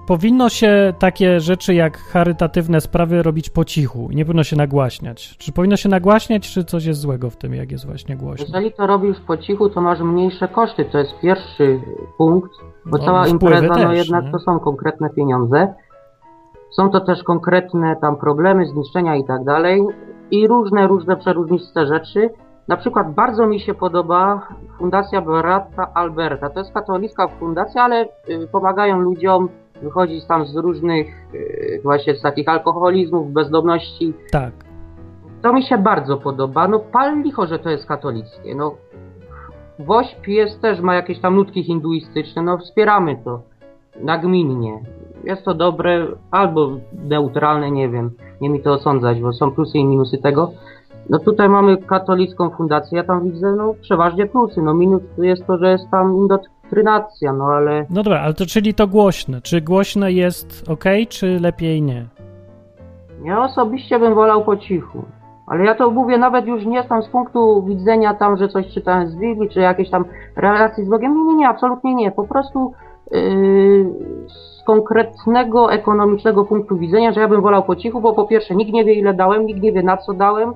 powinno 0.10 0.49
się 0.49 0.93
takie 0.99 1.39
rzeczy 1.39 1.74
jak 1.74 1.97
charytatywne 1.97 2.82
sprawy 2.82 3.24
robić 3.24 3.49
po 3.49 3.66
cichu 3.66 4.07
i 4.12 4.16
nie 4.16 4.26
powinno 4.26 4.43
się 4.43 4.55
nagłaśniać? 4.55 5.38
Czy 5.38 5.51
powinno 5.51 5.78
się 5.78 5.89
nagłaśniać, 5.89 6.53
czy 6.53 6.64
coś 6.64 6.86
jest 6.86 6.99
złego 6.99 7.30
w 7.30 7.38
tym, 7.38 7.53
jak 7.53 7.72
jest 7.72 7.86
właśnie 7.86 8.18
głośno? 8.18 8.45
Jeżeli 8.45 8.72
to 8.72 8.88
robisz 8.88 9.20
po 9.28 9.38
cichu, 9.38 9.70
to 9.70 9.82
masz 9.82 9.99
mniejsze 9.99 10.47
koszty. 10.47 10.86
To 10.86 10.97
jest 10.97 11.20
pierwszy 11.22 11.82
punkt, 12.18 12.51
bo 12.86 12.97
No, 12.97 13.05
cała 13.05 13.28
impreza, 13.28 13.68
no 13.68 13.76
też, 13.76 13.97
jednak 13.97 14.26
nie? 14.26 14.32
to 14.32 14.39
są 14.39 14.60
konkretne 14.60 15.10
pieniądze. 15.10 15.74
Są 16.72 16.89
to 16.89 16.99
też 16.99 17.24
konkretne 17.24 17.95
tam 18.01 18.18
problemy, 18.18 18.66
zniszczenia 18.66 19.16
i 19.16 19.26
tak 19.26 19.43
dalej. 19.43 19.82
I 20.32 20.47
różne, 20.47 20.88
różne 20.88 21.18
przeróżniste 21.18 21.88
rzeczy. 21.88 22.30
Na 22.68 22.78
przykład 22.78 23.14
bardzo 23.14 23.47
mi 23.47 23.60
się 23.60 23.74
podoba 23.74 24.47
Fundacja 24.78 25.22
Brata 25.22 25.93
Alberta. 25.93 26.49
To 26.49 26.60
jest 26.60 26.74
katolicka 26.74 27.28
fundacja, 27.28 27.84
ale 27.84 28.05
y, 28.30 28.47
pomagają 28.51 28.99
ludziom 28.99 29.49
wychodzić 29.82 30.25
tam 30.25 30.45
z 30.45 30.55
różnych 30.55 31.07
y, 31.34 31.80
właśnie 31.84 32.15
z 32.15 32.21
takich 32.21 32.49
alkoholizmów, 32.49 33.32
bezdomności. 33.32 34.13
Tak. 34.32 34.53
To 35.41 35.53
mi 35.53 35.63
się 35.63 35.77
bardzo 35.77 36.17
podoba. 36.17 36.67
No 36.67 36.80
pal 36.80 37.21
licho, 37.21 37.47
że 37.47 37.59
to 37.59 37.69
jest 37.69 37.86
katolickie. 37.86 38.55
No 38.55 38.75
WOŚP 39.80 40.27
jest 40.27 40.61
też, 40.61 40.82
ma 40.82 40.95
jakieś 40.95 41.19
tam 41.19 41.36
nutki 41.36 41.63
hinduistyczne, 41.63 42.41
no 42.41 42.57
wspieramy 42.57 43.17
to 43.23 43.41
nagminnie. 44.01 44.80
jest 45.23 45.45
to 45.45 45.53
dobre 45.53 46.07
albo 46.32 46.69
neutralne, 46.93 47.71
nie 47.71 47.89
wiem. 47.89 48.11
Nie 48.41 48.49
mi 48.49 48.61
to 48.61 48.73
osądzać, 48.73 49.21
bo 49.21 49.34
są 49.34 49.51
plusy 49.51 49.77
i 49.77 49.86
minusy 49.86 50.17
tego. 50.17 50.51
No 51.09 51.19
tutaj 51.19 51.49
mamy 51.49 51.77
katolicką 51.77 52.49
fundację, 52.49 52.97
ja 52.97 53.03
tam 53.03 53.23
widzę 53.23 53.55
no 53.57 53.73
przeważnie 53.82 54.25
plusy. 54.25 54.61
No 54.61 54.73
minus 54.73 55.01
jest 55.17 55.47
to, 55.47 55.57
że 55.57 55.71
jest 55.71 55.89
tam 55.91 56.15
indoktrynacja, 56.70 57.34
no 57.34 57.45
ale 57.45 57.86
No 57.89 58.03
dobra, 58.03 58.22
ale 58.22 58.34
to 58.34 58.45
czyli 58.45 58.74
to 58.74 58.88
głośne. 58.88 59.41
Czy 59.41 59.61
głośne 59.61 60.11
jest 60.11 60.70
ok, 60.70 60.84
czy 61.09 61.39
lepiej 61.39 61.82
nie? 61.82 62.05
ja 63.24 63.43
osobiście 63.43 63.99
bym 63.99 64.15
wolał 64.15 64.43
po 64.43 64.57
cichu. 64.57 65.03
Ale 65.47 65.65
ja 65.65 65.76
to 65.76 65.91
mówię 65.91 66.17
nawet 66.17 66.45
już 66.45 66.65
nie 66.65 66.84
tam 66.84 67.03
z 67.03 67.07
punktu 67.07 67.63
widzenia 67.63 68.13
tam, 68.13 68.38
że 68.38 68.47
coś 68.47 68.74
czytałem 68.74 69.07
z 69.07 69.15
Biblii, 69.15 69.49
czy 69.49 69.59
jakieś 69.59 69.89
tam 69.89 70.05
relacje 70.36 70.86
z 70.86 70.89
Bogiem. 70.89 71.15
Nie, 71.15 71.24
nie, 71.24 71.36
nie, 71.36 71.49
absolutnie 71.49 71.95
nie. 71.95 72.11
Po 72.11 72.24
prostu 72.24 72.74
yy, 73.11 73.20
z 74.28 74.63
konkretnego 74.65 75.74
ekonomicznego 75.74 76.45
punktu 76.45 76.78
widzenia, 76.78 77.11
że 77.13 77.22
ja 77.22 77.28
bym 77.28 77.41
wolał 77.41 77.63
po 77.63 77.76
cichu, 77.76 78.01
bo 78.01 78.13
po 78.13 78.28
pierwsze 78.28 78.55
nikt 78.55 78.74
nie 78.74 78.86
wie 78.86 78.93
ile 78.93 79.13
dałem, 79.13 79.45
nikt 79.45 79.61
nie 79.61 79.72
wie 79.72 79.84
na 79.84 79.97
co 79.97 80.13
dałem 80.13 80.53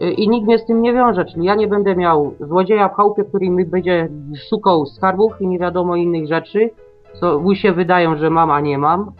i 0.00 0.28
nikt 0.28 0.46
mnie 0.46 0.58
z 0.58 0.66
tym 0.66 0.82
nie 0.82 0.92
wiąże. 0.92 1.24
Czyli 1.24 1.44
ja 1.44 1.54
nie 1.54 1.68
będę 1.68 1.96
miał 1.96 2.34
złodzieja 2.40 2.88
w 2.88 2.94
chałupie, 2.94 3.24
który 3.24 3.50
mi 3.50 3.64
będzie 3.64 4.08
szukał 4.50 4.86
skarbów 4.86 5.32
i 5.40 5.46
nie 5.46 5.58
wiadomo 5.58 5.96
innych 5.96 6.28
rzeczy, 6.28 6.70
co 7.20 7.38
mu 7.38 7.54
się 7.54 7.72
wydają, 7.72 8.16
że 8.16 8.30
mam, 8.30 8.50
a 8.50 8.60
nie 8.60 8.78
mam. 8.78 9.12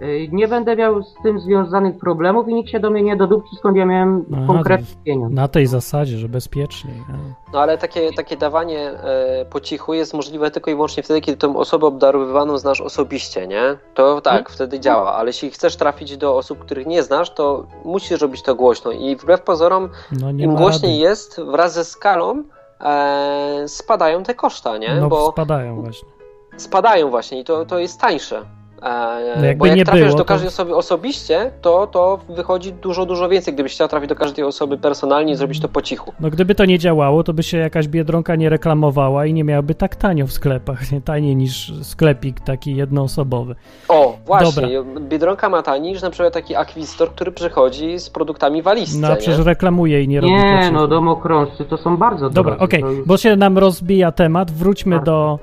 Yy, 0.00 0.28
Nie 0.32 0.48
będę 0.48 0.76
miał 0.76 1.02
z 1.02 1.14
tym 1.22 1.40
związanych 1.40 1.98
problemów 1.98 2.48
i 2.48 2.54
nikt 2.54 2.70
się 2.70 2.80
do 2.80 2.90
mnie 2.90 3.02
nie 3.02 3.16
dodupczy, 3.16 3.56
skąd 3.56 3.76
ja 3.76 3.86
miałem 3.86 4.24
Aha, 4.34 4.42
konkretny 4.46 4.86
pieniądz. 5.04 5.34
Na 5.34 5.48
tej 5.48 5.66
zasadzie, 5.66 6.16
że 6.18 6.28
bezpieczniej. 6.28 6.94
A. 7.10 7.12
No 7.52 7.60
ale 7.60 7.78
takie, 7.78 8.12
takie 8.12 8.36
dawanie 8.36 8.90
e, 8.90 9.44
po 9.50 9.60
cichu 9.60 9.94
jest 9.94 10.14
możliwe 10.14 10.50
tylko 10.50 10.70
i 10.70 10.74
wyłącznie 10.74 11.02
wtedy, 11.02 11.20
kiedy 11.20 11.38
tą 11.38 11.56
osobę 11.56 11.86
obdarowywaną 11.86 12.58
znasz 12.58 12.80
osobiście, 12.80 13.46
nie? 13.46 13.78
To 13.94 14.20
tak, 14.20 14.38
Mhm. 14.38 14.54
wtedy 14.54 14.80
działa, 14.80 15.14
ale 15.14 15.28
jeśli 15.28 15.50
chcesz 15.50 15.76
trafić 15.76 16.16
do 16.16 16.36
osób, 16.36 16.58
których 16.58 16.86
nie 16.86 17.02
znasz, 17.02 17.30
to 17.34 17.66
musisz 17.84 18.20
robić 18.20 18.42
to 18.42 18.54
głośno 18.54 18.90
i 18.92 19.16
wbrew 19.16 19.42
pozorom, 19.42 19.88
No 20.20 20.30
im 20.30 20.54
głośniej 20.56 20.92
rady. 20.92 21.02
jest, 21.10 21.40
wraz 21.40 21.74
ze 21.74 21.84
skalą 21.84 22.42
e, 22.80 23.64
spadają 23.66 24.22
te 24.22 24.34
koszta, 24.34 24.78
nie? 24.78 24.94
No 25.00 25.08
Bo 25.08 25.30
spadają 25.32 25.82
właśnie. 25.82 26.08
spadają 26.56 27.10
właśnie 27.10 27.40
i 27.40 27.44
to, 27.44 27.64
to 27.66 27.78
jest 27.78 28.00
tańsze. 28.00 28.42
E, 28.82 29.36
No 29.38 29.44
jakby 29.44 29.58
bo 29.60 29.66
jak 29.66 29.76
nie 29.76 29.84
trafiasz 29.84 30.04
było, 30.04 30.12
do 30.18 30.24
to- 30.24 30.28
każdej 30.28 30.48
osoby 30.48 30.76
osobiście, 30.76 31.50
to, 31.62 31.86
to 31.86 32.18
wychodzi 32.28 32.72
dużo, 32.72 33.06
dużo 33.06 33.28
więcej. 33.28 33.54
Gdybyś 33.54 33.72
chciał 33.72 33.88
trafić 33.88 34.08
do 34.08 34.14
każdej 34.14 34.44
osoby 34.44 34.78
personalnie 34.78 35.32
i 35.32 35.36
zrobić 35.36 35.60
to 35.60 35.68
po 35.68 35.82
cichu. 35.82 36.12
No 36.20 36.30
gdyby 36.30 36.54
to 36.54 36.64
nie 36.64 36.78
działało, 36.78 37.22
to 37.24 37.32
by 37.32 37.42
się 37.42 37.58
jakaś 37.58 37.88
biedronka 37.88 38.36
nie 38.36 38.48
reklamowała 38.48 39.26
i 39.26 39.32
nie 39.32 39.44
miałaby 39.44 39.74
tak 39.74 39.96
tanio 39.96 40.26
w 40.26 40.32
sklepach, 40.32 40.92
nie 40.92 41.00
taniej 41.00 41.36
niż 41.36 41.72
sklepik 41.82 42.40
taki 42.40 42.76
jednoosobowy. 42.76 43.54
O, 43.88 44.16
właśnie. 44.26 44.68
Biedronka 45.00 45.48
ma 45.48 45.62
taniej 45.62 45.92
niż 45.92 46.02
na 46.02 46.10
przykład 46.10 46.34
taki 46.34 46.56
akwizytor, 46.56 47.10
który 47.10 47.32
przychodzi 47.32 47.98
z 47.98 48.10
produktami 48.10 48.62
walizce, 48.62 48.98
No 49.00 49.08
a 49.08 49.10
nie? 49.10 49.16
przecież 49.16 49.44
reklamuje 49.46 50.02
i 50.02 50.08
nie 50.08 50.20
robi 50.20 50.32
Nie, 50.32 50.70
no 50.72 50.86
domokrążcy 50.88 51.64
to 51.64 51.76
są 51.76 51.96
bardzo 51.96 52.30
Dobra, 52.30 52.56
okej, 52.58 52.80
to 52.82 52.90
już- 52.90 53.06
bo 53.06 53.16
się 53.16 53.36
nam 53.36 53.58
rozbija 53.58 54.12
temat, 54.12 54.50
wróćmy 54.50 54.96
Tak. 54.96 55.04
do... 55.04 55.38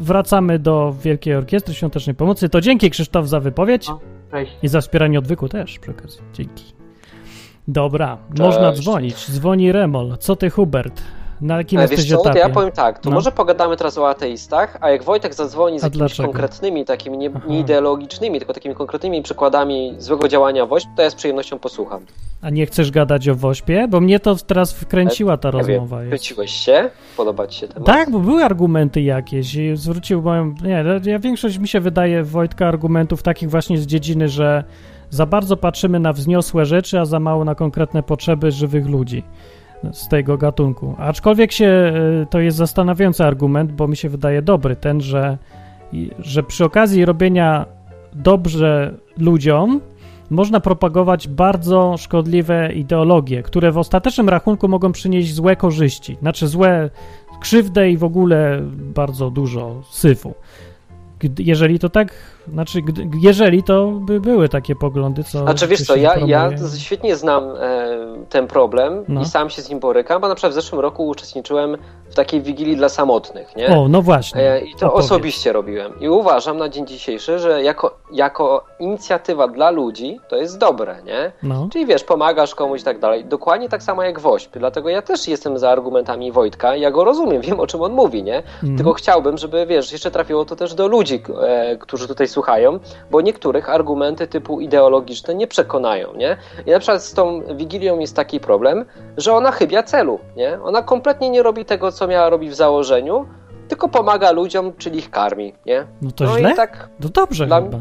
Wracamy 0.00 0.58
do 0.58 0.94
Wielkiej 1.02 1.34
Orkiestry 1.34 1.74
Świątecznej 1.74 2.16
Pomocy. 2.16 2.48
To 2.48 2.60
dzięki 2.60 2.90
Krzysztof 2.90 3.28
za 3.28 3.40
wypowiedź 3.40 3.88
No. 3.88 4.00
I 4.62 4.68
za 4.68 4.80
wspieranie 4.80 5.18
odwyku 5.18 5.48
też 5.48 5.78
przy 5.78 5.90
okazji. 5.90 6.20
Dzięki. 6.32 6.64
Dobra, 7.68 8.18
Cześć. 8.28 8.40
można 8.40 8.72
dzwonić. 8.72 9.30
Dzwoni 9.30 9.72
Remol. 9.72 10.16
Co 10.18 10.36
ty, 10.36 10.50
Hubert? 10.50 11.02
Na 11.40 11.56
jakim 11.56 11.78
E, 11.78 11.82
jesteś 11.82 11.98
Wiesz 12.10 12.18
co, 12.22 12.30
to 12.32 12.38
ja 12.38 12.48
powiem 12.48 12.72
tak, 12.72 12.98
to 12.98 13.10
No. 13.10 13.14
może 13.16 13.32
pogadamy 13.32 13.76
teraz 13.76 13.98
o 13.98 14.08
ateistach, 14.08 14.78
a 14.80 14.90
jak 14.90 15.02
Wojtek 15.04 15.34
zadzwoni 15.34 15.80
z 15.80 15.82
A 15.82 15.86
jakimiś 15.86 15.98
dlaczego? 15.98 16.28
konkretnymi, 16.28 16.84
takimi 16.84 17.18
nie, 17.18 17.30
nie 17.48 17.58
ideologicznymi, 17.60 18.38
tylko 18.38 18.54
takimi 18.54 18.74
konkretnymi 18.74 19.22
przykładami 19.22 19.94
złego 19.98 20.28
działania 20.28 20.66
WOŚP, 20.66 20.88
to 20.96 21.02
ja 21.02 21.10
z 21.10 21.14
przyjemnością 21.14 21.58
posłucham. 21.58 22.00
A 22.42 22.50
nie 22.50 22.66
chcesz 22.66 22.90
gadać 22.90 23.28
o 23.28 23.34
Wośpie? 23.34 23.88
Bo 23.88 24.00
mnie 24.00 24.20
to 24.20 24.36
teraz 24.36 24.72
wkręciła 24.72 25.36
ta 25.36 25.48
Nie 25.48 25.52
rozmowa. 25.52 25.98
wiem, 26.00 26.08
chwyciłeś 26.08 26.50
się? 26.50 26.90
Podoba 27.16 27.46
ci 27.46 27.60
się 27.60 27.68
temat? 27.68 27.86
Tak, 27.86 28.10
bo 28.10 28.18
były 28.18 28.44
argumenty 28.44 29.00
jakieś 29.00 29.54
i 29.54 29.76
zwrócił 29.76 30.22
moją... 30.22 30.54
Nie, 30.64 30.84
ja 31.04 31.18
większość 31.18 31.58
mi 31.58 31.68
się 31.68 31.80
wydaje, 31.80 32.22
Wojtka, 32.24 32.68
argumentów 32.68 33.22
takich 33.22 33.50
właśnie 33.50 33.78
z 33.78 33.86
dziedziny, 33.86 34.28
że 34.28 34.64
za 35.10 35.26
bardzo 35.26 35.56
patrzymy 35.56 36.00
na 36.00 36.12
wzniosłe 36.12 36.66
rzeczy, 36.66 37.00
a 37.00 37.04
za 37.04 37.20
mało 37.20 37.44
na 37.44 37.54
konkretne 37.54 38.02
potrzeby 38.02 38.50
żywych 38.52 38.86
ludzi 38.86 39.22
z 39.92 40.08
tego 40.08 40.38
gatunku. 40.38 40.94
Aczkolwiek 40.98 41.52
się, 41.52 41.92
y, 42.22 42.26
to 42.30 42.40
jest 42.40 42.56
zastanawiający 42.56 43.24
argument, 43.24 43.72
bo 43.72 43.88
mi 43.88 43.96
się 43.96 44.08
wydaje 44.08 44.42
dobry, 44.42 44.76
ten, 44.76 45.00
że, 45.00 45.38
że 46.18 46.42
przy 46.42 46.64
okazji 46.64 47.04
robienia 47.04 47.66
dobrze 48.12 48.94
ludziom 49.18 49.80
można 50.30 50.60
propagować 50.60 51.28
bardzo 51.28 51.94
szkodliwe 51.98 52.72
ideologie, 52.72 53.42
które 53.42 53.72
w 53.72 53.78
ostatecznym 53.78 54.28
rachunku 54.28 54.68
mogą 54.68 54.92
przynieść 54.92 55.34
złe 55.34 55.56
korzyści, 55.56 56.16
znaczy 56.20 56.48
złe 56.48 56.90
krzywdę 57.40 57.90
i 57.90 57.96
w 57.96 58.04
ogóle 58.04 58.60
bardzo 58.94 59.30
dużo 59.30 59.82
syfu. 59.90 60.34
Jeżeli 61.38 61.78
to 61.78 61.88
tak, 61.88 62.14
znaczy, 62.52 62.82
gdy, 62.82 63.08
jeżeli 63.20 63.62
to 63.62 63.86
by 63.86 64.20
były 64.20 64.48
takie 64.48 64.76
poglądy, 64.76 65.24
co. 65.24 65.38
Znaczy 65.38 65.66
wiesz 65.66 65.82
co, 65.82 65.96
ja, 65.96 66.14
ja 66.26 66.50
świetnie 66.78 67.16
znam 67.16 67.44
e, 67.44 67.96
ten 68.28 68.46
problem 68.46 69.04
No. 69.08 69.20
i 69.20 69.24
sam 69.24 69.50
się 69.50 69.62
z 69.62 69.70
nim 69.70 69.80
borykam, 69.80 70.20
bo 70.20 70.28
na 70.28 70.34
przykład 70.34 70.52
w 70.52 70.54
zeszłym 70.54 70.80
roku 70.80 71.08
uczestniczyłem 71.08 71.76
w 72.10 72.14
takiej 72.14 72.42
wigilii 72.42 72.76
dla 72.76 72.88
samotnych, 72.88 73.56
nie? 73.56 73.68
O, 73.68 73.88
no 73.88 74.02
właśnie. 74.02 74.40
E, 74.52 74.60
I 74.60 74.74
to 74.74 74.86
Opowiedz. 74.86 75.04
osobiście 75.06 75.52
robiłem. 75.52 76.00
I 76.00 76.08
uważam 76.08 76.56
na 76.58 76.68
dzień 76.68 76.86
dzisiejszy, 76.86 77.38
że 77.38 77.62
jako, 77.62 77.98
jako 78.12 78.64
inicjatywa 78.80 79.48
dla 79.48 79.70
ludzi 79.70 80.20
to 80.28 80.36
jest 80.36 80.58
dobre, 80.58 80.96
nie? 81.04 81.32
No. 81.42 81.68
Czyli 81.72 81.86
wiesz, 81.86 82.04
pomagasz 82.04 82.54
komuś 82.54 82.80
i 82.80 82.84
tak 82.84 82.98
dalej. 82.98 83.24
Dokładnie 83.24 83.68
tak 83.68 83.82
samo 83.82 84.02
jak 84.02 84.20
WOŚP. 84.20 84.58
Dlatego 84.58 84.88
ja 84.88 85.02
też 85.02 85.28
jestem 85.28 85.58
za 85.58 85.70
argumentami 85.70 86.32
Wojtka. 86.32 86.76
Ja 86.76 86.90
go 86.90 87.04
rozumiem, 87.04 87.42
wiem 87.50 87.60
o 87.60 87.66
czym 87.66 87.82
on 87.82 87.92
mówi, 87.92 88.22
nie? 88.22 88.36
Mhm. 88.36 88.76
Tylko 88.76 88.92
chciałbym, 88.92 89.38
żeby 89.38 89.66
wiesz, 89.66 89.92
jeszcze 89.92 90.10
trafiło 90.10 90.44
to 90.44 90.56
też 90.56 90.74
do 90.74 90.88
ludzi, 90.88 91.22
e, 91.42 91.76
którzy 91.76 92.08
tutaj 92.08 92.28
słuchają, 92.28 92.39
bo 93.10 93.20
niektórych 93.20 93.70
argumenty 93.70 94.26
typu 94.26 94.60
ideologiczne 94.60 95.34
nie 95.34 95.46
przekonają, 95.46 96.14
nie? 96.16 96.36
I 96.66 96.70
na 96.70 96.78
przykład 96.78 97.02
z 97.02 97.14
tą 97.14 97.42
Wigilią 97.56 97.98
jest 97.98 98.16
taki 98.16 98.40
problem, 98.40 98.84
że 99.16 99.32
ona 99.32 99.50
chybia 99.52 99.82
celu, 99.82 100.18
nie? 100.36 100.58
Ona 100.62 100.82
kompletnie 100.82 101.30
nie 101.30 101.42
robi 101.42 101.64
tego, 101.64 101.92
co 101.92 102.06
miała 102.06 102.28
robić 102.30 102.50
w 102.50 102.54
założeniu, 102.54 103.26
tylko 103.68 103.88
pomaga 103.88 104.30
ludziom, 104.32 104.72
czyli 104.78 104.98
ich 104.98 105.10
karmi, 105.10 105.52
nie? 105.66 105.86
No 106.02 106.10
to 106.10 106.24
no 106.24 106.38
źle? 106.38 106.52
i 106.52 106.54
tak, 106.54 106.88
No 107.00 107.08
dobrze 107.08 107.46
Dla- 107.46 107.60
chyba. 107.62 107.78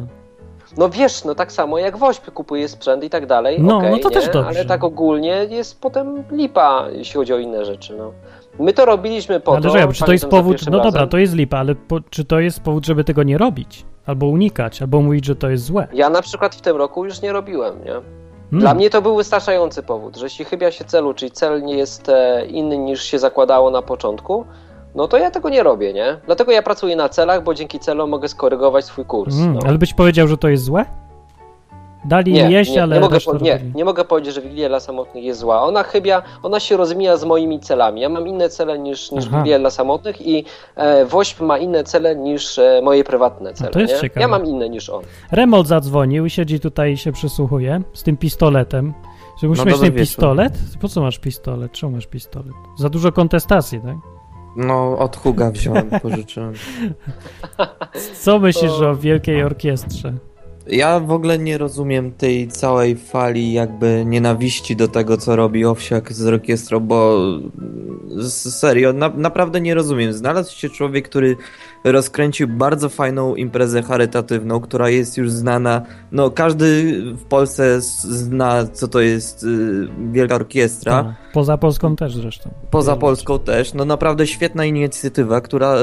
no 0.78 0.90
wiesz, 0.90 1.24
no 1.26 1.36
tak 1.36 1.52
samo 1.52 1.78
jak 1.78 1.98
Wośp 1.98 2.32
kupuje 2.32 2.68
sprzęt 2.68 3.04
i 3.04 3.10
tak 3.10 3.26
dalej, 3.26 3.58
No, 3.62 3.78
okej, 3.78 3.92
no 3.92 3.98
to 3.98 4.10
nie? 4.10 4.16
też 4.16 4.26
dobrze. 4.30 4.48
ale 4.50 4.66
tak 4.66 4.84
ogólnie 4.84 5.46
jest 5.50 5.82
potem 5.82 6.24
lipa, 6.32 6.86
jeśli 6.92 7.18
chodzi 7.18 7.34
o 7.34 7.38
inne 7.38 7.66
rzeczy, 7.66 7.96
no. 7.98 8.12
My 8.60 8.74
to 8.74 8.86
robiliśmy 8.86 9.40
po 9.40 9.52
Ale 9.52 9.62
to, 9.62 9.70
że, 9.70 9.94
czy 9.94 10.04
to 10.04 10.12
jest 10.12 10.26
powód. 10.26 10.58
No 10.66 10.72
dobra, 10.72 10.92
razem. 10.92 11.10
to 11.10 11.18
jest 11.18 11.36
lipa, 11.36 11.58
ale 11.58 11.76
po, 11.76 12.00
czy 12.10 12.26
to 12.26 12.40
jest 12.40 12.60
powód, 12.60 12.86
żeby 12.86 13.04
tego 13.04 13.24
nie 13.24 13.38
robić? 13.38 13.86
Albo 14.06 14.26
unikać, 14.26 14.82
albo 14.82 15.02
mówić, 15.02 15.26
że 15.26 15.36
to 15.36 15.50
jest 15.50 15.64
złe. 15.64 15.88
Ja 15.94 16.10
na 16.10 16.22
przykład 16.22 16.56
w 16.56 16.62
tym 16.62 16.78
roku 16.78 17.06
już 17.06 17.22
nie 17.22 17.34
robiłem, 17.34 17.84
nie? 17.84 17.92
Hmm. 17.92 18.60
Dla 18.60 18.74
mnie 18.74 18.90
to 18.90 19.02
był 19.02 19.16
wystarczający 19.16 19.84
powód, 19.84 20.18
że 20.18 20.26
jeśli 20.26 20.46
chybia 20.46 20.72
się 20.72 20.86
celu, 20.86 21.14
czyli 21.14 21.32
cel 21.32 21.64
nie 21.64 21.78
jest 21.78 22.10
e, 22.10 22.46
inny 22.46 22.78
niż 22.78 23.04
się 23.04 23.20
zakładało 23.20 23.72
na 23.72 23.82
początku, 23.82 24.46
no 24.96 25.08
to 25.08 25.18
ja 25.18 25.32
tego 25.32 25.50
nie 25.50 25.64
robię, 25.64 25.94
nie? 25.94 26.18
Dlatego 26.26 26.52
ja 26.52 26.62
pracuję 26.62 26.96
na 26.96 27.10
celach, 27.10 27.44
bo 27.44 27.54
dzięki 27.54 27.80
celom 27.80 28.10
mogę 28.10 28.28
skorygować 28.28 28.86
swój 28.86 29.06
kurs. 29.06 29.36
Mm, 29.36 29.54
no. 29.54 29.60
Ale 29.66 29.78
byś 29.78 29.94
powiedział, 29.94 30.28
że 30.28 30.38
to 30.38 30.50
jest 30.50 30.64
złe? 30.64 30.86
Dali 32.06 32.32
im 32.32 32.38
Nie, 32.50 32.52
jeść, 32.52 32.72
nie, 32.72 32.84
ale 32.84 32.96
nie, 32.96 33.02
mogę, 33.02 33.20
po, 33.20 33.38
nie, 33.38 33.60
nie 33.76 33.86
mogę 33.86 34.06
powiedzieć, 34.06 34.34
że 34.36 34.42
Wigilia 34.42 34.70
dla 34.70 34.80
samotnych 34.80 35.24
jest 35.24 35.40
zła. 35.40 35.62
Ona 35.64 35.84
chybia, 35.84 36.22
ona 36.44 36.60
się 36.60 36.78
rozmija 36.78 37.18
z 37.18 37.24
moimi 37.26 37.60
celami. 37.60 38.02
Ja 38.02 38.10
mam 38.10 38.28
inne 38.28 38.50
cele 38.50 38.80
niż, 38.80 39.12
niż 39.12 39.26
Aha. 39.28 39.38
Wigilia 39.38 39.60
dla 39.60 39.70
samotnych 39.70 40.28
i 40.28 40.46
e, 40.76 41.06
Wośp 41.06 41.40
ma 41.42 41.58
inne 41.58 41.84
cele 41.84 42.16
niż 42.16 42.60
e, 42.60 42.82
moje 42.84 43.04
prywatne 43.04 43.54
cele. 43.54 43.70
to 43.72 43.80
jest 43.80 43.94
nie? 43.94 44.00
ciekawe. 44.02 44.22
Ja 44.22 44.28
mam 44.28 44.46
inne 44.46 44.70
niż 44.70 44.90
on. 44.90 45.04
Remolt 45.32 45.68
zadzwonił 45.68 46.26
i 46.26 46.30
siedzi 46.30 46.60
tutaj 46.60 46.92
i 46.94 46.98
się 46.98 47.12
przysłuchuje 47.12 47.82
z 47.94 48.04
tym 48.04 48.18
pistoletem. 48.18 48.94
Że 49.42 49.48
musisz 49.48 49.66
No, 49.66 49.72
mieć 49.72 49.80
ten 49.80 49.92
wieczór. 49.92 50.00
pistolet? 50.00 50.54
Po 50.82 50.88
co 50.88 51.02
masz 51.02 51.20
pistolet? 51.20 51.72
Czemu 51.72 51.96
masz 51.96 52.08
pistolet? 52.08 52.54
Za 52.78 52.90
dużo 52.90 53.12
kontestacji, 53.12 53.80
tak? 53.82 53.96
No, 54.56 54.98
od 54.98 55.18
Huga 55.18 55.52
wziąłem, 55.52 55.90
pożyczyłem. 56.02 56.54
Co 58.24 58.40
myślisz 58.40 58.72
o 58.72 58.96
Wielkiej 58.96 59.44
Orkiestrze? 59.44 60.14
Ja 60.72 61.00
w 61.00 61.12
ogóle 61.12 61.40
nie 61.40 61.58
rozumiem 61.58 62.12
tej 62.12 62.48
całej 62.48 62.96
fali 62.96 63.54
jakby 63.54 64.04
nienawiści 64.06 64.76
do 64.76 64.88
tego, 64.88 65.18
co 65.18 65.36
robi 65.36 65.66
Owsiak 65.66 66.14
z 66.14 66.26
orkiestrą, 66.28 66.80
bo 66.80 67.18
s- 68.20 68.56
serio, 68.60 68.94
na, 68.94 69.10
naprawdę 69.10 69.62
nie 69.62 69.74
rozumiem. 69.76 70.14
Znalazł 70.14 70.56
się 70.58 70.70
człowiek, 70.70 71.10
który 71.10 71.36
rozkręcił 71.84 72.48
bardzo 72.48 72.90
fajną 72.90 73.36
imprezę 73.36 73.82
charytatywną, 73.84 74.60
która 74.60 74.90
jest 74.90 75.18
już 75.18 75.32
znana, 75.32 75.82
no 76.12 76.30
każdy 76.30 77.02
w 77.14 77.24
Polsce 77.24 77.82
zna, 77.82 78.66
co 78.74 78.88
to 78.88 79.00
jest 79.00 79.44
y, 79.44 79.88
Wielka 80.12 80.36
Orkiestra. 80.36 81.04
Tak. 81.04 81.14
Poza 81.34 81.58
Polską 81.58 81.96
też 81.96 82.16
zresztą. 82.16 82.50
Poza 82.72 82.96
Polską 82.96 83.40
też. 83.40 83.74
No 83.74 83.86
naprawdę 83.86 84.28
świetna 84.28 84.66
inicjatywa, 84.66 85.42
która 85.42 85.74
e, 85.76 85.80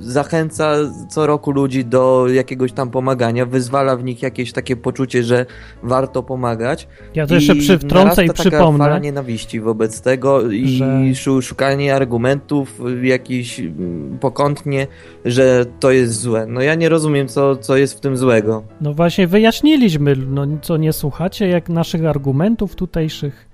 zachęca 0.00 0.74
co 1.08 1.26
roku 1.26 1.50
ludzi 1.50 1.84
do 1.84 2.26
jakiegoś 2.28 2.72
tam 2.72 2.90
pomagania, 2.90 3.46
wyzwala 3.46 3.96
w 3.96 4.04
nich 4.04 4.22
jakieś 4.22 4.52
takie 4.52 4.76
poczucie, 4.76 5.22
że 5.22 5.46
warto 5.82 6.22
pomagać. 6.22 6.88
Ja 7.14 7.26
to 7.26 7.34
jeszcze 7.34 7.52
I 7.56 7.58
przytrącę 7.60 8.24
i 8.24 8.28
taka 8.28 8.40
przypomnę. 8.40 8.84
fala 8.84 8.98
nienawiści 8.98 9.60
wobec 9.60 10.00
tego 10.00 10.50
i 10.50 10.68
że- 10.68 11.14
szu- 11.14 11.42
szukanie 11.42 11.94
argumentów 11.94 12.80
y, 13.02 13.06
jakichś 13.06 13.60
mm, 13.60 14.18
pokątnie, 14.20 14.86
że 15.24 15.37
to 15.80 15.90
jest 15.90 16.20
złe. 16.20 16.46
No 16.46 16.60
ja 16.62 16.74
nie 16.74 16.88
rozumiem, 16.88 17.28
co, 17.28 17.56
co 17.56 17.76
jest 17.76 17.94
w 17.94 18.00
tym 18.00 18.16
złego. 18.16 18.62
No 18.80 18.92
właśnie 18.94 19.26
wyjaśniliśmy, 19.26 20.16
no 20.28 20.46
co 20.62 20.76
nie 20.76 20.92
słuchacie 20.92 21.48
jak 21.48 21.68
naszych 21.68 22.04
argumentów 22.06 22.74
tutejszych 22.76 23.48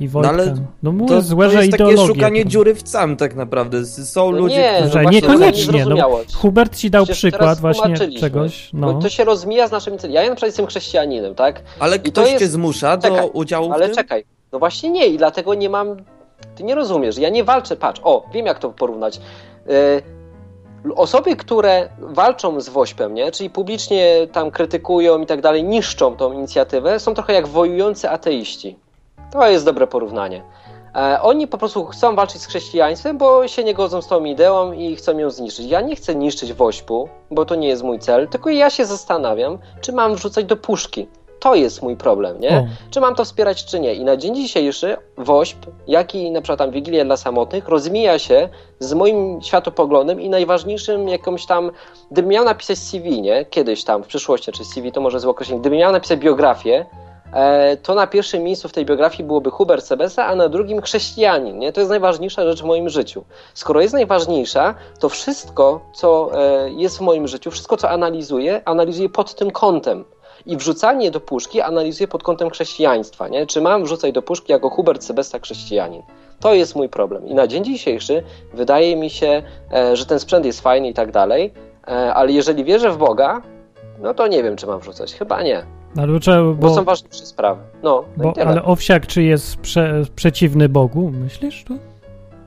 i 0.00 0.08
Wojtka. 0.08 0.32
No 0.32 0.42
ale 0.42 0.54
no 0.82 0.92
mówię, 0.92 1.08
To, 1.08 1.22
złe, 1.22 1.46
to 1.46 1.52
że 1.52 1.66
jest 1.66 1.78
takie 1.78 1.96
szukanie 1.96 2.42
to- 2.44 2.48
dziury 2.50 2.74
w 2.74 2.88
sam 2.88 3.16
tak 3.16 3.34
naprawdę. 3.34 3.84
Są 3.86 4.30
No 4.32 4.38
ludzie, 4.38 4.56
nie, 4.56 4.68
którzy... 4.72 4.84
no 4.88 4.92
Że 4.92 5.02
właśnie, 5.02 5.20
niekoniecznie, 5.20 5.86
no. 5.86 5.96
Hubert 6.34 6.76
ci 6.76 6.90
dał 6.90 7.04
Przecież 7.04 7.18
przykład 7.18 7.60
właśnie 7.60 7.94
czegoś. 8.20 8.70
Bo 8.72 8.92
No. 8.92 8.98
to 8.98 9.08
się 9.08 9.24
rozmija 9.24 9.68
z 9.68 9.72
naszymi 9.72 9.98
celami. 9.98 10.14
Ja 10.14 10.20
na 10.22 10.26
przykład 10.34 10.48
jestem 10.48 10.66
chrześcijaninem, 10.66 11.34
tak? 11.34 11.62
Ale 11.80 11.98
to 11.98 12.10
ktoś 12.10 12.26
jest- 12.30 12.38
cię 12.38 12.48
zmusza 12.48 12.96
do 12.96 13.08
Czekaj, 13.08 13.28
udziału 13.32 13.68
w 13.68 13.72
Ale 13.72 13.86
tym? 13.86 13.94
czekaj, 13.96 14.24
no 14.52 14.58
właśnie 14.58 14.90
nie 14.90 15.06
i 15.06 15.18
dlatego 15.18 15.54
nie 15.54 15.68
mam. 15.70 15.96
Ty 16.54 16.64
nie 16.64 16.74
rozumiesz, 16.74 17.18
ja 17.18 17.28
nie 17.28 17.44
walczę. 17.44 17.76
Patrz, 17.76 18.00
o, 18.04 18.26
wiem 18.34 18.46
jak 18.46 18.58
to 18.58 18.70
porównać. 18.70 19.20
Yy, 19.66 19.72
osoby, 20.94 21.36
które 21.36 21.88
walczą 21.98 22.60
z 22.60 22.68
Wośpem, 22.68 23.14
nie? 23.14 23.32
czyli 23.32 23.50
publicznie 23.50 24.26
tam 24.32 24.50
krytykują 24.50 25.20
i 25.20 25.26
tak 25.26 25.40
dalej, 25.40 25.64
niszczą 25.64 26.16
tą 26.16 26.32
inicjatywę, 26.32 27.00
są 27.00 27.14
trochę 27.14 27.32
jak 27.32 27.48
wojujący 27.48 28.10
ateiści. 28.10 28.76
To 29.32 29.50
jest 29.50 29.64
dobre 29.64 29.86
porównanie. 29.86 30.42
E, 30.96 31.22
Oni 31.22 31.46
po 31.46 31.58
prostu 31.58 31.84
chcą 31.84 32.14
walczyć 32.16 32.42
z 32.42 32.46
chrześcijaństwem, 32.46 33.18
bo 33.18 33.48
się 33.48 33.64
nie 33.64 33.74
godzą 33.74 34.02
z 34.02 34.08
tą 34.08 34.24
ideą 34.24 34.72
i 34.72 34.96
chcą 34.96 35.18
ją 35.18 35.30
zniszczyć. 35.30 35.66
Ja 35.66 35.80
nie 35.80 35.96
chcę 35.96 36.14
niszczyć 36.14 36.52
Wośpu, 36.52 37.08
bo 37.30 37.44
to 37.44 37.54
nie 37.54 37.68
jest 37.68 37.82
mój 37.82 37.98
cel, 37.98 38.28
tylko 38.28 38.50
ja 38.50 38.70
się 38.70 38.86
zastanawiam, 38.86 39.58
czy 39.80 39.92
mam 39.92 40.14
wrzucać 40.14 40.44
do 40.44 40.56
puszki. 40.56 41.08
To 41.40 41.54
jest 41.54 41.82
mój 41.82 41.96
problem, 41.96 42.40
nie? 42.40 42.50
Czy 42.90 43.00
mam 43.00 43.14
to 43.14 43.24
wspierać, 43.24 43.64
czy 43.64 43.80
nie. 43.80 43.94
I 43.94 44.04
na 44.04 44.16
dzień 44.16 44.34
dzisiejszy 44.34 44.96
WOŚP, 45.16 45.66
jak 45.86 46.14
i 46.14 46.30
na 46.30 46.40
przykład 46.40 46.58
tam 46.58 46.70
Wigilia 46.70 47.04
dla 47.04 47.16
Samotnych, 47.16 47.68
rozmija 47.68 48.18
się 48.18 48.48
z 48.78 48.94
moim 48.94 49.42
światopoglądem 49.42 50.20
i 50.20 50.28
najważniejszym 50.28 51.08
jakąś 51.08 51.46
tam, 51.46 51.70
gdybym 52.10 52.30
miał 52.30 52.44
napisać 52.44 52.78
CV, 52.78 53.22
nie? 53.22 53.44
Kiedyś 53.44 53.84
tam, 53.84 54.04
w 54.04 54.06
przyszłości, 54.06 54.52
czy 54.52 54.64
CV 54.64 54.92
to 54.92 55.00
może 55.00 55.20
złe 55.20 55.30
określenie, 55.30 55.60
gdybym 55.60 55.78
miał 55.78 55.92
napisać 55.92 56.20
biografię, 56.20 56.86
e, 57.32 57.76
to 57.76 57.94
na 57.94 58.06
pierwszym 58.06 58.42
miejscu 58.42 58.68
w 58.68 58.72
tej 58.72 58.84
biografii 58.84 59.24
byłoby 59.24 59.50
Hubert 59.50 59.84
Sebesa, 59.84 60.26
a 60.26 60.34
na 60.34 60.48
drugim 60.48 60.82
chrześcijanin, 60.82 61.58
nie? 61.58 61.72
To 61.72 61.80
jest 61.80 61.90
najważniejsza 61.90 62.44
rzecz 62.44 62.62
w 62.62 62.64
moim 62.64 62.88
życiu. 62.88 63.24
Skoro 63.54 63.80
jest 63.80 63.94
najważniejsza, 63.94 64.74
to 65.00 65.08
wszystko, 65.08 65.80
co 65.94 66.30
e, 66.34 66.70
jest 66.70 66.98
w 66.98 67.00
moim 67.00 67.28
życiu, 67.28 67.50
wszystko, 67.50 67.76
co 67.76 67.90
analizuję, 67.90 68.62
analizuję 68.64 69.08
pod 69.08 69.34
tym 69.34 69.50
kątem. 69.50 70.04
I 70.46 70.56
wrzucanie 70.56 71.10
do 71.10 71.20
puszki 71.20 71.60
analizuję 71.60 72.08
pod 72.08 72.22
kątem 72.22 72.50
chrześcijaństwa. 72.50 73.28
Nie? 73.28 73.46
Czy 73.46 73.60
mam 73.60 73.84
wrzucać 73.84 74.12
do 74.12 74.22
puszki 74.22 74.52
jako 74.52 74.70
Hubert 74.70 75.04
Sebesta 75.04 75.38
chrześcijanin? 75.38 76.02
To 76.40 76.54
jest 76.54 76.76
mój 76.76 76.88
problem. 76.88 77.26
I 77.26 77.34
na 77.34 77.46
dzień 77.46 77.64
dzisiejszy 77.64 78.22
wydaje 78.54 78.96
mi 78.96 79.10
się, 79.10 79.42
e, 79.72 79.96
że 79.96 80.06
ten 80.06 80.20
sprzęt 80.20 80.46
jest 80.46 80.60
fajny 80.60 80.88
i 80.88 80.94
tak 80.94 81.12
dalej, 81.12 81.52
e, 81.88 82.14
ale 82.14 82.32
jeżeli 82.32 82.64
wierzę 82.64 82.90
w 82.90 82.96
Boga, 82.96 83.42
no 84.02 84.14
to 84.14 84.26
nie 84.26 84.42
wiem, 84.42 84.56
czy 84.56 84.66
mam 84.66 84.80
wrzucać. 84.80 85.14
Chyba 85.14 85.42
nie, 85.42 85.62
Ale 85.96 86.06
bo, 86.42 86.54
bo, 86.54 86.74
są 86.74 86.84
ważniejsze 86.84 87.26
sprawy. 87.26 87.60
No, 87.82 88.04
no 88.16 88.32
bo, 88.36 88.46
ale 88.46 88.62
Owsiak 88.62 89.06
czy 89.06 89.22
jest 89.22 89.56
prze, 89.56 90.02
przeciwny 90.16 90.68
Bogu, 90.68 91.10
myślisz 91.10 91.64
tu? 91.64 91.78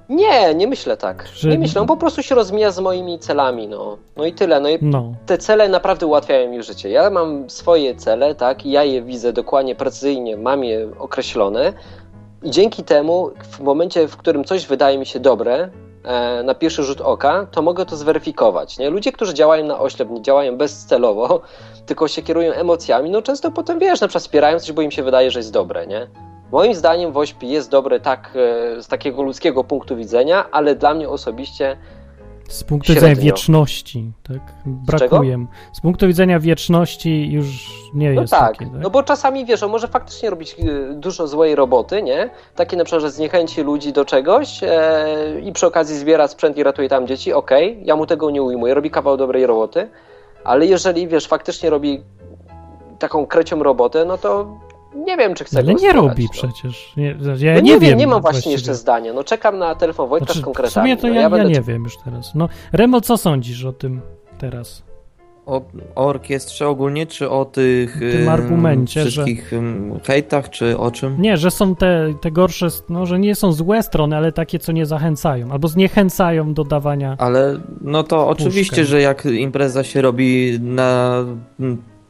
Nie, 0.10 0.56
nie 0.56 0.68
myślę 0.68 0.98
tak. 0.98 1.28
Że- 1.36 1.50
Nie 1.50 1.60
myślę, 1.60 1.82
on 1.82 1.88
po 1.88 1.98
prostu 1.98 2.24
się 2.24 2.36
rozmija 2.36 2.72
z 2.72 2.80
moimi 2.80 3.20
celami. 3.20 3.68
No, 3.68 3.98
no 4.18 4.26
i 4.26 4.34
tyle. 4.34 4.60
No 4.60 4.70
i 4.70 4.78
No. 4.82 5.14
te 5.26 5.38
cele 5.38 5.70
naprawdę 5.70 6.06
ułatwiają 6.06 6.52
mi 6.52 6.64
życie. 6.64 6.90
Ja 6.90 7.10
mam 7.10 7.50
swoje 7.50 7.96
cele, 7.96 8.36
tak, 8.36 8.66
ja 8.66 8.84
je 8.84 9.02
widzę 9.02 9.34
dokładnie, 9.34 9.76
precyzyjnie, 9.76 10.38
mam 10.38 10.64
je 10.64 10.88
określone 11.00 11.74
i 12.44 12.52
dzięki 12.52 12.84
temu 12.84 13.30
w 13.52 13.60
momencie, 13.60 14.08
w 14.08 14.18
którym 14.18 14.44
coś 14.44 14.68
wydaje 14.68 14.98
mi 14.98 15.06
się 15.06 15.20
dobre, 15.20 15.70
e, 16.04 16.44
na 16.44 16.56
pierwszy 16.56 16.84
rzut 16.84 17.02
oka, 17.02 17.48
to 17.52 17.62
mogę 17.62 17.86
to 17.86 17.96
zweryfikować. 17.96 18.78
Nie? 18.80 18.90
Ludzie, 18.90 19.12
którzy 19.12 19.34
działają 19.34 19.66
na 19.66 19.80
oślep, 19.80 20.10
nie 20.10 20.22
działają 20.22 20.58
bezcelowo, 20.58 21.42
tylko 21.86 22.08
się 22.08 22.22
kierują 22.22 22.54
emocjami, 22.54 23.10
no 23.10 23.22
często 23.22 23.52
potem, 23.52 23.80
wiesz, 23.80 24.02
na 24.02 24.08
przykład 24.08 24.24
wspierają 24.24 24.60
coś, 24.60 24.72
bo 24.72 24.82
im 24.82 24.92
się 24.92 25.04
wydaje, 25.04 25.32
że 25.32 25.40
jest 25.40 25.52
dobre, 25.54 25.88
nie? 25.88 26.08
Moim 26.52 26.76
zdaniem 26.76 27.12
WOŚP 27.12 27.44
jest 27.44 27.72
dobry 27.72 28.00
tak 28.00 28.32
e, 28.36 28.82
z 28.82 28.88
takiego 28.88 29.22
ludzkiego 29.24 29.64
punktu 29.64 29.96
widzenia, 29.96 30.46
ale 30.52 30.76
dla 30.76 30.94
mnie 30.94 31.10
osobiście 31.10 31.78
Z 32.50 32.64
punktu 32.64 32.94
widzenia 32.94 33.16
wieczności, 33.16 34.12
tak? 34.28 34.42
Brakuje. 34.66 35.46
Z 35.74 35.82
punktu 35.82 36.08
widzenia 36.08 36.40
wieczności 36.40 37.32
już 37.32 37.46
nie 37.94 38.14
No 38.14 38.22
jest 38.22 38.34
tak, 38.34 38.52
takie, 38.52 38.66
tak? 38.66 38.82
no 38.82 38.90
bo 38.90 39.04
czasami 39.04 39.46
wiesz, 39.46 39.64
on 39.64 39.72
może 39.72 39.88
faktycznie 39.88 40.30
robić 40.30 40.56
y, 40.60 40.94
dużo 40.94 41.28
złej 41.28 41.56
roboty, 41.56 42.04
nie? 42.04 42.30
Takie 42.56 42.78
na 42.78 42.84
przykład, 42.84 43.02
że 43.02 43.12
zniechęci 43.12 43.62
ludzi 43.62 43.94
do 43.94 44.06
czegoś 44.06 44.64
e, 44.64 45.40
i 45.44 45.52
przy 45.54 45.68
okazji 45.68 45.98
zbiera 45.98 46.28
sprzęt 46.28 46.58
i 46.58 46.64
ratuje 46.64 46.90
tam 46.90 47.08
dzieci, 47.08 47.34
okej, 47.34 47.80
ja 47.84 47.96
mu 47.96 48.06
tego 48.06 48.30
nie 48.30 48.42
ujmuję, 48.42 48.74
robi 48.74 48.92
kawał 48.92 49.18
dobrej 49.18 49.46
roboty, 49.46 49.90
ale 50.44 50.66
jeżeli 50.66 51.08
wiesz, 51.08 51.28
faktycznie 51.28 51.70
robi 51.70 52.02
taką 53.00 53.26
krecią 53.26 53.64
robotę, 53.64 54.06
no 54.06 54.18
to 54.18 54.58
nie 55.06 55.18
wiem, 55.18 55.36
czy 55.36 55.44
chcę 55.44 55.60
Ale 55.60 55.74
go 55.74 55.80
nie 55.82 55.94
robi 55.94 56.24
no. 56.24 56.30
przecież. 56.32 56.94
Nie, 56.98 57.06
ja 57.38 57.54
No 57.54 57.60
nie, 57.60 57.62
nie, 57.62 57.80
wiem. 57.80 57.98
nie 57.98 58.08
mam 58.08 58.22
właśnie 58.22 58.32
właściwie. 58.34 58.54
jeszcze 58.54 58.76
zdania. 58.76 59.14
No 59.14 59.24
czekam 59.24 59.58
na 59.58 59.76
telefon 59.76 60.10
Wojtka 60.10 60.26
Znaczy, 60.26 60.40
z 60.40 60.42
w 60.42 60.46
konkretami. 60.46 60.74
sumie 60.74 60.98
to 60.98 61.08
no, 61.08 61.14
ja, 61.14 61.22
ja, 61.22 61.30
będę 61.30 61.50
nie 61.50 61.62
wiem 61.62 61.84
już 61.84 61.98
teraz. 62.06 62.36
No, 62.36 62.50
Remo, 62.74 63.02
co 63.02 63.18
sądzisz 63.18 63.66
o 63.66 63.74
tym 63.74 64.02
teraz? 64.38 64.84
O, 65.46 65.62
o 65.96 66.06
orkiestrze 66.08 66.68
ogólnie, 66.68 67.06
czy 67.06 67.30
o 67.30 67.46
tych 67.46 68.00
tym 68.00 68.30
argumencie, 68.30 69.02
że- 69.04 69.10
wszystkich 69.12 69.54
em, 69.54 70.00
hejtach, 70.04 70.50
czy 70.50 70.78
o 70.78 70.92
czym? 70.92 71.22
Nie, 71.22 71.38
że 71.38 71.52
są 71.52 71.76
te, 71.76 72.14
te 72.22 72.32
gorsze, 72.32 72.68
no, 72.90 73.06
że 73.06 73.20
nie 73.20 73.36
są 73.36 73.52
złe 73.52 73.84
strony, 73.84 74.16
ale 74.18 74.32
takie, 74.32 74.60
co 74.60 74.72
nie 74.72 74.86
zachęcają, 74.86 75.52
albo 75.52 75.68
zniechęcają 75.68 76.54
do 76.54 76.64
dawania. 76.64 77.16
Ale 77.20 77.60
no 77.82 78.04
to 78.04 78.28
oczywiście, 78.28 78.86
że 78.86 79.02
jak 79.02 79.26
impreza 79.26 79.84
się 79.84 80.02
robi 80.02 80.58
na 80.62 81.16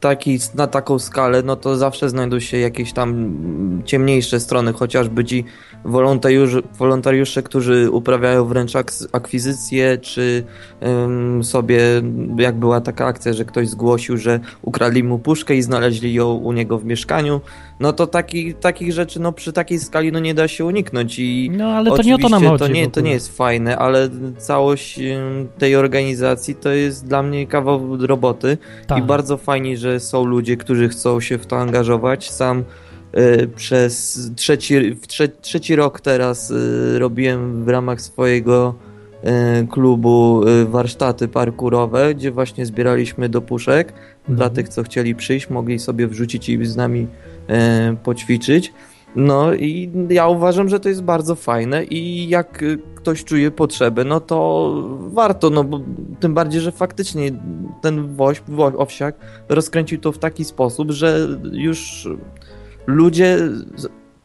taki, 0.00 0.38
na 0.54 0.66
taką 0.66 0.98
skalę, 0.98 1.42
no 1.42 1.56
to 1.56 1.76
zawsze 1.76 2.08
znajdą 2.08 2.40
się 2.40 2.58
jakieś 2.58 2.92
tam 2.92 3.32
ciemniejsze 3.84 4.40
strony, 4.40 4.72
chociażby 4.72 5.24
ci 5.24 5.44
wolontariusze, 5.84 6.62
wolontariusze 6.78 7.42
którzy 7.42 7.90
uprawiają 7.90 8.44
wręcz 8.44 8.72
akwizycję, 9.12 9.98
czy 9.98 10.44
ym, 10.82 11.44
sobie, 11.44 11.80
jak 12.38 12.54
była 12.54 12.80
taka 12.80 13.06
akcja, 13.06 13.32
że 13.32 13.44
ktoś 13.44 13.68
zgłosił, 13.68 14.16
że 14.16 14.40
ukradli 14.62 15.04
mu 15.04 15.18
puszkę 15.18 15.56
i 15.56 15.62
znaleźli 15.62 16.14
ją 16.14 16.32
u 16.32 16.52
niego 16.52 16.78
w 16.78 16.84
mieszkaniu, 16.84 17.40
no 17.80 17.92
to 17.92 18.06
taki, 18.06 18.54
takich 18.54 18.92
rzeczy 18.92 19.20
no 19.20 19.32
przy 19.32 19.52
takiej 19.52 19.78
skali 19.78 20.12
no 20.12 20.18
nie 20.18 20.34
da 20.34 20.48
się 20.48 20.64
uniknąć 20.64 21.18
i 21.18 21.50
No, 21.56 21.64
ale 21.64 21.90
to 21.90 22.02
nie 22.02 22.14
o 22.14 22.18
to 22.18 22.28
nam 22.28 22.44
chodzi. 22.44 22.58
To 22.64 22.68
nie, 22.68 22.90
to 22.90 23.00
nie 23.00 23.10
jest 23.10 23.36
fajne, 23.36 23.78
ale 23.78 24.08
całość 24.38 25.00
tej 25.58 25.76
organizacji 25.76 26.54
to 26.54 26.68
jest 26.70 27.06
dla 27.06 27.22
mnie 27.22 27.46
kawał 27.46 28.06
roboty 28.06 28.58
Tak. 28.86 28.98
i 28.98 29.02
bardzo 29.02 29.36
fajnie, 29.36 29.76
że 29.76 30.00
są 30.00 30.24
ludzie, 30.24 30.56
którzy 30.56 30.88
chcą 30.88 31.20
się 31.20 31.38
w 31.38 31.46
to 31.46 31.56
angażować. 31.56 32.30
Sam 32.30 32.64
e, 33.12 33.46
przez 33.46 34.20
trzeci, 34.36 34.90
w 34.94 35.06
trze, 35.06 35.28
trzeci 35.28 35.76
rok 35.76 36.00
teraz 36.00 36.50
e, 36.50 36.98
robiłem 36.98 37.64
w 37.64 37.68
ramach 37.68 38.00
swojego 38.00 38.74
e, 39.22 39.66
klubu 39.70 40.40
warsztaty 40.66 41.28
parkurowe, 41.28 42.14
gdzie 42.14 42.30
właśnie 42.30 42.66
zbieraliśmy 42.66 43.28
do 43.28 43.40
puszek. 43.40 43.92
Dla 44.28 44.46
Mhm. 44.46 44.54
tych, 44.54 44.68
co 44.68 44.82
chcieli 44.82 45.14
przyjść, 45.14 45.50
mogli 45.50 45.78
sobie 45.78 46.06
wrzucić 46.06 46.48
i 46.48 46.66
z 46.66 46.76
nami 46.76 47.06
poćwiczyć. 48.02 48.72
No 49.16 49.54
i 49.54 49.90
ja 50.10 50.26
uważam, 50.28 50.68
że 50.68 50.80
to 50.80 50.88
jest 50.88 51.02
bardzo 51.02 51.34
fajne 51.34 51.84
i 51.84 52.28
jak 52.28 52.62
y, 52.62 52.78
ktoś 52.94 53.24
czuje 53.24 53.50
potrzebę, 53.50 54.04
no 54.04 54.20
to 54.20 54.72
warto, 55.00 55.50
no 55.50 55.64
bo 55.64 55.80
tym 56.20 56.34
bardziej, 56.34 56.60
że 56.60 56.72
faktycznie 56.72 57.30
ten 57.82 58.14
woź, 58.14 58.42
wo- 58.48 58.78
owsiak 58.78 59.16
rozkręcił 59.48 59.98
to 59.98 60.12
w 60.12 60.18
taki 60.18 60.44
sposób, 60.44 60.90
że 60.90 61.28
już 61.52 62.08
ludzie 62.86 63.38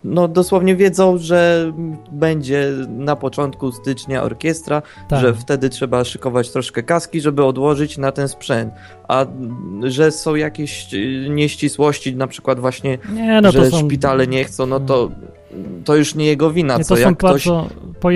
no 0.03 0.27
dosłownie 0.27 0.75
wiedzą, 0.75 1.17
że 1.17 1.71
będzie 2.11 2.71
na 2.87 3.15
początku 3.15 3.71
stycznia 3.71 4.23
orkiestra, 4.23 4.81
Tak. 5.09 5.21
że 5.21 5.33
wtedy 5.33 5.69
trzeba 5.69 6.03
szykować 6.03 6.51
troszkę 6.51 6.83
kaski, 6.83 7.21
żeby 7.21 7.45
odłożyć 7.45 7.97
na 7.97 8.11
ten 8.11 8.27
sprzęt. 8.27 8.73
A 9.07 9.25
że 9.83 10.11
są 10.11 10.35
jakieś 10.35 10.93
y, 10.93 11.27
nieścisłości, 11.29 12.15
na 12.15 12.27
przykład 12.27 12.59
właśnie, 12.59 12.97
Nie, 13.13 13.41
no 13.41 13.51
że 13.51 13.71
są, 13.71 13.79
szpitale 13.79 14.27
nie 14.27 14.43
chcą, 14.43 14.65
no 14.65 14.79
to 14.79 15.11
to 15.85 15.95
już 15.95 16.15
nie 16.15 16.25
jego 16.25 16.51
wina, 16.51 16.77
nie, 16.77 16.83
co 16.83 16.97
jak 16.97 17.17
ktoś 17.17 17.47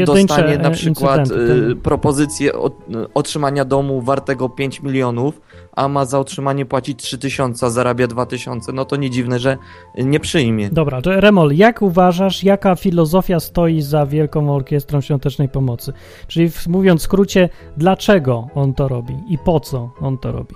dostanie 0.06 0.58
na 0.58 0.70
e, 0.70 0.72
przykład 0.72 1.28
y, 1.28 1.30
tak. 1.30 1.82
propozycję 1.84 2.54
od, 2.54 2.74
otrzymania 3.14 3.66
domu 3.66 4.02
wartego 4.02 4.50
5 4.50 4.82
milionów, 4.82 5.42
a 5.72 5.88
ma 5.88 6.06
za 6.06 6.20
utrzymanie 6.20 6.66
płacić 6.66 7.04
3 7.04 7.18
tysiące, 7.18 7.66
a 7.66 7.70
zarabia 7.70 8.08
2 8.08 8.26
tysiące, 8.26 8.72
no 8.74 8.86
to 8.86 8.96
nie 8.96 9.10
dziwne, 9.10 9.40
że 9.40 9.58
nie 9.98 10.20
przyjmie. 10.20 10.70
Dobra, 10.70 11.02
to 11.02 11.22
Remol, 11.22 11.56
jak 11.56 11.82
uważasz, 11.82 12.44
jaka 12.44 12.76
filozofia 12.76 13.40
stoi 13.40 13.82
za 13.82 14.06
Wielką 14.06 14.56
Orkiestrą 14.56 15.02
Świątecznej 15.02 15.50
Pomocy? 15.50 15.94
Czyli 16.28 16.52
mówiąc 16.68 17.02
w 17.02 17.04
skrócie, 17.04 17.50
dlaczego 17.78 18.48
on 18.56 18.74
to 18.74 18.88
robi 18.88 19.14
i 19.30 19.38
po 19.38 19.60
co 19.60 19.92
on 20.02 20.18
to 20.18 20.32
robi? 20.32 20.56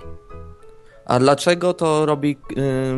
A 1.06 1.18
dlaczego 1.18 1.74
to 1.74 2.06
robi, 2.06 2.36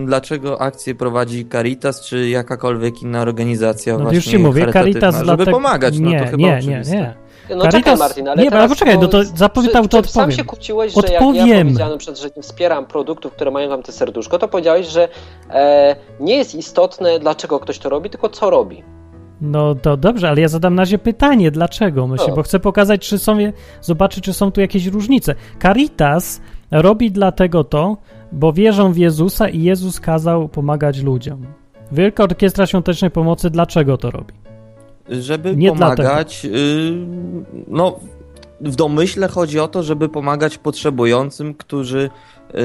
dlaczego 0.07 0.61
akcję 0.61 0.95
prowadzi 0.95 1.47
Caritas, 1.53 2.01
czy 2.05 2.29
jakakolwiek 2.29 3.03
inna 3.03 3.21
organizacja 3.23 3.99
No 3.99 4.13
już 4.13 4.25
ci 4.25 4.39
mówię? 4.39 4.73
Caritas 4.73 5.15
Żeby 5.15 5.25
dlatego... 5.25 5.51
pomagać, 5.51 5.99
no 5.99 6.11
nie, 6.11 6.19
to 6.19 6.25
chyba 6.25 6.37
nie, 6.37 6.47
nie, 6.47 6.59
oczywiste. 6.59 6.97
nie. 6.97 7.15
No 7.51 7.65
Caritas- 7.65 7.71
czekaj 7.73 7.97
Martin, 7.97 8.29
ale 8.29 8.43
nie, 8.43 8.51
teraz, 8.51 8.61
ale 8.61 8.69
poczekaj, 8.69 8.99
no 8.99 9.09
to 9.09 9.25
zapytał, 9.25 9.89
to 9.89 10.03
czy 10.03 10.09
Sam 10.09 10.23
odpowiem. 10.23 10.39
się 10.39 10.45
kłóciłeś, 10.45 10.93
że 10.95 11.01
jak 11.01 11.11
ja 11.11 11.19
Odpowiem. 11.19 11.67
powiedziałem 11.67 11.99
przed, 11.99 12.19
że 12.19 12.29
nie 12.37 12.43
wspieram 12.43 12.87
produktów, 12.87 13.33
które 13.33 13.51
mają 13.51 13.69
tam 13.69 13.83
te 13.83 13.93
serduszko, 13.93 14.39
to 14.39 14.49
powiedziałeś, 14.49 14.87
że 14.87 15.09
e, 15.51 15.97
nie 16.21 16.37
jest 16.37 16.55
istotne 16.55 17.19
dlaczego 17.19 17.61
ktoś 17.61 17.79
to 17.79 17.89
robi, 17.89 18.11
tylko 18.11 18.29
co 18.29 18.51
robi. 18.51 18.83
No 19.41 19.75
to 19.75 19.97
dobrze, 19.97 20.29
ale 20.29 20.41
ja 20.41 20.49
zadam 20.49 20.75
na 20.75 20.83
razie 20.83 20.99
pytanie, 20.99 21.51
dlaczego 21.51 22.07
myślę, 22.07 22.33
O. 22.33 22.37
bo 22.37 22.43
chcę 22.43 22.61
pokazać, 22.61 23.09
czy 23.09 23.19
są, 23.19 23.39
zobaczyć, 23.81 24.25
czy 24.25 24.33
są 24.33 24.53
tu 24.53 24.61
jakieś 24.61 24.87
różnice. 24.87 25.35
Caritas 25.63 26.41
robi 26.71 27.11
dlatego 27.11 27.65
to, 27.65 27.97
bo 28.33 28.53
wierzą 28.53 28.93
w 28.93 28.97
Jezusa 28.97 29.49
i 29.49 29.63
Jezus 29.63 30.01
kazał 30.01 30.49
pomagać 30.49 31.03
ludziom. 31.03 31.47
Wielka 31.93 32.23
Orkiestra 32.25 32.67
Świątecznej 32.67 33.11
Pomocy 33.11 33.51
dlaczego 33.51 33.99
to 33.99 34.11
robi? 34.11 34.35
Żeby 35.09 35.57
Nie 35.57 35.69
pomagać, 35.69 36.45
y, 36.45 36.93
no 37.69 37.99
w 38.61 38.77
domyśle 38.77 39.29
chodzi 39.29 39.61
o 39.61 39.69
to, 39.69 39.83
żeby 39.83 40.09
pomagać 40.09 40.59
potrzebującym, 40.59 41.55
którzy 41.55 42.11
y, 42.55 42.59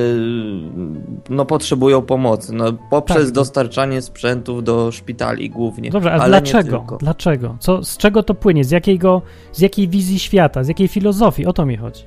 no 1.30 1.46
potrzebują 1.46 2.02
pomocy, 2.02 2.54
no 2.54 2.74
poprzez 2.90 3.26
Tak. 3.26 3.32
dostarczanie 3.32 4.02
sprzętów 4.02 4.64
do 4.64 4.92
szpitali 4.92 5.50
głównie. 5.50 5.90
Dobrze, 5.90 6.12
ale, 6.12 6.24
ale 6.24 6.42
dlaczego? 6.42 6.98
Dlaczego? 7.00 7.56
Co, 7.60 7.84
z 7.84 7.98
czego 7.98 8.24
to 8.24 8.34
płynie? 8.34 8.64
Z, 8.64 8.72
jakiego, 8.72 9.22
z 9.52 9.60
jakiej 9.60 9.88
wizji 9.88 10.20
świata? 10.20 10.64
Z 10.64 10.68
jakiej 10.68 10.88
filozofii? 10.88 11.46
O 11.46 11.54
to 11.54 11.66
mi 11.66 11.78
chodzi. 11.78 12.04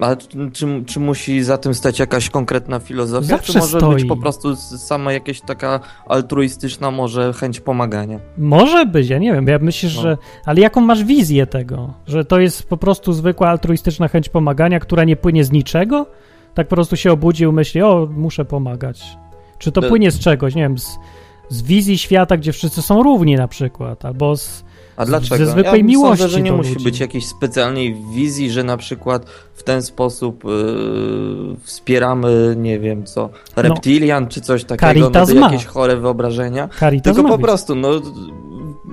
A 0.00 0.16
czy, 0.52 0.84
czy 0.86 1.00
musi 1.00 1.42
za 1.42 1.58
tym 1.58 1.74
stać 1.74 1.98
jakaś 1.98 2.30
konkretna 2.30 2.78
filozofia, 2.78 3.26
Zawsze 3.28 3.52
czy 3.52 3.58
może 3.58 3.78
stoi. 3.78 3.94
być 3.94 4.04
po 4.04 4.16
prostu 4.16 4.56
sama 4.56 5.12
jakaś 5.12 5.40
taka 5.40 5.80
altruistyczna 6.06 6.90
może 6.90 7.32
chęć 7.32 7.60
pomagania? 7.60 8.18
Może 8.38 8.86
być, 8.86 9.08
ja 9.08 9.18
nie 9.18 9.32
wiem, 9.32 9.46
ja 9.46 9.58
myślę, 9.58 9.90
No. 9.96 10.02
że... 10.02 10.18
Ale 10.46 10.60
jaką 10.60 10.80
masz 10.80 11.04
wizję 11.04 11.46
tego? 11.46 11.94
Że 12.06 12.24
to 12.24 12.40
jest 12.40 12.62
po 12.68 12.76
prostu 12.76 13.12
zwykła 13.12 13.48
altruistyczna 13.48 14.08
chęć 14.08 14.28
pomagania, 14.28 14.80
która 14.80 15.04
nie 15.04 15.16
płynie 15.16 15.44
z 15.44 15.52
niczego? 15.52 16.06
Tak 16.54 16.68
po 16.68 16.74
prostu 16.76 16.96
się 16.96 17.12
obudził, 17.12 17.52
myśli, 17.52 17.82
o, 17.82 18.08
muszę 18.16 18.44
pomagać. 18.44 19.16
Czy 19.58 19.72
to 19.72 19.80
To- 19.80 19.88
płynie 19.88 20.10
z 20.10 20.18
czegoś, 20.18 20.54
nie 20.54 20.62
wiem, 20.62 20.78
z, 20.78 20.98
z 21.48 21.62
wizji 21.62 21.98
świata, 21.98 22.36
gdzie 22.36 22.52
wszyscy 22.52 22.82
są 22.82 23.02
równi 23.02 23.36
na 23.36 23.48
przykład, 23.48 24.04
albo 24.04 24.36
z... 24.36 24.64
A 24.96 25.04
dlaczego? 25.04 25.36
ze 25.46 25.50
zwykłej 25.52 25.80
ja 25.80 25.86
miłości 25.86 26.22
Sądzę, 26.22 26.36
że 26.36 26.42
nie 26.42 26.52
musi 26.52 26.72
ludzi. 26.72 26.84
być 26.84 27.00
jakiejś 27.00 27.26
specjalnej 27.26 27.96
wizji, 28.14 28.50
że 28.50 28.64
na 28.64 28.76
przykład 28.76 29.26
w 29.54 29.62
ten 29.62 29.82
sposób 29.82 30.44
yy, 30.44 30.50
wspieramy, 31.62 32.54
nie 32.58 32.78
wiem 32.78 33.04
co, 33.04 33.30
reptilian 33.56 34.28
czy 34.28 34.40
coś 34.40 34.64
takiego, 34.64 35.10
No. 35.10 35.24
No, 35.34 35.40
ma. 35.40 35.46
jakieś 35.46 35.64
chore 35.66 35.96
wyobrażenia. 35.96 36.68
Caritas 36.80 37.14
Tylko 37.14 37.28
po 37.30 37.36
być. 37.38 37.46
prostu, 37.46 37.74
no 37.74 37.88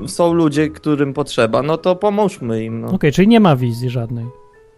są 0.08 0.34
ludzie, 0.34 0.70
którym 0.70 1.14
potrzeba, 1.14 1.62
no 1.64 1.78
to 1.78 1.96
pomóżmy 1.96 2.64
im. 2.64 2.82
No. 2.82 2.88
Okej, 2.88 3.12
czyli 3.12 3.28
nie 3.28 3.40
ma 3.40 3.56
wizji 3.56 3.90
żadnej. 3.90 4.26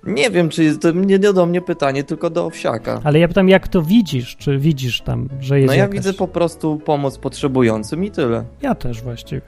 Nie 0.03 0.30
wiem, 0.30 0.49
czy 0.49 0.63
jest 0.63 0.82
to 0.82 0.91
nie 0.91 1.19
do 1.19 1.45
mnie 1.45 1.61
pytanie, 1.61 2.03
tylko 2.03 2.30
do 2.30 2.45
owsiaka. 2.45 3.01
Ale 3.03 3.19
ja 3.19 3.28
pytam, 3.28 3.49
jak 3.49 3.67
to 3.67 3.82
widzisz? 3.82 4.36
Czy 4.38 4.57
widzisz 4.57 5.01
tam, 5.01 5.30
że 5.41 5.59
jest 5.59 5.67
No 5.67 5.74
ja 5.74 5.80
jakaś... 5.80 5.95
widzę 5.97 6.13
po 6.13 6.28
prostu 6.28 6.82
pomoc 6.86 7.17
potrzebującym 7.17 8.03
i 8.03 8.11
tyle. 8.11 8.43
Ja 8.61 8.76
też 8.76 9.01
właściwie. 9.01 9.41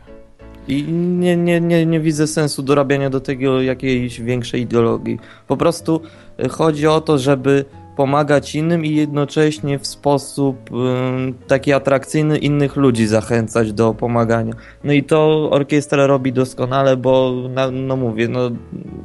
I 0.67 0.83
nie, 0.93 1.37
nie, 1.37 1.61
nie, 1.61 1.85
nie 1.85 1.99
widzę 1.99 2.27
sensu 2.27 2.63
dorabiania 2.63 3.09
do 3.09 3.19
tego 3.19 3.61
jakiejś 3.61 4.21
większej 4.21 4.61
ideologii. 4.61 5.19
Po 5.47 5.57
prostu 5.57 6.01
y, 6.45 6.49
chodzi 6.49 6.87
o 6.87 7.01
to, 7.01 7.17
żeby 7.17 7.65
pomagać 7.95 8.55
innym 8.55 8.85
i 8.85 8.95
jednocześnie 8.95 9.79
w 9.79 9.87
sposób 9.87 10.71
ym, 10.71 11.33
taki 11.47 11.73
atrakcyjny 11.73 12.37
innych 12.37 12.75
ludzi 12.75 13.07
zachęcać 13.07 13.73
do 13.73 13.93
pomagania. 13.93 14.53
No 14.83 14.93
i 14.93 15.03
to 15.03 15.49
orkiestra 15.51 16.07
robi 16.07 16.33
doskonale, 16.33 16.97
bo 16.97 17.33
na, 17.49 17.71
no 17.71 17.95
mówię, 17.95 18.27
no 18.27 18.51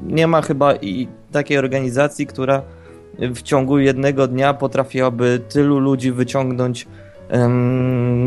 nie 0.06 0.26
ma 0.26 0.42
chyba 0.42 0.74
i 0.74 1.08
takiej 1.32 1.58
organizacji, 1.58 2.26
która 2.26 2.62
w 3.18 3.42
ciągu 3.42 3.78
jednego 3.78 4.26
dnia 4.26 4.54
potrafiłaby 4.54 5.40
tylu 5.48 5.78
ludzi 5.78 6.12
wyciągnąć 6.12 6.86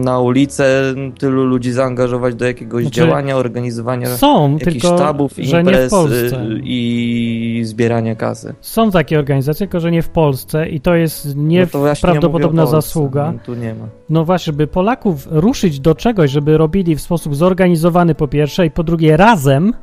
na 0.04 0.20
ulicę, 0.20 0.94
tylu 1.18 1.46
ludzi 1.46 1.72
zaangażować 1.72 2.36
do 2.36 2.46
jakiegoś 2.46 2.84
Znaczy, 2.84 2.96
działania, 2.96 3.38
organizowania 3.38 4.08
Są, 4.08 4.58
jakichś 4.58 4.86
sztabów, 4.86 5.40
imprez 5.40 5.94
y, 5.94 6.62
i 6.64 7.62
zbierania 7.64 8.16
kasy. 8.16 8.54
Są 8.62 8.92
takie 8.92 9.20
organizacje, 9.20 9.68
tylko 9.68 9.80
że 9.80 9.92
nie 9.92 10.02
w 10.02 10.10
Polsce 10.10 10.70
i 10.70 10.82
to 10.82 10.96
jest 10.96 11.36
No 11.36 11.44
nieprawdopodobna 11.44 12.64
o 12.64 12.66
Polsce, 12.66 12.88
zasługa. 12.90 13.32
no, 13.32 13.40
Tu 13.46 13.56
nie 13.56 13.74
ma. 13.76 13.86
No 14.10 14.26
właśnie, 14.26 14.46
żeby 14.46 14.68
Polaków 14.68 15.28
ruszyć 15.32 15.80
do 15.80 15.96
czegoś, 15.96 16.32
żeby 16.32 16.58
robili 16.58 16.96
w 16.96 17.02
sposób 17.02 17.36
zorganizowany 17.36 18.16
po 18.16 18.28
pierwsze 18.28 18.66
i 18.66 18.72
po 18.72 18.84
drugie 18.84 19.18
razem, 19.18 19.74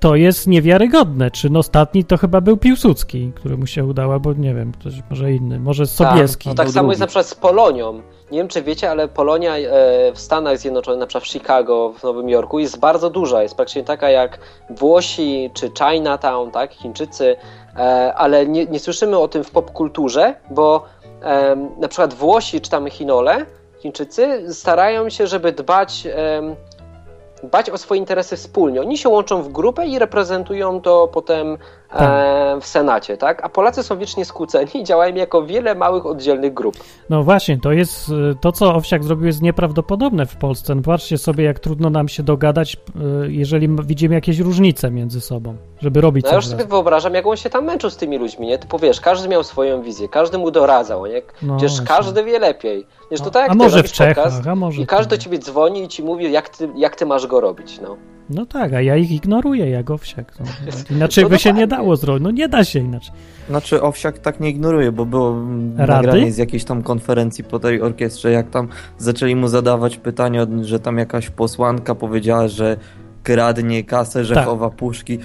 to 0.00 0.16
jest 0.16 0.46
niewiarygodne. 0.46 1.30
Czy 1.30 1.50
no 1.50 1.58
ostatni 1.58 2.04
to 2.04 2.16
chyba 2.16 2.40
był 2.40 2.56
Piłsudski, 2.56 3.32
któremu 3.34 3.66
się 3.66 3.84
udało, 3.84 4.12
albo 4.12 4.32
nie 4.32 4.54
wiem, 4.54 4.72
ktoś 4.72 4.92
może 5.10 5.32
inny, 5.32 5.60
może 5.60 5.86
Sobieski. 5.86 6.44
Tak, 6.44 6.58
no 6.58 6.64
tak 6.64 6.68
samo 6.68 6.82
drugi. 6.82 6.90
jest 6.90 7.00
na 7.00 7.06
przykład 7.06 7.26
z 7.26 7.34
Polonią. 7.34 8.02
Nie 8.30 8.38
wiem, 8.38 8.48
czy 8.48 8.62
wiecie, 8.62 8.90
ale 8.90 9.08
Polonia 9.08 9.56
e, 9.56 10.12
w 10.12 10.18
Stanach 10.18 10.58
Zjednoczonych, 10.58 11.00
na 11.00 11.06
przykład 11.06 11.24
w 11.24 11.28
Chicago, 11.32 11.92
w 11.98 12.02
Nowym 12.02 12.28
Jorku, 12.28 12.58
jest 12.58 12.78
bardzo 12.78 13.10
duża. 13.10 13.42
Jest 13.42 13.54
praktycznie 13.54 13.84
taka 13.84 14.10
jak 14.10 14.38
Włosi 14.70 15.50
czy 15.54 15.70
Chinatown, 15.78 16.50
tak, 16.50 16.72
Chińczycy, 16.72 17.36
e, 17.76 18.14
ale 18.14 18.46
nie, 18.46 18.66
nie 18.66 18.78
słyszymy 18.78 19.18
o 19.18 19.28
tym 19.28 19.44
w 19.44 19.50
popkulturze, 19.50 20.34
bo 20.50 20.84
em, 21.22 21.68
na 21.78 21.88
przykład 21.88 22.14
Włosi 22.14 22.60
czy 22.60 22.70
tam 22.70 22.90
Chinole, 22.90 23.46
Chińczycy, 23.80 24.54
starają 24.54 25.10
się, 25.10 25.26
żeby 25.26 25.52
dbać, 25.52 26.06
dbać 27.42 27.70
o 27.70 27.78
swoje 27.78 27.98
interesy 27.98 28.36
wspólnie. 28.36 28.80
Oni 28.80 28.98
się 28.98 29.08
łączą 29.08 29.42
w 29.42 29.52
grupę 29.52 29.86
i 29.86 29.98
reprezentują 29.98 30.80
to 30.80 31.08
potem 31.08 31.58
w 32.60 32.66
Senacie, 32.66 33.16
tak? 33.16 33.44
A 33.44 33.48
Polacy 33.48 33.82
są 33.82 33.98
wiecznie 33.98 34.24
skłóceni 34.24 34.70
i 34.74 34.84
działają 34.84 35.14
jako 35.14 35.42
wiele 35.46 35.74
małych, 35.74 36.06
oddzielnych 36.06 36.54
grup. 36.54 36.76
No 37.10 37.22
właśnie, 37.22 37.58
to 37.60 37.72
jest 37.72 38.08
y, 38.08 38.12
to, 38.40 38.52
co 38.52 38.74
Owsiak 38.74 39.04
zrobił, 39.04 39.26
jest 39.26 39.42
nieprawdopodobne 39.42 40.26
w 40.26 40.36
Polsce. 40.36 40.74
No 40.74 40.82
patrzcie 40.82 41.18
sobie, 41.18 41.44
jak 41.44 41.58
trudno 41.58 41.90
nam 41.90 42.08
się 42.08 42.22
dogadać, 42.22 42.76
y, 43.26 43.32
jeżeli 43.32 43.68
widzimy 43.84 44.14
jakieś 44.14 44.38
różnice 44.38 44.90
między 44.90 45.20
sobą, 45.20 45.56
żeby 45.80 46.00
robić 46.00 46.24
No 46.24 46.30
ja 46.30 46.36
już 46.36 46.44
coś 46.44 46.50
sobie 46.50 46.62
razem. 46.62 46.70
wyobrażam, 46.70 47.14
jak 47.14 47.26
on 47.26 47.36
się 47.36 47.50
tam 47.50 47.64
męczył 47.64 47.90
z 47.90 47.96
tymi 47.96 48.18
ludźmi, 48.18 48.46
nie? 48.46 48.58
Typu 48.58 48.78
wiesz, 48.78 49.00
każdy 49.00 49.28
miał 49.28 49.44
swoją 49.44 49.82
wizję, 49.82 50.08
każdy 50.08 50.38
mu 50.38 50.50
doradzał, 50.50 51.06
nie? 51.06 51.22
No 51.42 51.56
Przecież 51.56 51.76
właśnie. 51.76 51.96
każdy 51.96 52.24
wie 52.24 52.38
lepiej. 52.38 52.86
Wiesz, 53.10 53.20
to 53.20 53.30
tak 53.30 53.42
jak 53.42 53.50
A 53.50 53.52
ty 53.52 53.58
może 53.58 53.82
w 53.82 53.92
Czechach, 53.92 54.32
a 54.46 54.54
może 54.54 54.82
i 54.82 54.86
każdy 54.86 55.16
do 55.16 55.22
ciebie 55.22 55.38
dzwoni 55.38 55.82
i 55.82 55.88
ci 55.88 56.02
mówi, 56.02 56.32
jak 56.32 56.48
ty, 56.48 56.68
jak 56.76 56.96
ty 56.96 57.06
masz 57.06 57.26
go 57.26 57.40
robić, 57.40 57.80
no. 57.80 57.96
No 58.30 58.46
tak, 58.46 58.72
a 58.72 58.80
ja 58.80 58.96
ich 58.96 59.10
ignoruję 59.10 59.70
jak 59.70 59.90
Owsiak. 59.90 60.32
No. 60.40 60.46
Inaczej 60.96 61.24
No 61.24 61.30
by 61.30 61.38
się 61.38 61.52
nie 61.52 61.66
dało 61.66 61.96
zrobić. 61.96 62.22
No 62.22 62.30
nie 62.30 62.48
da 62.48 62.64
się 62.64 62.78
inaczej. 62.78 63.12
Znaczy 63.48 63.82
Owsiak 63.82 64.18
tak 64.18 64.40
nie 64.40 64.50
ignoruje, 64.50 64.92
bo 64.92 65.06
było 65.06 65.36
Rady? 65.76 66.06
nagranie 66.06 66.32
z 66.32 66.38
jakiejś 66.38 66.64
tam 66.64 66.82
konferencji 66.82 67.44
po 67.44 67.58
tej 67.58 67.82
orkiestrze, 67.82 68.30
jak 68.30 68.50
tam 68.50 68.68
zaczęli 68.98 69.36
mu 69.36 69.48
zadawać 69.48 69.96
pytania, 69.96 70.46
że 70.62 70.80
tam 70.80 70.98
jakaś 70.98 71.30
posłanka 71.30 71.94
powiedziała, 71.94 72.48
że 72.48 72.76
kradnie 73.22 73.84
kasę, 73.84 74.24
że 74.24 74.34
Tak. 74.34 74.44
chowa 74.44 74.70
puszki. 74.70 75.18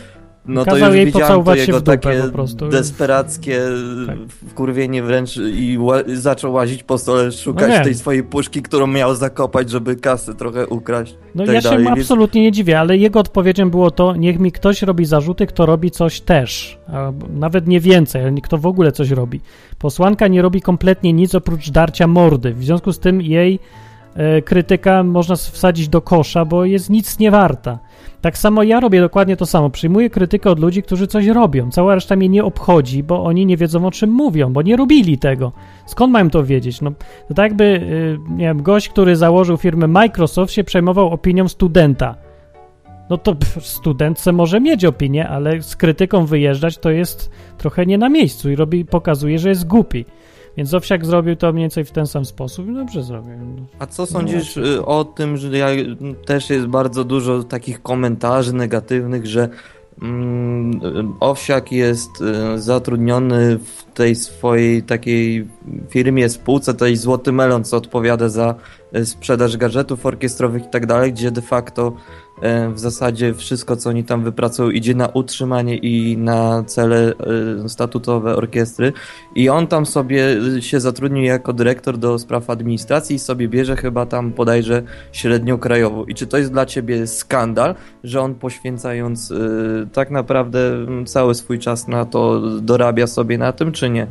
No 0.47 0.65
to 0.65 0.71
Kazał 0.71 0.87
już 0.87 0.95
jej 0.97 1.05
widziałem 1.05 1.43
to 1.43 1.55
się 1.55 1.61
jego 1.61 1.81
takie 1.81 2.23
po 2.59 2.67
desperackie 2.69 3.61
Tak. 4.07 4.17
wkurwienie 4.49 5.03
wręcz 5.03 5.37
i 5.37 5.77
ła- 5.79 6.15
zaczął 6.15 6.53
łazić 6.53 6.83
po 6.83 6.97
stole, 6.97 7.31
szukać 7.31 7.71
No 7.77 7.83
tej 7.83 7.93
swojej 7.95 8.23
puszki, 8.23 8.61
którą 8.61 8.87
miał 8.87 9.15
zakopać, 9.15 9.69
żeby 9.69 9.95
kasę 9.95 10.33
trochę 10.33 10.67
ukraść. 10.67 11.15
No 11.35 11.45
tak 11.45 11.55
ja 11.55 11.61
się 11.61 11.69
dalej, 11.69 11.83
mu 11.83 11.89
więc- 11.89 12.01
absolutnie 12.01 12.41
nie 12.41 12.51
dziwię, 12.51 12.79
ale 12.79 12.97
jego 12.97 13.19
odpowiedzią 13.19 13.69
było 13.69 13.91
to, 13.91 14.15
niech 14.15 14.39
mi 14.39 14.51
ktoś 14.51 14.81
robi 14.81 15.05
zarzuty, 15.05 15.45
kto 15.47 15.65
robi 15.65 15.91
coś 15.91 16.21
też. 16.21 16.77
A 16.87 17.11
nawet 17.29 17.67
nie 17.67 17.79
więcej, 17.79 18.21
ale 18.21 18.41
kto 18.41 18.57
w 18.57 18.65
ogóle 18.65 18.91
coś 18.91 19.09
robi. 19.09 19.41
Posłanka 19.79 20.27
nie 20.27 20.41
robi 20.41 20.61
kompletnie 20.61 21.13
nic 21.13 21.35
oprócz 21.35 21.69
darcia 21.69 22.07
mordy. 22.07 22.53
W 22.53 22.63
związku 22.63 22.91
z 22.93 22.99
tym 22.99 23.21
jej 23.21 23.59
e, 24.15 24.41
krytyka 24.41 25.03
można 25.03 25.35
wsadzić 25.35 25.87
do 25.89 26.01
kosza, 26.01 26.45
bo 26.45 26.65
jest 26.65 26.89
nic 26.89 27.19
nie 27.19 27.31
warta. 27.31 27.79
Tak 28.21 28.37
samo 28.37 28.63
ja 28.63 28.79
robię 28.79 29.01
dokładnie 29.01 29.37
to 29.37 29.45
samo. 29.45 29.69
Przyjmuję 29.69 30.09
krytykę 30.09 30.49
od 30.49 30.59
ludzi, 30.59 30.83
którzy 30.83 31.07
coś 31.07 31.27
robią. 31.27 31.71
Cała 31.71 31.95
reszta 31.95 32.15
mnie 32.15 32.29
nie 32.29 32.43
obchodzi, 32.43 33.03
bo 33.03 33.23
oni 33.23 33.45
nie 33.45 33.57
wiedzą 33.57 33.85
o 33.87 33.91
czym 33.91 34.09
mówią, 34.09 34.53
bo 34.53 34.61
nie 34.61 34.77
robili 34.77 35.17
tego. 35.17 35.51
Skąd 35.85 36.13
mają 36.13 36.29
to 36.29 36.43
wiedzieć? 36.43 36.81
No, 36.81 36.91
to 37.27 37.33
tak 37.33 37.45
jakby, 37.45 37.63
y, 37.63 38.17
nie 38.29 38.45
wiem, 38.45 38.63
gość, 38.63 38.89
który 38.89 39.15
założył 39.15 39.57
firmę 39.57 39.87
Microsoft 39.87 40.53
się 40.53 40.63
przejmował 40.63 41.09
opinią 41.09 41.47
studenta. 41.47 42.15
no 43.09 43.17
to 43.17 43.35
pff, 43.35 43.65
student 43.65 44.19
se 44.19 44.31
może 44.31 44.61
mieć 44.61 44.85
opinię, 44.85 45.29
ale 45.29 45.61
z 45.61 45.75
krytyką 45.75 46.25
wyjeżdżać 46.25 46.77
to 46.77 46.91
jest 46.91 47.31
trochę 47.57 47.85
nie 47.85 47.97
na 47.97 48.09
miejscu 48.09 48.49
i 48.49 48.55
robi, 48.55 48.85
pokazuje, 48.85 49.39
że 49.39 49.49
jest 49.49 49.67
głupi. 49.67 50.05
Więc 50.57 50.73
Owsiak 50.73 51.05
zrobił 51.05 51.35
to 51.35 51.53
mniej 51.53 51.63
więcej 51.63 51.85
w 51.85 51.91
ten 51.91 52.07
sam 52.07 52.25
sposób 52.25 52.67
i 52.67 52.73
dobrze 52.73 53.03
zrobił. 53.03 53.33
No. 53.37 53.65
A 53.79 53.85
co 53.85 54.05
sądzisz 54.05 54.57
y, 54.57 54.85
o 54.85 55.03
tym, 55.05 55.37
że 55.37 55.57
ja, 55.57 55.67
też 56.25 56.49
jest 56.49 56.65
bardzo 56.65 57.03
dużo 57.03 57.43
takich 57.43 57.81
komentarzy 57.81 58.53
negatywnych, 58.53 59.25
że 59.25 59.49
mm, 60.01 61.13
Owsiak 61.19 61.71
jest 61.71 62.09
y, 62.55 62.61
zatrudniony 62.61 63.57
w 63.57 63.83
tej 63.93 64.15
swojej 64.15 64.83
takiej 64.83 65.47
firmie, 65.89 66.29
spółce, 66.29 66.73
tej 66.73 66.97
Złoty 66.97 67.31
Melon, 67.31 67.63
co 67.63 67.77
odpowiada 67.77 68.29
za 68.29 68.55
y, 68.95 69.05
sprzedaż 69.05 69.57
gadżetów 69.57 70.05
orkiestrowych 70.05 70.63
i 70.65 70.69
tak 70.69 70.85
dalej, 70.85 71.13
gdzie 71.13 71.31
de 71.31 71.41
facto 71.41 71.93
w 72.73 72.79
zasadzie 72.79 73.33
wszystko, 73.33 73.75
co 73.75 73.89
oni 73.89 74.03
tam 74.03 74.23
wypracują, 74.23 74.69
idzie 74.69 74.95
na 74.95 75.07
utrzymanie 75.07 75.77
i 75.77 76.17
na 76.17 76.63
cele 76.63 77.13
e, 77.65 77.69
statutowe 77.69 78.35
orkiestry. 78.35 78.93
I 79.35 79.49
on 79.49 79.67
tam 79.67 79.85
sobie 79.85 80.37
y, 80.57 80.61
się 80.61 80.79
zatrudnił 80.79 81.23
jako 81.23 81.53
dyrektor 81.53 81.97
do 81.97 82.19
spraw 82.19 82.49
administracji 82.49 83.15
i 83.15 83.19
sobie 83.19 83.47
bierze 83.47 83.75
chyba 83.75 84.05
tam 84.05 84.31
bodajże 84.31 84.83
średnią 85.11 85.57
krajową. 85.57 86.05
I 86.05 86.15
czy 86.15 86.27
to 86.27 86.37
jest 86.37 86.51
dla 86.51 86.65
ciebie 86.65 87.07
skandal, 87.07 87.75
że 88.03 88.21
on 88.21 88.35
poświęcając 88.35 89.33
tak 89.93 90.11
naprawdę 90.11 90.59
cały 91.05 91.35
swój 91.35 91.59
czas 91.59 91.87
na 91.87 92.05
to 92.05 92.41
dorabia 92.61 93.07
sobie 93.07 93.37
na 93.37 93.51
tym, 93.51 93.71
czy 93.71 93.89
nie? 93.89 94.07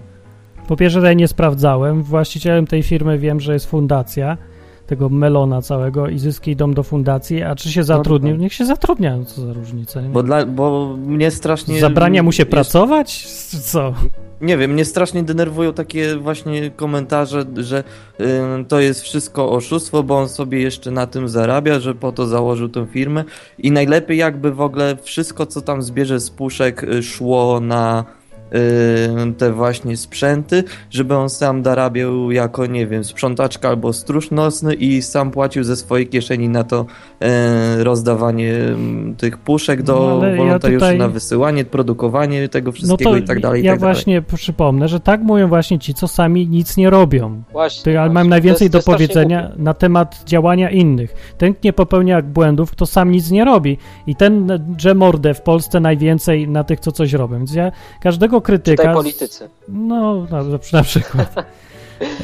Po 0.68 0.76
pierwsze, 0.76 1.00
ja 1.00 1.12
nie 1.12 1.28
sprawdzałem. 1.28 2.02
Właścicielem 2.02 2.66
tej 2.66 2.82
firmy 2.82 3.18
wiem, 3.18 3.40
że 3.40 3.52
jest 3.52 3.66
fundacja 3.66 4.36
tego 4.86 5.08
melona 5.08 5.62
całego 5.62 6.08
i 6.08 6.18
zyski 6.18 6.50
idą 6.50 6.72
do 6.72 6.82
fundacji, 6.82 7.42
a 7.42 7.54
czy 7.54 7.72
się 7.72 7.84
zatrudnił? 7.84 8.32
tak. 8.34 8.40
Niech 8.40 8.52
się 8.52 8.64
zatrudnia, 8.64 9.16
no 9.16 9.24
co 9.24 9.46
za 9.46 9.52
różnica. 9.52 10.00
Bo, 10.00 10.22
dla, 10.22 10.46
bo 10.46 10.96
mnie 11.06 11.30
strasznie... 11.30 11.80
Zabrania 11.80 12.22
mu 12.22 12.32
się 12.32 12.42
jest- 12.42 12.50
pracować? 12.50 13.26
Co? 13.62 13.94
Nie 14.40 14.58
wiem, 14.58 14.70
mnie 14.70 14.84
strasznie 14.84 15.22
denerwują 15.22 15.72
takie 15.72 16.16
właśnie 16.16 16.70
komentarze, 16.70 17.44
że 17.56 17.84
to 18.68 18.80
jest 18.80 19.02
wszystko 19.02 19.52
oszustwo, 19.52 20.02
bo 20.02 20.18
on 20.18 20.28
sobie 20.28 20.60
jeszcze 20.60 20.90
na 20.90 21.06
tym 21.06 21.28
zarabia, 21.28 21.80
że 21.80 21.94
po 21.94 22.12
to 22.12 22.26
założył 22.26 22.68
tę 22.68 22.86
firmę 22.86 23.24
i 23.58 23.70
najlepiej 23.70 24.18
jakby 24.18 24.52
w 24.52 24.60
ogóle 24.60 24.96
wszystko, 25.02 25.46
co 25.46 25.60
tam 25.60 25.82
zbierze 25.82 26.20
z 26.20 26.30
puszek 26.30 26.82
y, 26.82 27.02
szło 27.02 27.60
na 27.60 28.04
te 29.38 29.52
właśnie 29.52 29.96
sprzęty, 29.96 30.64
żeby 30.90 31.14
on 31.16 31.30
sam 31.30 31.62
darabiał 31.62 32.30
jako, 32.30 32.66
nie 32.66 32.86
wiem, 32.86 33.04
sprzątaczka 33.04 33.68
albo 33.68 33.92
stróż 33.92 34.30
nocny 34.30 34.74
i 34.74 35.02
sam 35.02 35.30
płacił 35.30 35.64
ze 35.64 35.76
swojej 35.76 36.06
kieszeni 36.08 36.48
na 36.48 36.64
to 36.64 36.86
y, 37.80 37.84
rozdawanie 37.84 38.54
mm, 38.54 39.14
tych 39.16 39.38
puszek 39.38 39.82
do 39.82 39.94
No, 39.94 40.20
ale 40.22 40.30
ja 40.30 40.36
wolontariuszy 40.36 40.80
tutaj- 40.80 40.98
na 40.98 41.08
wysyłanie, 41.08 41.64
produkowanie 41.64 42.48
tego 42.48 42.70
No 42.70 42.72
wszystkiego 42.72 43.10
to 43.10 43.16
i 43.16 43.22
tak 43.22 43.40
dalej. 43.40 43.62
i 43.62 43.64
ja 43.64 43.72
tak 43.72 43.80
dalej. 43.80 43.94
właśnie 43.94 44.22
przypomnę, 44.22 44.88
że 44.88 45.00
tak 45.00 45.20
mówią 45.22 45.48
właśnie 45.48 45.78
ci, 45.78 45.94
co 45.94 46.08
sami 46.08 46.48
nic 46.48 46.76
nie 46.76 46.90
robią. 46.90 47.42
Właśnie. 47.52 47.84
To 47.84 47.90
ja 47.90 48.00
właśnie. 48.00 48.14
mam 48.14 48.28
najwięcej 48.28 48.70
To 48.70 48.76
jest- 48.78 48.86
do 48.86 48.92
to 48.92 48.96
powiedzenia 48.98 49.50
na 49.56 49.74
temat 49.74 50.22
działania 50.26 50.70
innych. 50.70 51.34
Ten 51.38 51.54
nie 51.64 51.72
popełnia 51.72 52.22
błędów, 52.22 52.70
kto 52.70 52.86
sam 52.86 53.10
nic 53.12 53.30
nie 53.30 53.44
robi. 53.44 53.78
I 54.06 54.16
ten 54.16 54.46
drze 54.68 54.94
mordę 54.94 55.34
w 55.34 55.40
Polsce 55.42 55.80
najwięcej 55.80 56.48
na 56.48 56.64
tych, 56.64 56.80
co 56.80 56.92
coś 56.92 57.12
robią. 57.12 57.36
Więc 57.38 57.54
ja 57.54 57.72
każdego 58.02 58.40
krytyka... 58.44 58.82
Czytaj 58.82 58.94
politycy. 58.94 59.50
No, 59.68 60.26
na, 60.30 60.42
na 60.72 60.82
przykład. 60.82 61.28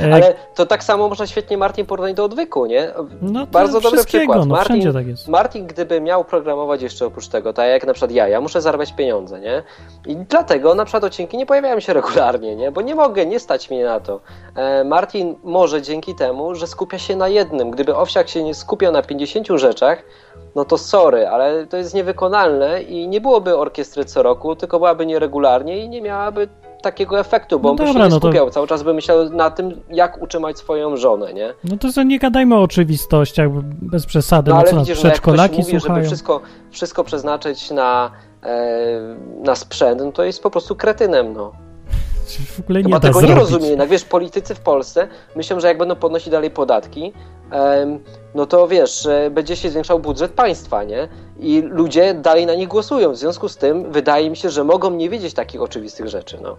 E, 0.00 0.14
Ale 0.14 0.34
to 0.54 0.66
tak 0.66 0.84
samo 0.84 1.08
można 1.08 1.26
świetnie 1.26 1.58
Martin 1.58 1.86
porównać 1.86 2.14
do 2.14 2.24
odwyku, 2.24 2.66
nie? 2.66 2.88
no 3.22 3.46
bardzo 3.46 3.80
dobry 3.80 4.04
przykład. 4.04 4.38
No, 4.38 4.56
Martin- 4.56 4.92
tak 4.92 5.06
jest. 5.06 5.28
Martin, 5.28 5.66
gdyby 5.66 6.00
miał 6.00 6.24
programować 6.24 6.82
jeszcze 6.82 7.06
oprócz 7.06 7.28
tego, 7.28 7.52
tak 7.52 7.68
jak 7.68 7.86
na 7.86 7.92
przykład 7.92 8.10
ja, 8.12 8.28
ja 8.28 8.40
muszę 8.40 8.60
zarabiać 8.60 8.92
pieniądze, 8.92 9.40
nie? 9.40 9.62
I 10.06 10.16
dlatego 10.16 10.74
na 10.74 10.84
przykład 10.84 11.04
odcinki 11.04 11.36
nie 11.36 11.46
pojawiają 11.46 11.80
się 11.80 11.92
regularnie, 11.92 12.56
nie? 12.56 12.72
Bo 12.72 12.80
nie 12.80 12.94
mogę, 12.94 13.26
nie 13.26 13.40
stać 13.40 13.70
mnie 13.70 13.84
na 13.84 14.00
to. 14.00 14.20
E, 14.56 14.84
Martin 14.84 15.34
może 15.44 15.82
dzięki 15.82 16.14
temu, 16.14 16.54
że 16.54 16.66
skupia 16.66 16.98
się 16.98 17.16
na 17.16 17.28
jednym. 17.28 17.70
Gdyby 17.70 17.96
Owsiak 17.96 18.28
się 18.28 18.42
nie 18.42 18.54
skupiał 18.54 18.92
na 18.92 19.02
50 19.02 19.48
rzeczach, 19.48 20.02
no 20.54 20.64
to 20.64 20.78
sorry, 20.78 21.28
ale 21.28 21.66
to 21.66 21.76
jest 21.76 21.94
niewykonalne 21.94 22.82
i 22.82 23.08
nie 23.08 23.20
byłoby 23.20 23.56
orkiestry 23.58 24.04
co 24.04 24.22
roku, 24.22 24.56
tylko 24.56 24.78
byłaby 24.78 25.06
nieregularnie 25.06 25.78
i 25.84 25.88
nie 25.88 26.02
miałaby 26.02 26.48
takiego 26.82 27.18
efektu, 27.20 27.60
bo 27.60 27.68
No 27.68 27.70
on 27.70 27.76
by 27.76 27.84
dobra, 27.84 27.92
się 28.02 28.08
nie 28.08 28.14
no 28.14 28.20
to- 28.20 28.26
skupiał, 28.28 28.50
cały 28.50 28.66
czas 28.66 28.82
by 28.82 28.94
myślał 28.94 29.30
na 29.30 29.50
tym, 29.50 29.80
jak 29.90 30.22
utrzymać 30.22 30.58
swoją 30.58 30.96
żonę, 30.96 31.34
nie? 31.34 31.54
No 31.64 31.76
to 31.76 31.92
co, 31.92 32.02
nie 32.02 32.18
gadajmy 32.18 32.54
o 32.56 32.62
oczywistościach, 32.62 33.48
bez 33.82 34.06
przesady. 34.06 34.50
No 34.50 34.56
No, 34.56 34.62
co, 34.62 34.76
nas 34.76 34.88
widzisz, 34.88 35.02
że 35.02 35.08
jak 35.08 35.16
ktoś 35.16 35.22
przedszkolaki 35.22 35.56
mówi, 35.58 35.70
żeby 35.70 35.80
słuchają. 35.80 36.06
wszystko, 36.06 36.40
wszystko 36.70 37.04
przeznaczyć 37.04 37.70
na, 37.70 38.10
e, 38.42 38.56
na 39.44 39.54
sprzęt, 39.54 40.00
no 40.04 40.12
to 40.12 40.24
jest 40.24 40.42
po 40.42 40.50
prostu 40.50 40.76
kretynem, 40.76 41.32
no. 41.32 41.52
W 42.38 42.60
ogóle 42.60 42.78
nie 42.78 42.84
Chyba 42.84 42.98
da 43.00 43.08
tego 43.08 43.20
nie 43.20 43.26
zrobić. 43.26 43.44
rozumie. 43.50 43.68
Jednak 43.68 43.88
wiesz, 43.88 44.04
politycy 44.04 44.54
w 44.54 44.60
Polsce 44.60 45.08
myślą, 45.36 45.60
że 45.60 45.68
jak 45.68 45.78
będą 45.78 45.96
podnosić 45.96 46.30
dalej 46.30 46.50
podatki, 46.50 47.12
no 48.34 48.46
to 48.46 48.68
wiesz, 48.68 49.08
będzie 49.30 49.56
się 49.56 49.70
zwiększał 49.70 49.98
budżet 49.98 50.32
państwa, 50.32 50.84
nie? 50.84 51.08
I 51.40 51.62
ludzie 51.62 52.14
dalej 52.14 52.46
na 52.46 52.54
nich 52.54 52.68
głosują. 52.68 53.12
W 53.12 53.16
związku 53.16 53.48
z 53.48 53.56
tym 53.56 53.92
wydaje 53.92 54.30
mi 54.30 54.36
się, 54.36 54.50
że 54.50 54.64
mogą 54.64 54.90
nie 54.90 55.10
wiedzieć 55.10 55.34
takich 55.34 55.62
oczywistych 55.62 56.08
rzeczy, 56.08 56.38
no. 56.42 56.56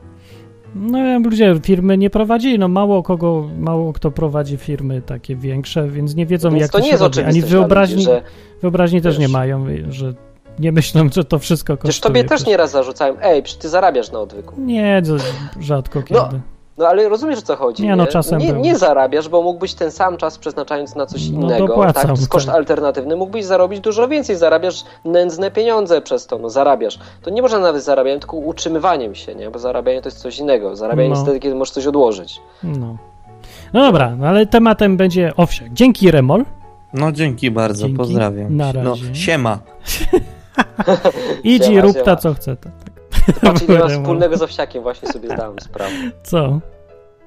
No 0.76 1.20
ludzie 1.20 1.56
firmy 1.64 1.98
nie 1.98 2.10
prowadzili, 2.10 2.60
no 2.60 2.68
mało 2.68 3.04
kogo, 3.04 3.50
mało 3.60 3.94
kto 3.94 4.12
prowadzi 4.12 4.58
firmy 4.58 5.02
takie 5.02 5.36
większe, 5.36 5.88
więc 5.88 6.16
nie 6.16 6.26
wiedzą 6.26 6.50
Więc 6.50 6.62
jak 6.62 6.72
to 6.72 6.78
to, 6.78 6.84
nie 6.84 6.86
się 6.86 6.92
jest 6.92 7.18
robi. 7.18 7.28
Ani 7.30 7.42
wyobraźni, 7.42 7.96
ludzi, 7.96 8.06
że 8.06 8.22
wyobraźni 8.62 9.02
też 9.02 9.14
wiesz. 9.20 9.28
nie 9.28 9.34
mają, 9.34 9.66
że 9.90 10.14
nie 10.60 10.72
myślą, 10.72 11.10
że 11.14 11.24
to 11.24 11.40
wszystko 11.40 11.74
kosztuje. 11.74 11.90
Przecież 11.92 12.00
tobie 12.02 12.24
też 12.24 12.46
nieraz 12.46 12.72
zarzucają, 12.72 13.16
ej, 13.22 13.44
przecież 13.44 13.62
ty 13.62 13.70
zarabiasz 13.70 14.12
na 14.12 14.20
odwyku. 14.20 14.56
Nie, 14.58 15.02
to 15.08 15.14
rzadko 15.62 16.02
kiedy. 16.02 16.20
No, 16.20 16.30
No 16.78 16.88
ale 16.88 17.10
rozumiesz 17.10 17.40
o 17.40 17.42
co 17.42 17.56
chodzi. 17.56 17.84
Nie, 17.84 17.96
no, 17.96 18.08
czasem 18.08 18.40
nie, 18.40 18.52
nie 18.54 18.78
zarabiasz, 18.78 19.30
bo 19.30 19.42
mógłbyś 19.42 19.74
ten 19.74 19.92
sam 19.92 20.18
czas 20.18 20.38
przeznaczając 20.38 20.96
na 20.96 21.06
coś 21.06 21.30
No, 21.30 21.42
innego, 21.42 21.68
dopłacam, 21.68 22.08
tak, 22.08 22.18
z 22.18 22.28
koszt 22.28 22.46
tak. 22.46 22.56
alternatywny, 22.56 23.16
mógłbyś 23.16 23.46
zarobić 23.46 23.80
dużo 23.80 24.08
więcej. 24.08 24.36
Zarabiasz 24.36 24.84
nędzne 25.06 25.52
pieniądze 25.52 26.02
przez 26.02 26.28
to, 26.28 26.38
no 26.38 26.50
zarabiasz. 26.50 27.00
To 27.22 27.30
nie 27.30 27.42
można 27.42 27.60
nawet 27.60 27.84
zarabianiem, 27.84 28.20
tylko 28.20 28.38
utrzymywaniem 28.38 29.16
się, 29.16 29.36
nie? 29.36 29.50
Bo 29.52 29.60
zarabianie 29.60 30.02
to 30.02 30.08
jest 30.10 30.20
coś 30.20 30.40
innego. 30.40 30.76
Zarabianie 30.76 31.10
No. 31.10 31.16
jest 31.16 31.24
wtedy, 31.24 31.40
kiedy 31.40 31.56
możesz 31.56 31.74
coś 31.74 31.88
odłożyć. 31.88 32.42
No. 32.64 32.98
No 33.74 33.82
dobra, 33.82 34.16
no 34.16 34.28
ale 34.28 34.46
tematem 34.46 34.98
będzie 34.98 35.34
owsiak. 35.38 35.74
Dzięki 35.74 36.12
Remol. 36.12 36.46
No 36.94 37.12
dzięki 37.12 37.52
bardzo, 37.52 37.82
Dzięki. 37.82 37.98
pozdrawiam. 37.98 38.58
Na 38.58 38.74
No, 38.74 38.90
razie. 38.92 39.16
siema. 39.16 39.60
Idź 41.44 41.68
i 41.70 41.82
rób 41.82 41.98
ta 42.04 42.16
co 42.16 42.34
chce. 42.34 42.56
Tak. 42.56 42.72
Patrz, 43.42 43.62
ile 43.70 43.80
ma 43.84 43.88
wspólnego 43.88 44.38
z 44.38 44.42
owsiakiem, 44.42 44.84
właśnie 44.84 45.08
sobie 45.10 45.30
zdałem 45.30 45.60
sprawę. 45.60 45.92
Co? 46.24 46.60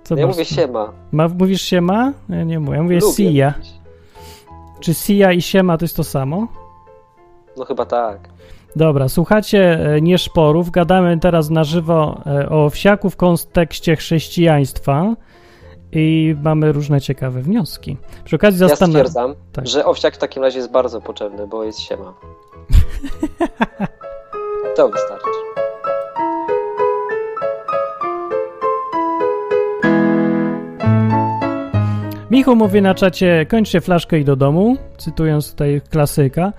Co 0.04 0.16
Ja 0.16 0.26
masz? 0.26 0.34
mówię 0.36 0.44
siema. 0.44 0.92
Ma, 1.12 1.28
mówisz 1.28 1.62
siema? 1.62 2.12
Ja 2.28 2.44
nie 2.44 2.60
mówię, 2.60 2.76
ja 2.76 2.82
mówię 2.82 2.98
Lubię 3.00 3.32
sia. 3.32 3.54
mówić. 3.56 3.72
Czy 4.80 4.94
sia 4.94 5.32
i 5.32 5.42
siema 5.42 5.78
to 5.78 5.84
jest 5.84 5.96
to 5.96 6.04
samo? 6.04 6.48
No 7.56 7.64
chyba 7.64 7.84
tak. 7.86 8.18
Dobra, 8.76 9.08
słuchacie 9.08 9.80
e, 9.94 10.00
Nieszporów. 10.00 10.70
Gadamy 10.70 11.18
teraz 11.20 11.50
na 11.50 11.64
żywo 11.64 12.20
e, 12.26 12.48
o 12.48 12.70
wsiaku 12.70 13.10
w 13.10 13.16
kontekście 13.16 13.96
chrześcijaństwa 13.96 15.14
i 15.94 16.36
mamy 16.42 16.72
różne 16.72 17.00
ciekawe 17.00 17.42
wnioski. 17.42 17.96
Przy 18.24 18.36
okazji 18.36 18.62
Ja 18.62 18.68
zastanawiam 18.68 19.06
stwierdzam, 19.06 19.34
tak. 19.52 19.66
że 19.68 19.86
owsiak 19.86 20.14
w 20.14 20.18
takim 20.18 20.42
razie 20.42 20.58
jest 20.58 20.70
bardzo 20.70 21.00
potrzebny, 21.00 21.46
bo 21.46 21.64
jest 21.64 21.80
siema. 21.80 22.14
To 24.76 24.88
wystarczy. 24.88 25.28
Michu 32.30 32.56
mówi 32.56 32.82
na 32.82 32.94
czacie, 32.94 33.46
kończcie 33.46 33.80
flaszkę 33.80 34.18
i 34.18 34.24
do 34.24 34.36
domu, 34.36 34.76
cytując 34.98 35.50
tutaj 35.50 35.80
klasyka. 35.90 36.52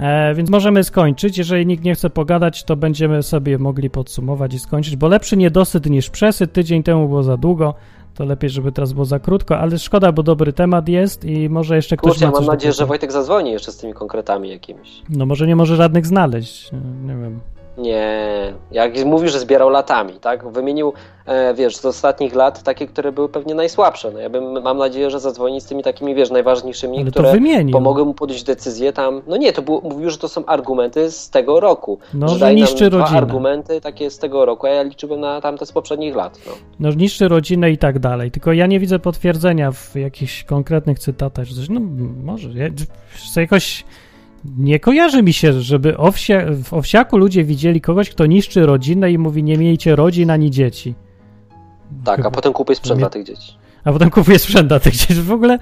E, 0.00 0.34
więc 0.34 0.50
możemy 0.50 0.84
skończyć. 0.84 1.38
Jeżeli 1.38 1.66
nikt 1.66 1.84
nie 1.84 1.94
chce 1.94 2.10
pogadać, 2.10 2.64
to 2.64 2.76
będziemy 2.76 3.22
sobie 3.22 3.58
mogli 3.58 3.90
podsumować 3.90 4.54
i 4.54 4.58
skończyć, 4.58 4.96
bo 4.96 5.08
lepszy 5.08 5.36
niedosyt 5.36 5.86
niż 5.86 6.10
przesyt. 6.10 6.52
Tydzień 6.52 6.82
temu 6.82 7.08
było 7.08 7.22
za 7.22 7.36
długo, 7.36 7.74
to 8.18 8.24
lepiej, 8.24 8.50
żeby 8.50 8.72
teraz 8.72 8.92
było 8.92 9.04
za 9.04 9.18
krótko, 9.18 9.58
ale 9.58 9.78
szkoda, 9.78 10.12
bo 10.12 10.22
dobry 10.22 10.52
temat 10.52 10.88
jest 10.88 11.24
i 11.24 11.48
może 11.48 11.76
jeszcze 11.76 11.96
ktoś 11.96 12.12
Kurczę, 12.12 12.26
ma 12.26 12.32
mam 12.32 12.44
nadzieję, 12.44 12.72
że. 12.72 12.86
Wojtek 12.86 13.12
zadzwoni 13.12 13.50
jeszcze 13.50 13.72
z 13.72 13.76
tymi 13.76 13.94
konkretami 13.94 14.50
jakimiś. 14.50 15.02
No 15.08 15.26
może 15.26 15.46
nie 15.46 15.56
może 15.56 15.76
żadnych 15.76 16.06
znaleźć, 16.06 16.72
nie 17.06 17.16
wiem. 17.16 17.40
Nie, 17.78 18.52
jak 18.70 19.04
mówił, 19.04 19.28
że 19.28 19.40
zbierał 19.40 19.70
latami, 19.70 20.12
tak? 20.20 20.48
Wymienił, 20.48 20.92
e, 21.26 21.54
wiesz, 21.54 21.76
z 21.76 21.84
ostatnich 21.84 22.34
lat 22.34 22.62
takie, 22.62 22.86
które 22.86 23.12
były 23.12 23.28
pewnie 23.28 23.54
najsłabsze. 23.54 24.10
No 24.10 24.18
ja 24.18 24.30
bym, 24.30 24.62
mam 24.62 24.78
nadzieję, 24.78 25.10
że 25.10 25.20
zadzwoni 25.20 25.60
z 25.60 25.64
tymi 25.64 25.82
takimi, 25.82 26.14
wiesz, 26.14 26.30
najważniejszymi, 26.30 27.00
Ale 27.00 27.10
które 27.10 27.34
pomogły 27.72 28.04
mu 28.04 28.14
podjąć 28.14 28.42
decyzję 28.42 28.92
tam. 28.92 29.22
No 29.26 29.36
nie, 29.36 29.52
to 29.52 29.62
było, 29.62 29.80
mówił, 29.80 30.10
że 30.10 30.18
to 30.18 30.28
są 30.28 30.46
argumenty 30.46 31.10
z 31.10 31.30
tego 31.30 31.60
roku. 31.60 31.98
No, 32.14 32.28
że 32.28 32.38
że 32.38 32.46
nam 32.46 32.54
niszczy 32.54 32.90
dwa 32.90 32.98
rodzinę. 32.98 33.18
argumenty 33.18 33.80
takie 33.80 34.10
z 34.10 34.18
tego 34.18 34.44
roku, 34.44 34.66
a 34.66 34.70
ja 34.70 34.82
liczyłem 34.82 35.20
na 35.20 35.40
tamte 35.40 35.66
z 35.66 35.72
poprzednich 35.72 36.16
lat. 36.16 36.38
No. 36.46 36.52
No 36.80 36.90
niszczy 36.94 37.28
rodzinę 37.28 37.70
i 37.70 37.78
tak 37.78 37.98
dalej. 37.98 38.30
Tylko 38.30 38.52
ja 38.52 38.66
nie 38.66 38.80
widzę 38.80 38.98
potwierdzenia 38.98 39.72
w 39.72 39.96
jakichś 39.96 40.44
konkretnych 40.44 40.98
cytatach. 40.98 41.46
No 41.70 41.80
może. 42.24 42.48
Ja, 42.48 42.68
jakoś 43.36 43.84
nie 44.58 44.80
kojarzy 44.80 45.22
mi 45.22 45.32
się, 45.32 45.52
żeby 45.60 45.96
w 46.64 46.72
owsiaku 46.72 47.18
ludzie 47.18 47.44
widzieli 47.44 47.80
kogoś, 47.80 48.10
kto 48.10 48.26
niszczy 48.26 48.66
rodzinę 48.66 49.12
i 49.12 49.18
mówi 49.18 49.42
nie 49.42 49.58
miejcie 49.58 49.96
rodzin 49.96 50.30
ani 50.30 50.50
dzieci. 50.50 50.94
Tak, 52.04 52.16
Chyba. 52.16 52.28
a 52.28 52.32
potem 52.32 52.52
kupuje 52.52 52.76
sprzęt 52.76 52.96
Mnie- 52.96 53.02
dla 53.02 53.10
tych 53.10 53.24
dzieci. 53.24 53.52
A 53.84 53.92
potem 53.92 54.10
kupuje 54.10 54.38
sprzęt 54.38 54.68
dla 54.68 54.80
tych 54.80 54.96
dzieci. 54.96 55.14
W 55.14 55.32
ogóle 55.32 55.58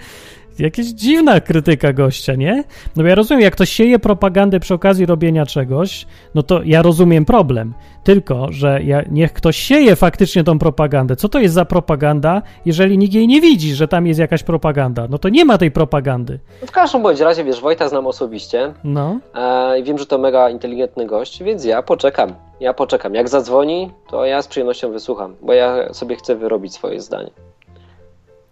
jakaś 0.58 0.86
dziwna 0.86 1.40
krytyka 1.40 1.92
gościa, 1.92 2.34
nie? 2.34 2.64
No 2.96 3.02
bo 3.02 3.08
ja 3.08 3.14
rozumiem, 3.14 3.42
jak 3.42 3.52
ktoś 3.54 3.70
sieje 3.70 3.98
propagandę 3.98 4.60
przy 4.60 4.74
okazji 4.74 5.06
robienia 5.06 5.46
czegoś, 5.46 6.06
no 6.34 6.42
to 6.42 6.60
ja 6.64 6.82
rozumiem 6.82 7.24
problem. 7.24 7.74
Tylko, 8.04 8.46
że 8.50 8.82
ja, 8.82 9.02
niech 9.10 9.32
ktoś 9.32 9.56
sieje 9.56 9.96
faktycznie 9.96 10.44
tą 10.44 10.58
propagandę. 10.58 11.16
Co 11.16 11.28
to 11.28 11.38
jest 11.38 11.54
za 11.54 11.64
propaganda, 11.64 12.42
jeżeli 12.66 12.98
nikt 12.98 13.14
jej 13.14 13.28
nie 13.28 13.40
widzi, 13.40 13.74
że 13.74 13.88
tam 13.88 14.06
jest 14.06 14.20
jakaś 14.20 14.42
propaganda? 14.42 15.06
No 15.10 15.18
to 15.18 15.28
nie 15.28 15.44
ma 15.44 15.58
tej 15.58 15.70
propagandy. 15.70 16.38
No 16.60 16.66
w 16.66 16.70
każdym 16.70 17.02
bądź 17.02 17.20
razie, 17.20 17.44
wiesz, 17.44 17.60
Wojta 17.60 17.88
znam 17.88 18.06
osobiście 18.06 18.72
No. 18.84 19.18
e, 19.34 19.78
i 19.80 19.82
wiem, 19.82 19.98
że 19.98 20.06
to 20.06 20.18
mega 20.18 20.50
inteligentny 20.50 21.06
gość, 21.06 21.42
więc 21.42 21.64
ja 21.64 21.82
poczekam. 21.82 22.34
Ja 22.60 22.74
poczekam. 22.74 23.14
Jak 23.14 23.28
zadzwoni, 23.28 23.90
to 24.10 24.24
ja 24.24 24.42
z 24.42 24.48
przyjemnością 24.48 24.92
wysłucham, 24.92 25.34
bo 25.42 25.52
ja 25.52 25.92
sobie 25.94 26.16
chcę 26.16 26.36
wyrobić 26.36 26.74
swoje 26.74 27.00
zdanie. 27.00 27.30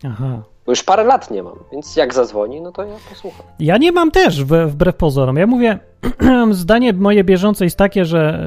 Aha. 0.06 0.42
Bo 0.66 0.72
już 0.72 0.82
parę 0.82 1.04
lat 1.04 1.30
nie 1.30 1.42
mam, 1.42 1.58
więc 1.72 1.96
jak 1.96 2.14
zadzwoni, 2.14 2.60
no 2.60 2.72
to 2.72 2.84
ja 2.84 2.94
posłucham. 3.08 3.46
Ja 3.58 3.78
nie 3.78 3.92
mam 3.92 4.10
też, 4.10 4.44
wbrew 4.44 4.96
pozorom. 4.96 5.36
Ja 5.36 5.46
mówię, 5.46 5.78
zdanie 6.50 6.92
moje 6.92 7.24
bieżące 7.24 7.64
jest 7.64 7.76
takie, 7.76 8.04
że 8.04 8.46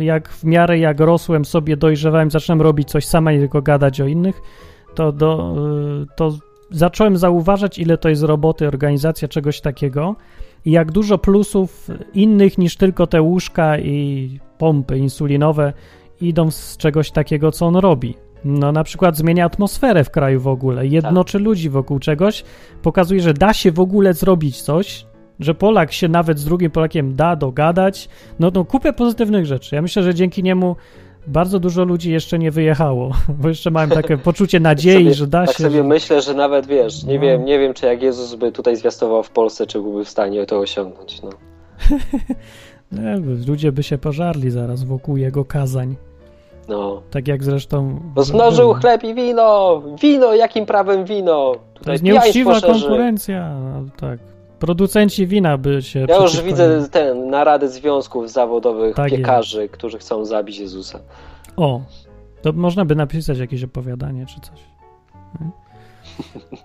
y, 0.00 0.04
jak 0.04 0.28
w 0.28 0.44
miarę 0.44 0.78
jak 0.78 1.00
rosłem 1.00 1.44
sobie, 1.44 1.76
dojrzewałem, 1.76 2.30
zacząłem 2.30 2.62
robić 2.62 2.90
coś 2.90 3.06
sama, 3.06 3.32
nie 3.32 3.38
tylko 3.38 3.62
gadać 3.62 4.00
o 4.00 4.06
innych, 4.06 4.40
to, 4.94 5.12
do, 5.12 5.54
y, 6.02 6.16
to 6.16 6.32
zacząłem 6.70 7.16
zauważać, 7.16 7.78
ile 7.78 7.98
to 7.98 8.08
jest 8.08 8.22
roboty, 8.22 8.68
organizacja 8.68 9.28
czegoś 9.28 9.60
takiego 9.60 10.16
i 10.64 10.70
jak 10.70 10.92
dużo 10.92 11.18
plusów 11.18 11.88
innych 12.14 12.58
niż 12.58 12.76
tylko 12.76 13.06
te 13.06 13.22
łóżka 13.22 13.78
i 13.78 14.40
pompy 14.58 14.98
insulinowe 14.98 15.72
idą 16.20 16.50
z 16.50 16.76
czegoś 16.76 17.10
takiego, 17.10 17.52
co 17.52 17.66
on 17.66 17.76
robi. 17.76 18.23
No 18.44 18.72
na 18.72 18.84
przykład 18.84 19.16
zmienia 19.16 19.44
atmosferę 19.44 20.04
w 20.04 20.10
kraju 20.10 20.40
w 20.40 20.48
ogóle, 20.48 20.86
jednoczy 20.86 21.38
ludzi 21.38 21.70
wokół 21.70 21.98
czegoś, 21.98 22.44
pokazuje, 22.82 23.20
że 23.20 23.34
da 23.34 23.52
się 23.52 23.72
w 23.72 23.80
ogóle 23.80 24.14
zrobić 24.14 24.62
coś, 24.62 25.06
że 25.40 25.54
Polak 25.54 25.92
się 25.92 26.08
nawet 26.08 26.38
z 26.38 26.44
drugim 26.44 26.70
Polakiem 26.70 27.16
da 27.16 27.36
dogadać. 27.36 28.08
No, 28.40 28.50
no 28.54 28.64
kupę 28.64 28.92
pozytywnych 28.92 29.46
rzeczy. 29.46 29.74
Ja 29.74 29.82
myślę, 29.82 30.02
że 30.02 30.14
dzięki 30.14 30.42
niemu 30.42 30.76
bardzo 31.26 31.60
dużo 31.60 31.84
ludzi 31.84 32.12
jeszcze 32.12 32.38
nie 32.38 32.50
wyjechało, 32.50 33.12
bo 33.40 33.48
jeszcze 33.48 33.70
mają 33.70 33.88
takie 33.88 34.18
poczucie 34.28 34.60
nadziei, 34.60 34.98
sobie, 35.04 35.14
że 35.14 35.26
da 35.26 35.46
tak 35.46 35.56
się. 35.56 35.62
sobie 35.62 35.76
że... 35.76 35.84
myślę, 35.84 36.22
że 36.22 36.34
nawet 36.34 36.66
wiesz, 36.66 37.04
nie 37.04 37.14
No. 37.14 37.20
wiem, 37.20 37.44
nie 37.44 37.58
wiem, 37.58 37.74
czy 37.74 37.86
jak 37.86 38.02
Jezus 38.02 38.34
by 38.34 38.52
tutaj 38.52 38.76
zwiastował 38.76 39.22
w 39.22 39.30
Polsce, 39.30 39.66
czy 39.66 39.80
byłby 39.80 40.04
w 40.04 40.08
stanie 40.08 40.46
to 40.46 40.58
osiągnąć. 40.58 41.22
No. 41.22 41.30
Nie, 42.92 43.16
ludzie 43.48 43.72
by 43.72 43.82
się 43.82 43.98
pożarli 43.98 44.50
zaraz 44.50 44.84
wokół 44.84 45.16
jego 45.16 45.44
kazań. 45.44 45.96
No. 46.68 47.02
Tak 47.10 47.28
jak 47.28 47.44
zresztą. 47.44 48.00
Rozmnożył 48.16 48.68
było. 48.68 48.74
chleb 48.74 49.04
i 49.04 49.14
wino! 49.14 49.82
Wino, 50.02 50.34
jakim 50.34 50.66
prawem 50.66 51.04
wino? 51.04 51.54
To 51.54 51.78
Tutaj 51.78 51.94
jest 51.94 52.04
pijaństwo 52.04 52.38
nieuczciwa 52.38 52.72
konkurencja. 52.72 53.54
No, 53.54 53.90
tak. 53.96 54.18
Producenci 54.58 55.26
wina 55.26 55.58
by 55.58 55.82
się. 55.82 56.06
Ja 56.08 56.16
już 56.16 56.42
widzę 56.42 56.88
ten 56.88 57.30
narady 57.30 57.68
związków 57.68 58.30
zawodowych 58.30 58.96
Tak 58.96 59.10
piekarzy, 59.10 59.68
którzy 59.68 59.98
chcą 59.98 60.24
zabić 60.24 60.58
Jezusa. 60.58 60.98
O, 61.56 61.80
to 62.42 62.52
można 62.52 62.84
by 62.84 62.94
napisać 62.94 63.38
jakieś 63.38 63.64
opowiadanie 63.64 64.26
czy 64.26 64.40
coś. 64.40 64.60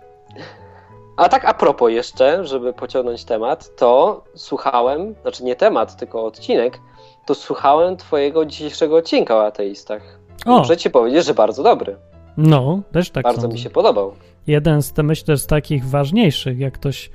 A 1.20 1.30
tak 1.30 1.46
a 1.46 1.54
propos 1.54 1.92
jeszcze, 1.92 2.46
żeby 2.46 2.74
pociągnąć 2.74 3.26
temat, 3.26 3.76
to 3.76 4.24
słuchałem, 4.36 5.16
znaczy 5.22 5.44
nie 5.44 5.56
temat, 5.56 5.96
tylko 5.96 6.26
odcinek, 6.26 6.80
to 7.30 7.36
słuchałem 7.36 7.98
twojego 7.98 8.46
dzisiejszego 8.46 8.96
odcinka 8.96 9.36
o 9.36 9.46
ateistach. 9.46 10.20
O. 10.46 10.60
Muszę 10.60 10.78
ci 10.78 10.90
powiedzieć, 10.90 11.26
że 11.26 11.34
bardzo 11.34 11.64
dobry. 11.64 11.96
No, 12.38 12.82
też 12.92 13.10
tak 13.10 13.24
bardzo 13.24 13.42
sądzę. 13.42 13.54
mi 13.54 13.60
się 13.60 13.70
podobał. 13.70 14.14
jeden 14.48 14.82
z, 14.82 14.94
te, 14.94 15.04
myślę, 15.04 15.38
z 15.38 15.48
takich 15.48 15.86
ważniejszych, 15.86 16.60
jak 16.60 16.74
ktoś 16.74 17.10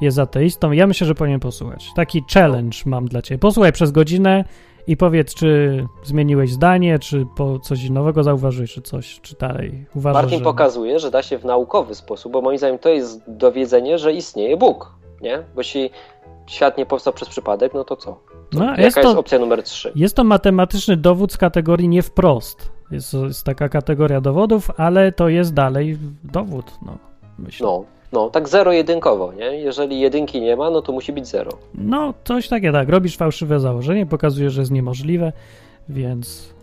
jest 0.00 0.18
ateistą. 0.18 0.72
Ja 0.72 0.86
myślę, 0.86 1.06
że 1.06 1.14
powinien 1.14 1.40
posłuchać. 1.40 1.86
Taki 1.96 2.24
challenge 2.34 2.78
mam 2.86 3.08
dla 3.08 3.22
ciebie. 3.22 3.38
Posłuchaj 3.38 3.72
przez 3.72 3.90
godzinę 3.90 4.44
i 4.86 4.96
powiedz, 4.96 5.34
czy 5.34 5.86
zmieniłeś 6.04 6.52
zdanie, 6.52 6.98
czy 6.98 7.26
po 7.36 7.58
coś 7.58 7.90
nowego 7.90 8.24
zauważyłeś, 8.24 8.72
czy 8.72 8.82
coś, 8.82 9.20
czy 9.20 9.36
dalej 9.36 9.86
uważasz, 9.94 10.22
Martin 10.22 10.38
że... 10.38 10.44
pokazuje, 10.44 10.98
że 10.98 11.10
da 11.10 11.22
się 11.22 11.38
w 11.38 11.44
naukowy 11.44 11.94
sposób, 11.94 12.32
bo 12.32 12.40
moim 12.40 12.58
zdaniem 12.58 12.78
to 12.78 12.88
jest 12.88 13.22
dowiedzenie, 13.30 13.98
że 13.98 14.12
istnieje 14.12 14.56
Bóg, 14.56 14.92
nie? 15.20 15.38
Bo 15.38 15.60
jeśli 15.60 15.90
świat 16.46 16.78
nie 16.78 16.86
powstał 16.86 17.12
przez 17.12 17.28
przypadek, 17.28 17.74
no 17.74 17.84
to 17.84 17.96
co? 17.96 18.29
No, 18.52 18.64
Jaka 18.64 18.82
jest 18.82 18.96
jest, 18.96 19.08
to- 19.08 19.18
opcja 19.18 19.38
numer 19.38 19.62
3? 19.62 19.92
Jest 19.94 20.16
to 20.16 20.24
matematyczny 20.24 20.96
dowód 20.96 21.32
z 21.32 21.36
kategorii 21.36 21.88
nie 21.88 22.02
wprost. 22.02 22.70
Jest, 22.90 23.14
jest 23.14 23.44
taka 23.44 23.68
kategoria 23.68 24.20
dowodów, 24.20 24.70
ale 24.76 25.12
to 25.12 25.28
jest 25.28 25.54
dalej 25.54 25.98
dowód, 26.24 26.64
no, 26.86 26.98
myślę. 27.38 27.66
No, 27.66 27.84
no, 28.12 28.30
tak 28.30 28.48
zero-jedynkowo, 28.48 29.32
nie? 29.32 29.44
Jeżeli 29.44 30.00
jedynki 30.00 30.40
nie 30.40 30.56
ma, 30.56 30.70
no 30.70 30.82
to 30.82 30.92
musi 30.92 31.12
być 31.12 31.26
zero. 31.26 31.50
No, 31.74 32.14
coś 32.24 32.48
takie, 32.48 32.72
tak. 32.72 32.88
Robisz 32.88 33.16
fałszywe 33.16 33.60
założenie, 33.60 34.06
pokazuje, 34.06 34.50
że 34.50 34.60
jest 34.62 34.70
niemożliwe, 34.70 35.32
więc. 35.88 36.54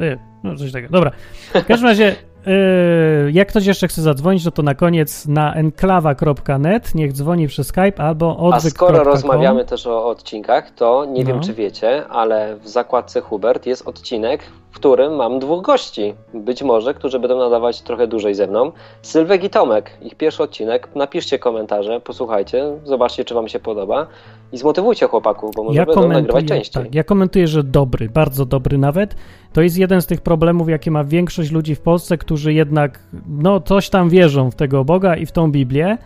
Y, 0.00 0.18
no, 0.44 0.56
coś 0.56 0.72
takiego. 0.72 0.92
Dobra. 0.92 1.10
W 1.54 1.64
każdym 1.66 1.88
razie, 1.88 2.16
y, 2.46 3.32
jak 3.32 3.48
ktoś 3.48 3.66
jeszcze 3.66 3.88
chce 3.88 4.02
zadzwonić, 4.02 4.44
to 4.44 4.50
to 4.50 4.62
na 4.62 4.74
koniec 4.74 5.26
na 5.26 5.54
enklawa.net. 5.54 6.94
Niech 6.94 7.12
dzwoni 7.12 7.48
przez 7.48 7.66
Skype 7.66 8.02
albo 8.02 8.50
A 8.52 8.60
skoro 8.60 9.04
rozmawiamy 9.04 9.64
też 9.64 9.86
o 9.86 10.06
odcinkach, 10.06 10.70
to 10.70 11.04
nie 11.04 11.24
wiem, 11.24 11.36
No. 11.36 11.42
czy 11.42 11.54
wiecie, 11.54 12.06
ale 12.08 12.56
w 12.56 12.68
zakładce 12.68 13.20
Hubert 13.20 13.66
jest 13.66 13.88
odcinek, 13.88 14.40
którym 14.76 15.16
mam 15.16 15.38
dwóch 15.38 15.62
gości. 15.62 16.14
Być 16.34 16.62
może, 16.62 16.94
którzy 16.94 17.18
będą 17.18 17.38
nadawać 17.38 17.80
trochę 17.80 18.06
dłużej 18.06 18.34
ze 18.34 18.46
mną. 18.46 18.72
Sylwek 19.02 19.44
i 19.44 19.50
Tomek, 19.50 19.90
ich 20.02 20.14
pierwszy 20.14 20.42
odcinek. 20.42 20.88
Napiszcie 20.94 21.38
komentarze, 21.38 22.00
posłuchajcie, 22.00 22.64
zobaczcie, 22.84 23.24
czy 23.24 23.34
wam 23.34 23.48
się 23.48 23.58
podoba 23.58 24.06
i 24.52 24.58
zmotywujcie 24.58 25.06
chłopaków, 25.06 25.50
bo 25.56 25.64
może 25.64 25.78
Ja 25.78 25.86
będą 25.86 26.00
nagrywać 26.00 26.28
komentuję, 26.28 26.60
częściej. 26.60 26.82
tak, 26.84 26.94
ja 26.94 27.04
komentuję, 27.04 27.46
że 27.46 27.62
dobry, 27.64 28.08
bardzo 28.08 28.46
dobry 28.46 28.78
nawet. 28.78 29.14
To 29.52 29.62
jest 29.62 29.78
jeden 29.78 30.02
z 30.02 30.06
tych 30.06 30.20
problemów, 30.20 30.68
jakie 30.68 30.90
ma 30.90 31.04
większość 31.04 31.50
ludzi 31.50 31.74
w 31.74 31.80
Polsce, 31.80 32.18
którzy 32.18 32.52
jednak, 32.52 32.98
no, 33.28 33.60
coś 33.60 33.90
tam 33.90 34.08
wierzą 34.08 34.50
w 34.50 34.54
tego 34.54 34.84
Boga 34.84 35.16
i 35.16 35.26
w 35.26 35.32
tą 35.32 35.52
Biblię, 35.52 35.98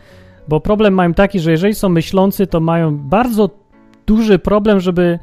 bo 0.48 0.60
problem 0.60 0.94
mają 0.94 1.14
taki, 1.14 1.40
że 1.40 1.50
jeżeli 1.50 1.74
są 1.74 1.88
myślący, 1.88 2.46
to 2.46 2.60
mają 2.60 2.98
bardzo 2.98 3.50
duży 4.06 4.38
problem, 4.38 4.80
żeby 4.80 5.18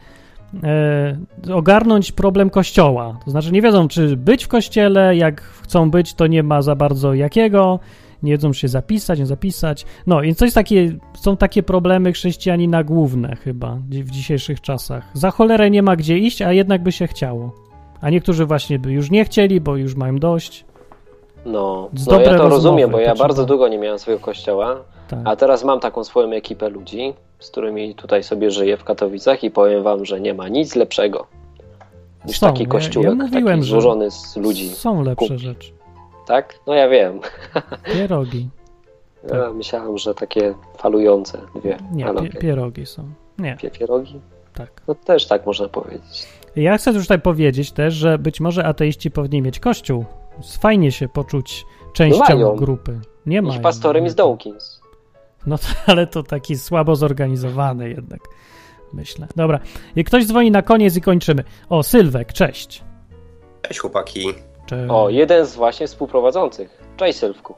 e, 0.64 1.54
ogarnąć 1.54 2.12
problem 2.12 2.50
kościoła. 2.50 3.20
To 3.26 3.32
znaczy 3.32 3.52
nie 3.52 3.62
wiedzą, 3.62 3.88
czy 3.88 4.18
być 4.18 4.46
w 4.46 4.48
kościele, 4.48 5.16
jak 5.16 5.42
chcą 5.42 5.92
być, 5.92 6.14
to 6.14 6.28
nie 6.28 6.44
ma 6.44 6.62
za 6.62 6.76
bardzo 6.76 7.14
jakiego, 7.14 7.80
nie 8.24 8.32
wiedzą, 8.32 8.52
czy 8.52 8.60
się 8.60 8.68
zapisać, 8.68 9.20
nie 9.20 9.26
zapisać. 9.26 9.86
No, 10.08 10.22
więc 10.22 10.42
jest 10.42 10.56
takie, 10.56 10.98
są 11.14 11.38
takie 11.38 11.64
problemy 11.64 12.12
chrześcijanina 12.12 12.84
główne 12.84 13.36
chyba 13.36 13.76
w 13.90 14.12
dzisiejszych 14.12 14.62
czasach. 14.62 15.10
Za 15.14 15.32
cholerę 15.32 15.70
nie 15.70 15.84
ma 15.84 15.96
gdzie 15.96 16.18
iść, 16.18 16.42
a 16.42 16.54
jednak 16.54 16.84
by 16.84 16.92
się 16.92 17.08
chciało. 17.08 17.68
A 18.02 18.10
niektórzy 18.10 18.46
właśnie 18.46 18.80
by 18.80 18.92
już 18.92 19.12
nie 19.12 19.26
chcieli, 19.26 19.62
bo 19.62 19.78
już 19.78 19.96
mają 19.96 20.16
dość. 20.16 20.66
No, 21.48 21.90
Z 21.94 22.08
no 22.08 22.20
ja 22.20 22.26
to 22.26 22.32
rozmowy, 22.32 22.50
rozumiem, 22.50 22.90
bo 22.92 23.00
ja 23.00 23.14
trzeba- 23.14 23.28
bardzo 23.28 23.46
długo 23.46 23.68
nie 23.68 23.78
miałem 23.78 24.00
swojego 24.00 24.24
kościoła, 24.26 24.76
Tak. 25.08 25.20
a 25.26 25.36
teraz 25.36 25.64
mam 25.64 25.80
taką 25.80 26.04
swoją 26.04 26.32
ekipę 26.32 26.70
ludzi, 26.70 27.14
z 27.40 27.50
którymi 27.52 27.96
tutaj 27.96 28.24
sobie 28.24 28.52
żyję 28.52 28.78
w 28.78 28.84
Katowicach 28.84 29.44
i 29.44 29.52
powiem 29.52 29.84
wam, 29.84 30.06
że 30.06 30.22
nie 30.22 30.34
ma 30.34 30.48
nic 30.50 30.76
lepszego 30.76 31.28
niż 32.26 32.40
Są, 32.40 32.48
taki 32.48 32.64
ja- 32.64 32.70
kościółek, 32.70 33.10
ja 33.10 33.16
mówiłem, 33.16 33.46
taki 33.60 33.70
złożony 33.70 34.12
z 34.12 34.38
ludzi. 34.38 34.70
Są 34.70 35.04
lepsze 35.04 35.28
kup- 35.28 35.38
rzeczy. 35.38 35.72
Tak? 36.28 36.60
No 36.68 36.74
ja 36.74 36.90
wiem. 36.90 37.20
Pierogi. 37.94 38.50
Ja 39.34 39.54
myślałem, 39.54 39.98
że 39.98 40.14
takie 40.16 40.54
falujące 40.78 41.38
dwie. 41.56 41.72
Tak. 41.72 41.92
Nie, 41.92 42.30
pie, 42.30 42.40
pierogi 42.40 42.86
są. 42.86 43.04
Nie, 43.40 43.58
Pie- 43.62 43.72
pierogi? 43.72 44.20
tak. 44.54 44.82
No 44.88 44.96
też 44.96 45.26
tak 45.28 45.46
można 45.46 45.68
powiedzieć. 45.68 46.28
Ja 46.56 46.78
chcę 46.78 46.94
tutaj 46.94 47.20
powiedzieć 47.22 47.72
też, 47.72 47.94
że 47.94 48.18
być 48.18 48.40
może 48.40 48.66
ateiści 48.66 49.12
powinni 49.12 49.42
mieć 49.42 49.60
kościół. 49.60 50.06
Fajnie 50.60 50.92
się 50.92 51.08
poczuć 51.08 51.66
częścią 51.94 52.36
mają. 52.36 52.56
grupy. 52.56 53.00
Nie 53.26 53.42
ma. 53.42 53.56
Ich 53.56 53.62
pastorem 53.62 54.04
jest 54.04 54.18
Dawkins. 54.18 54.82
No 55.48 55.58
to, 55.58 55.68
ale 55.92 56.08
to 56.08 56.24
taki 56.24 56.58
słabo 56.58 56.96
zorganizowany 56.96 57.90
jednak, 57.90 58.20
myślę. 58.94 59.28
Dobra, 59.36 59.60
jak 59.96 60.08
ktoś 60.08 60.26
dzwoni 60.26 60.52
na 60.52 60.62
koniec 60.62 60.96
i 60.96 61.02
kończymy. 61.02 61.44
O, 61.70 61.84
Sylwek, 61.84 62.34
cześć. 62.34 62.84
Cześć 63.62 63.80
chłopaki. 63.80 64.34
Cześć. 64.66 64.92
O, 64.92 65.10
jeden 65.10 65.46
z 65.46 65.56
właśnie 65.56 65.88
współprowadzących. 65.88 66.82
Cześć 66.98 67.20
Sylwku. 67.20 67.56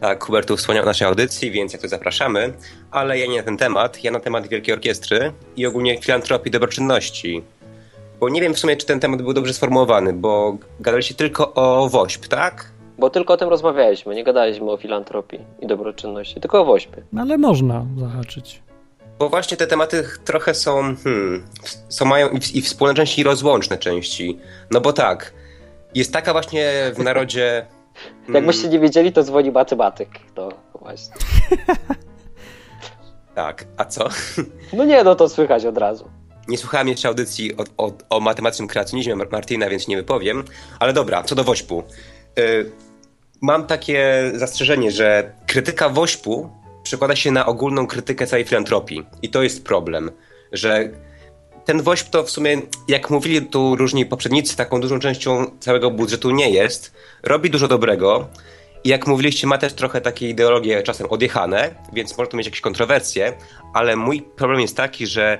Tak, 0.00 0.24
Hubert 0.24 0.48
tu 0.48 0.56
wspomniał 0.56 0.82
o 0.82 0.86
naszej 0.86 1.08
audycji, 1.08 1.50
więc 1.50 1.72
jak 1.72 1.82
to 1.82 1.88
zapraszamy, 1.88 2.52
ale 2.90 3.18
ja 3.18 3.26
nie 3.26 3.36
na 3.36 3.42
ten 3.42 3.56
temat, 3.56 4.04
ja 4.04 4.10
na 4.10 4.20
temat 4.20 4.48
Wielkiej 4.48 4.74
Orkiestry 4.74 5.32
i 5.56 5.66
ogólnie 5.66 6.00
filantropii, 6.02 6.50
dobroczynności. 6.50 7.42
Bo 8.20 8.28
nie 8.28 8.40
wiem 8.40 8.54
w 8.54 8.58
sumie, 8.58 8.76
czy 8.76 8.86
ten 8.86 9.00
temat 9.00 9.22
był 9.22 9.32
dobrze 9.32 9.54
sformułowany, 9.54 10.12
bo 10.12 10.56
gadaliście 10.80 11.14
tylko 11.14 11.54
o 11.54 11.88
WOŚP, 11.88 12.28
tak? 12.28 12.70
Bo 12.98 13.10
tylko 13.10 13.34
o 13.34 13.36
tym 13.36 13.48
rozmawialiśmy, 13.48 14.14
nie 14.14 14.24
gadaliśmy 14.24 14.70
o 14.70 14.76
filantropii 14.76 15.40
i 15.60 15.66
dobroczynności, 15.66 16.40
tylko 16.40 16.60
o 16.60 16.64
wośpie. 16.64 17.02
No, 17.12 17.22
Ale 17.22 17.38
można 17.38 17.86
zahaczyć. 17.96 18.62
Bo 19.18 19.28
właśnie 19.28 19.56
te 19.56 19.66
tematy 19.66 20.04
trochę 20.24 20.54
są, 20.54 20.96
hmm, 21.04 21.46
są 21.88 22.04
mają 22.04 22.28
i, 22.28 22.58
i 22.58 22.62
wspólne 22.62 22.94
części 22.94 23.20
i 23.20 23.24
rozłączne 23.24 23.78
części. 23.78 24.38
No 24.70 24.80
bo 24.80 24.92
tak, 24.92 25.32
jest 25.94 26.12
taka 26.12 26.32
właśnie 26.32 26.72
w 26.94 26.98
narodzie... 26.98 27.66
Hmm. 28.26 28.34
Jakbyście 28.34 28.68
nie 28.68 28.78
wiedzieli, 28.78 29.12
to 29.12 29.22
dzwoni 29.22 29.50
matematyk. 29.50 30.08
No 30.36 30.48
właśnie. 30.80 31.14
tak, 33.34 33.64
a 33.76 33.84
co? 33.84 34.08
No 34.76 34.84
nie, 34.84 35.04
no 35.04 35.14
to 35.14 35.28
słychać 35.28 35.66
od 35.66 35.78
razu. 35.78 36.10
Nie 36.48 36.58
słuchałem 36.58 36.88
jeszcze 36.88 37.08
audycji 37.08 37.56
o, 37.56 37.64
o, 37.76 37.92
o 38.10 38.20
matematycznym 38.20 38.68
kreacjonizmie 38.68 39.16
Martina, 39.16 39.68
więc 39.68 39.88
nie 39.88 39.96
wypowiem. 39.96 40.44
Ale 40.78 40.92
dobra, 40.92 41.22
co 41.22 41.34
do 41.34 41.44
Wośpu. 41.44 41.82
Yy, 42.36 42.72
mam 43.40 43.66
takie 43.66 44.30
zastrzeżenie, 44.34 44.90
że 44.90 45.32
krytyka 45.46 45.88
Wośpu 45.88 46.50
przekłada 46.82 47.16
się 47.16 47.30
na 47.30 47.46
ogólną 47.46 47.86
krytykę 47.86 48.26
całej 48.26 48.44
filantropii. 48.44 49.06
I 49.22 49.28
to 49.28 49.42
jest 49.42 49.64
problem, 49.64 50.10
że 50.52 50.90
ten 51.64 51.82
WOŚP 51.82 52.10
to 52.10 52.24
w 52.24 52.30
sumie, 52.30 52.62
jak 52.88 53.10
mówili 53.10 53.42
tu 53.46 53.76
różni 53.76 54.06
poprzednicy, 54.06 54.56
taką 54.56 54.80
dużą 54.80 54.98
częścią 54.98 55.50
całego 55.60 55.90
budżetu 55.90 56.30
nie 56.30 56.50
jest. 56.50 56.92
Robi 57.22 57.50
dużo 57.50 57.68
dobrego. 57.68 58.28
I 58.84 58.88
jak 58.88 59.06
mówiliście, 59.06 59.46
ma 59.46 59.58
też 59.58 59.72
trochę 59.72 60.00
takie 60.00 60.28
ideologie 60.28 60.82
czasem 60.82 61.06
odjechane, 61.10 61.74
więc 61.92 62.18
może 62.18 62.30
to 62.30 62.36
mieć 62.36 62.46
jakieś 62.46 62.60
kontrowersje, 62.60 63.32
ale 63.74 63.96
mój 63.96 64.22
problem 64.22 64.60
jest 64.60 64.76
taki, 64.76 65.06
że 65.06 65.38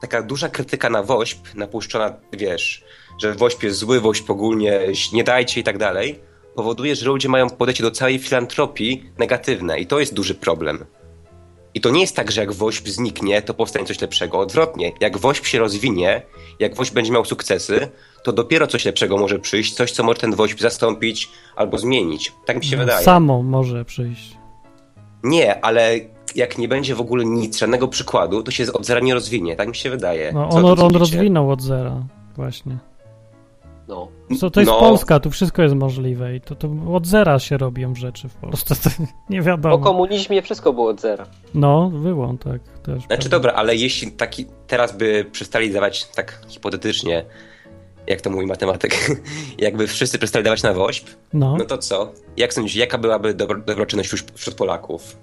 taka 0.00 0.22
duża 0.22 0.48
krytyka 0.48 0.90
na 0.90 1.02
WOŚP, 1.02 1.54
napuszczona, 1.54 2.14
wiesz, 2.32 2.84
że 3.22 3.34
WOŚP 3.34 3.62
jest 3.62 3.78
zły, 3.78 4.00
WOŚP 4.00 4.30
ogólnie 4.30 4.80
nie 5.12 5.24
dajcie 5.24 5.60
i 5.60 5.64
tak 5.64 5.78
dalej, 5.78 6.20
powoduje, 6.54 6.96
że 6.96 7.06
ludzie 7.06 7.28
mają 7.28 7.50
podejście 7.50 7.82
do 7.82 7.90
całej 7.90 8.18
filantropii 8.18 9.10
negatywne 9.18 9.80
i 9.80 9.86
to 9.86 10.00
jest 10.00 10.14
duży 10.14 10.34
problem. 10.34 10.84
I 11.74 11.80
to 11.80 11.90
nie 11.90 12.00
jest 12.00 12.16
tak, 12.16 12.30
że 12.30 12.40
jak 12.40 12.52
WOŚP 12.52 12.88
zniknie, 12.88 13.42
to 13.42 13.54
powstanie 13.54 13.86
coś 13.86 14.00
lepszego. 14.00 14.38
Odwrotnie, 14.38 14.92
jak 15.00 15.18
WOŚP 15.18 15.46
się 15.46 15.58
rozwinie, 15.58 16.22
jak 16.58 16.74
WOŚP 16.74 16.94
będzie 16.94 17.12
miał 17.12 17.24
sukcesy, 17.24 17.88
to 18.22 18.32
dopiero 18.32 18.66
coś 18.66 18.84
lepszego 18.84 19.16
może 19.16 19.38
przyjść, 19.38 19.74
coś, 19.74 19.92
co 19.92 20.02
może 20.02 20.20
ten 20.20 20.34
WOŚP 20.34 20.60
zastąpić 20.60 21.28
albo 21.56 21.78
zmienić. 21.78 22.32
Tak 22.46 22.56
mi 22.56 22.64
się 22.64 22.76
no, 22.76 22.82
wydaje. 22.82 23.04
Samo 23.04 23.42
może 23.42 23.84
przyjść. 23.84 24.36
Nie, 25.22 25.64
ale 25.64 26.00
jak 26.36 26.58
nie 26.58 26.68
będzie 26.68 26.94
w 26.94 27.00
ogóle 27.00 27.24
nic, 27.24 27.58
żadnego 27.58 27.88
przykładu, 27.88 28.42
to 28.42 28.50
się 28.50 28.72
od 28.72 28.86
zera 28.86 29.00
nie 29.00 29.14
rozwinie. 29.14 29.56
Tak 29.56 29.68
mi 29.68 29.76
się 29.76 29.90
wydaje. 29.90 30.32
No, 30.32 30.48
on, 30.48 30.80
on 30.80 30.96
rozwinął 30.96 31.50
od 31.50 31.62
zera, 31.62 32.02
właśnie. 32.36 32.78
No. 33.88 34.08
To, 34.40 34.50
to 34.50 34.60
jest 34.60 34.72
no. 34.72 34.80
Polska, 34.80 35.20
tu 35.20 35.30
wszystko 35.30 35.62
jest 35.62 35.74
możliwe 35.74 36.36
i 36.36 36.40
to, 36.40 36.54
to 36.54 36.68
od 36.92 37.06
zera 37.06 37.38
się 37.38 37.56
robią 37.56 37.94
rzeczy 37.94 38.28
w 38.28 38.34
Polsce, 38.34 38.74
to 38.74 38.90
nie 39.30 39.42
wiadomo. 39.42 39.78
Po 39.78 39.84
komunizmie 39.84 40.42
wszystko 40.42 40.72
było 40.72 40.88
od 40.88 41.00
zera. 41.00 41.26
No, 41.54 41.90
było, 41.90 42.34
tak. 42.44 42.62
Też 42.62 42.84
znaczy 42.84 43.06
prawda. 43.06 43.28
dobra, 43.28 43.52
ale 43.52 43.76
jeśli 43.76 44.12
taki 44.12 44.46
teraz 44.66 44.96
by 44.96 45.26
przestali 45.32 45.72
dawać 45.72 46.04
tak 46.04 46.40
hipotetycznie, 46.48 47.24
jak 48.06 48.20
to 48.20 48.30
mówi 48.30 48.46
matematyk, 48.46 49.20
jakby 49.58 49.86
wszyscy 49.86 50.18
przestali 50.18 50.44
dawać 50.44 50.62
na 50.62 50.72
WOŚP, 50.72 51.10
no, 51.32 51.56
no 51.56 51.64
to 51.64 51.78
co? 51.78 52.12
Jak 52.36 52.54
sądzisz, 52.54 52.76
jaka 52.76 52.98
byłaby 52.98 53.34
dobro, 53.34 53.58
dobroczynność 53.58 54.10
wśród 54.34 54.56
Polaków? 54.56 55.16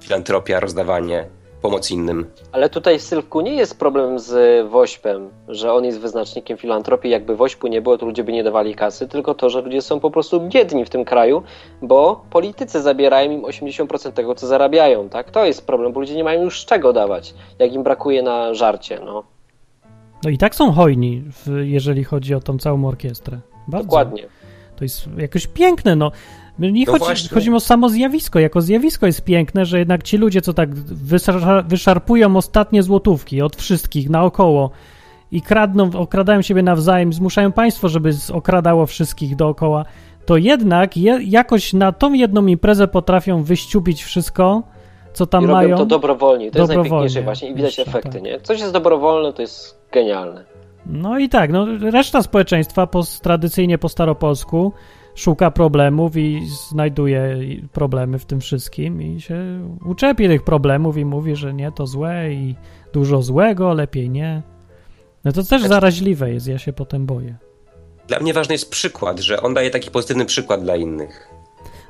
Filantropia, 0.00 0.60
rozdawanie, 0.60 1.26
pomoc 1.62 1.90
innym. 1.90 2.26
Ale 2.52 2.68
tutaj 2.68 2.98
w 2.98 3.02
Sylwku 3.02 3.40
nie 3.40 3.54
jest 3.54 3.78
problem 3.78 4.18
z 4.18 4.68
Wośpem, 4.68 5.30
że 5.48 5.72
on 5.72 5.84
jest 5.84 6.00
wyznacznikiem 6.00 6.58
filantropii. 6.58 7.10
Jakby 7.10 7.36
Wośpu 7.36 7.66
nie 7.66 7.82
było, 7.82 7.98
to 7.98 8.06
ludzie 8.06 8.24
by 8.24 8.32
nie 8.32 8.44
dawali 8.44 8.74
kasy, 8.74 9.08
tylko 9.08 9.34
to, 9.34 9.50
że 9.50 9.60
ludzie 9.60 9.82
są 9.82 10.00
po 10.00 10.10
prostu 10.10 10.40
biedni 10.48 10.84
w 10.84 10.90
tym 10.90 11.04
kraju, 11.04 11.42
bo 11.82 12.24
politycy 12.30 12.82
zabierają 12.82 13.30
im 13.30 13.42
80% 13.42 14.12
tego, 14.12 14.34
co 14.34 14.46
zarabiają. 14.46 15.08
Tak? 15.08 15.30
To 15.30 15.44
jest 15.44 15.66
problem, 15.66 15.92
bo 15.92 16.00
ludzie 16.00 16.14
nie 16.14 16.24
mają 16.24 16.42
już 16.42 16.64
czego 16.64 16.92
dawać, 16.92 17.34
jak 17.58 17.72
im 17.72 17.82
brakuje 17.82 18.22
na 18.22 18.54
żarcie. 18.54 19.00
No, 19.04 19.24
no 20.24 20.30
i 20.30 20.38
tak 20.38 20.54
są 20.54 20.72
hojni, 20.72 21.24
jeżeli 21.62 22.04
chodzi 22.04 22.34
o 22.34 22.40
tą 22.40 22.58
całą 22.58 22.84
orkiestrę. 22.84 23.38
Bardzo. 23.68 23.86
Dokładnie. 23.86 24.28
To 24.76 24.84
jest 24.84 25.08
jakoś 25.16 25.46
piękne, 25.46 25.96
no. 25.96 26.12
Nie 26.60 26.84
no 26.86 26.98
chodzi, 26.98 27.28
chodzi 27.28 27.50
o 27.52 27.60
samo 27.60 27.88
zjawisko. 27.88 28.38
Jako 28.38 28.60
zjawisko 28.60 29.06
jest 29.06 29.24
piękne, 29.24 29.64
że 29.64 29.78
jednak 29.78 30.02
ci 30.02 30.16
ludzie, 30.16 30.40
co 30.40 30.52
tak 30.52 30.74
wyszarpują 31.64 32.36
ostatnie 32.36 32.82
złotówki 32.82 33.42
od 33.42 33.56
wszystkich 33.56 34.10
naokoło 34.10 34.70
i 35.32 35.42
kradną, 35.42 35.90
okradają 35.94 36.42
siebie 36.42 36.62
nawzajem, 36.62 37.12
zmuszają 37.12 37.52
państwo, 37.52 37.88
żeby 37.88 38.10
okradało 38.32 38.86
wszystkich 38.86 39.36
dookoła, 39.36 39.84
to 40.26 40.36
jednak 40.36 40.96
je, 40.96 41.18
jakoś 41.22 41.72
na 41.72 41.92
tą 41.92 42.12
jedną 42.12 42.46
imprezę 42.46 42.88
potrafią 42.88 43.42
wyściupić 43.42 44.04
wszystko, 44.04 44.62
co 45.12 45.26
tam 45.26 45.44
I 45.44 45.46
mają. 45.46 45.68
Robią 45.68 45.78
to 45.78 45.86
dobrowolnie. 45.86 46.50
To 46.50 46.58
jest 46.58 46.74
najpiękniejsze 46.74 47.22
właśnie 47.22 47.48
i 47.48 47.54
widać 47.54 47.78
Jeszcze, 47.78 47.90
efekty, 47.90 48.12
tak. 48.12 48.22
nie? 48.22 48.40
Coś 48.40 48.60
jest 48.60 48.72
dobrowolne, 48.72 49.32
to 49.32 49.42
jest 49.42 49.80
genialne. 49.92 50.44
No 50.86 51.18
i 51.18 51.28
tak, 51.28 51.52
no 51.52 51.66
reszta 51.90 52.22
społeczeństwa 52.22 52.86
po, 52.86 53.02
tradycyjnie 53.22 53.78
po 53.78 53.88
staropolsku 53.88 54.72
szuka 55.14 55.50
problemów 55.50 56.16
i 56.16 56.46
znajduje 56.46 57.38
problemy 57.72 58.18
w 58.18 58.24
tym 58.24 58.40
wszystkim 58.40 59.02
i 59.02 59.20
się 59.20 59.68
uczepi 59.84 60.28
tych 60.28 60.44
problemów 60.44 60.96
i 60.96 61.04
mówi, 61.04 61.36
że 61.36 61.54
nie, 61.54 61.72
to 61.72 61.86
złe 61.86 62.32
i 62.32 62.54
dużo 62.92 63.22
złego, 63.22 63.74
lepiej 63.74 64.10
nie. 64.10 64.42
No 65.24 65.32
to 65.32 65.44
też 65.44 65.62
zaraźliwe 65.62 66.32
jest, 66.32 66.46
ja 66.46 66.58
się 66.58 66.72
potem 66.72 67.06
boję. 67.06 67.36
Dla 68.06 68.20
mnie 68.20 68.34
ważny 68.34 68.54
jest 68.54 68.70
przykład, 68.70 69.20
że 69.20 69.42
on 69.42 69.54
daje 69.54 69.70
taki 69.70 69.90
pozytywny 69.90 70.26
przykład 70.26 70.62
dla 70.62 70.76
innych. 70.76 71.30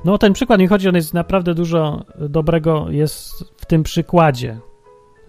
No 0.05 0.17
ten 0.17 0.33
przykład 0.33 0.59
nie 0.59 0.67
chodzi, 0.67 0.89
on 0.89 0.95
jest 0.95 1.13
naprawdę 1.13 1.53
dużo 1.53 2.05
dobrego 2.19 2.85
jest 2.89 3.43
w 3.57 3.65
tym 3.65 3.83
przykładzie, 3.83 4.59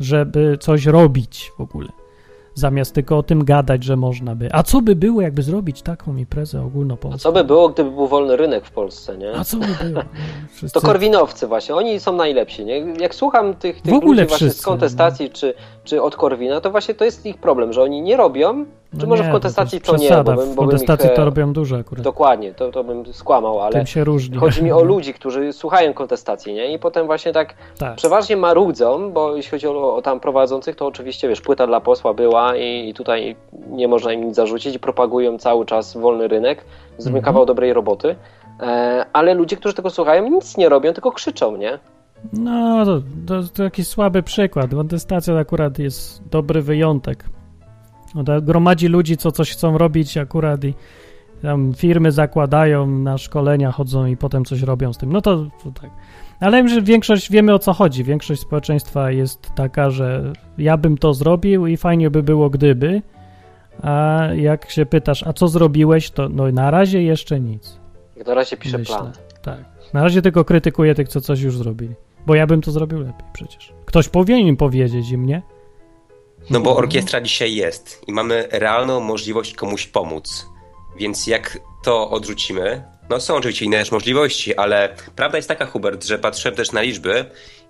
żeby 0.01 0.59
coś 0.61 0.87
robić 0.87 1.53
w 1.59 1.61
ogóle 1.61 2.02
zamiast 2.55 2.95
tylko 2.95 3.19
o 3.19 3.23
tym 3.23 3.45
gadać, 3.45 3.85
że 3.85 3.97
można 3.97 4.35
by. 4.35 4.49
A 4.53 4.63
co 4.63 4.81
by 4.81 4.97
było, 4.97 5.21
jakby 5.21 5.43
zrobić 5.43 5.83
taką 5.83 6.17
imprezę 6.17 6.63
ogólnopolską? 6.63 7.17
A 7.17 7.19
co 7.19 7.33
by 7.33 7.45
było, 7.45 7.69
gdyby 7.69 7.91
był 7.91 8.07
wolny 8.07 8.37
rynek 8.37 8.67
w 8.67 8.71
Polsce, 8.71 9.19
nie? 9.19 9.33
A 9.33 9.45
co 9.45 9.57
by 9.57 9.67
było? 9.67 10.03
Wszyscy... 10.55 10.81
To 10.81 10.87
korwinowcy 10.87 11.47
właśnie, 11.47 11.75
oni 11.75 12.01
są 12.01 12.17
najlepsi, 12.17 12.65
nie? 12.65 12.79
Jak 12.79 13.15
słucham 13.15 13.55
tych, 13.55 13.83
tych 13.83 14.03
ludzi 14.03 14.25
właśnie 14.25 14.51
z 14.51 14.63
kontestacji 14.63 15.31
czy, 15.31 15.55
czy 15.85 16.03
od 16.03 16.17
Korwina, 16.17 16.61
to 16.61 16.71
właśnie 16.71 16.95
to 16.95 17.05
jest 17.05 17.27
ich 17.27 17.39
problem, 17.39 17.73
że 17.73 17.83
oni 17.83 18.03
nie 18.03 18.17
robią, 18.17 18.67
no 18.93 19.01
czy 19.01 19.07
może 19.07 19.23
nie, 19.23 19.29
w 19.29 19.33
kontestacji 19.33 19.81
to, 19.81 19.93
to 19.93 19.99
nie, 19.99 20.11
bo 20.11 20.33
bym, 20.33 20.37
bo 20.37 20.53
w 20.53 20.57
kontestacji 20.57 21.09
ich, 21.09 21.17
to 21.17 21.25
robią 21.25 21.53
dużo 21.53 21.77
akurat. 21.77 22.05
Dokładnie, 22.05 22.55
to, 22.55 22.73
to 22.73 22.85
bym 22.85 23.13
skłamał, 23.13 23.61
ale 23.61 23.73
Tym 23.73 23.87
się 23.87 24.05
różni. 24.05 24.39
chodzi 24.39 24.63
mi 24.63 24.73
o 24.73 24.83
ludzi, 24.93 25.15
którzy 25.15 25.53
słuchają 25.53 25.95
kontestacji, 25.95 26.55
nie? 26.55 26.73
I 26.73 26.79
potem 26.79 27.07
właśnie 27.07 27.33
tak, 27.33 27.55
tak. 27.79 27.97
przeważnie 27.97 28.37
marudzą, 28.37 29.13
bo 29.13 29.37
jeśli 29.37 29.51
chodzi 29.51 29.67
o, 29.67 29.95
o, 29.95 30.03
tam 30.03 30.21
prowadzących, 30.21 30.77
to 30.77 30.87
oczywiście, 30.87 31.29
wiesz, 31.29 31.41
płyta 31.41 31.67
dla 31.67 31.81
posła 31.81 32.15
była 32.15 32.57
i, 32.57 32.89
i 32.89 32.95
tutaj 32.95 33.37
nie 33.71 33.89
można 33.89 34.13
im 34.13 34.25
nic 34.25 34.37
zarzucić 34.37 34.75
i 34.75 34.79
propagują 34.79 35.39
cały 35.39 35.67
czas 35.67 35.97
wolny 35.97 36.29
rynek, 36.29 36.65
zrobią 36.99 37.19
mhm. 37.19 37.25
kawał 37.25 37.47
dobrej 37.47 37.73
roboty, 37.73 38.17
e, 38.61 39.05
ale 39.13 39.35
ludzie, 39.35 39.57
którzy 39.57 39.75
tego 39.75 39.91
słuchają, 39.91 40.31
nic 40.31 40.57
nie 40.57 40.69
robią, 40.69 40.93
tylko 40.93 41.13
krzyczą, 41.13 41.57
nie? 41.57 41.79
No, 42.33 42.85
to, 42.85 43.03
to, 43.27 43.43
to 43.43 43.63
jakiś 43.63 43.87
słaby 43.87 44.23
przykład. 44.23 44.71
Kontestacja 44.71 45.39
akurat 45.39 45.79
jest 45.79 46.29
dobry 46.29 46.63
wyjątek. 46.63 47.25
No 48.15 48.41
gromadzi 48.43 48.89
ludzi, 48.89 49.17
co 49.17 49.33
coś 49.33 49.53
chcą 49.53 49.79
robić 49.79 50.17
akurat 50.17 50.65
i 50.65 50.75
tam 51.43 51.75
firmy 51.75 52.13
zakładają, 52.13 52.87
na 52.87 53.19
szkolenia 53.19 53.73
chodzą 53.73 54.07
i 54.07 54.17
potem 54.17 54.45
coś 54.45 54.63
robią 54.63 54.93
z 54.93 54.99
tym. 54.99 55.13
No 55.13 55.21
to, 55.21 55.37
to 55.65 55.71
tak. 55.81 55.91
Ale 56.41 56.69
że 56.69 56.83
większość, 56.83 57.31
wiemy 57.31 57.55
o 57.55 57.59
co 57.59 57.73
chodzi. 57.73 58.05
Większość 58.05 58.41
społeczeństwa 58.41 59.11
jest 59.11 59.51
taka, 59.55 59.91
że 59.91 60.33
ja 60.59 60.77
bym 60.77 60.99
to 60.99 61.15
zrobił 61.15 61.67
i 61.67 61.77
fajnie 61.77 62.11
by 62.11 62.23
było 62.23 62.51
gdyby. 62.51 63.03
A 63.83 64.21
jak 64.37 64.71
się 64.71 64.87
pytasz, 64.87 65.27
a 65.27 65.33
co 65.33 65.49
zrobiłeś, 65.49 66.11
to 66.11 66.29
no 66.29 66.53
na 66.53 66.71
razie 66.71 67.03
jeszcze 67.03 67.41
nic. 67.41 67.81
Na 68.27 68.35
razie 68.35 68.57
piszę 68.57 68.79
Myślę. 68.79 68.97
plan. 68.97 69.13
Tak. 69.43 69.65
Na 69.95 70.03
razie 70.03 70.23
tylko 70.23 70.45
krytykuję 70.45 70.95
tych, 70.95 71.09
co 71.09 71.21
coś 71.21 71.41
już 71.41 71.57
zrobili. 71.57 71.95
Bo 72.27 72.35
ja 72.35 72.47
bym 72.47 72.61
to 72.61 72.71
zrobił 72.71 72.99
lepiej 72.99 73.27
przecież. 73.33 73.73
Ktoś 73.85 74.09
powinien 74.09 74.57
powiedzieć 74.57 75.11
im, 75.11 75.27
nie? 75.27 75.43
No 76.51 76.61
bo 76.61 76.77
orkiestra 76.77 77.21
dzisiaj 77.21 77.55
jest 77.55 78.03
i 78.07 78.13
mamy 78.13 78.49
realną 78.51 79.01
możliwość 79.01 79.55
komuś 79.55 79.87
pomóc. 79.87 80.47
Więc 80.97 81.27
jak 81.27 81.59
to 81.85 82.11
odrzucimy, 82.11 82.85
no 83.11 83.21
są 83.21 83.35
oczywiście 83.35 83.65
inne 83.65 83.79
też 83.79 83.93
możliwości, 83.93 84.57
ale 84.57 84.97
prawda 85.17 85.39
jest 85.39 85.49
taka, 85.49 85.67
Hubert, 85.67 86.05
że 86.05 86.19
patrzyłem 86.19 86.57
też 86.57 86.73
na 86.73 86.81
liczby 86.81 87.25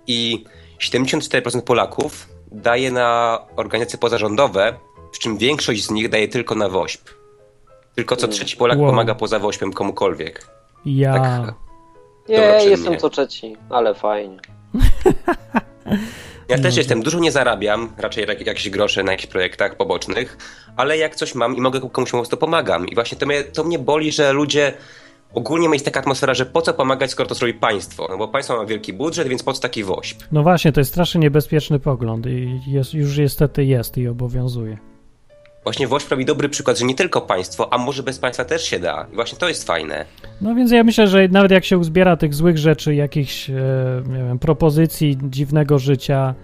i 0.07 0.45
74% 0.79 1.61
Polaków 1.61 2.29
daje 2.51 2.91
na 2.91 3.39
organizacje 3.55 3.99
pozarządowe, 3.99 4.73
w 5.13 5.19
czym 5.19 5.37
większość 5.37 5.85
z 5.85 5.91
nich 5.91 6.09
daje 6.09 6.27
tylko 6.27 6.55
na 6.55 6.69
WOŚP. 6.69 7.09
Tylko 7.95 8.15
co 8.15 8.27
trzeci 8.27 8.57
Polak 8.57 8.79
wow. 8.79 8.89
pomaga 8.89 9.15
poza 9.15 9.39
WOŚPem 9.39 9.73
komukolwiek. 9.73 10.47
Ja. 10.85 11.13
Tak, 11.13 11.55
nie, 12.29 12.69
jestem 12.69 12.97
co 12.97 13.09
trzeci, 13.09 13.57
ale 13.69 13.93
fajnie. 13.93 14.37
Ja 16.49 16.59
też 16.59 16.77
jestem, 16.77 17.03
dużo 17.03 17.19
nie 17.19 17.31
zarabiam, 17.31 17.93
raczej 17.97 18.25
jakieś 18.45 18.69
grosze 18.69 19.03
na 19.03 19.11
jakichś 19.11 19.31
projektach 19.31 19.77
pobocznych, 19.77 20.37
ale 20.77 20.97
jak 20.97 21.15
coś 21.15 21.35
mam 21.35 21.55
i 21.57 21.61
mogę 21.61 21.89
komuś 21.91 22.11
pomóc, 22.11 22.29
to 22.29 22.37
pomagam. 22.37 22.87
I 22.87 22.95
właśnie 22.95 23.17
to 23.17 23.25
mnie, 23.25 23.43
to 23.43 23.63
mnie 23.63 23.79
boli, 23.79 24.11
że 24.11 24.33
ludzie 24.33 24.73
ogólnie 25.33 25.69
jest 25.73 25.85
taka 25.85 25.99
atmosfera, 25.99 26.33
że 26.33 26.45
po 26.45 26.61
co 26.61 26.73
pomagać, 26.73 27.11
skoro 27.11 27.29
to 27.29 27.35
zrobi 27.35 27.53
państwo? 27.53 28.07
No 28.09 28.17
bo 28.17 28.27
państwo 28.27 28.57
ma 28.57 28.65
wielki 28.65 28.93
budżet, 28.93 29.27
więc 29.27 29.43
po 29.43 29.53
co 29.53 29.61
taki 29.61 29.83
wośp? 29.83 30.21
No 30.31 30.43
właśnie, 30.43 30.71
to 30.71 30.79
jest 30.79 30.91
strasznie 30.91 31.21
niebezpieczny 31.21 31.79
pogląd 31.79 32.25
i 32.25 32.61
jest, 32.67 32.93
już 32.93 33.17
niestety 33.17 33.65
jest 33.65 33.97
i 33.97 34.07
obowiązuje. 34.07 34.77
Właśnie 35.63 35.87
wośp 35.87 36.11
robi 36.11 36.25
dobry 36.25 36.49
przykład, 36.49 36.79
że 36.79 36.85
nie 36.85 36.95
tylko 36.95 37.21
państwo, 37.21 37.73
a 37.73 37.77
może 37.77 38.03
bez 38.03 38.19
państwa 38.19 38.45
też 38.45 38.63
się 38.63 38.79
da. 38.79 39.07
I 39.11 39.15
właśnie 39.15 39.37
to 39.37 39.47
jest 39.47 39.67
fajne. 39.67 40.05
No 40.41 40.55
więc 40.55 40.71
ja 40.71 40.83
myślę, 40.83 41.07
że 41.07 41.27
nawet 41.27 41.51
jak 41.51 41.65
się 41.65 41.77
uzbiera 41.77 42.17
tych 42.17 42.33
złych 42.33 42.57
rzeczy, 42.57 42.95
jakichś 42.95 43.49
e, 43.49 43.53
nie 44.07 44.23
wiem, 44.23 44.39
propozycji 44.39 45.17
dziwnego 45.23 45.79
życia, 45.79 46.35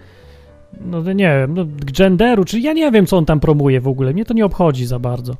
no 0.82 1.14
nie 1.14 1.36
wiem, 1.40 1.54
no, 1.54 1.66
genderu, 1.98 2.46
czy 2.46 2.60
ja 2.60 2.74
nie 2.74 2.92
wiem, 2.92 3.06
co 3.06 3.18
on 3.18 3.26
tam 3.26 3.40
promuje 3.40 3.82
w 3.82 3.88
ogóle, 3.88 4.14
mnie 4.14 4.26
to 4.26 4.34
nie 4.34 4.46
obchodzi 4.46 4.86
za 4.86 5.00
bardzo. 5.00 5.34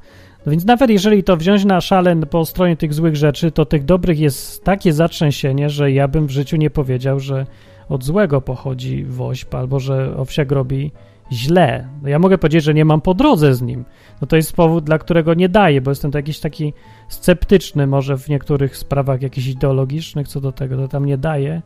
No 0.46 0.52
więc 0.52 0.66
nawet 0.66 0.90
jeżeli 0.90 1.24
to 1.24 1.38
wziąć 1.38 1.66
na 1.66 1.82
szale 1.82 2.16
po 2.16 2.46
stronie 2.46 2.78
tych 2.78 2.94
złych 2.94 3.16
rzeczy, 3.16 3.52
to 3.52 3.66
tych 3.66 3.86
dobrych 3.86 4.20
jest 4.20 4.64
takie 4.64 4.94
zatrzęsienie, 4.94 5.70
że 5.70 5.92
ja 5.92 6.08
bym 6.08 6.28
w 6.28 6.32
życiu 6.32 6.58
nie 6.58 6.70
powiedział, 6.70 7.20
że 7.20 7.46
od 7.90 8.04
złego 8.04 8.42
pochodzi 8.42 9.06
woźb, 9.06 9.56
albo 9.56 9.80
że 9.80 10.18
owsiak 10.18 10.52
robi 10.52 10.92
źle. 11.32 11.88
No 12.02 12.10
ja 12.10 12.20
mogę 12.20 12.38
powiedzieć, 12.38 12.64
że 12.64 12.74
nie 12.74 12.86
mam 12.86 13.02
po 13.02 13.14
drodze 13.14 13.56
z 13.56 13.62
nim. 13.62 13.86
No 14.22 14.28
to 14.28 14.36
jest 14.36 14.54
powód, 14.54 14.84
dla 14.84 14.98
którego 14.98 15.34
nie 15.34 15.50
daję, 15.50 15.82
bo 15.82 15.92
jestem 15.92 16.12
to 16.12 16.18
jakiś 16.18 16.40
taki 16.40 16.74
sceptyczny 17.08 17.88
może 17.88 18.18
w 18.18 18.30
niektórych 18.30 18.78
sprawach 18.78 19.22
jakichś 19.22 19.48
ideologicznych 19.48 20.28
co 20.28 20.42
do 20.42 20.52
tego, 20.52 20.78
to 20.78 20.88
tam 20.88 21.06
nie 21.06 21.18
daję. 21.18 21.62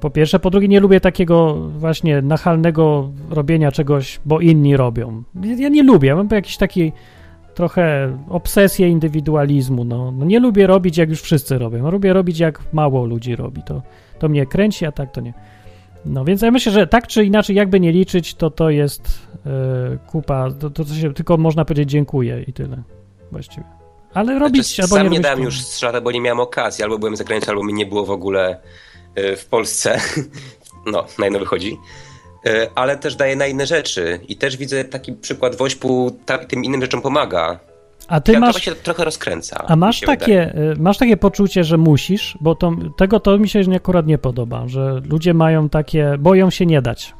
Po 0.00 0.10
pierwsze, 0.10 0.38
po 0.38 0.50
drugie 0.50 0.68
nie 0.68 0.80
lubię 0.80 1.00
takiego 1.00 1.54
właśnie 1.54 2.22
nachalnego 2.22 3.10
robienia 3.30 3.72
czegoś, 3.72 4.20
bo 4.24 4.40
inni 4.40 4.76
robią. 4.76 5.22
Ja 5.58 5.68
nie 5.68 5.82
lubię, 5.82 6.14
mam 6.14 6.28
jakiś 6.30 6.56
taki 6.56 6.92
trochę 7.58 8.16
obsesję 8.28 8.88
indywidualizmu. 8.88 9.84
No. 9.84 10.12
no 10.12 10.24
nie 10.24 10.40
lubię 10.40 10.66
robić, 10.66 10.96
jak 10.98 11.08
już 11.08 11.22
wszyscy 11.22 11.58
robią. 11.58 11.82
No, 11.82 11.90
lubię 11.90 12.12
robić, 12.12 12.38
jak 12.38 12.72
mało 12.72 13.04
ludzi 13.04 13.36
robi. 13.36 13.62
To, 13.62 13.82
to 14.18 14.28
mnie 14.28 14.46
kręci, 14.46 14.86
a 14.86 14.92
tak 14.92 15.12
to 15.12 15.20
nie. 15.20 15.34
No 16.04 16.24
więc 16.24 16.42
ja 16.42 16.50
myślę, 16.50 16.72
że 16.72 16.86
tak 16.86 17.06
czy 17.06 17.24
inaczej, 17.24 17.56
jakby 17.56 17.80
nie 17.80 17.92
liczyć, 17.92 18.34
to 18.34 18.50
to 18.50 18.70
jest 18.70 19.02
yy, 19.46 19.98
kupa, 20.06 20.48
to, 20.60 20.70
to 20.70 20.84
się 20.84 21.14
tylko 21.14 21.36
można 21.36 21.64
powiedzieć 21.64 21.90
dziękuję 21.90 22.44
i 22.46 22.52
tyle 22.52 22.82
właściwie. 23.32 23.66
Ale 24.14 24.38
robić 24.38 24.66
znaczy, 24.66 24.82
albo 24.82 24.96
sam 24.96 25.04
nie 25.04 25.10
nie 25.10 25.20
dałem 25.20 25.38
to- 25.38 25.44
już 25.44 25.60
strzałę, 25.60 26.00
bo 26.00 26.10
nie 26.12 26.20
miałem 26.20 26.40
okazji, 26.40 26.84
albo 26.84 26.98
byłem 26.98 27.16
za 27.16 27.24
granicą, 27.24 27.50
albo 27.50 27.62
mnie 27.62 27.74
nie 27.74 27.86
było 27.86 28.06
w 28.06 28.10
ogóle 28.10 28.60
y, 29.18 29.36
w 29.36 29.46
Polsce. 29.46 30.00
No, 30.86 31.06
na 31.18 31.26
jedno 31.26 31.38
wychodzi. 31.38 31.78
Y, 32.46 32.70
Ale 32.74 32.96
też 32.96 33.16
daje 33.16 33.36
na 33.36 33.46
inne 33.46 33.66
rzeczy. 33.66 34.20
I 34.28 34.36
też 34.36 34.56
widzę 34.56 34.84
taki 34.84 35.12
przykład 35.12 35.56
wośpu, 35.56 36.18
ta, 36.26 36.38
tym 36.38 36.64
innym 36.64 36.80
rzeczom 36.80 37.02
pomaga. 37.02 37.60
A 38.08 38.20
ty 38.20 38.40
masz, 38.40 38.62
się 38.62 38.74
trochę 38.74 39.04
rozkręca. 39.04 39.64
a 39.68 39.76
masz 39.76 40.00
takie, 40.00 40.54
y, 40.76 40.80
masz 40.80 40.98
takie 40.98 41.16
poczucie, 41.16 41.64
że 41.64 41.78
musisz, 41.78 42.38
bo 42.40 42.54
to, 42.54 42.72
tego 42.96 43.20
to 43.20 43.38
mi 43.38 43.48
się 43.48 43.60
akurat 43.76 44.06
nie 44.06 44.18
podoba, 44.18 44.62
że 44.66 45.00
ludzie 45.10 45.34
mają 45.34 45.68
takie, 45.68 46.16
boją 46.18 46.50
się 46.50 46.66
nie 46.66 46.82
dać. 46.82 47.14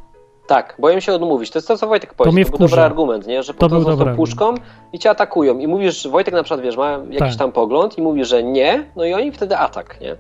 Tak, 0.47 0.77
boję 0.79 1.01
się 1.01 1.13
odmówić. 1.13 1.51
To 1.51 1.59
jest 1.59 1.69
to, 1.69 1.79
co 1.79 1.87
Wojtek 1.87 2.15
powiedział. 2.15 2.35
mnie 2.35 2.45
To, 2.45 2.51
był 2.51 2.59
dobry 2.59 2.83
argument, 2.83 3.27
nie? 3.27 3.43
że 3.43 3.55
To 3.55 3.59
po 3.59 3.69
to 3.69 3.97
są 3.97 4.17
puszką 4.17 4.55
i 4.93 4.99
cię 4.99 5.11
atakują. 5.11 5.59
I 5.59 5.67
mówisz, 5.67 6.09
Wojtek 6.09 6.35
na 6.35 6.43
przykład, 6.43 6.61
wiesz, 6.65 6.77
ma 6.77 6.91
jakiś 6.91 7.19
Tak. 7.19 7.37
tam 7.37 7.53
pogląd 7.53 7.99
i 7.99 8.03
mówi, 8.03 8.25
że 8.25 8.43
nie, 8.43 8.85
no 8.97 9.05
i 9.05 9.15
oni 9.15 9.33
wtedy 9.33 9.57
atak, 9.57 10.01
nie? 10.01 10.17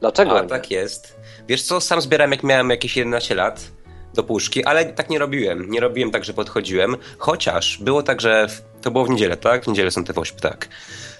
Dlaczego? 0.00 0.38
A, 0.38 0.42
nie? 0.42 0.48
tak 0.48 0.70
jest. 0.70 1.20
Wiesz 1.48 1.62
co, 1.62 1.80
sam 1.80 2.00
zbierałem 2.00 2.30
jak 2.30 2.42
miałem 2.42 2.70
jakieś 2.70 2.96
11 2.96 3.34
lat 3.34 3.70
do 4.14 4.22
puszki, 4.22 4.64
ale 4.64 4.84
tak 4.84 5.10
nie 5.10 5.18
robiłem. 5.18 5.70
Nie 5.70 5.80
robiłem 5.80 6.10
tak, 6.10 6.24
że 6.24 6.34
podchodziłem. 6.34 6.96
Chociaż 7.18 7.78
było 7.78 8.02
tak, 8.02 8.20
że 8.20 8.48
w, 8.48 8.62
to 8.82 8.90
było 8.90 9.04
w 9.04 9.10
niedzielę, 9.10 9.36
tak? 9.36 9.64
W 9.64 9.68
niedzielę 9.68 9.90
są 9.90 10.04
te 10.04 10.12
wośpy, 10.12 10.40
tak. 10.40 10.68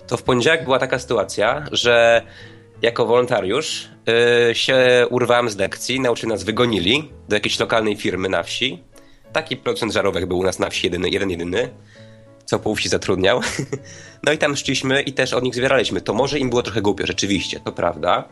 To 0.06 0.16
w 0.16 0.22
poniedziałek 0.22 0.64
była 0.64 0.78
taka 0.78 0.98
sytuacja, 0.98 1.64
że 1.72 2.22
jako 2.82 3.06
wolontariusz 3.06 3.88
yy, 4.48 4.54
się 4.54 5.06
urwałem 5.10 5.50
z 5.50 5.56
lekcji, 5.56 6.00
nauczyciele 6.00 6.34
nas 6.34 6.44
wygonili 6.44 7.12
do 7.28 7.36
jakiejś 7.36 7.60
lokalnej 7.60 7.96
firmy 7.96 8.28
na 8.28 8.42
wsi. 8.42 8.82
Taki 9.32 9.56
producent 9.56 9.92
żarówek 9.92 10.26
był 10.26 10.38
u 10.38 10.42
nas 10.42 10.58
na 10.58 10.70
wsi 10.70 10.86
jedyny, 10.86 11.08
jeden 11.08 11.30
jedyny, 11.30 11.68
co 12.44 12.58
pół 12.58 12.74
wsi 12.74 12.88
zatrudniał. 12.88 13.40
No 14.26 14.32
i 14.32 14.38
tam 14.38 14.56
szliśmy 14.56 15.02
i 15.02 15.12
też 15.12 15.32
od 15.32 15.44
nich 15.44 15.54
zbieraliśmy. 15.54 16.00
To 16.00 16.14
może 16.14 16.38
im 16.38 16.50
było 16.50 16.62
trochę 16.62 16.82
głupio, 16.82 17.06
rzeczywiście, 17.06 17.60
to 17.60 17.72
prawda. 17.72 18.28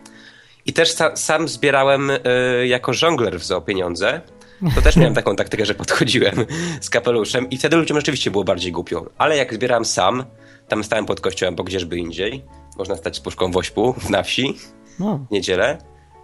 I 0.67 0.73
też 0.73 0.95
sa, 0.95 1.17
sam 1.17 1.49
zbierałem 1.49 2.11
y, 2.11 2.21
jako 2.67 2.93
żongler 2.93 3.41
w 3.41 3.45
zoo 3.45 3.61
pieniądze. 3.61 4.21
To 4.75 4.83
też 4.83 4.97
miałem 4.97 5.15
taką 5.15 5.37
taktykę, 5.37 5.67
że 5.67 5.75
podchodziłem 5.75 6.35
z 6.81 6.91
kapeluszem 6.91 7.51
i 7.51 7.57
wtedy 7.57 7.77
ludziom 7.77 7.97
rzeczywiście 7.97 8.31
było 8.31 8.45
bardziej 8.45 8.73
głupio. 8.73 9.07
Ale 9.19 9.37
jak 9.37 9.55
zbierałem 9.55 9.85
sam, 9.85 10.25
tam 10.69 10.85
stałem 10.85 11.07
pod 11.07 11.21
kościołem, 11.21 11.55
bo 11.57 11.65
gdzieżby 11.65 11.97
indziej, 11.99 12.45
można 12.79 12.97
stać 12.97 13.17
z 13.17 13.21
puszką 13.21 13.51
wośpu 13.51 13.95
na 14.11 14.23
wsi 14.23 14.55
No. 14.99 15.19
w 15.29 15.31
niedzielę, 15.31 15.79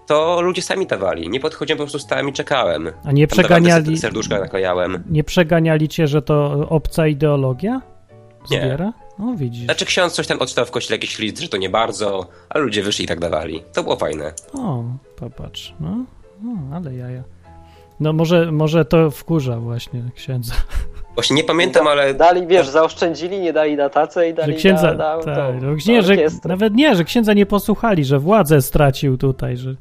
to 0.06 0.40
ludzie 0.40 0.62
sami 0.62 0.86
dawali. 0.86 1.28
Nie 1.28 1.40
podchodziłem, 1.40 1.78
po 1.78 1.84
prostu 1.84 1.98
stałem 1.98 2.28
i 2.28 2.32
czekałem. 2.32 2.90
A 3.04 3.12
nie 3.12 3.26
Tam 3.26 3.38
przeganiali, 3.38 3.98
serduszka 3.98 4.40
naklejałem. 4.40 5.04
nie 5.10 5.24
przeganiali 5.24 5.88
cię, 5.88 6.06
że 6.06 6.22
to 6.22 6.66
obca 6.68 7.06
ideologia? 7.06 7.82
Nie. 8.50 8.60
Zbiera? 8.60 8.92
No 9.18 9.34
widzisz. 9.36 9.64
Znaczy 9.64 9.84
ksiądz 9.86 10.12
coś 10.12 10.26
tam 10.26 10.38
odczytał 10.40 10.66
w 10.66 10.70
kościele 10.70 10.94
jakiś 10.96 11.18
list, 11.18 11.38
że 11.40 11.48
to 11.48 11.56
nie 11.56 11.70
bardzo, 11.70 12.26
ale 12.48 12.64
ludzie 12.64 12.82
wyszli 12.82 13.04
i 13.04 13.08
tak 13.08 13.20
dawali. 13.20 13.62
To 13.72 13.82
było 13.82 13.96
fajne. 13.96 14.32
O, 14.54 14.84
popatrz. 15.16 15.74
No, 15.80 16.04
no 16.42 16.76
ale 16.76 16.94
jaja. 16.94 17.22
No 18.00 18.12
może, 18.12 18.52
może 18.52 18.84
to 18.84 19.10
wkurza 19.10 19.56
właśnie 19.56 20.02
księdza. 20.14 20.54
Właśnie 21.14 21.36
nie 21.36 21.44
pamiętam, 21.44 21.86
ale 21.86 22.14
Dali, 22.14 22.46
wiesz, 22.46 22.68
zaoszczędzili, 22.68 23.40
nie 23.40 23.52
dali 23.52 23.76
na 23.76 23.88
tacę 23.88 24.28
i 24.28 24.34
dali 24.34 24.52
Że 24.52 24.58
księdza, 24.58 24.94
na, 24.94 25.16
na, 25.16 25.22
tak, 25.22 25.54
no, 25.62 25.74
nie, 25.86 26.02
że, 26.02 26.16
nawet 26.44 26.74
nie, 26.74 26.96
że 26.96 27.04
księdza 27.04 27.34
nie 27.34 27.46
posłuchali, 27.46 28.04
że 28.04 28.18
władzę 28.18 28.62
stracił 28.62 29.18
tutaj, 29.18 29.56
że... 29.56 29.74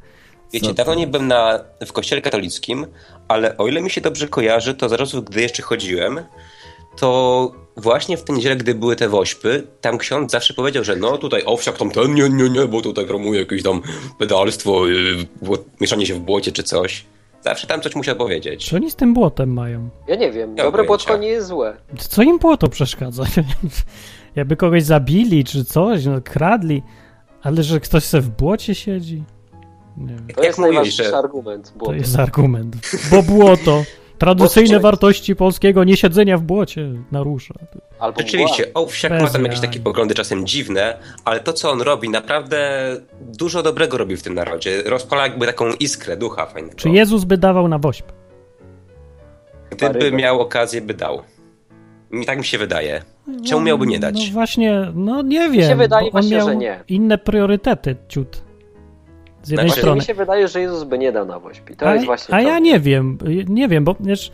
Wiecie, 0.54 0.74
dawno 0.74 0.96
nie 0.96 1.08
byłem 1.08 1.28
na, 1.28 1.60
w 1.86 1.94
kościele 1.94 2.22
katolickim, 2.22 2.88
ale 3.28 3.58
o 3.58 3.68
ile 3.68 3.82
mi 3.82 3.90
się 3.90 4.02
dobrze 4.02 4.28
kojarzy, 4.28 4.74
to 4.74 4.90
zaraz 4.90 5.16
gdy 5.16 5.42
jeszcze 5.42 5.64
chodziłem, 5.64 6.20
to 7.00 7.52
właśnie 7.78 8.18
w 8.18 8.24
tę 8.24 8.34
niedzielę, 8.34 8.56
gdy 8.56 8.76
były 8.76 8.96
te 8.96 9.10
wośpy, 9.10 9.68
tam 9.82 9.98
ksiądz 9.98 10.32
zawsze 10.32 10.54
powiedział, 10.54 10.84
że 10.84 10.96
no 10.96 11.18
tutaj 11.18 11.44
owsiak 11.46 11.78
tam 11.78 11.92
ten, 11.92 12.14
nie, 12.14 12.30
nie, 12.30 12.50
nie, 12.50 12.66
bo 12.66 12.82
tutaj 12.82 13.06
promuje 13.06 13.40
jakieś 13.40 13.64
tam 13.64 13.82
pedalstwo, 14.20 14.88
yy, 14.88 15.28
mieszanie 15.82 16.06
się 16.06 16.14
w 16.14 16.20
błocie 16.20 16.52
czy 16.52 16.64
coś. 16.64 17.06
Zawsze 17.48 17.68
tam 17.68 17.82
coś 17.82 17.96
musiał 17.96 18.16
powiedzieć. 18.16 18.70
Co 18.70 18.76
oni 18.76 18.92
z 18.92 18.96
tym 18.96 19.14
błotem 19.14 19.54
mają? 19.54 19.90
Ja 20.08 20.16
nie 20.16 20.32
wiem, 20.32 20.56
Nie 20.56 20.64
dobre 20.64 20.84
błotko 20.84 21.18
nie 21.18 21.28
jest 21.28 21.48
złe. 21.48 21.78
Co 21.98 22.24
im 22.24 22.40
błoto 22.40 22.68
przeszkadza? 22.70 23.24
Jakby 24.36 24.56
kogoś 24.56 24.84
zabili 24.84 25.44
czy 25.44 25.66
coś, 25.66 26.06
no, 26.06 26.22
kradli, 26.24 26.84
ale 27.42 27.64
że 27.64 27.80
ktoś 27.80 28.04
se 28.04 28.22
w 28.22 28.30
błocie 28.30 28.76
siedzi? 28.76 29.24
Nie 29.98 30.08
wiem. 30.08 30.18
To 30.18 30.24
Jak 30.42 30.44
jest 30.44 30.60
mówiłeś, 30.60 30.76
najważniejszy 30.76 31.04
że- 31.04 31.18
argument. 31.18 31.72
To 31.74 31.80
Błoto. 31.80 31.94
jest 31.94 32.20
argument. 32.20 32.76
Bo 33.12 33.24
błoto, 33.24 33.84
tradycyjne 34.18 34.80
wartości 34.80 35.36
polskiego 35.36 35.84
niesiedzenia 35.84 36.38
w 36.38 36.42
błocie 36.42 36.90
narusza. 37.12 37.54
Albo 38.00 38.20
Rzeczywiście, 38.22 38.74
owsiak 38.74 39.12
ma 39.12 39.20
Bez 39.20 39.32
tam 39.32 39.44
jakieś 39.44 39.60
takie 39.60 39.80
poglądy 39.80 40.16
czasem 40.16 40.48
dziwne, 40.48 40.98
ale 41.26 41.40
to 41.40 41.54
co 41.54 41.72
on 41.72 41.82
robi, 41.82 42.10
naprawdę 42.10 42.60
dużo 43.22 43.64
dobrego 43.64 43.98
robi 43.98 44.18
w 44.18 44.24
tym 44.24 44.34
narodzie. 44.34 44.84
Rozpala 44.86 45.24
jakby 45.24 45.46
taką 45.46 45.74
iskrę 45.80 46.18
ducha 46.18 46.46
fajnego. 46.46 46.76
Czy 46.76 46.90
Jezus 46.90 47.24
by 47.24 47.38
dawał 47.38 47.68
na 47.68 47.80
wośp? 47.80 48.06
Gdyby 49.70 50.12
miał 50.12 50.42
okazję, 50.42 50.82
by 50.82 50.94
dał. 50.94 51.22
Mi 52.12 52.26
tak 52.26 52.38
mi 52.38 52.46
się 52.46 52.58
wydaje. 52.58 53.02
Czemu 53.46 53.62
miałby 53.62 53.88
nie 53.88 54.00
dać? 54.00 54.28
No 54.28 54.34
właśnie, 54.34 54.92
no 54.96 55.22
nie 55.22 55.50
wiem. 55.50 55.70
się 55.70 55.76
wydaje 55.76 56.12
właśnie, 56.12 56.38
miał 56.38 56.48
że 56.48 56.56
nie. 56.56 56.84
inne 56.88 57.18
priorytety, 57.18 57.96
ciut. 58.08 58.47
Z 59.44 59.50
jednej 59.50 59.68
Znaczy, 59.68 59.82
strony. 59.82 60.00
Mi 60.00 60.06
się 60.06 60.14
wydaje, 60.14 60.48
że 60.48 60.62
Jezus 60.62 60.84
by 60.84 60.98
nie 60.98 61.12
dał 61.12 61.26
na 61.26 61.40
wośpi. 61.40 61.76
To 61.76 61.88
a, 61.88 61.94
jest 61.94 62.06
właśnie 62.06 62.36
a 62.36 62.42
to. 62.42 62.48
ja 62.48 62.60
nie 62.60 62.80
wiem, 62.80 63.18
nie 63.48 63.68
wiem, 63.68 63.84
bo 63.84 63.96
wiesz, 64.00 64.32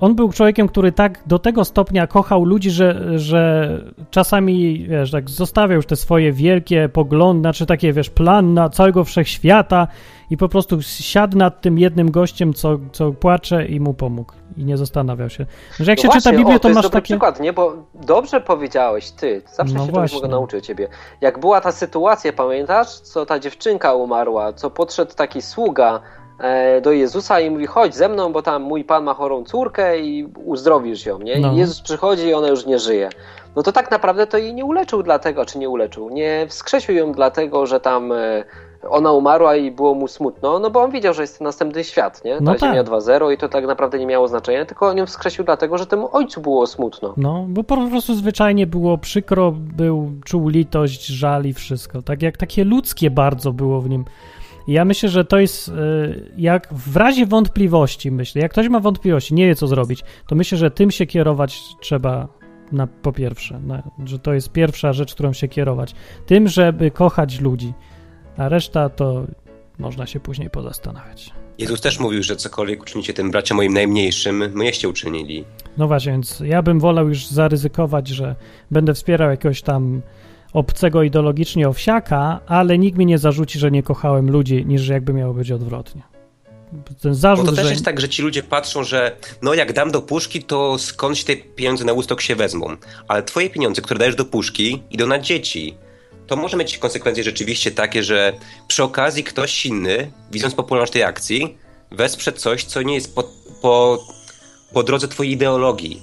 on 0.00 0.14
był 0.14 0.32
człowiekiem, 0.32 0.68
który 0.68 0.92
tak 0.92 1.22
do 1.26 1.38
tego 1.38 1.64
stopnia 1.64 2.06
kochał 2.06 2.44
ludzi, 2.44 2.70
że, 2.70 3.18
że 3.18 3.80
czasami, 4.10 4.86
wiesz, 4.88 5.10
tak 5.10 5.30
zostawiał 5.30 5.76
już 5.76 5.86
te 5.86 5.96
swoje 5.96 6.32
wielkie 6.32 6.88
poglądy, 6.88 7.40
znaczy 7.40 7.66
takie, 7.66 7.92
wiesz, 7.92 8.10
plan 8.10 8.54
na 8.54 8.68
całego 8.68 9.04
wszechświata 9.04 9.88
i 10.30 10.36
po 10.36 10.48
prostu 10.48 10.82
siadł 10.82 11.38
nad 11.38 11.60
tym 11.60 11.78
jednym 11.78 12.10
gościem, 12.10 12.54
co, 12.54 12.78
co 12.92 13.12
płacze 13.12 13.66
i 13.66 13.80
mu 13.80 13.94
pomógł. 13.94 14.32
I 14.56 14.64
nie 14.64 14.76
zastanawiał 14.76 15.30
się. 15.30 15.46
Że 15.80 15.92
jak 15.92 15.98
No 15.98 16.02
się 16.02 16.08
właśnie, 16.08 16.20
czyta 16.20 16.36
Biblię, 16.38 16.56
o, 16.56 16.58
to, 16.58 16.68
masz 16.68 16.74
dobry 16.82 16.90
takie... 16.90 17.04
przykład, 17.04 17.40
nie? 17.40 17.52
Bo 17.52 17.72
dobrze 17.94 18.40
powiedziałeś 18.40 19.10
ty. 19.10 19.42
Zawsze 19.52 19.74
No 19.74 19.86
się 19.86 19.92
właśnie. 19.92 20.08
czegoś 20.08 20.12
mogę 20.12 20.28
nauczyć 20.28 20.66
ciebie. 20.66 20.88
Jak 21.20 21.38
była 21.40 21.60
ta 21.60 21.72
sytuacja, 21.72 22.32
pamiętasz, 22.32 22.88
co 23.00 23.26
ta 23.26 23.38
dziewczynka 23.38 23.94
umarła, 23.94 24.52
co 24.52 24.70
podszedł 24.70 25.14
taki 25.14 25.42
sługa 25.42 26.00
e, 26.40 26.80
do 26.80 26.92
Jezusa 26.92 27.40
i 27.40 27.50
mówi, 27.50 27.66
chodź 27.66 27.94
ze 27.94 28.08
mną, 28.08 28.32
bo 28.32 28.42
tam 28.42 28.62
mój 28.62 28.84
pan 28.84 29.04
ma 29.04 29.14
chorą 29.14 29.44
córkę 29.44 29.98
i 29.98 30.28
uzdrowisz 30.44 31.06
ją, 31.06 31.18
nie? 31.18 31.38
No. 31.38 31.52
I 31.52 31.56
Jezus 31.56 31.80
przychodzi 31.80 32.26
i 32.26 32.34
ona 32.34 32.48
już 32.48 32.66
nie 32.66 32.78
żyje. 32.78 33.08
No 33.56 33.62
to 33.62 33.72
tak 33.72 33.90
naprawdę 33.90 34.26
to 34.26 34.38
jej 34.38 34.54
nie 34.54 34.64
uleczył 34.64 35.02
dlatego, 35.02 35.46
czy 35.46 35.58
nie 35.58 35.68
uleczył, 35.68 36.10
nie 36.10 36.46
wskrzesił 36.48 36.94
ją 36.94 37.12
dlatego, 37.12 37.66
że 37.66 37.80
tam 37.80 38.12
e, 38.12 38.44
ona 38.88 39.12
umarła 39.12 39.56
i 39.56 39.70
było 39.70 39.94
mu 39.94 40.08
smutno, 40.08 40.58
no 40.58 40.70
bo 40.70 40.82
on 40.82 40.90
widział, 40.90 41.14
że 41.14 41.22
jest 41.22 41.40
następny 41.40 41.84
świat, 41.84 42.24
nie? 42.24 42.34
Ta 42.34 42.40
No 42.40 42.54
tak. 42.54 42.60
Ziemia 42.60 42.84
2.0 42.84 43.32
i 43.32 43.38
to 43.38 43.48
tak 43.48 43.66
naprawdę 43.66 43.98
nie 43.98 44.06
miało 44.06 44.28
znaczenia, 44.28 44.64
tylko 44.64 44.88
on 44.88 44.96
ją 44.96 45.06
wskrzesił 45.06 45.44
dlatego, 45.44 45.78
że 45.78 45.86
temu 45.86 46.08
ojcu 46.12 46.40
było 46.40 46.66
smutno. 46.66 47.14
No, 47.16 47.44
bo 47.48 47.64
po 47.64 47.88
prostu 47.88 48.14
zwyczajnie 48.14 48.66
było 48.66 48.98
przykro, 48.98 49.52
był, 49.52 50.12
czuł 50.24 50.48
litość, 50.48 51.06
żal 51.06 51.44
i 51.44 51.52
wszystko. 51.52 52.02
Tak 52.02 52.22
jak 52.22 52.36
takie 52.36 52.64
ludzkie 52.64 53.10
bardzo 53.10 53.52
było 53.52 53.80
w 53.80 53.88
nim. 53.88 54.04
I 54.66 54.72
ja 54.72 54.84
myślę, 54.84 55.08
że 55.08 55.24
to 55.24 55.38
jest, 55.38 55.68
y, 55.68 55.72
jak 56.36 56.68
w 56.74 56.96
razie 56.96 57.26
wątpliwości, 57.26 58.10
myślę, 58.10 58.42
jak 58.42 58.52
ktoś 58.52 58.68
ma 58.68 58.80
wątpliwości, 58.80 59.34
nie 59.34 59.46
wie 59.46 59.54
co 59.54 59.66
zrobić, 59.66 60.04
to 60.26 60.34
myślę, 60.34 60.58
że 60.58 60.70
tym 60.70 60.90
się 60.90 61.06
kierować 61.06 61.62
trzeba 61.80 62.28
na, 62.72 62.86
po 62.86 63.12
pierwsze, 63.12 63.60
na, 63.60 63.82
że 64.04 64.18
to 64.18 64.32
jest 64.32 64.52
pierwsza 64.52 64.92
rzecz, 64.92 65.14
którą 65.14 65.32
się 65.32 65.48
kierować. 65.48 65.94
Tym, 66.26 66.48
żeby 66.48 66.90
kochać 66.90 67.40
ludzi, 67.40 67.74
a 68.36 68.48
reszta 68.48 68.88
to 68.88 69.26
można 69.78 70.06
się 70.06 70.20
później 70.20 70.50
pozastanawiać. 70.50 71.30
Jezus 71.58 71.80
też 71.80 72.00
mówił, 72.00 72.22
że 72.22 72.36
cokolwiek 72.36 72.82
uczynicie 72.82 73.14
tym 73.14 73.30
braciom 73.30 73.56
moim 73.56 73.72
najmniejszym, 73.72 74.52
mnieście 74.54 74.88
uczynili. 74.88 75.44
No 75.76 75.86
właśnie, 75.86 76.12
więc 76.12 76.40
ja 76.40 76.62
bym 76.62 76.80
wolał 76.80 77.08
już 77.08 77.26
zaryzykować, 77.26 78.08
że 78.08 78.34
będę 78.70 78.94
wspierał 78.94 79.30
jakiegoś 79.30 79.62
tam 79.62 80.02
obcego 80.52 81.02
ideologicznie 81.02 81.68
owsiaka, 81.68 82.40
ale 82.46 82.78
nikt 82.78 82.98
mi 82.98 83.06
nie 83.06 83.18
zarzuci, 83.18 83.58
że 83.58 83.70
nie 83.70 83.82
kochałem 83.82 84.30
ludzi, 84.30 84.64
niż 84.66 84.88
jakby 84.88 85.12
miało 85.12 85.34
być 85.34 85.50
odwrotnie. 85.50 86.02
Ten 87.02 87.12
Bo 87.12 87.14
zarzut, 87.14 87.46
to 87.46 87.52
też 87.52 87.64
że... 87.64 87.72
jest 87.72 87.84
tak, 87.84 88.00
że 88.00 88.08
ci 88.08 88.22
ludzie 88.22 88.42
patrzą, 88.42 88.84
że 88.84 89.16
no 89.42 89.54
jak 89.54 89.72
dam 89.72 89.90
do 89.90 90.02
puszki, 90.02 90.42
to 90.42 90.78
skądś 90.78 91.24
te 91.24 91.36
pieniądze 91.36 91.84
na 91.84 91.92
łustok 91.92 92.20
się 92.20 92.36
wezmą. 92.36 92.76
Ale 93.08 93.22
twoje 93.22 93.50
pieniądze, 93.50 93.82
które 93.82 93.98
dajesz 93.98 94.14
do 94.14 94.24
puszki, 94.24 94.82
idą 94.90 95.06
na 95.06 95.18
dzieci. 95.18 95.74
To 96.26 96.36
może 96.36 96.56
mieć 96.56 96.78
konsekwencje 96.78 97.24
rzeczywiście 97.24 97.70
takie, 97.70 98.02
że 98.02 98.32
przy 98.68 98.82
okazji 98.84 99.24
ktoś 99.24 99.66
inny, 99.66 100.10
widząc 100.32 100.54
popularność 100.54 100.92
tej 100.92 101.02
akcji, 101.02 101.56
wesprze 101.90 102.32
coś, 102.32 102.64
co 102.64 102.82
nie 102.82 102.94
jest 102.94 103.14
po, 103.14 103.24
po, 103.62 103.98
po 104.72 104.82
drodze 104.82 105.08
twojej 105.08 105.32
ideologii. 105.32 106.02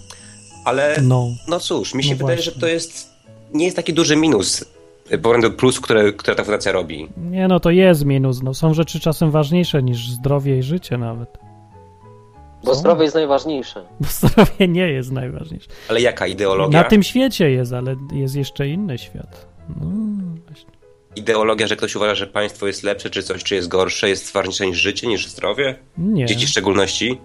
Ale 0.65 0.95
No, 1.01 1.27
no 1.47 1.59
cóż, 1.59 1.93
mi 1.93 2.03
się 2.03 2.09
No 2.11 2.17
wydaje, 2.17 2.35
właśnie. 2.37 2.51
że 2.53 2.59
to 2.59 2.67
jest 2.67 3.09
nie 3.53 3.65
jest 3.65 3.75
taki 3.77 3.93
duży 3.93 4.15
minus 4.15 4.65
w 5.11 5.21
porównaniu 5.21 5.49
do 5.53 5.57
plusu, 5.57 5.81
które, 5.81 6.13
które 6.13 6.35
ta 6.35 6.43
fundacja 6.43 6.71
robi. 6.71 7.09
nie 7.17 7.47
no, 7.47 7.59
to 7.59 7.69
jest 7.69 8.05
minus. 8.05 8.43
No, 8.43 8.53
są 8.53 8.73
rzeczy 8.73 8.99
czasem 8.99 9.31
ważniejsze 9.31 9.83
niż 9.83 10.09
zdrowie 10.09 10.57
i 10.57 10.63
życie 10.63 10.97
nawet. 10.97 11.37
Bo 12.63 12.75
zdrowie 12.75 13.03
jest 13.03 13.15
najważniejsze. 13.15 13.85
Bo 13.99 14.07
zdrowie 14.09 14.67
nie 14.67 14.87
jest 14.87 15.11
najważniejsze. 15.11 15.69
Ale 15.89 16.01
jaka 16.01 16.27
ideologia? 16.27 16.81
Na 16.83 16.89
tym 16.89 17.03
świecie 17.03 17.51
jest, 17.51 17.73
ale 17.73 17.95
jest 18.13 18.35
jeszcze 18.35 18.67
inny 18.67 18.97
świat. 18.97 19.52
No, 19.69 19.85
właśnie. 20.47 20.69
Ideologia, 21.15 21.67
że 21.67 21.75
ktoś 21.75 21.95
uważa, 21.95 22.15
że 22.15 22.27
państwo 22.27 22.67
jest 22.67 22.83
lepsze, 22.83 23.09
czy 23.09 23.23
coś, 23.23 23.43
czy 23.43 23.55
jest 23.55 23.67
gorsze, 23.67 24.09
jest 24.09 24.33
ważniejsze 24.33 24.67
niż 24.67 24.77
życie, 24.77 25.07
niż 25.07 25.27
zdrowie? 25.27 25.75
nie. 25.97 26.25
Dzieci 26.25 26.45
w 26.45 26.49
szczególności? 26.49 27.21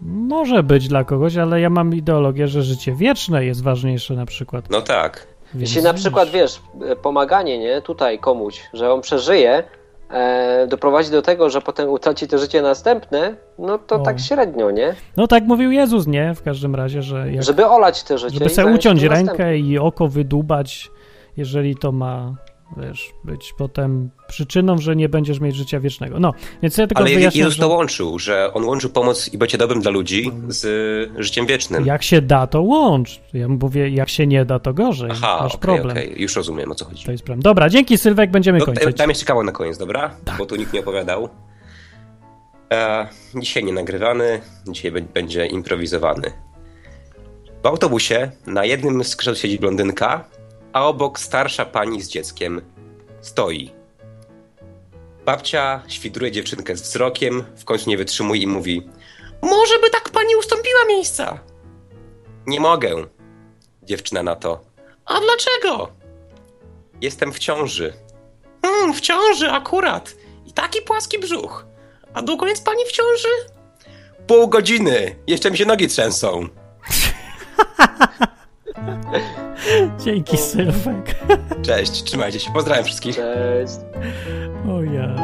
Może 0.00 0.62
być 0.62 0.88
dla 0.88 1.04
kogoś, 1.04 1.36
ale 1.36 1.60
ja 1.60 1.70
mam 1.70 1.94
ideologię, 1.94 2.48
że 2.48 2.62
życie 2.62 2.92
wieczne 2.94 3.44
jest 3.44 3.62
ważniejsze 3.62 4.14
na 4.14 4.26
przykład. 4.26 4.70
No 4.70 4.80
tak. 4.82 5.26
Więc 5.54 5.70
Jeśli 5.70 5.82
na 5.82 5.94
przykład, 5.94 6.30
wiesz, 6.30 6.60
pomaganie, 7.02 7.58
nie, 7.58 7.82
tutaj 7.82 8.18
komuś, 8.18 8.60
że 8.72 8.92
on 8.92 9.00
przeżyje, 9.00 9.64
e, 10.10 10.66
doprowadzi 10.66 11.10
do 11.10 11.22
tego, 11.22 11.50
że 11.50 11.60
potem 11.60 11.88
utraci 11.88 12.28
to 12.28 12.38
życie 12.38 12.62
następne, 12.62 13.36
no 13.58 13.78
to 13.78 13.94
O. 13.96 13.98
tak 13.98 14.20
średnio, 14.20 14.70
nie? 14.70 14.94
No 15.16 15.26
tak 15.26 15.44
mówił 15.44 15.70
Jezus, 15.72 16.06
nie? 16.06 16.34
W 16.34 16.42
każdym 16.42 16.74
razie, 16.74 17.02
że 17.02 17.32
jak, 17.32 17.42
Żeby 17.44 17.66
olać 17.66 18.02
te 18.02 18.18
życie. 18.18 18.34
żeby 18.38 18.50
sobie 18.50 18.74
uciąć 18.74 19.02
rękę 19.02 19.24
następnym. 19.26 19.56
i 19.66 19.78
oko 19.78 20.08
wydubać, 20.08 20.90
jeżeli 21.36 21.76
to 21.76 21.92
ma, 21.92 22.34
wiesz, 22.76 23.12
być 23.24 23.54
potem 23.58 24.10
przyczyną, 24.28 24.78
że 24.78 24.96
nie 24.96 25.08
będziesz 25.08 25.40
mieć 25.40 25.56
życia 25.56 25.80
wiecznego. 25.80 26.20
No, 26.20 26.32
więc 26.62 26.76
ja 26.78 26.86
tylko 26.86 27.02
Ale 27.02 27.14
wyjaśnię, 27.14 27.38
Jezus 27.40 27.54
że 27.54 27.60
to 27.62 27.68
łączył, 27.68 28.18
że 28.18 28.52
on 28.54 28.64
łączył 28.64 28.90
pomoc 28.90 29.32
i 29.32 29.38
bycie 29.38 29.58
dobrym 29.58 29.80
dla 29.82 29.90
ludzi 29.90 30.30
z 30.48 31.10
życiem 31.24 31.46
wiecznym. 31.46 31.86
jak 31.86 32.02
się 32.02 32.22
da, 32.22 32.46
to 32.46 32.62
łącz. 32.62 33.20
Ja 33.32 33.48
mówię, 33.48 33.88
jak 33.88 34.08
się 34.08 34.26
nie 34.26 34.44
da, 34.44 34.58
to 34.58 34.74
gorzej. 34.74 35.10
Aha, 35.12 35.38
Masz 35.42 35.54
okej, 35.54 35.60
problem. 35.60 35.90
okej, 35.96 36.14
już 36.22 36.36
rozumiem 36.36 36.72
o 36.72 36.74
co 36.74 36.84
chodzi. 36.84 37.04
To 37.04 37.12
jest 37.12 37.24
problem. 37.24 37.42
Dobra, 37.42 37.68
dzięki 37.68 37.98
Sylwek, 37.98 38.30
będziemy 38.30 38.58
No, 38.58 38.66
kończyć. 38.66 38.96
Tam 38.96 39.08
jeszcze 39.08 39.24
kawał 39.26 39.44
na 39.44 39.52
koniec, 39.52 39.78
dobra? 39.78 40.10
Tak. 40.24 40.38
Bo 40.38 40.46
tu 40.46 40.56
nikt 40.56 40.72
nie 40.72 40.80
opowiadał. 40.80 41.28
E, 42.72 43.06
dzisiaj 43.40 43.64
nie 43.64 43.72
nagrywany, 43.72 44.40
dzisiaj 44.68 44.92
będzie 44.92 45.46
improwizowany. 45.46 46.32
W 47.62 47.66
autobusie 47.66 48.30
na 48.46 48.64
jednym 48.64 49.04
z 49.04 49.16
krzeseł 49.16 49.36
siedzi 49.36 49.58
blondynka, 49.58 50.24
a 50.72 50.86
obok 50.86 51.18
starsza 51.18 51.64
pani 51.64 52.02
z 52.02 52.08
dzieckiem 52.08 52.62
stoi. 53.20 53.70
Babcia 55.24 55.82
świdruje 55.88 56.32
dziewczynkę 56.32 56.76
z 56.76 56.82
wzrokiem, 56.82 57.44
w 57.56 57.64
końcu 57.64 57.90
nie 57.90 57.96
wytrzymuje 57.96 58.42
i 58.42 58.46
mówi 58.46 58.88
Może 59.42 59.78
by 59.78 59.90
tak 59.90 60.10
pani 60.10 60.36
ustąpiła 60.36 60.84
miejsca? 60.88 61.38
Nie 62.46 62.60
mogę. 62.60 63.06
Dziewczyna 63.82 64.22
na 64.22 64.36
to. 64.36 64.60
A 65.04 65.20
dlaczego? 65.20 65.92
Jestem 67.00 67.32
w 67.32 67.38
ciąży. 67.38 67.92
Hmm, 68.62 68.94
w 68.94 69.00
ciąży 69.00 69.50
akurat. 69.50 70.14
I 70.46 70.52
taki 70.52 70.82
płaski 70.82 71.18
brzuch. 71.18 71.66
A 72.14 72.22
długo 72.22 72.46
jest 72.46 72.64
pani 72.64 72.84
w 72.84 72.92
ciąży? 72.92 73.28
Pół 74.26 74.48
godziny. 74.48 75.16
Jeszcze 75.26 75.50
mi 75.50 75.58
się 75.58 75.66
nogi 75.66 75.88
trzęsą. 75.88 76.48
Dzięki 80.04 80.36
Sylwek. 80.36 81.14
Cześć, 81.62 82.02
trzymajcie 82.02 82.40
się. 82.40 82.52
Pozdrawiam 82.52 82.84
wszystkich. 82.84 83.16
Cześć. 83.16 83.74
O 84.68 84.82
ja. 84.82 85.16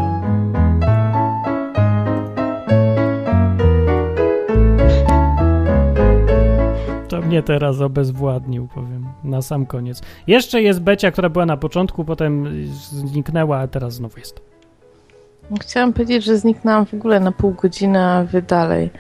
To 7.09 7.21
mnie 7.21 7.43
teraz 7.43 7.81
obezwładnił, 7.81 8.69
powiem, 8.75 9.07
na 9.25 9.43
sam 9.43 9.67
koniec. 9.67 10.03
Jeszcze 10.27 10.63
jest 10.63 10.81
Becia, 10.81 11.11
która 11.11 11.29
była 11.29 11.47
na 11.47 11.57
początku, 11.57 12.05
potem 12.05 12.65
zniknęła, 12.91 13.59
a 13.59 13.69
teraz 13.69 13.95
znowu 13.95 14.19
jest. 14.19 14.41
Chciałam 15.61 15.93
powiedzieć, 15.93 16.25
że 16.25 16.39
zniknęłam 16.39 16.87
w 16.87 16.95
ogóle 16.95 17.21
na 17.21 17.33
pół 17.33 17.53
godziny, 17.53 18.05
a 18.05 18.25
wy 18.25 18.43
dalej 18.43 18.91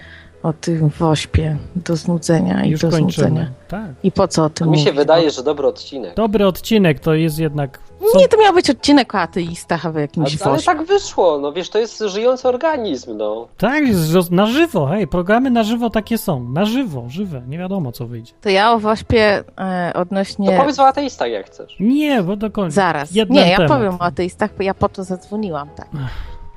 o 0.48 0.52
tym 0.52 0.88
wośpie 0.88 1.56
do 1.76 1.96
znudzenia 1.96 2.64
i 2.64 2.70
Już 2.70 2.80
do 2.80 2.90
kończymy. 2.90 3.26
znudzenia. 3.28 3.50
Tak. 3.68 3.90
I 4.02 4.12
po 4.12 4.28
co 4.28 4.44
o 4.44 4.50
tym 4.50 4.70
Mi 4.70 4.78
się 4.78 4.84
mówić? 4.84 4.96
wydaje, 4.98 5.30
że 5.30 5.42
dobry 5.42 5.66
odcinek. 5.66 6.14
Dobry 6.14 6.46
odcinek 6.46 7.00
to 7.00 7.14
jest 7.14 7.38
jednak... 7.38 7.78
Co? 8.12 8.18
Nie, 8.18 8.28
to 8.28 8.36
miał 8.42 8.54
być 8.54 8.70
odcinek 8.70 9.14
o 9.14 9.18
ateistach, 9.18 9.86
a 9.86 10.00
jakimś 10.00 10.42
Ale, 10.42 10.52
ale 10.54 10.62
tak 10.62 10.82
wyszło, 10.84 11.38
no 11.38 11.52
wiesz, 11.52 11.70
to 11.70 11.78
jest 11.78 11.98
żyjący 12.06 12.48
organizm, 12.48 13.16
no. 13.16 13.48
Tak, 13.56 13.84
na 14.30 14.46
żywo, 14.46 14.86
hej, 14.86 15.06
programy 15.06 15.50
na 15.50 15.62
żywo 15.62 15.90
takie 15.90 16.18
są. 16.18 16.48
Na 16.48 16.64
żywo, 16.64 17.04
żywe, 17.08 17.42
nie 17.48 17.58
wiadomo 17.58 17.92
co 17.92 18.06
wyjdzie. 18.06 18.32
To 18.40 18.48
ja 18.48 18.72
o 18.72 18.78
wośpie 18.78 19.44
e, 19.58 19.90
To 19.94 20.00
odnośnie... 20.00 20.56
powiedz 20.58 20.78
o 20.78 20.86
ateistach 20.86 21.30
jak 21.30 21.46
chcesz. 21.46 21.76
Nie, 21.80 22.22
bo 22.22 22.36
do 22.36 22.50
końca. 22.50 22.74
Zaraz. 22.74 23.12
Jeden 23.14 23.36
Nie, 23.36 23.50
ja 23.50 23.56
temat. 23.56 23.72
powiem 23.78 23.94
o 23.94 24.00
ateistach, 24.02 24.50
bo 24.56 24.62
ja 24.62 24.74
po 24.74 24.88
to 24.88 25.04
zadzwoniłam, 25.04 25.68
tak. 25.76 25.88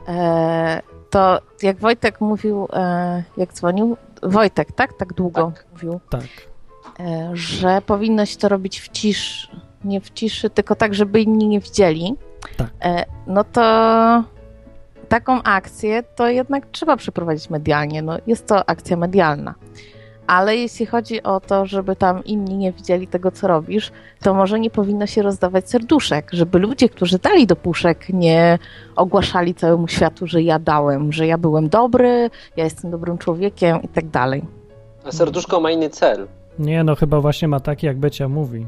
E, 0.08 0.82
to 1.12 1.40
jak 1.62 1.78
Wojtek 1.78 2.22
mówił, 2.22 2.68
e, 2.74 3.24
jak 3.38 3.54
dzwonił, 3.54 3.98
Wojtek, 4.24 4.72
tak? 4.72 4.94
Tak 4.94 5.14
długo 5.14 5.52
mówił, 5.74 6.00
Tak. 6.10 6.24
e, 7.00 7.30
że 7.34 7.82
powinno 7.82 8.26
się 8.26 8.38
to 8.38 8.50
robić 8.50 8.80
w 8.82 8.90
ciszy, 8.90 9.48
nie 9.86 10.02
w 10.02 10.10
ciszy, 10.10 10.50
tylko 10.50 10.76
tak, 10.76 10.94
żeby 10.94 11.22
inni 11.22 11.48
nie 11.48 11.60
widzieli. 11.60 12.16
Tak. 12.58 12.68
E, 12.82 13.06
no 13.28 13.44
to 13.44 13.62
taką 15.10 15.44
akcję 15.44 16.04
to 16.04 16.28
jednak 16.28 16.66
trzeba 16.72 16.98
przeprowadzić 16.98 17.50
medialnie. 17.50 18.02
No, 18.02 18.18
jest 18.28 18.48
to 18.48 18.70
akcja 18.70 18.98
medialna. 18.98 19.56
Ale 20.28 20.56
jeśli 20.56 20.86
chodzi 20.86 21.24
o 21.24 21.40
to, 21.40 21.66
żeby 21.66 21.96
tam 21.96 22.24
inni 22.24 22.58
nie 22.58 22.72
widzieli 22.72 23.08
tego, 23.08 23.32
co 23.32 23.48
robisz, 23.48 23.92
to 24.24 24.34
może 24.34 24.60
nie 24.60 24.70
powinno 24.70 25.08
się 25.08 25.22
rozdawać 25.22 25.70
serduszek, 25.70 26.30
żeby 26.34 26.60
ludzie, 26.60 26.90
którzy 26.90 27.20
dali 27.20 27.48
do 27.48 27.56
puszek, 27.56 28.10
nie 28.10 28.60
ogłaszali 28.96 29.56
całemu 29.56 29.88
światu, 29.88 30.28
że 30.28 30.42
ja 30.42 30.60
dałem, 30.60 31.12
że 31.12 31.28
ja 31.28 31.38
byłem 31.38 31.70
dobry, 31.70 32.30
ja 32.58 32.64
jestem 32.64 32.92
dobrym 32.92 33.18
człowiekiem 33.18 33.82
i 33.82 33.88
tak 33.88 34.08
dalej. 34.08 34.42
A 35.06 35.12
serduszko 35.12 35.60
ma 35.60 35.72
inny 35.72 35.90
cel. 35.90 36.28
Nie, 36.60 36.84
no 36.84 36.96
chyba 36.96 37.22
właśnie 37.22 37.48
ma 37.48 37.60
taki, 37.60 37.86
jak 37.86 37.98
Becia 37.98 38.28
mówi. 38.28 38.68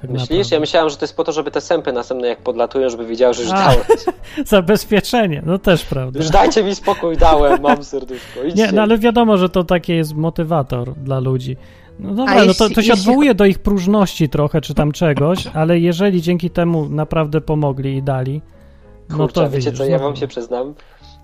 Tak 0.00 0.10
Myślisz? 0.10 0.28
naprawdę. 0.30 0.54
Ja 0.56 0.60
myślałem, 0.60 0.90
że 0.90 0.96
to 0.96 1.04
jest 1.04 1.16
po 1.16 1.24
to, 1.24 1.32
żeby 1.32 1.50
te 1.50 1.60
sępy 1.60 1.92
następne 1.92 2.28
jak 2.28 2.38
podlatują, 2.38 2.90
żeby 2.90 3.06
wiedziały, 3.06 3.34
że 3.34 3.42
już 3.42 3.52
A. 3.52 3.54
dałem. 3.56 3.80
Zabezpieczenie, 4.46 5.42
no 5.46 5.58
też 5.58 5.84
prawda. 5.84 6.18
Już 6.20 6.30
dajcie 6.30 6.64
mi 6.64 6.74
spokój, 6.74 7.16
dałem, 7.16 7.62
mam 7.62 7.84
serduszko. 7.84 8.42
Idźcie. 8.46 8.66
Nie, 8.66 8.72
no 8.72 8.82
ale 8.82 8.98
wiadomo, 8.98 9.36
że 9.36 9.48
to 9.48 9.64
taki 9.64 9.92
jest 9.92 10.14
motywator 10.14 10.94
dla 10.94 11.18
ludzi. 11.20 11.56
No 11.98 12.14
dobra, 12.14 12.44
no 12.44 12.54
to, 12.54 12.68
to 12.68 12.68
się 12.68 12.74
jeśli- 12.76 12.92
odwołuje 12.92 13.34
do 13.34 13.44
ich 13.44 13.58
próżności 13.58 14.28
trochę, 14.28 14.60
czy 14.60 14.74
tam 14.74 14.92
czegoś, 14.92 15.46
ale 15.46 15.78
jeżeli 15.78 16.22
dzięki 16.22 16.50
temu 16.50 16.88
naprawdę 16.88 17.40
pomogli 17.40 17.96
i 17.96 18.02
dali, 18.02 18.42
no 19.10 19.16
Kurczę, 19.16 19.34
to 19.34 19.50
wiecie 19.50 19.56
widzisz, 19.56 19.78
co, 19.78 19.84
ja 19.84 19.88
znowu. 19.98 20.04
wam 20.04 20.16
się 20.16 20.26
przyznam, 20.26 20.74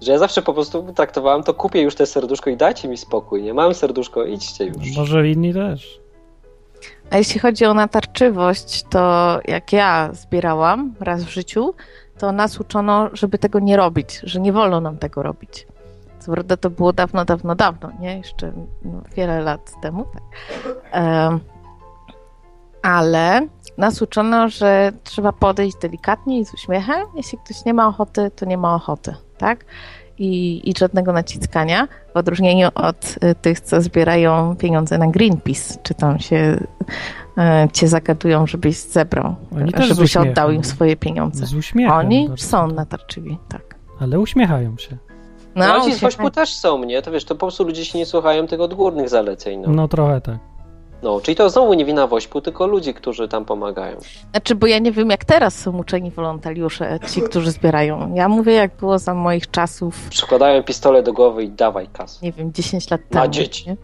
że 0.02 0.12
ja 0.12 0.18
zawsze 0.18 0.42
po 0.42 0.54
prostu 0.54 0.86
traktowałem 0.96 1.42
to, 1.42 1.54
kupię 1.54 1.80
już 1.82 1.94
te 1.94 2.06
serduszko 2.06 2.50
i 2.50 2.56
dajcie 2.56 2.88
mi 2.88 2.96
spokój, 2.96 3.42
nie? 3.42 3.54
Mam 3.54 3.74
serduszko, 3.74 4.24
idźcie 4.24 4.64
już. 4.64 4.96
Może 4.96 5.28
inni 5.28 5.54
też. 5.54 6.00
A 7.10 7.16
jeśli 7.16 7.40
chodzi 7.40 7.66
o 7.66 7.74
natarczywość, 7.74 8.82
to 8.82 9.38
jak 9.44 9.72
ja 9.72 10.08
zbierałam 10.12 10.94
raz 11.00 11.24
w 11.24 11.28
życiu, 11.28 11.74
to 12.18 12.32
nas 12.32 12.60
uczono, 12.60 13.10
żeby 13.12 13.38
tego 13.38 13.60
nie 13.60 13.76
robić, 13.76 14.20
że 14.22 14.40
nie 14.40 14.52
wolno 14.52 14.80
nam 14.80 14.98
tego 14.98 15.22
robić. 15.22 15.66
Co 16.18 16.32
prawda 16.32 16.56
to 16.56 16.70
było 16.70 16.92
dawno, 16.92 17.24
dawno, 17.24 17.54
dawno, 17.54 17.90
nie? 18.00 18.18
Jeszcze 18.18 18.52
no, 18.84 19.02
wiele 19.16 19.40
lat 19.40 19.72
temu. 19.82 20.04
Tak. 20.14 20.22
Ale 22.82 23.48
nas 23.78 24.02
uczono, 24.02 24.48
że 24.48 24.92
trzeba 25.04 25.32
podejść 25.32 25.76
delikatnie 25.76 26.38
i 26.38 26.44
z 26.44 26.54
uśmiechem. 26.54 27.06
Jeśli 27.16 27.38
ktoś 27.38 27.64
nie 27.64 27.74
ma 27.74 27.88
ochoty, 27.88 28.30
to 28.36 28.46
nie 28.46 28.58
ma 28.58 28.74
ochoty, 28.74 29.14
tak? 29.38 29.64
I, 30.18 30.70
i 30.70 30.74
żadnego 30.78 31.12
naciskania, 31.12 31.88
w 32.14 32.16
odróżnieniu 32.16 32.68
od 32.74 33.16
y, 33.24 33.34
tych, 33.34 33.60
co 33.60 33.80
zbierają 33.80 34.56
pieniądze 34.56 34.98
na 34.98 35.06
Greenpeace, 35.06 35.78
czy 35.82 35.94
tam 35.94 36.18
się 36.18 36.36
y, 37.66 37.72
cię 37.72 37.88
zagadują, 37.88 38.46
żebyś 38.46 38.76
zebrał, 38.76 39.34
Oni 39.56 39.72
żebyś 39.78 39.98
uśmiechem. 39.98 40.30
oddał 40.30 40.50
im 40.50 40.64
swoje 40.64 40.96
pieniądze. 40.96 41.46
Z 41.46 41.54
uśmiechem. 41.54 41.96
Oni 41.96 42.28
są 42.36 42.66
natarczywi, 42.66 43.38
tak. 43.48 43.74
Ale 44.00 44.20
uśmiechają 44.20 44.76
się. 44.78 44.96
No, 45.54 45.66
No, 45.66 45.84
ci 45.84 45.94
z 45.94 46.00
też 46.34 46.54
są, 46.56 46.84
nie? 46.84 47.02
To 47.02 47.10
wiesz, 47.10 47.24
to 47.24 47.34
po 47.34 47.38
prostu 47.38 47.64
ludzie 47.64 47.84
się 47.84 47.98
nie 47.98 48.06
słuchają 48.06 48.46
tych 48.46 48.60
odgórnych 48.60 49.08
zaleceń, 49.08 49.60
no. 49.60 49.72
No 49.72 49.88
trochę 49.88 50.20
tak. 50.20 50.38
No, 51.02 51.20
czyli 51.20 51.36
to 51.36 51.50
znowu 51.50 51.74
nie 51.74 51.84
wina 51.84 52.06
Wośpu, 52.06 52.40
tylko 52.40 52.66
ludzi, 52.66 52.94
którzy 52.94 53.28
tam 53.28 53.44
pomagają. 53.44 53.96
Znaczy, 54.30 54.54
bo 54.54 54.66
ja 54.66 54.78
nie 54.78 54.92
wiem, 54.92 55.10
jak 55.10 55.24
teraz 55.24 55.58
są 55.58 55.78
uczeni 55.78 56.10
wolontariusze, 56.10 56.98
ci, 57.10 57.22
którzy 57.22 57.50
zbierają. 57.50 58.14
Ja 58.14 58.28
mówię, 58.28 58.52
jak 58.52 58.76
było 58.76 58.98
za 58.98 59.14
moich 59.14 59.50
czasów, 59.50 60.06
Przykładają 60.10 60.62
pistolet 60.62 61.04
do 61.06 61.12
głowy 61.12 61.44
i 61.44 61.48
dawaj 61.50 61.88
kasę. 61.92 62.18
nie 62.22 62.32
wiem, 62.32 62.52
10 62.52 62.90
lat 62.90 63.00
Na 63.10 63.20
temu. 63.20 63.32
dzieci. 63.32 63.68
Nie? 63.68 63.76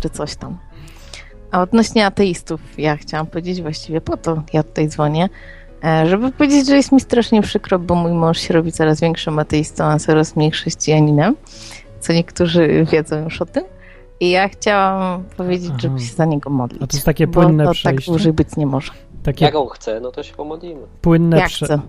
Czy 0.00 0.10
coś 0.10 0.36
tam. 0.36 0.58
A 1.50 1.62
odnośnie 1.62 2.06
ateistów, 2.06 2.60
ja 2.78 2.96
chciałam 2.96 3.26
powiedzieć 3.26 3.62
właściwie 3.62 4.00
po 4.00 4.16
to, 4.16 4.42
ja 4.52 4.62
tutaj 4.62 4.88
dzwonię, 4.88 5.28
e, 5.84 6.06
żeby 6.06 6.32
powiedzieć, 6.32 6.66
że 6.66 6.76
jest 6.76 6.92
mi 6.92 7.00
strasznie 7.00 7.42
przykro, 7.42 7.78
bo 7.78 7.94
mój 7.94 8.12
mąż 8.12 8.38
się 8.38 8.54
robi 8.54 8.72
coraz 8.72 9.00
większym 9.00 9.38
ateistą, 9.38 9.84
a 9.84 9.98
coraz 9.98 10.36
mniej 10.36 10.50
chrześcijaninem, 10.50 11.36
co 12.00 12.12
niektórzy 12.12 12.86
wiedzą 12.92 13.24
już 13.24 13.42
o 13.42 13.46
tym. 13.46 13.64
I 14.20 14.30
ja 14.30 14.48
chciałam 14.48 15.24
powiedzieć, 15.36 15.68
Aha. 15.70 15.78
żeby 15.82 16.00
się 16.00 16.14
za 16.14 16.24
niego 16.24 16.50
modlić. 16.50 16.82
A 16.82 16.86
to 16.86 16.96
jest 16.96 17.06
takie 17.06 17.26
bo 17.26 17.32
płynne 17.32 17.64
to 17.64 17.70
tak 17.70 17.74
przejście? 17.76 18.10
dłużej 18.12 18.32
być 18.32 18.56
nie 18.56 18.66
może. 18.66 18.92
Takie 19.22 19.44
Jak 19.44 19.54
on 19.54 19.68
chce, 19.68 20.00
no 20.00 20.10
to 20.12 20.22
się 20.22 20.34
pomodlimy. 20.34 20.80
płynne 21.00 21.36
Jak 21.38 21.46
prze... 21.48 21.66
chcę. 21.66 21.80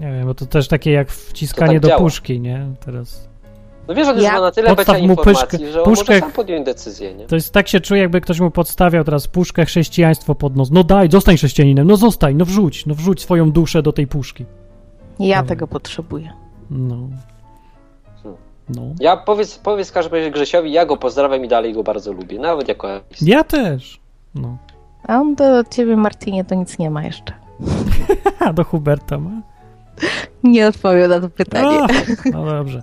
Nie 0.00 0.12
wiem, 0.12 0.26
bo 0.26 0.34
to 0.34 0.46
też 0.46 0.68
takie 0.68 0.90
jak 0.92 1.10
wciskanie 1.10 1.72
tak 1.72 1.82
do 1.82 1.88
działa. 1.88 2.00
puszki, 2.00 2.40
nie? 2.40 2.66
Teraz. 2.84 3.28
No 3.88 3.94
wiesz, 3.94 4.08
on 4.08 4.14
już 4.14 4.24
Ja- 4.24 4.32
ma 4.32 4.40
na 4.40 4.50
tyle 4.50 4.76
Podstaw 4.76 4.96
mu 5.02 5.08
informacji, 5.08 5.58
pyszkę- 5.58 5.72
że 5.72 5.82
on 5.82 5.84
puszkę- 5.94 6.08
może 6.12 6.20
sam 6.20 6.32
podjąć 6.32 6.66
decyzję, 6.66 7.14
nie? 7.14 7.26
To 7.26 7.34
jest 7.34 7.52
tak 7.52 7.68
się 7.68 7.80
czuje, 7.80 8.00
jakby 8.00 8.20
ktoś 8.20 8.40
mu 8.40 8.50
podstawiał 8.50 9.04
teraz 9.04 9.26
puszkę 9.28 9.64
chrześcijaństwo 9.64 10.34
pod 10.34 10.56
nos. 10.56 10.70
No 10.70 10.84
daj, 10.84 11.10
zostań 11.10 11.36
chrześcijaninem, 11.36 11.86
no 11.86 11.96
zostań, 11.96 12.36
no 12.36 12.44
wrzuć, 12.44 12.86
no 12.86 12.94
wrzuć 12.94 13.22
swoją 13.22 13.50
duszę 13.52 13.82
do 13.82 13.92
tej 13.92 14.06
puszki. 14.06 14.46
Ja 15.18 15.34
Hmm. 15.36 15.48
tego 15.48 15.66
potrzebuję. 15.66 16.32
No. 16.70 16.96
No. 18.76 18.82
Ja 19.00 19.16
powiedz, 19.16 19.58
powiedz 19.58 19.90
w 19.90 19.92
każdym 19.92 20.14
razie 20.14 20.30
Grzesiowi, 20.30 20.72
ja 20.72 20.86
go 20.86 20.96
pozdrawiam 20.96 21.44
i 21.44 21.48
dalej 21.48 21.74
go 21.74 21.82
bardzo 21.82 22.12
lubię, 22.12 22.38
nawet 22.38 22.68
jako. 22.68 22.88
Ja 23.20 23.44
też. 23.44 24.00
No. 24.34 24.56
A 25.08 25.16
on 25.16 25.34
do 25.34 25.64
ciebie, 25.64 25.96
Martinie, 25.96 26.44
to 26.44 26.54
nic 26.54 26.78
nie 26.78 26.90
ma 26.90 27.02
jeszcze. 27.04 27.32
A 28.46 28.52
do 28.52 28.64
Huberta 28.64 29.18
ma. 29.18 29.30
Nie 30.44 30.68
odpowiem 30.68 31.10
na 31.10 31.20
to 31.20 31.28
pytanie. 31.28 31.86
No 32.32 32.44
dobrze. 32.44 32.82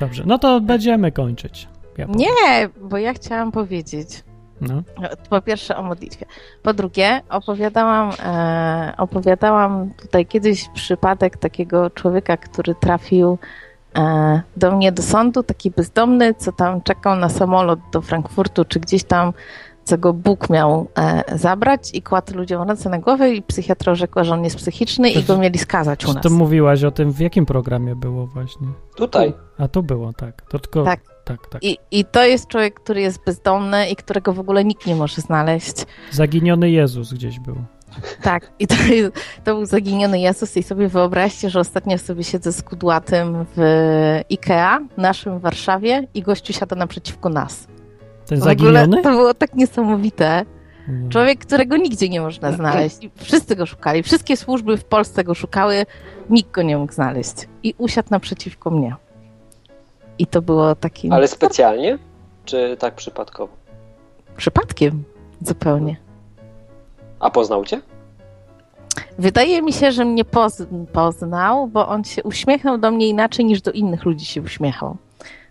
Dobrze, 0.00 0.22
no 0.26 0.38
to 0.38 0.60
będziemy 0.60 1.12
kończyć. 1.12 1.68
Ja. 1.98 2.06
Nie, 2.06 2.68
bo 2.80 2.98
ja 2.98 3.14
chciałam 3.14 3.52
powiedzieć. 3.52 4.24
No. 4.60 4.82
Po 5.30 5.42
pierwsze 5.42 5.76
o 5.76 5.82
modlitwie. 5.82 6.26
Po 6.62 6.74
drugie, 6.74 7.22
opowiadałam, 7.28 8.10
e, 8.24 8.94
opowiadałam 8.98 9.90
tutaj 10.02 10.26
kiedyś 10.26 10.68
przypadek 10.74 11.36
takiego 11.36 11.90
człowieka, 11.90 12.36
który 12.36 12.74
trafił 12.74 13.38
do 14.56 14.76
mnie 14.76 14.92
do 14.92 15.02
sądu, 15.02 15.42
taki 15.42 15.70
bezdomny, 15.70 16.34
co 16.34 16.52
tam 16.52 16.82
czekał 16.82 17.16
na 17.16 17.28
samolot 17.28 17.80
do 17.92 18.00
Frankfurtu, 18.00 18.64
czy 18.64 18.80
gdzieś 18.80 19.04
tam, 19.04 19.32
co 19.84 19.98
go 19.98 20.12
Bóg 20.12 20.50
miał 20.50 20.88
e, 20.98 21.38
zabrać 21.38 21.90
i 21.94 22.02
kładł 22.02 22.36
ludziom 22.36 22.68
ręce 22.68 22.90
na 22.90 22.98
głowę 22.98 23.30
i 23.30 23.42
psychiatra 23.42 23.94
rzekła, 23.94 24.24
że 24.24 24.34
on 24.34 24.44
jest 24.44 24.56
psychiczny 24.56 25.10
i 25.10 25.22
go 25.22 25.36
mieli 25.36 25.58
skazać 25.58 26.04
u 26.04 26.12
nas. 26.12 26.22
to 26.22 26.30
mówiłaś 26.30 26.84
o 26.84 26.90
tym, 26.90 27.12
w 27.12 27.20
jakim 27.20 27.46
programie 27.46 27.96
było 27.96 28.26
właśnie? 28.26 28.66
Tutaj. 28.96 29.34
A 29.58 29.68
to 29.68 29.82
było, 29.82 30.12
tak. 30.12 30.42
To 30.50 30.58
tylko... 30.58 30.84
Tak. 30.84 31.00
tak, 31.24 31.46
tak. 31.48 31.64
I, 31.64 31.78
I 31.90 32.04
to 32.04 32.24
jest 32.24 32.48
człowiek, 32.48 32.80
który 32.80 33.00
jest 33.00 33.24
bezdomny 33.24 33.88
i 33.88 33.96
którego 33.96 34.32
w 34.32 34.40
ogóle 34.40 34.64
nikt 34.64 34.86
nie 34.86 34.96
może 34.96 35.22
znaleźć. 35.22 35.86
Zaginiony 36.10 36.70
Jezus 36.70 37.12
gdzieś 37.12 37.40
był. 37.40 37.56
Tak, 38.22 38.50
i 38.58 38.66
to, 38.66 38.74
to 39.44 39.54
był 39.54 39.66
zaginiony 39.66 40.20
Jezus 40.20 40.56
i 40.56 40.62
sobie 40.62 40.88
wyobraźcie, 40.88 41.50
że 41.50 41.60
ostatnio 41.60 41.98
sobie 41.98 42.24
siedzę 42.24 42.52
z 42.52 42.62
kudłatym 42.62 43.46
w 43.56 43.60
IKEA, 44.30 44.86
naszym 44.96 45.38
w 45.38 45.42
Warszawie 45.42 46.06
i 46.14 46.22
gościu 46.22 46.52
siada 46.52 46.76
naprzeciwko 46.76 47.28
nas. 47.28 47.66
Ten 48.26 48.40
zaginiony? 48.40 49.02
to 49.02 49.10
było 49.10 49.34
tak 49.34 49.54
niesamowite. 49.54 50.44
Mm. 50.88 51.08
Człowiek, 51.08 51.38
którego 51.38 51.76
nigdzie 51.76 52.08
nie 52.08 52.20
można 52.20 52.52
znaleźć. 52.52 52.96
I 53.04 53.10
wszyscy 53.16 53.56
go 53.56 53.66
szukali, 53.66 54.02
wszystkie 54.02 54.36
służby 54.36 54.76
w 54.76 54.84
Polsce 54.84 55.24
go 55.24 55.34
szukały, 55.34 55.86
nikt 56.30 56.50
go 56.50 56.62
nie 56.62 56.78
mógł 56.78 56.92
znaleźć. 56.92 57.34
I 57.62 57.74
usiadł 57.78 58.08
naprzeciwko 58.10 58.70
mnie. 58.70 58.96
I 60.18 60.26
to 60.26 60.42
było 60.42 60.74
takim 60.74 61.12
Ale 61.12 61.28
specjalnie? 61.28 61.98
Czy 62.44 62.76
tak 62.78 62.94
przypadkowo? 62.94 63.60
przypadkiem 64.36 65.04
zupełnie. 65.42 65.96
A 67.20 67.30
poznał 67.30 67.64
cię? 67.64 67.80
Wydaje 69.18 69.62
mi 69.62 69.72
się, 69.72 69.92
że 69.92 70.04
mnie 70.04 70.24
poz 70.24 70.62
poznał, 70.92 71.66
bo 71.68 71.88
on 71.88 72.04
się 72.04 72.22
uśmiechnął 72.22 72.78
do 72.78 72.90
mnie 72.90 73.08
inaczej 73.08 73.44
niż 73.44 73.62
do 73.62 73.72
innych 73.72 74.04
ludzi 74.04 74.24
się 74.24 74.42
uśmiechał. 74.42 74.96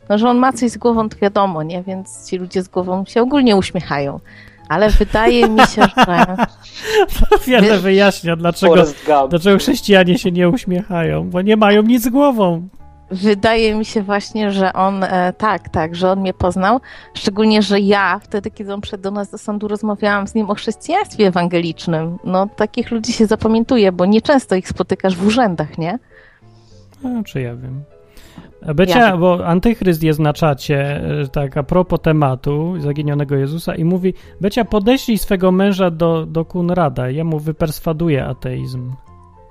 No, 0.09 0.17
że 0.17 0.29
on 0.29 0.37
ma 0.37 0.53
coś 0.53 0.71
z 0.71 0.77
głową, 0.77 1.09
to 1.09 1.17
wiadomo, 1.17 1.63
nie? 1.63 1.83
Więc 1.83 2.29
ci 2.29 2.37
ludzie 2.37 2.63
z 2.63 2.67
głową 2.67 3.05
się 3.05 3.21
ogólnie 3.21 3.55
uśmiechają. 3.55 4.19
Ale 4.69 4.89
wydaje 4.89 5.49
mi 5.49 5.59
się, 5.59 5.81
że 5.97 6.35
Wiele 7.47 7.77
wyjaśnia, 7.77 8.35
dlaczego, 8.35 8.83
dlaczego 9.29 9.57
chrześcijanie 9.57 10.17
się 10.17 10.31
nie 10.31 10.49
uśmiechają, 10.49 11.29
bo 11.29 11.41
nie 11.41 11.57
mają 11.57 11.81
nic 11.81 12.03
z 12.03 12.09
głową. 12.09 12.67
Wydaje 13.11 13.76
mi 13.76 13.86
się 13.86 14.02
właśnie, 14.03 14.52
że 14.52 14.73
on 14.73 15.03
e, 15.03 15.34
tak, 15.38 15.69
tak, 15.69 15.95
że 15.95 16.11
on 16.11 16.19
mnie 16.19 16.34
poznał. 16.34 16.80
Szczególnie, 17.14 17.61
że 17.61 17.80
ja 17.80 18.19
wtedy, 18.19 18.52
kiedy 18.52 18.73
on 18.73 18.81
przyszedł 18.81 19.03
do 19.03 19.11
nas 19.11 19.31
do 19.31 19.38
sądu, 19.38 19.68
rozmawiałam 19.68 20.27
z 20.27 20.36
nim 20.36 20.49
o 20.49 20.56
chrześcijaństwie 20.56 21.27
ewangelicznym. 21.27 22.18
No, 22.23 22.48
takich 22.56 22.91
ludzi 22.91 23.14
się 23.14 23.26
zapamiętuje, 23.26 23.91
bo 23.91 24.06
nieczęsto 24.06 24.56
ich 24.56 24.69
spotykasz 24.69 25.15
w 25.15 25.27
urzędach, 25.27 25.77
nie? 25.77 25.99
No, 27.03 27.23
czy 27.23 27.41
ja 27.41 27.56
wiem. 27.56 27.84
Becia, 28.76 28.99
Ja 28.99 29.18
bo 29.18 29.45
Antychryst 29.48 30.03
jest 30.03 30.19
na 30.19 30.34
czacie, 30.34 31.02
e, 31.22 31.27
tak 31.27 31.57
a 31.57 31.64
propos 31.64 31.99
tematu 32.02 32.76
zaginionego 32.80 33.36
Jezusa 33.36 33.76
i 33.76 33.84
mówi, 33.84 34.14
Becia, 34.41 34.65
podeślij 34.65 35.18
swego 35.18 35.52
męża 35.52 35.91
do, 35.91 36.26
do 36.26 36.45
Kunrada, 36.45 37.10
ja 37.10 37.23
mu 37.23 37.40
wyperswaduje 37.40 38.26
ateizm. 38.26 38.91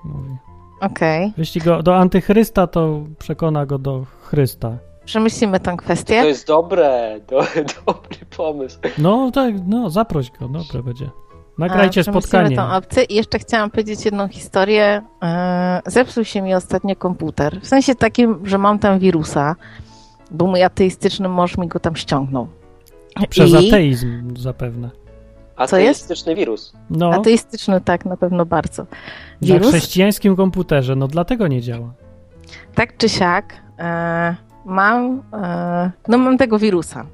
Mówi. 0.05 0.48
Okej. 0.81 1.33
Jeśli 1.39 1.61
go 1.61 1.83
do 1.83 1.97
Antychrysta, 1.97 2.67
to 2.67 3.01
przekona 3.19 3.67
go 3.67 3.79
do 3.79 4.05
Chrysta. 4.23 4.79
Przemyślimy 5.05 5.61
tę 5.61 5.71
To 5.71 5.77
kwestię. 5.77 6.15
jest 6.15 6.47
dobre, 6.47 7.21
to, 7.27 7.37
dobry 7.87 8.19
pomysł. 8.37 8.79
No 8.99 9.31
tak, 9.31 9.55
no 9.67 9.91
zaproś 9.91 10.31
go, 10.31 10.49
dobre 10.49 10.83
będzie. 10.83 11.11
Nagrajcie 11.59 12.01
A, 12.01 12.05
spotkanie. 12.05 12.57
tą 12.57 12.73
opcję. 12.73 13.03
I 13.03 13.15
jeszcze 13.15 13.39
chciałam 13.39 13.71
powiedzieć 13.71 14.05
jedną 14.05 14.29
historię. 14.29 15.03
E, 15.23 15.81
Zepsuł 15.87 16.25
się 16.25 16.43
mi 16.43 16.55
ostatnio 16.55 16.97
komputer. 16.97 17.61
W 17.61 17.67
sensie 17.67 17.95
takim, 17.95 18.47
że 18.47 18.59
mam 18.59 18.79
tam 18.79 18.99
wirusa, 18.99 19.57
bo 20.31 20.47
mój 20.47 20.63
ateistyczny 20.63 21.29
mąż 21.29 21.59
mi 21.59 21.69
go 21.69 21.81
tam 21.81 21.97
ściągnął. 21.97 22.49
Przez 23.31 23.51
I- 23.51 23.69
ateizm 23.69 24.37
zapewne. 24.37 24.91
Ateistyczny 25.59 26.35
wirus. 26.35 26.73
No, 26.91 27.11
Ateistyczny, 27.11 27.81
tak, 27.81 28.05
na 28.05 28.17
pewno 28.17 28.47
bardzo. 28.47 28.83
na 28.83 28.89
Wirus, 29.43 29.69
chrześcijańskim 29.69 30.37
komputerze, 30.37 30.97
no 30.97 31.09
dlatego 31.09 31.49
nie 31.49 31.63
działa. 31.63 31.93
tak 32.75 32.97
czy 32.97 33.09
siak, 33.09 33.55
e, 33.79 34.37
mam, 34.65 35.23
e, 35.33 35.91
no 36.09 36.19
mam 36.19 36.39
tego 36.39 36.59
wirusa. 36.59 37.07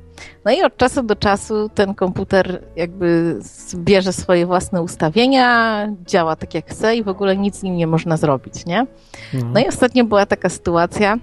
No 0.44 0.52
i 0.52 0.62
od 0.62 0.76
czasu 0.76 1.02
do 1.02 1.16
czasu 1.16 1.68
ten 1.74 1.94
komputer 1.94 2.62
jakby 2.76 3.38
bierze 3.74 4.12
swoje 4.12 4.46
własne 4.46 4.82
ustawienia, 4.82 5.88
działa 6.06 6.36
tak 6.36 6.54
jak 6.54 6.70
chce 6.70 6.96
i 6.96 7.02
w 7.02 7.08
ogóle 7.08 7.36
nic 7.36 7.56
z 7.56 7.62
nim 7.62 7.76
nie 7.76 7.86
można 7.86 8.16
zrobić, 8.16 8.66
nie? 8.66 8.86
No. 9.34 9.40
No 9.54 9.60
i 9.60 9.68
ostatnio 9.68 10.04
była 10.04 10.26
taka 10.26 10.48
sytuacja, 10.48 11.16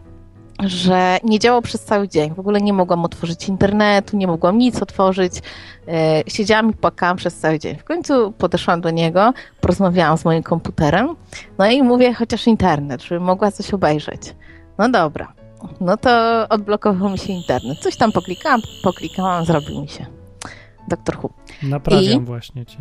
że 0.66 1.18
nie 1.24 1.40
działał 1.40 1.62
przez 1.62 1.82
cały 1.84 2.08
dzień. 2.08 2.34
W 2.34 2.40
ogóle 2.40 2.62
nie 2.62 2.74
mogłam 2.74 3.06
otworzyć 3.06 3.48
internetu, 3.50 4.18
nie 4.18 4.28
mogłam 4.28 4.58
nic 4.58 4.82
otworzyć. 4.82 5.34
E, 5.88 6.24
Siedziałam 6.28 6.70
i 6.70 6.74
płakałam 6.74 7.18
przez 7.18 7.36
cały 7.38 7.60
dzień. 7.60 7.76
W 7.78 7.84
końcu 7.84 8.32
podeszłam 8.32 8.82
do 8.82 8.90
niego, 8.90 9.34
porozmawiałam 9.62 10.18
z 10.18 10.26
moim 10.26 10.44
komputerem, 10.44 11.16
no 11.58 11.66
i 11.72 11.84
mówię, 11.84 12.14
chociaż 12.14 12.48
internet, 12.48 13.02
żeby 13.04 13.20
mogła 13.22 13.52
coś 13.52 13.74
obejrzeć. 13.74 14.36
No 14.78 14.90
dobra. 14.90 15.34
No 15.82 15.98
to 15.98 16.10
odblokował 16.50 17.10
mi 17.10 17.18
się 17.18 17.34
internet. 17.34 17.80
Coś 17.80 17.98
tam 17.98 18.12
poklikałam, 18.12 18.62
poklikałam, 18.84 19.46
zrobił 19.46 19.82
mi 19.82 19.88
się. 19.90 20.06
Doktor 20.88 21.18
Who. 21.18 21.30
Naprawiam 21.64 22.22
I- 22.24 22.26
właśnie 22.26 22.66
ci. 22.66 22.78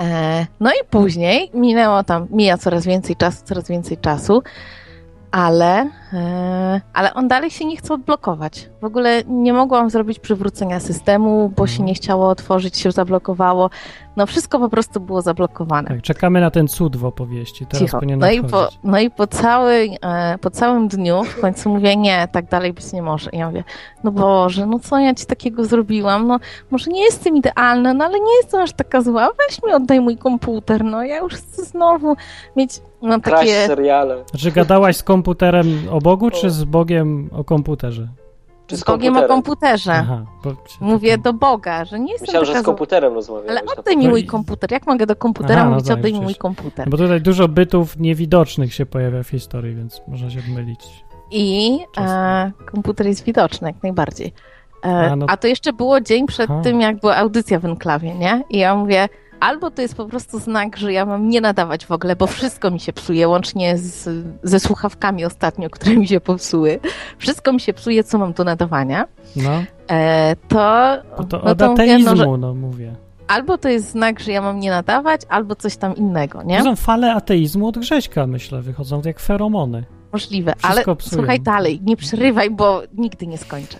E, 0.00 0.46
no 0.60 0.70
i 0.70 0.84
później 0.90 1.50
minęło 1.54 2.02
tam, 2.04 2.26
mija 2.30 2.58
coraz 2.58 2.86
więcej 2.86 3.16
czasu, 3.16 3.44
coraz 3.44 3.68
więcej 3.68 3.96
czasu, 3.98 4.42
ale, 5.30 5.90
ale 6.94 7.14
on 7.14 7.28
dalej 7.28 7.50
się 7.50 7.64
nie 7.64 7.76
chce 7.76 7.94
odblokować. 7.94 8.70
W 8.80 8.84
ogóle 8.84 9.22
nie 9.26 9.52
mogłam 9.52 9.90
zrobić 9.90 10.18
przywrócenia 10.18 10.80
systemu, 10.80 11.52
bo 11.56 11.66
się 11.66 11.82
nie 11.82 11.94
chciało 11.94 12.28
otworzyć, 12.28 12.78
się 12.78 12.92
zablokowało. 12.92 13.70
No 14.16 14.26
wszystko 14.26 14.58
po 14.58 14.68
prostu 14.68 15.00
było 15.00 15.22
zablokowane. 15.22 15.88
Tak, 15.88 16.02
czekamy 16.02 16.40
na 16.40 16.50
ten 16.50 16.68
cud 16.68 16.96
w 16.96 17.04
opowieści. 17.04 17.66
Teraz 17.66 17.82
Cicho. 17.82 18.00
No 18.16 18.30
i, 18.30 18.42
po, 18.42 18.68
no 18.84 19.00
i 19.00 19.10
po, 19.10 19.26
całej, 19.26 19.98
e, 20.02 20.38
po 20.38 20.50
całym 20.50 20.88
dniu 20.88 21.24
w 21.24 21.40
końcu 21.40 21.70
mówię, 21.70 21.96
nie, 21.96 22.28
tak 22.32 22.48
dalej 22.48 22.72
być 22.72 22.92
nie 22.92 23.02
może. 23.02 23.30
I 23.30 23.38
ja 23.38 23.46
mówię, 23.46 23.64
no 24.04 24.10
Boże, 24.10 24.66
no 24.66 24.78
co 24.78 24.98
ja 24.98 25.14
ci 25.14 25.26
takiego 25.26 25.64
zrobiłam? 25.64 26.26
No 26.26 26.38
może 26.70 26.90
nie 26.90 27.02
jestem 27.04 27.36
idealna, 27.36 27.94
no 27.94 28.04
ale 28.04 28.20
nie 28.20 28.36
jestem 28.42 28.60
aż 28.60 28.72
taka 28.72 29.02
zła. 29.02 29.28
Weź 29.38 29.62
mi 29.62 29.72
oddaj 29.72 30.00
mój 30.00 30.16
komputer, 30.16 30.84
no 30.84 31.02
ja 31.02 31.18
już 31.18 31.34
chcę 31.34 31.64
znowu 31.64 32.16
mieć, 32.56 32.80
mam 33.02 33.20
Kraść 33.20 33.50
takie... 33.50 33.66
seriale. 33.66 34.24
Znaczy 34.30 34.52
gadałaś 34.52 34.96
z 34.96 35.02
komputerem 35.02 35.66
o 35.90 35.99
Bogu, 36.00 36.30
czy 36.30 36.50
z 36.50 36.64
Bogiem 36.64 37.30
o 37.32 37.44
komputerze? 37.44 38.08
Czy 38.66 38.76
Z 38.76 38.84
Bogiem 38.84 39.16
o 39.16 39.22
komputerze. 39.22 39.92
Aha, 39.92 40.24
bo... 40.44 40.50
Mówię 40.80 41.18
do 41.18 41.32
Boga, 41.32 41.84
że 41.84 42.00
nie 42.00 42.12
jestem 42.12 42.26
Myślałem, 42.26 42.46
że 42.46 42.52
taka 42.52 42.62
z 42.62 42.64
zła. 42.64 42.72
komputerem 42.74 43.14
rozmawiałeś. 43.14 43.50
Ale 43.50 43.96
mi 43.96 44.04
No 44.04 44.10
mój 44.10 44.24
komputer. 44.26 44.72
Jak 44.72 44.86
mogę 44.86 45.06
do 45.06 45.16
komputera 45.16 45.60
Aha, 45.60 45.64
no 45.70 45.74
mówić, 45.76 45.90
oddaj 45.90 46.12
mi 46.12 46.18
przecież. 46.18 46.24
mój 46.24 46.34
komputer? 46.34 46.90
Bo 46.90 46.96
tutaj 46.96 47.20
dużo 47.20 47.48
bytów 47.48 47.96
niewidocznych 47.98 48.74
się 48.74 48.86
pojawia 48.86 49.22
w 49.22 49.28
historii, 49.28 49.74
więc 49.74 50.02
można 50.08 50.30
się 50.30 50.40
mylić. 50.54 51.04
I 51.30 51.78
e, 51.98 52.52
komputer 52.72 53.06
jest 53.06 53.24
widoczny 53.24 53.68
jak 53.68 53.82
najbardziej. 53.82 54.32
E, 54.84 55.10
A, 55.12 55.16
no- 55.16 55.26
A 55.28 55.36
to 55.36 55.46
jeszcze 55.48 55.72
było 55.72 56.00
dzień 56.00 56.26
przed 56.26 56.50
Aha. 56.50 56.60
tym, 56.62 56.80
jak 56.80 57.00
była 57.00 57.16
audycja 57.16 57.58
w 57.60 57.64
enklawie, 57.64 58.14
nie? 58.14 58.44
I 58.50 58.58
ja 58.58 58.74
mówię, 58.74 59.08
albo 59.40 59.70
to 59.70 59.82
jest 59.82 59.94
po 59.94 60.04
prostu 60.06 60.38
znak, 60.38 60.76
że 60.76 60.92
ja 60.92 61.06
mam 61.06 61.28
nie 61.28 61.40
nadawać 61.40 61.86
w 61.86 61.92
ogóle, 61.92 62.16
bo 62.16 62.26
wszystko 62.26 62.70
mi 62.70 62.80
się 62.80 62.92
psuje, 62.92 63.28
łącznie 63.28 63.78
z, 63.78 64.08
ze 64.42 64.60
słuchawkami 64.60 65.24
ostatnio, 65.24 65.70
które 65.70 65.96
mi 65.96 66.08
się 66.08 66.20
popsuły. 66.20 66.80
Wszystko 67.18 67.52
mi 67.52 67.60
się 67.60 67.72
psuje, 67.72 68.04
co 68.04 68.18
mam 68.18 68.32
do 68.32 68.44
nadawania. 68.44 69.06
No, 69.36 69.50
E, 69.90 70.36
to, 70.48 70.96
to 71.28 71.40
no 71.44 71.50
od 71.50 71.58
to 71.58 71.70
mówię, 71.70 71.82
ateizmu, 71.84 72.10
no, 72.10 72.16
że 72.16 72.26
no 72.38 72.54
mówię. 72.54 72.94
albo 73.28 73.58
to 73.58 73.68
jest 73.68 73.90
znak, 73.90 74.20
że 74.20 74.32
ja 74.32 74.42
mam 74.42 74.60
nie 74.60 74.70
nadawać, 74.70 75.20
albo 75.28 75.56
coś 75.56 75.76
tam 75.76 75.96
innego, 75.96 76.42
nie? 76.42 76.58
To 76.58 76.64
są 76.64 76.76
fale 76.76 77.14
ateizmu 77.14 77.66
od 77.68 77.78
Grześka, 77.78 78.26
myślę, 78.26 78.62
wychodzą 78.62 79.02
jak 79.04 79.20
feromony. 79.20 79.84
Możliwe, 80.12 80.52
Wszystko 80.58 80.90
ale 80.90 80.96
psują. 80.96 81.18
słuchaj 81.20 81.40
dalej, 81.40 81.80
nie 81.84 81.96
przerywaj, 81.96 82.50
bo 82.50 82.82
nigdy 82.94 83.26
nie 83.26 83.38
skończę. 83.38 83.78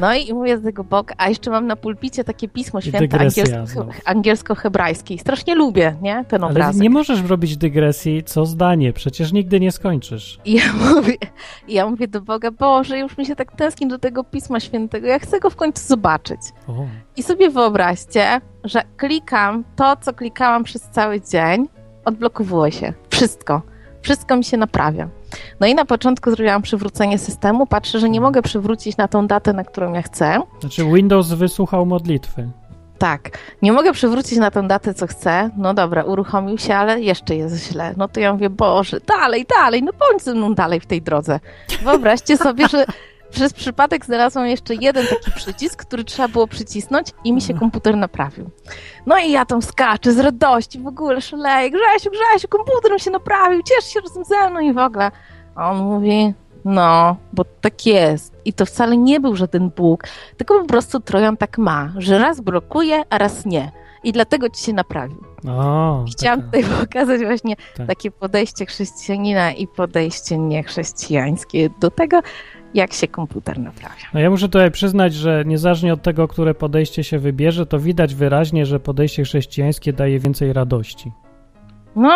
No 0.00 0.14
i 0.14 0.34
mówię 0.34 0.58
z 0.58 0.62
tego 0.62 0.84
Boga, 0.84 1.14
a 1.18 1.28
jeszcze 1.28 1.50
mam 1.50 1.66
na 1.66 1.76
pulpicie 1.76 2.24
takie 2.24 2.48
pismo 2.48 2.80
święte 2.80 3.20
angielsko, 3.20 3.86
angielsko-hebrajskie 4.04 5.14
i 5.14 5.18
strasznie 5.18 5.54
lubię, 5.54 5.96
nie, 6.02 6.24
ten 6.28 6.44
Ale 6.44 6.52
obrazek. 6.52 6.82
nie 6.82 6.90
możesz 6.90 7.22
robić 7.22 7.56
dygresji 7.56 8.24
co 8.24 8.46
zdanie, 8.46 8.92
przecież 8.92 9.32
nigdy 9.32 9.60
nie 9.60 9.72
skończysz. 9.72 10.38
I 10.44 10.52
ja 10.52 10.72
mówię, 10.94 11.14
ja 11.68 11.86
mówię 11.90 12.08
do 12.08 12.20
Boga, 12.20 12.50
Boże, 12.50 12.98
już 12.98 13.18
mi 13.18 13.26
się 13.26 13.36
tak 13.36 13.52
tęskni 13.52 13.86
do 13.88 13.98
tego 13.98 14.24
Pisma 14.24 14.60
Świętego, 14.60 15.06
ja 15.06 15.18
chcę 15.18 15.40
go 15.40 15.50
w 15.50 15.56
końcu 15.56 15.86
zobaczyć. 15.88 16.40
O, 16.68 16.86
I 17.16 17.22
sobie 17.22 17.50
wyobraźcie, 17.50 18.40
że 18.64 18.82
klikam 18.96 19.64
to, 19.76 19.96
co 20.00 20.12
klikałam 20.12 20.64
przez 20.64 20.82
cały 20.82 21.20
dzień, 21.20 21.68
odblokowuje 22.04 22.72
się. 22.72 22.92
Wszystko. 23.10 23.62
Wszystko 24.02 24.36
mi 24.36 24.44
się 24.44 24.56
naprawia. 24.56 25.08
No 25.60 25.66
i 25.66 25.74
na 25.74 25.84
początku 25.84 26.30
zrobiłam 26.30 26.62
przywrócenie 26.62 27.18
systemu, 27.18 27.66
patrzę, 27.66 27.98
że 28.00 28.08
nie 28.08 28.20
mogę 28.20 28.42
przywrócić 28.42 28.96
na 28.96 29.08
tą 29.08 29.26
datę, 29.26 29.52
na 29.52 29.64
którą 29.64 29.92
ja 29.92 30.02
chcę. 30.02 30.40
znaczy 30.60 30.84
Windows 30.84 31.28
wysłuchał 31.28 31.86
modlitwy. 31.86 32.48
Tak, 32.98 33.38
nie 33.62 33.72
mogę 33.72 33.92
przywrócić 33.92 34.38
na 34.38 34.50
tą 34.50 34.68
datę, 34.68 34.94
co 34.94 35.06
chcę. 35.06 35.50
No 35.56 35.74
dobra, 35.74 36.04
uruchomił 36.04 36.58
się, 36.58 36.74
ale 36.76 37.00
jeszcze 37.00 37.36
jest 37.36 37.72
źle. 37.72 37.94
No 37.96 38.08
to 38.08 38.20
ja 38.20 38.32
mówię, 38.32 38.50
Boże, 38.50 39.00
dalej, 39.00 39.46
dalej, 39.58 39.82
no 39.82 39.92
bądź 39.92 40.22
ze 40.22 40.34
mną 40.34 40.54
dalej 40.54 40.80
w 40.80 40.86
tej 40.86 41.02
drodze. 41.02 41.40
Wyobraźcie 41.82 42.36
sobie, 42.36 42.68
że 42.68 42.84
przez 43.30 43.52
przypadek 43.52 44.04
znalazłam 44.04 44.46
jeszcze 44.46 44.74
jeden 44.74 45.06
taki 45.06 45.32
przycisk, 45.32 45.84
który 45.84 46.04
trzeba 46.04 46.28
było 46.28 46.46
przycisnąć 46.46 47.08
i 47.24 47.32
mi 47.32 47.40
się 47.40 47.54
komputer 47.54 47.96
naprawił. 47.96 48.50
No 49.06 49.18
i 49.18 49.30
ja 49.30 49.44
tam 49.44 49.62
skaczę 49.62 50.12
z 50.12 50.18
radości, 50.18 50.78
w 50.78 50.86
ogóle 50.86 51.20
szaleję, 51.20 51.70
Grzesiu, 51.70 52.10
Grzesiu, 52.10 52.48
komputer 52.48 52.92
mi 52.92 53.00
się 53.00 53.10
naprawił, 53.10 53.62
ciesz 53.62 53.92
się 53.92 54.00
razem 54.00 54.24
ze 54.24 54.50
mną 54.50 54.60
i 54.60 54.72
w 54.72 54.78
ogóle. 54.78 55.10
A 55.56 55.70
on 55.70 55.78
mówi, 55.78 56.34
no, 56.64 57.16
bo 57.32 57.44
tak 57.60 57.86
jest. 57.86 58.36
I 58.44 58.52
to 58.52 58.66
wcale 58.66 58.96
nie 58.96 59.20
był 59.20 59.36
żaden 59.36 59.70
Bóg, 59.76 60.02
tylko 60.36 60.60
po 60.60 60.66
prostu 60.66 61.00
Trojan 61.00 61.36
tak 61.36 61.58
ma, 61.58 61.92
że 61.98 62.18
raz 62.18 62.40
blokuje, 62.40 63.02
a 63.10 63.18
raz 63.18 63.46
nie. 63.46 63.72
I 64.04 64.12
dlatego 64.12 64.48
ci 64.50 64.64
się 64.64 64.72
naprawił. 64.72 65.24
O, 65.48 66.04
Chciałam 66.12 66.42
taka- 66.42 66.58
tutaj 66.62 66.78
pokazać 66.86 67.20
właśnie 67.20 67.56
Tak. 67.76 67.86
takie 67.86 68.10
podejście 68.10 68.66
chrześcijanina 68.66 69.52
i 69.52 69.66
podejście 69.66 70.38
niechrześcijańskie 70.38 71.70
do 71.80 71.90
tego, 71.90 72.20
jak 72.74 72.92
się 72.92 73.08
komputer 73.08 73.58
naprawia. 73.58 74.04
No 74.14 74.20
ja 74.20 74.30
muszę 74.30 74.48
tutaj 74.48 74.70
przyznać, 74.70 75.14
że 75.14 75.42
niezależnie 75.46 75.92
od 75.92 76.02
tego, 76.02 76.28
które 76.28 76.54
podejście 76.54 77.04
się 77.04 77.18
wybierze, 77.18 77.66
to 77.66 77.78
widać 77.78 78.14
wyraźnie, 78.14 78.66
że 78.66 78.80
podejście 78.80 79.24
chrześcijańskie 79.24 79.92
daje 79.92 80.18
więcej 80.18 80.52
radości. 80.52 81.12
No, 81.96 82.10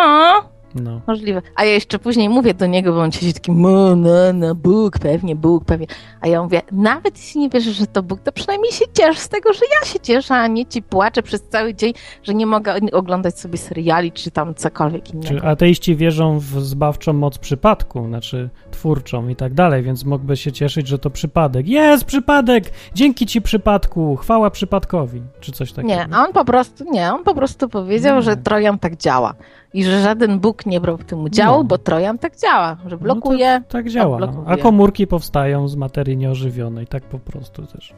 No. 0.75 1.01
możliwe. 1.07 1.41
A 1.55 1.65
ja 1.65 1.71
jeszcze 1.71 1.99
później 1.99 2.29
mówię 2.29 2.53
do 2.53 2.65
niego, 2.65 2.93
bo 2.93 3.01
on 3.01 3.11
siedzi 3.11 3.33
taki, 3.33 3.51
no, 3.51 3.95
no, 3.95 4.33
no, 4.33 4.55
Bóg, 4.55 4.99
pewnie, 4.99 5.35
Bóg, 5.35 5.65
pewnie. 5.65 5.87
A 6.21 6.27
ja 6.27 6.43
mówię, 6.43 6.61
nawet 6.71 7.17
jeśli 7.17 7.41
nie 7.41 7.49
wierzysz, 7.49 7.77
że 7.77 7.87
to 7.87 8.03
Bóg, 8.03 8.19
to 8.19 8.31
przynajmniej 8.31 8.71
się 8.71 8.85
ciesz 8.93 9.19
z 9.19 9.29
tego, 9.29 9.53
że 9.53 9.59
ja 9.79 9.87
się 9.87 9.99
cieszę, 9.99 10.35
a 10.35 10.47
nie 10.47 10.65
ci 10.65 10.81
płaczę 10.81 11.23
przez 11.23 11.41
cały 11.41 11.73
dzień, 11.75 11.93
że 12.23 12.33
nie 12.33 12.45
mogę 12.45 12.75
oglądać 12.91 13.39
sobie 13.39 13.57
seriali, 13.57 14.11
czy 14.11 14.31
tam 14.31 14.55
cokolwiek 14.55 15.13
innego. 15.13 15.27
Czy 15.27 15.47
ateiści 15.47 15.95
wierzą 15.95 16.39
w 16.39 16.45
zbawczą 16.45 17.13
moc 17.13 17.37
przypadku, 17.37 18.07
znaczy 18.07 18.49
twórczą 18.71 19.27
i 19.27 19.35
tak 19.35 19.53
dalej, 19.53 19.83
więc 19.83 20.05
mógłby 20.05 20.37
się 20.37 20.51
cieszyć, 20.51 20.87
że 20.87 20.99
to 20.99 21.09
przypadek. 21.09 21.67
Jest 21.67 22.05
przypadek! 22.05 22.63
Dzięki 22.93 23.25
ci 23.25 23.41
przypadku! 23.41 24.15
Chwała 24.15 24.49
przypadkowi! 24.49 25.21
Czy 25.39 25.51
coś 25.51 25.71
takiego. 25.73 25.93
Nie, 25.93 26.07
a 26.11 26.25
on 26.25 26.33
po 26.33 26.45
prostu, 26.45 26.83
nie, 26.91 27.13
on 27.13 27.23
po 27.23 27.35
prostu 27.35 27.69
powiedział, 27.69 28.15
Nie. 28.15 28.21
że 28.21 28.37
Trojan 28.37 28.79
tak 28.79 28.97
działa. 28.97 29.33
I 29.73 29.83
że 29.83 30.01
żaden 30.01 30.39
Bóg 30.39 30.65
nie 30.65 30.81
brał 30.81 30.97
w 30.97 31.03
tym 31.05 31.23
udziału, 31.23 31.57
No. 31.57 31.63
bo 31.63 31.77
Trojan 31.77 32.17
tak 32.17 32.37
działa, 32.37 32.77
że 32.87 32.97
blokuje. 32.97 33.63
Tak 33.69 33.89
działa. 33.89 34.19
No. 34.19 34.43
A 34.47 34.57
komórki 34.57 35.07
powstają 35.07 35.67
z 35.67 35.75
materii 35.75 36.17
nieożywionej, 36.17 36.87
tak 36.87 37.03
po 37.03 37.19
prostu 37.19 37.65
też. 37.67 37.93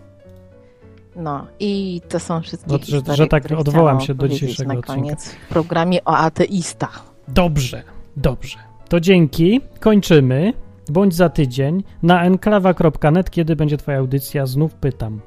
No 1.16 1.46
i 1.60 2.02
to 2.10 2.20
są 2.20 2.42
wszystkie 2.42 2.72
No, 2.72 2.78
że- 2.78 2.86
historie, 2.86 3.16
że 3.18 3.28
tak 3.28 3.44
odwołam 3.58 4.02
się 4.02 4.14
do 4.14 4.28
dzisiejszego 4.28 4.74
na 4.74 4.80
odcinka. 4.80 5.02
koniec 5.02 5.30
w 5.32 5.48
programie 5.50 6.04
o 6.06 6.18
ateistach. 6.18 7.04
Dobrze, 7.28 7.84
dobrze. 8.18 8.58
To 8.90 9.00
dzięki. 9.00 9.62
Kończymy. 9.80 10.54
Bądź 10.90 11.16
za 11.16 11.30
tydzień 11.30 11.84
na 12.04 12.24
enklawa.net, 12.24 13.30
kiedy 13.30 13.56
będzie 13.56 13.78
twoja 13.78 13.98
audycja, 14.00 14.46
znów 14.46 14.74
pytam. 14.76 15.20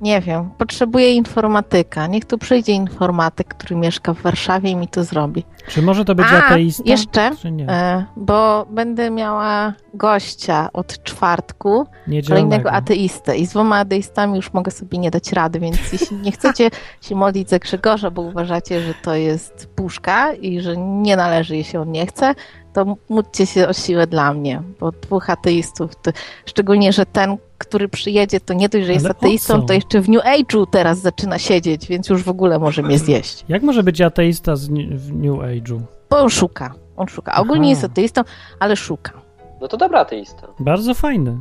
Nie 0.00 0.20
wiem, 0.20 0.50
potrzebuję 0.58 1.14
informatyka. 1.14 2.06
Niech 2.06 2.24
tu 2.24 2.38
przyjdzie 2.38 2.72
informatyk, 2.72 3.48
który 3.48 3.76
mieszka 3.76 4.14
w 4.14 4.22
Warszawie 4.22 4.70
i 4.70 4.76
mi 4.76 4.88
to 4.88 5.04
zrobi. 5.04 5.44
Czy 5.68 5.82
może 5.82 6.04
to 6.04 6.14
być 6.14 6.26
A, 6.32 6.46
ateista? 6.46 6.82
jeszcze, 6.86 7.30
e, 7.68 8.04
bo 8.16 8.66
będę 8.70 9.10
miała 9.10 9.72
gościa 9.94 10.68
od 10.72 11.02
czwartku, 11.02 11.86
kolejnego 12.28 12.72
ateistę 12.72 13.36
i 13.36 13.46
z 13.46 13.50
dwoma 13.50 13.78
ateistami 13.78 14.36
już 14.36 14.52
mogę 14.52 14.70
sobie 14.70 14.98
nie 14.98 15.10
dać 15.10 15.32
rady, 15.32 15.60
więc 15.60 15.92
jeśli 15.92 16.16
nie 16.26 16.32
chcecie 16.32 16.70
się 17.00 17.14
modlić 17.14 17.50
za 17.50 17.58
Grzegorza, 17.58 18.10
bo 18.10 18.22
uważacie, 18.22 18.80
że 18.80 18.94
to 18.94 19.14
jest 19.14 19.68
puszka 19.76 20.32
i 20.32 20.60
że 20.60 20.76
nie 20.76 21.16
należy, 21.16 21.56
jeśli 21.56 21.78
on 21.78 21.92
nie 21.92 22.06
chce, 22.06 22.34
to 22.72 22.96
módlcie 23.08 23.46
się 23.46 23.68
o 23.68 23.72
siłę 23.72 24.06
dla 24.06 24.34
mnie, 24.34 24.62
bo 24.80 24.92
dwóch 24.92 25.30
ateistów, 25.30 25.96
to, 26.02 26.10
szczególnie, 26.46 26.92
że 26.92 27.06
ten, 27.06 27.36
który 27.66 27.88
przyjedzie, 27.88 28.40
to 28.40 28.54
nie 28.54 28.68
dość, 28.68 28.86
że 28.86 28.92
jest 28.92 29.04
Ale 29.06 29.14
ateistą, 29.14 29.66
to 29.66 29.72
jeszcze 29.72 30.00
w 30.00 30.08
New 30.08 30.24
Age'u 30.24 30.66
teraz 30.70 30.98
zaczyna 30.98 31.38
siedzieć, 31.38 31.86
więc 31.86 32.08
już 32.08 32.22
w 32.22 32.28
ogóle 32.28 32.58
może 32.58 32.82
mnie 32.82 32.98
zjeść. 32.98 33.44
Jak 33.48 33.62
może 33.62 33.82
być 33.82 34.00
ateista 34.00 34.56
z, 34.56 34.68
w 34.94 35.12
New 35.12 35.38
Age'u? 35.38 35.80
Bo 36.10 36.18
on 36.18 36.30
szuka, 36.30 36.74
on 36.96 37.08
szuka. 37.08 37.34
Ogólnie 37.34 37.62
Aha. 37.62 37.70
jest 37.70 37.84
ateistą, 37.84 38.22
ale 38.60 38.76
szuka. 38.76 39.12
No 39.60 39.68
to 39.68 39.76
dobra 39.76 40.00
ateista. 40.00 40.48
Bardzo 40.58 40.94
fajny. 40.94 41.38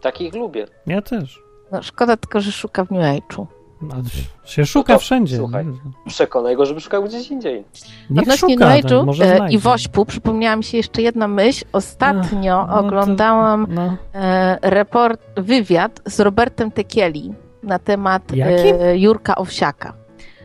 Takich 0.00 0.34
lubię. 0.34 0.66
Ja 0.86 1.02
też. 1.02 1.42
No, 1.72 1.82
szkoda 1.82 2.16
tylko, 2.16 2.40
że 2.40 2.52
szuka 2.52 2.84
w 2.84 2.90
New 2.90 3.02
Age'u. 3.02 3.46
A, 3.82 4.46
się 4.48 4.66
szuka 4.66 4.92
No 4.92 4.98
to, 4.98 5.00
wszędzie. 5.02 5.36
słuchaj. 5.36 5.66
Przekonaj 6.06 6.56
go, 6.56 6.66
żeby 6.66 6.80
szukał 6.80 7.04
gdzieś 7.04 7.30
indziej. 7.30 7.64
Niech 8.10 8.22
Odnośnie 8.22 8.54
szuka, 8.54 8.68
New 8.68 8.84
Age'u 8.84 9.06
może 9.06 9.24
e, 9.24 9.36
znajdzie. 9.36 9.56
i 9.56 9.58
Wośpu 9.58 10.04
przypomniała 10.06 10.56
mi 10.56 10.64
się 10.64 10.76
jeszcze 10.76 11.02
jedna 11.02 11.28
myśl. 11.28 11.64
Ostatnio 11.72 12.60
Ach, 12.60 12.68
no 12.68 12.74
to- 12.80 12.86
oglądałam 12.86 13.66
No. 13.70 13.96
e, 14.14 14.58
report, 14.62 15.20
wywiad 15.36 16.00
z 16.06 16.20
Robertem 16.20 16.70
Tekieli 16.70 17.34
na 17.62 17.78
temat 17.78 18.32
Jakim? 18.32 18.76
e, 18.80 18.98
Jurka 18.98 19.34
Owsiaka. 19.36 19.92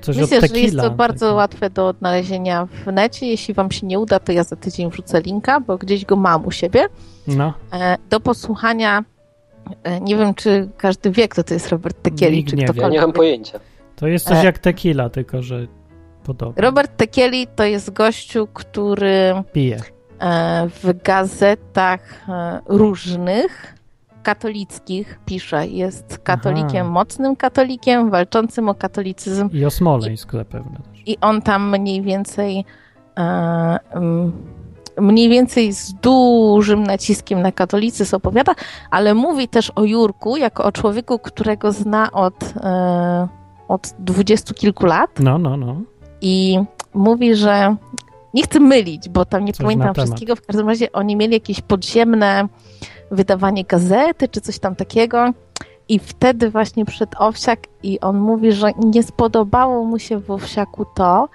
Coś 0.01 0.17
Myślę, 0.17 0.23
od 0.23 0.29
że 0.29 0.35
jest 0.59 0.75
to 0.75 0.81
tequila, 0.81 0.89
bardzo 0.89 1.33
łatwe 1.33 1.69
do 1.69 1.87
odnalezienia 1.87 2.65
w 2.85 2.91
necie. 2.93 3.27
Jeśli 3.27 3.53
wam 3.53 3.71
się 3.71 3.87
nie 3.87 3.99
uda, 3.99 4.19
to 4.19 4.31
ja 4.31 4.43
za 4.43 4.55
tydzień 4.55 4.89
wrzucę 4.91 5.21
linka, 5.21 5.59
bo 5.59 5.77
gdzieś 5.77 6.05
go 6.05 6.15
mam 6.15 6.45
u 6.45 6.51
siebie. 6.51 6.85
No. 7.27 7.53
Do 8.09 8.19
posłuchania. 8.19 9.03
E, 9.83 10.01
nie 10.01 10.15
wiem, 10.17 10.33
czy 10.33 10.69
każdy 10.77 11.11
wie, 11.11 11.27
kto 11.27 11.43
to 11.43 11.53
jest 11.53 11.69
Robert 11.69 12.01
Tekieli, 12.01 12.37
Nikt 12.37 12.49
czy 12.49 12.55
nie 12.55 12.61
wie. 12.61 12.65
Ktokolwiek. 12.73 12.93
nie 12.93 13.01
mam 13.01 13.13
pojęcia. 13.13 13.59
To 13.95 14.07
jest 14.07 14.27
coś 14.27 14.37
E. 14.37 14.45
jak 14.45 14.59
tequila, 14.59 15.09
tylko 15.09 15.43
że 15.43 15.67
podobnie. 16.23 16.61
Robert 16.63 16.97
Tekieli 16.97 17.47
to 17.55 17.63
jest 17.63 17.93
gościu, 17.93 18.47
który 18.53 19.33
Pije. 19.53 19.77
e, 20.19 20.69
w 20.83 21.03
gazetach 21.03 22.25
różnych 22.65 23.75
katolickich 24.23 25.19
pisze. 25.25 25.67
Jest 25.67 26.17
katolikiem, 26.23 26.81
Aha. 26.81 26.89
mocnym 26.89 27.35
katolikiem, 27.35 28.09
walczącym 28.09 28.69
o 28.69 28.75
katolicyzm 28.75 29.49
I 29.53 29.65
o 29.65 29.71
Smoleńsk 29.71 30.31
zapewne 30.31 30.77
też. 30.91 31.03
i 31.05 31.17
on 31.21 31.41
tam 31.41 31.69
mniej 31.79 32.01
więcej 32.01 32.65
e, 33.17 33.77
mniej 35.01 35.29
więcej 35.29 35.73
z 35.73 35.93
dużym 35.93 36.83
naciskiem 36.83 37.41
na 37.41 37.51
katolicyzm 37.51 38.15
opowiada, 38.15 38.55
ale 38.91 39.13
mówi 39.13 39.47
też 39.47 39.71
o 39.75 39.83
Jurku 39.83 40.37
jako 40.37 40.63
o 40.63 40.71
człowieku, 40.71 41.19
którego 41.19 41.71
zna 41.71 42.11
od, 42.11 42.53
e, 42.63 43.27
od 43.67 43.93
dwudziestu 43.99 44.53
kilku 44.53 44.85
lat 44.85 45.19
No, 45.19 45.37
no, 45.37 45.57
no. 45.57 45.75
i 46.21 46.59
mówi, 46.93 47.35
że 47.35 47.75
nie 48.33 48.43
chcę 48.43 48.59
mylić, 48.59 49.09
bo 49.09 49.25
tam 49.25 49.45
nie 49.45 49.53
Coś 49.53 49.63
pamiętam 49.63 49.93
wszystkiego. 49.93 50.35
W 50.35 50.45
każdym 50.45 50.67
razie 50.67 50.91
oni 50.91 51.15
mieli 51.15 51.33
jakieś 51.33 51.61
podziemne 51.61 52.47
wydawanie 53.11 53.63
gazety 53.63 54.27
czy 54.27 54.41
coś 54.41 54.59
tam 54.59 54.75
takiego. 54.75 55.33
I 55.89 55.99
wtedy 55.99 56.49
właśnie 56.49 56.85
przed 56.85 57.09
Owsiak 57.17 57.59
i 57.83 57.99
on 57.99 58.19
mówi, 58.19 58.51
że 58.51 58.71
nie 58.85 59.03
spodobało 59.03 59.83
mu 59.83 59.99
się 59.99 60.19
w 60.19 60.31
Owsiaku 60.31 60.85
to, 60.95 61.29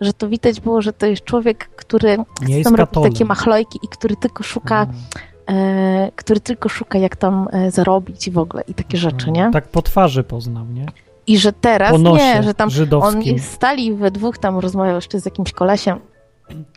że 0.00 0.12
to 0.12 0.28
widać 0.28 0.60
było, 0.60 0.82
że 0.82 0.92
to 0.92 1.06
jest 1.06 1.24
człowiek, 1.24 1.68
który 1.86 2.16
Nie 2.42 2.64
tam 2.64 2.74
katolem. 2.74 3.12
takie 3.12 3.24
machlojki 3.24 3.78
i 3.82 3.88
który 3.88 4.16
tylko 4.16 4.42
szuka, 4.42 4.86
e, 5.48 6.10
który 6.16 6.40
tylko 6.40 6.68
szuka 6.68 6.98
jak 6.98 7.16
tam 7.16 7.48
e, 7.52 7.70
zarobić 7.70 8.28
i 8.28 8.30
w 8.30 8.38
ogóle 8.38 8.62
i 8.68 8.74
takie 8.74 8.98
rzeczy, 8.98 9.30
nie? 9.30 9.50
Tak 9.52 9.68
po 9.68 9.82
twarzy 9.82 10.24
poznał, 10.24 10.66
nie? 10.66 10.86
I 11.26 11.38
że 11.38 11.52
teraz 11.52 12.00
nie, 12.00 12.42
że 12.42 12.54
tam 12.54 12.70
żydowskim. 12.70 13.20
oni 13.20 13.38
stali 13.38 13.94
we 13.94 14.10
dwóch, 14.10 14.38
tam 14.38 14.58
rozmawiał 14.58 14.94
jeszcze 14.94 15.20
z 15.20 15.24
jakimś 15.24 15.52
kolesiem 15.52 16.00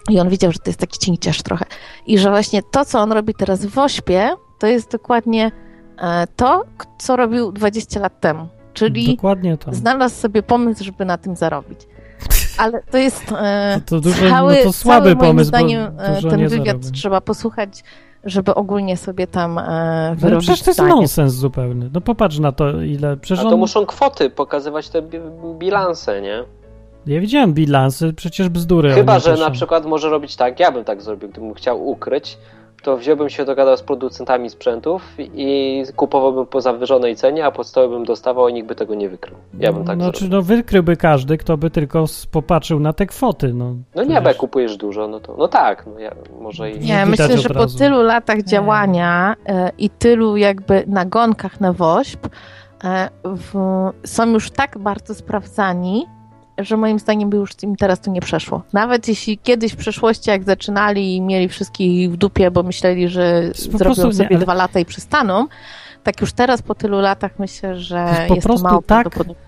i 0.09 0.19
on 0.19 0.29
widział, 0.29 0.51
że 0.51 0.59
to 0.59 0.69
jest 0.69 0.79
taki 0.79 0.99
cinkciarz 0.99 1.43
trochę. 1.43 1.65
I 2.07 2.17
że 2.19 2.29
właśnie 2.29 2.61
to, 2.71 2.85
co 2.85 2.99
on 2.99 3.11
robi 3.11 3.33
teraz 3.33 3.65
w 3.65 3.77
Ośpie, 3.77 4.29
to 4.59 4.67
jest 4.67 4.91
dokładnie 4.91 5.51
e, 6.01 6.27
to, 6.35 6.63
co 6.99 7.15
robił 7.15 7.51
20 7.51 7.99
lat 7.99 8.19
temu. 8.19 8.47
Czyli 8.73 9.15
Dokładnie 9.15 9.57
to. 9.57 9.73
znalazł 9.73 10.15
sobie 10.15 10.43
pomysł, 10.43 10.83
żeby 10.83 11.05
na 11.05 11.17
tym 11.17 11.35
zarobić. 11.35 11.79
Ale 12.59 12.81
to 12.91 12.97
jest 12.97 13.31
e, 13.31 13.81
To- 13.85 13.95
to 14.01 14.09
dużo- 14.09 14.29
cały, 14.29 14.55
no 14.57 14.63
to 14.63 14.73
słaby 14.73 15.01
cały 15.03 15.15
moim 15.15 15.27
pomysł, 15.27 15.51
bo 15.51 15.57
zdaniem 15.57 15.91
e, 15.99 16.21
ten 16.21 16.47
wywiad 16.47 16.65
zarobi. 16.83 16.91
trzeba 16.99 17.21
posłuchać, 17.21 17.83
żeby 18.23 18.55
ogólnie 18.55 18.97
sobie 18.97 19.27
tam 19.27 19.57
e, 19.57 19.61
Ale 19.61 20.15
wyrobić 20.15 20.47
przecież 20.47 20.63
to 20.65 20.69
jest 20.71 20.79
zdanie. 20.79 20.95
nonsens 20.95 21.33
zupełny. 21.33 21.89
No 21.93 22.01
popatrz 22.01 22.39
na 22.39 22.51
to, 22.51 22.81
ile... 22.81 23.17
Przecież 23.17 23.39
A 23.45 23.47
to 23.49 23.53
on... 23.53 23.59
muszą 23.59 23.85
kwoty 23.85 24.29
pokazywać 24.29 24.89
te 24.89 25.01
bi- 25.01 25.19
bilanse, 25.59 26.21
nie? 26.21 26.43
Ja 27.07 27.21
widziałem 27.21 27.53
bilansy, 27.53 28.13
przecież 28.13 28.49
bzdury. 28.49 28.91
Chyba, 28.93 29.19
że 29.19 29.35
na 29.37 29.51
przykład 29.51 29.85
może 29.85 30.09
robić 30.09 30.35
tak, 30.35 30.59
ja 30.59 30.71
bym 30.71 30.83
tak 30.83 31.01
zrobił, 31.01 31.29
gdybym 31.29 31.53
chciał 31.53 31.87
ukryć, 31.89 32.37
to 32.81 32.97
wziąłbym 32.97 33.29
się 33.29 33.45
dogadał 33.45 33.77
z 33.77 33.81
producentami 33.81 34.49
sprzętów 34.49 35.01
i 35.17 35.83
kupowałbym 35.95 36.45
po 36.45 36.61
zawyżonej 36.61 37.15
cenie, 37.15 37.45
a 37.45 37.51
podstawy 37.51 37.89
bym 37.89 38.05
dostawał, 38.05 38.45
a 38.45 38.51
nikt 38.51 38.67
by 38.67 38.75
tego 38.75 38.95
nie 38.95 39.09
wykrył. 39.09 39.37
Ja 39.59 39.73
bym 39.73 39.85
tak 39.85 39.97
no, 39.97 40.03
zrobił. 40.03 40.19
czy, 40.19 40.29
no 40.29 40.41
wykryłby 40.41 40.97
każdy, 40.97 41.37
kto 41.37 41.57
by 41.57 41.69
tylko 41.69 42.05
popatrzył 42.31 42.79
na 42.79 42.93
te 42.93 43.05
kwoty. 43.05 43.53
No, 43.53 43.75
No 43.95 44.03
nie, 44.03 44.21
bo 44.21 44.27
jak 44.27 44.37
kupujesz 44.37 44.77
dużo, 44.77 45.07
no 45.07 45.19
to 45.19 45.35
no 45.37 45.47
tak, 45.47 45.85
no 45.93 45.99
ja 45.99 46.15
może 46.41 46.71
i... 46.71 46.79
Nie, 46.79 47.05
myślę, 47.05 47.37
że 47.37 47.49
po 47.49 47.67
tylu 47.67 48.01
latach 48.01 48.43
działania 48.43 49.35
e, 49.45 49.71
i 49.77 49.89
tylu 49.89 50.37
jakby 50.37 50.83
nagonkach 50.87 51.61
na 51.61 51.73
WOŚP 51.73 52.29
e, 52.83 53.09
w, 53.23 53.53
są 54.05 54.29
już 54.29 54.51
tak 54.51 54.77
bardzo 54.77 55.15
sprawdzani, 55.15 56.05
że 56.59 56.77
moim 56.77 56.99
zdaniem 56.99 57.29
by 57.29 57.37
już 57.37 57.51
im 57.63 57.75
teraz 57.75 58.01
to 58.01 58.11
nie 58.11 58.21
przeszło. 58.21 58.61
Nawet 58.73 59.07
jeśli 59.07 59.37
kiedyś 59.37 59.73
w 59.73 59.75
przeszłości, 59.75 60.29
jak 60.29 60.43
zaczynali 60.43 61.15
i 61.15 61.21
mieli 61.21 61.49
wszystkich 61.49 62.11
w 62.11 62.17
dupie, 62.17 62.51
bo 62.51 62.63
myśleli, 62.63 63.07
że 63.07 63.51
po 63.71 63.77
zrobią 63.77 63.85
prostu 63.85 64.07
nie, 64.07 64.13
sobie 64.13 64.29
ale- 64.35 64.39
dwa 64.39 64.53
lata 64.53 64.79
i 64.79 64.85
przystaną, 64.85 65.47
tak 66.03 66.21
już 66.21 66.33
teraz 66.33 66.61
po 66.61 66.75
tylu 66.75 66.99
latach 66.99 67.39
myślę, 67.39 67.79
że 67.79 68.05
jest 68.09 68.27
po 68.27 68.35
jest 68.35 68.47
prostu 68.47 68.63
to 68.63 68.69
mało 68.69 68.81
tak, 68.81 69.07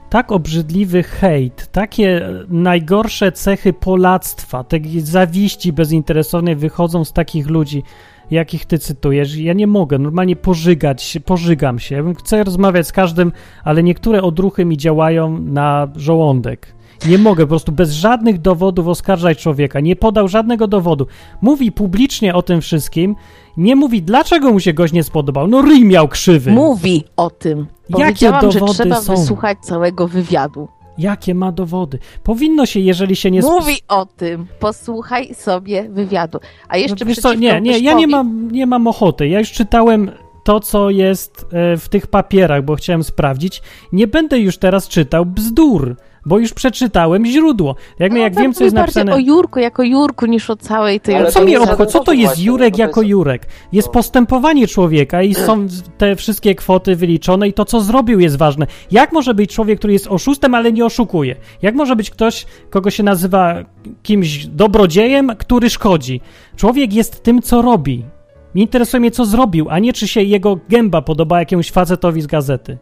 tak 0.09 0.31
obrzydliwy 0.31 1.03
hejt, 1.03 1.67
takie 1.71 2.29
najgorsze 2.49 3.31
cechy 3.31 3.73
polactwa, 3.73 4.63
te 4.63 4.77
zawiści 4.99 5.73
bezinteresownej 5.73 6.55
wychodzą 6.55 7.05
z 7.05 7.13
takich 7.13 7.47
ludzi, 7.47 7.83
jakich 8.31 8.65
ty 8.65 8.79
cytujesz. 8.79 9.35
Ja 9.35 9.53
nie 9.53 9.67
mogę 9.67 9.97
normalnie 9.97 10.35
pożygać 10.35 11.17
pożygam 11.25 11.79
się. 11.79 12.13
Chcę 12.19 12.43
rozmawiać 12.43 12.87
z 12.87 12.91
każdym, 12.91 13.31
ale 13.63 13.83
niektóre 13.83 14.21
odruchy 14.21 14.65
mi 14.65 14.77
działają 14.77 15.39
na 15.39 15.87
żołądek. 15.95 16.73
Nie 17.05 17.17
mogę 17.17 17.43
po 17.43 17.47
prostu 17.49 17.71
bez 17.71 17.91
żadnych 17.91 18.41
dowodów 18.41 18.87
oskarżać 18.87 19.37
człowieka. 19.37 19.79
Nie 19.79 19.95
podał 19.95 20.27
żadnego 20.27 20.67
dowodu. 20.67 21.07
Mówi 21.41 21.71
publicznie 21.71 22.35
o 22.35 22.41
tym 22.41 22.61
wszystkim. 22.61 23.15
Nie 23.57 23.75
mówi, 23.75 24.01
dlaczego 24.01 24.51
mu 24.51 24.59
się 24.59 24.73
gość 24.73 24.93
nie 24.93 25.03
spodobał. 25.03 25.47
No 25.47 25.61
ryj 25.61 25.85
miał 25.85 26.07
krzywy. 26.07 26.51
Mówi 26.51 27.03
o 27.17 27.29
tym. 27.29 27.59
Jakie 27.89 28.03
Powiedziałam, 28.03 28.51
że 28.51 28.59
dowody 28.59 28.79
trzeba 28.79 29.01
są? 29.01 29.15
wysłuchać 29.15 29.57
całego 29.61 30.07
wywiadu. 30.07 30.67
Jakie 30.97 31.35
ma 31.35 31.51
dowody? 31.51 31.99
Powinno 32.23 32.65
się, 32.65 32.79
jeżeli 32.79 33.15
się 33.15 33.31
nie... 33.31 33.41
Mówi 33.41 33.75
o 33.87 34.05
tym. 34.05 34.47
Posłuchaj 34.59 35.33
sobie 35.35 35.89
wywiadu. 35.89 36.39
A 36.69 36.77
jeszcze 36.77 37.05
No, 37.05 37.15
co, 37.15 37.33
nie, 37.33 37.61
nie, 37.61 37.79
ja 37.79 37.93
nie 37.93 38.07
mam, 38.07 38.51
nie 38.51 38.65
mam 38.65 38.87
ochoty. 38.87 39.27
Ja 39.27 39.39
już 39.39 39.51
czytałem 39.51 40.11
to, 40.43 40.59
co 40.59 40.89
jest 40.89 41.45
e, 41.51 41.77
w 41.77 41.89
tych 41.89 42.07
papierach, 42.07 42.65
bo 42.65 42.75
chciałem 42.75 43.03
sprawdzić. 43.03 43.61
Nie 43.93 44.07
będę 44.07 44.39
już 44.39 44.57
teraz 44.57 44.87
czytał 44.87 45.25
bzdur, 45.25 45.95
bo 46.25 46.39
już 46.39 46.53
przeczytałem 46.53 47.25
źródło. 47.25 47.75
Jak, 47.99 48.13
jak 48.13 48.33
tam 48.33 48.43
wiem, 48.43 48.53
co 48.53 48.63
jest 48.63 48.75
napisane... 48.75 49.13
o 49.13 49.17
Jurku 49.17 49.59
jako 49.59 49.83
Jurku 49.83 50.25
niż 50.25 50.49
o 50.49 50.55
całej 50.55 50.99
tej 50.99 51.15
Ale 51.15 51.31
Co 51.31 51.39
to 51.39 51.45
mnie 51.45 51.51
nie 51.51 51.61
obchodzi? 51.61 51.91
Co 51.91 51.99
to 51.99 52.13
jest 52.13 52.39
Jurek 52.39 52.77
no 52.77 52.83
jako 52.83 53.01
Jurek? 53.01 53.47
Jest 53.71 53.87
No. 53.87 53.91
postępowanie 53.91 54.67
człowieka 54.67 55.23
i 55.23 55.33
są 55.33 55.67
te 55.97 56.15
wszystkie 56.15 56.55
kwoty 56.55 56.95
wyliczone 56.95 57.47
i 57.47 57.53
to, 57.53 57.65
co 57.65 57.81
zrobił 57.81 58.19
jest 58.19 58.37
ważne. 58.37 58.67
Jak 58.91 59.11
może 59.11 59.33
być 59.33 59.53
człowiek, 59.53 59.79
który 59.79 59.93
jest 59.93 60.07
oszustem, 60.07 60.55
ale 60.55 60.71
nie 60.71 60.85
oszukuje? 60.85 61.35
Jak 61.61 61.75
może 61.75 61.95
być 61.95 62.09
ktoś, 62.09 62.45
kogo 62.69 62.89
się 62.89 63.03
nazywa 63.03 63.55
kimś 64.03 64.45
dobrodziejem, 64.45 65.31
który 65.37 65.69
szkodzi? 65.69 66.21
Człowiek 66.55 66.93
jest 66.93 67.23
tym, 67.23 67.41
co 67.41 67.61
robi. 67.61 68.05
Mnie 68.53 68.63
interesuje 68.63 68.99
mnie, 68.99 69.11
co 69.11 69.25
zrobił, 69.25 69.67
a 69.69 69.79
nie 69.79 69.93
czy 69.93 70.07
się 70.07 70.21
jego 70.21 70.59
gęba 70.69 71.01
podoba 71.01 71.39
jakiemuś 71.39 71.71
facetowi 71.71 72.21
z 72.21 72.27
gazety. 72.27 72.77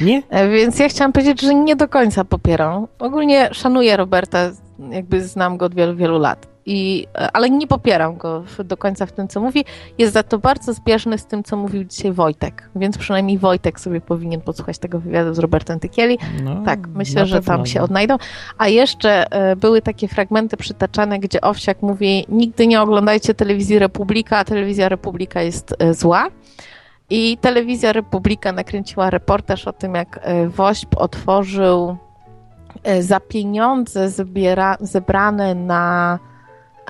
Nie? 0.00 0.22
E, 0.30 0.48
Więc 0.48 0.78
ja 0.78 0.88
chciałam 0.88 1.12
powiedzieć, 1.12 1.40
że 1.40 1.54
nie 1.54 1.76
do 1.76 1.88
końca 1.88 2.24
popieram. 2.24 2.86
Ogólnie 2.98 3.48
szanuję 3.52 3.96
Roberta, 3.96 4.50
jakby 4.90 5.22
znam 5.22 5.56
go 5.56 5.66
od 5.66 5.74
wielu, 5.74 5.96
wielu 5.96 6.18
lat. 6.18 6.46
I, 6.66 7.06
e, 7.14 7.28
ale 7.32 7.50
nie 7.50 7.66
popieram 7.66 8.16
go 8.16 8.44
do 8.64 8.76
końca 8.76 9.06
w 9.06 9.12
tym, 9.12 9.28
co 9.28 9.40
mówi. 9.40 9.64
Jest 9.98 10.12
za 10.12 10.22
to 10.22 10.38
bardzo 10.38 10.72
zbieżny 10.72 11.18
z 11.18 11.26
tym, 11.26 11.44
co 11.44 11.56
mówił 11.56 11.84
dzisiaj 11.84 12.12
Wojtek. 12.12 12.70
Więc 12.76 12.98
przynajmniej 12.98 13.38
Wojtek 13.38 13.80
sobie 13.80 14.00
powinien 14.00 14.40
posłuchać 14.40 14.78
tego 14.78 14.98
wywiadu 15.00 15.34
z 15.34 15.38
Robertem 15.38 15.80
Tykieli. 15.80 16.18
No, 16.42 16.62
Tak, 16.64 16.88
myślę, 16.88 17.26
że 17.26 17.42
tam 17.42 17.66
się 17.66 17.78
no. 17.78 17.84
odnajdą. 17.84 18.16
A 18.58 18.68
jeszcze 18.68 19.32
e, 19.32 19.56
były 19.56 19.82
takie 19.82 20.08
fragmenty 20.08 20.56
przytaczane, 20.56 21.18
gdzie 21.18 21.40
Owsiak 21.40 21.82
mówi: 21.82 22.26
Nigdy 22.28 22.66
nie 22.66 22.80
oglądajcie 22.82 23.34
telewizji 23.34 23.78
Republika, 23.78 24.38
a 24.38 24.44
telewizja 24.44 24.88
Republika 24.88 25.42
jest 25.42 25.74
zła. 25.90 26.28
I 27.10 27.38
telewizja 27.40 27.92
Republika 27.92 28.52
nakręciła 28.52 29.10
reportaż 29.10 29.68
o 29.68 29.72
tym, 29.72 29.94
jak 29.94 30.20
e, 30.22 30.48
WOŚP 30.48 30.96
otworzył 30.96 31.96
e, 32.82 33.02
za 33.02 33.20
pieniądze 33.20 34.10
zbiera, 34.10 34.76
zebrane 34.80 35.54
na, 35.54 36.18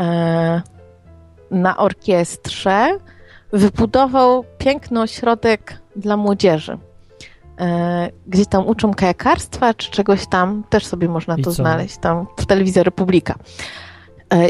e, 0.01 0.63
na 1.51 1.77
orkiestrze, 1.77 2.99
wybudował 3.53 4.45
piękny 4.59 5.01
ośrodek 5.01 5.83
dla 5.97 6.17
młodzieży 6.17 6.79
gdzie 8.27 8.47
tam 8.47 8.67
uczą 8.67 8.95
kajakarstwa 8.95 9.75
czy 9.75 9.91
czegoś 9.91 10.27
tam, 10.27 10.65
też 10.71 10.87
sobie 10.87 11.09
można 11.09 11.37
I 11.37 11.43
to 11.43 11.51
co? 11.51 11.57
znaleźć 11.57 11.97
tam 11.97 12.27
w 12.37 12.47
telewizji 12.47 12.83
Republika. 12.83 13.35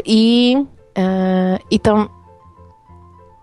I, 0.05 0.55
I 1.71 1.79
tam, 1.79 2.09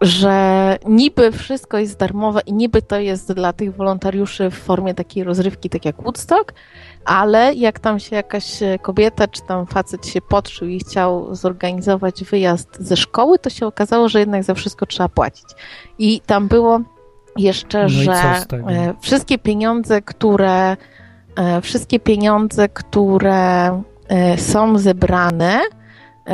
że 0.07 0.79
niby 0.87 1.33
wszystko 1.33 1.79
jest 1.79 1.99
darmowe 1.99 2.41
i 2.47 2.53
niby 2.53 2.83
to 2.83 2.99
jest 2.99 3.33
dla 3.33 3.53
tych 3.53 3.77
wolontariuszy 3.77 4.51
w 4.51 4.55
formie 4.55 4.95
takiej 4.95 5.25
rozrywki, 5.25 5.71
tak 5.71 5.85
jak 5.85 6.03
Woodstock, 6.03 6.55
ale 7.05 7.55
jak 7.55 7.79
tam 7.79 8.01
się 8.01 8.17
jakaś 8.17 8.59
kobieta 8.83 9.29
czy 9.29 9.43
tam 9.43 9.67
facet 9.67 10.07
się 10.07 10.21
podszył 10.21 10.69
i 10.69 10.79
chciał 10.79 11.35
zorganizować 11.35 12.25
wyjazd 12.25 12.77
ze 12.81 12.97
szkoły, 12.97 13.39
to 13.39 13.51
się 13.51 13.67
okazało, 13.67 14.09
że 14.09 14.21
jednak 14.21 14.45
za 14.45 14.55
wszystko 14.55 14.87
trzeba 14.87 15.09
płacić. 15.09 15.47
I 15.99 16.21
tam 16.21 16.49
było 16.49 16.81
jeszcze, 17.37 17.83
No 17.83 17.89
że 17.89 18.13
e, 18.13 18.95
wszystkie 19.01 19.39
pieniądze, 19.39 20.03
które 20.03 20.77
e, 21.37 21.61
wszystkie 21.61 22.01
pieniądze, 22.01 22.69
które 22.69 23.83
e, 24.09 24.39
są 24.39 24.79
zebrane 24.79 25.61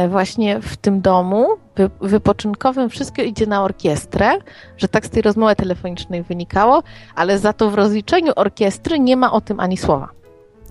właśnie 0.09 0.60
w 0.60 0.77
tym 0.77 1.01
domu 1.01 1.47
wy, 1.77 1.90
wypoczynkowym, 2.01 2.90
wszystko 2.90 3.23
idzie 3.23 3.47
na 3.47 3.62
orkiestrę, 3.62 4.31
że 4.77 4.89
tak 4.89 5.06
z 5.06 5.10
tej 5.10 5.23
rozmowy 5.23 5.56
telefonicznej 5.56 6.23
wynikało, 6.23 6.82
ale 7.14 7.39
za 7.39 7.52
to 7.52 7.70
w 7.70 7.74
rozliczeniu 7.74 8.32
orkiestry 8.36 9.01
nie 9.01 9.16
ma 9.16 9.32
o 9.32 9.40
tym 9.40 9.60
ani 9.60 9.77
słowa. 9.77 10.09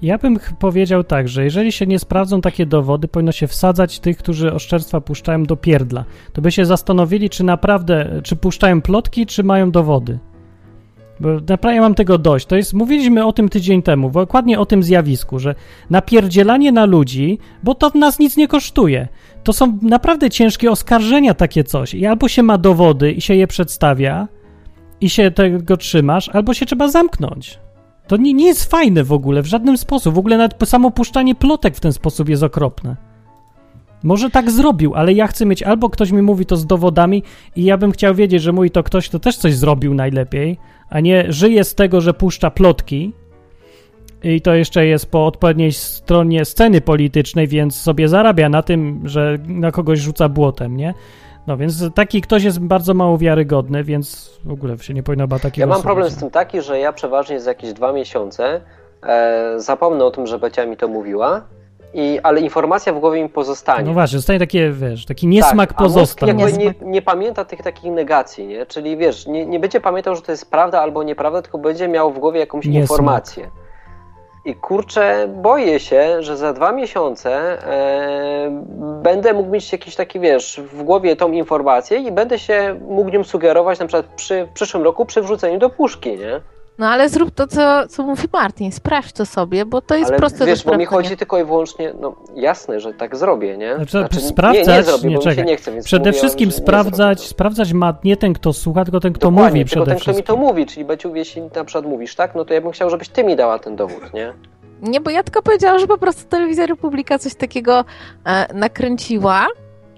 Ja 0.02 0.18
bym 0.18 0.40
powiedział 0.60 1.04
tak, 1.04 1.28
że 1.28 1.44
jeżeli 1.44 1.72
się 1.72 1.88
nie 1.88 2.00
sprawdzą 2.00 2.42
takie 2.42 2.66
dowody, 2.66 3.08
powinno 3.08 3.32
się 3.32 3.48
wsadzać 3.48 4.00
tych, 4.00 4.18
którzy 4.18 4.54
oszczerstwa 4.54 5.02
puszczają 5.02 5.44
do 5.44 5.56
pierdla. 5.56 6.06
To 6.34 6.42
by 6.42 6.52
się 6.52 6.66
zastanowili, 6.66 7.30
czy 7.30 7.44
naprawdę, 7.44 8.22
czy 8.24 8.36
puszczają 8.36 8.82
plotki, 8.82 9.26
czy 9.26 9.44
mają 9.44 9.72
dowody. 9.72 10.20
Naprawdę 11.50 11.82
mam 11.82 11.96
tego 11.96 12.18
dość. 12.18 12.46
To 12.46 12.56
jest, 12.56 12.74
mówiliśmy 12.74 13.26
o 13.26 13.34
tym 13.34 13.50
tydzień 13.50 13.82
temu, 13.82 14.10
dokładnie 14.10 14.60
o 14.60 14.66
tym 14.66 14.84
zjawisku, 14.84 15.40
że 15.40 15.56
napierdzielanie 15.90 16.72
na 16.72 16.86
ludzi, 16.86 17.40
bo 17.64 17.76
to 17.76 17.92
nas 17.96 18.20
nic 18.20 18.38
nie 18.38 18.48
kosztuje. 18.48 19.08
To 19.44 19.54
są 19.54 19.80
naprawdę 19.82 20.30
ciężkie 20.30 20.72
oskarżenia 20.72 21.34
takie 21.34 21.64
coś. 21.64 21.94
I 21.94 22.06
albo 22.06 22.28
się 22.28 22.44
ma 22.44 22.58
dowody 22.58 23.12
i 23.12 23.22
się 23.22 23.36
je 23.36 23.48
przedstawia 23.48 24.28
i 25.02 25.10
się 25.10 25.32
tego 25.32 25.78
trzymasz, 25.78 26.30
albo 26.30 26.54
się 26.54 26.66
trzeba 26.66 26.88
zamknąć. 26.88 27.60
To 28.08 28.18
nie, 28.18 28.34
nie 28.34 28.46
jest 28.46 28.72
fajne 28.72 29.04
w 29.04 29.14
ogóle, 29.14 29.42
w 29.42 29.46
żadnym 29.46 29.78
sposób. 29.78 30.16
W 30.16 30.18
ogóle 30.18 30.38
nawet 30.38 30.70
samo 30.70 30.92
puszczanie 30.92 31.36
plotek 31.36 31.76
w 31.76 31.80
ten 31.80 31.94
sposób 31.94 32.30
jest 32.30 32.44
okropne. 32.44 33.11
Może 34.04 34.30
tak 34.30 34.52
zrobił, 34.52 34.96
ale 34.96 35.14
ja 35.14 35.28
chcę 35.28 35.46
mieć 35.46 35.64
albo 35.64 35.90
ktoś 35.90 36.12
mi 36.12 36.22
mówi 36.22 36.46
to 36.46 36.56
z 36.56 36.66
dowodami 36.66 37.24
i 37.56 37.64
ja 37.64 37.78
bym 37.78 37.92
chciał 37.92 38.16
wiedzieć, 38.16 38.42
że 38.42 38.52
mówi 38.52 38.72
to 38.72 38.84
ktoś, 38.84 39.10
kto 39.10 39.20
też 39.20 39.38
coś 39.38 39.56
zrobił 39.56 39.94
najlepiej, 39.94 40.58
a 40.90 41.00
nie 41.00 41.26
żyje 41.30 41.64
z 41.64 41.76
tego, 41.76 42.02
że 42.02 42.14
puszcza 42.14 42.52
plotki 42.52 43.14
i 44.24 44.42
to 44.42 44.54
jeszcze 44.54 44.86
jest 44.86 45.12
po 45.12 45.26
odpowiedniej 45.26 45.72
stronie 45.72 46.46
sceny 46.46 46.82
politycznej, 46.82 47.48
więc 47.48 47.76
sobie 47.76 48.08
zarabia 48.08 48.50
na 48.50 48.62
tym, 48.64 49.02
że 49.06 49.38
na 49.48 49.72
kogoś 49.72 50.00
rzuca 50.00 50.30
błotem, 50.30 50.78
nie? 50.78 50.94
No 51.48 51.58
więc 51.58 51.94
taki 51.96 52.22
ktoś 52.22 52.44
jest 52.44 52.60
bardzo 52.60 52.94
mało 52.94 53.18
wiarygodny, 53.18 53.84
więc 53.84 54.40
w 54.46 54.52
ogóle 54.52 54.78
się 54.78 54.94
nie 54.94 55.04
powinno 55.04 55.28
bać 55.28 55.42
takiego 55.42 55.68
Ja 55.68 55.74
mam 55.74 55.82
problem 55.82 56.10
z 56.10 56.18
tym 56.18 56.30
taki, 56.30 56.62
że 56.62 56.80
ja 56.80 56.94
przeważnie 56.94 57.40
za 57.40 57.52
jakieś 57.52 57.74
dwa 57.74 57.94
miesiące 57.94 58.62
e, 59.04 59.54
zapomnę 59.58 60.06
o 60.06 60.12
tym, 60.12 60.28
że 60.28 60.40
Becia 60.40 60.66
mi 60.66 60.78
to 60.78 60.88
mówiła, 60.88 61.42
i, 61.94 62.20
ale 62.24 62.42
informacja 62.42 62.94
w 62.94 63.00
głowie 63.00 63.24
mi 63.24 63.30
pozostanie. 63.30 63.84
No 63.84 63.94
właśnie, 63.94 64.18
zostaje 64.18 64.40
takie, 64.40 64.72
wiesz, 64.72 65.06
taki 65.06 65.28
niesmak 65.28 65.70
tak, 65.70 65.78
pozostał. 65.78 66.30
jakby 66.30 66.54
nie, 66.54 66.74
nie 66.82 67.02
pamięta 67.02 67.46
tych 67.46 67.62
takich 67.62 67.92
negacji, 67.92 68.48
nie? 68.48 68.66
Czyli 68.66 68.98
wiesz, 68.98 69.28
nie, 69.28 69.46
nie 69.46 69.60
będzie 69.60 69.82
pamiętał, 69.82 70.16
że 70.16 70.22
to 70.22 70.32
jest 70.32 70.52
prawda 70.52 70.82
albo 70.82 71.04
nieprawda, 71.04 71.42
tylko 71.42 71.58
będzie 71.58 71.88
miał 71.88 72.12
w 72.12 72.20
głowie 72.20 72.40
jakąś 72.40 72.66
Niesmak. 72.66 72.82
informację. 72.82 73.50
I 74.46 74.56
kurczę, 74.56 75.28
boję 75.28 75.80
się, 75.80 76.24
że 76.24 76.38
za 76.38 76.54
dwa 76.54 76.72
miesiące 76.72 77.32
e, 77.32 78.64
będę 79.04 79.34
mógł 79.34 79.50
mieć 79.50 79.72
jakiś 79.72 79.96
taki, 79.96 80.20
wiesz, 80.20 80.62
w 80.74 80.84
głowie 80.84 81.16
tą 81.16 81.32
informację 81.32 82.00
i 82.00 82.12
będę 82.12 82.40
się 82.40 82.80
mógł 82.88 83.10
nią 83.10 83.24
sugerować 83.24 83.80
na 83.80 83.86
przykład 83.86 84.06
przy, 84.16 84.46
w 84.46 84.50
przyszłym 84.50 84.84
roku 84.84 85.06
przy 85.06 85.22
wrzuceniu 85.22 85.60
do 85.60 85.70
puszki, 85.70 86.18
nie? 86.18 86.42
No 86.82 86.88
ale 86.88 87.10
zrób 87.10 87.32
to, 87.32 87.48
co, 87.48 87.88
co 87.88 88.04
mówi 88.04 88.28
Martin, 88.34 88.72
sprawdź 88.72 89.12
to 89.12 89.26
sobie, 89.26 89.66
bo 89.66 89.82
to 89.82 89.96
jest 89.96 90.10
Ale 90.10 90.18
proste 90.18 90.46
wiesz, 90.46 90.64
do 90.64 90.72
bo 90.72 90.78
mi 90.78 90.86
chodzi 90.86 91.18
tylko 91.18 91.40
i 91.40 91.44
wyłącznie, 91.44 91.94
no 92.02 92.16
jasne, 92.36 92.80
że 92.80 92.94
tak 92.94 93.16
zrobię, 93.16 93.58
nie? 93.58 93.76
Znaczy, 93.76 94.08
nie, 94.14 94.20
sprawdzać, 94.20 94.68
nie, 94.68 94.74
nie 94.74 94.84
zrobię, 94.84 95.10
bo 95.10 95.10
mi 95.10 95.20
czekaj. 95.20 95.36
się 95.36 95.44
nie 95.44 95.58
chce, 95.58 95.72
więc 95.72 95.86
Przede 95.86 96.10
mówię, 96.10 96.20
wszystkim 96.20 96.50
nie 96.50 96.56
sprawdzać, 96.56 97.28
sprawdzać 97.28 97.74
ma 97.74 97.94
nie 98.04 98.18
ten, 98.18 98.34
kto 98.34 98.54
słucha, 98.54 98.84
tylko 98.84 99.00
ten, 99.00 99.14
kto 99.14 99.32
Dokładnie, 99.32 99.60
mówi 99.60 99.70
tylko 99.70 99.86
przede 99.86 99.92
ten, 99.92 100.02
kto 100.02 100.12
mi 100.12 100.16
wszystkim. 100.16 100.36
to 100.36 100.42
mówi, 100.42 100.66
czyli 100.66 100.86
Beciu, 100.86 101.16
jeśli 101.16 101.42
na 101.42 101.64
przykład 101.64 101.86
mówisz, 101.86 102.16
tak, 102.16 102.36
no 102.36 102.46
to 102.46 102.54
ja 102.54 102.62
bym 102.62 102.72
chciał, 102.72 102.90
żebyś 102.90 103.10
ty 103.10 103.24
mi 103.24 103.36
dała 103.36 103.60
ten 103.60 103.76
dowód, 103.76 104.14
nie? 104.14 104.34
Nie, 104.82 105.02
bo 105.02 105.10
ja 105.10 105.24
tylko 105.24 105.42
powiedziałam, 105.42 105.80
że 105.80 105.88
po 105.88 105.98
prostu 105.98 106.30
telewizja 106.30 106.66
Republika 106.66 107.20
coś 107.20 107.36
takiego 107.36 107.86
e, 108.26 108.54
nakręciła. 108.54 109.48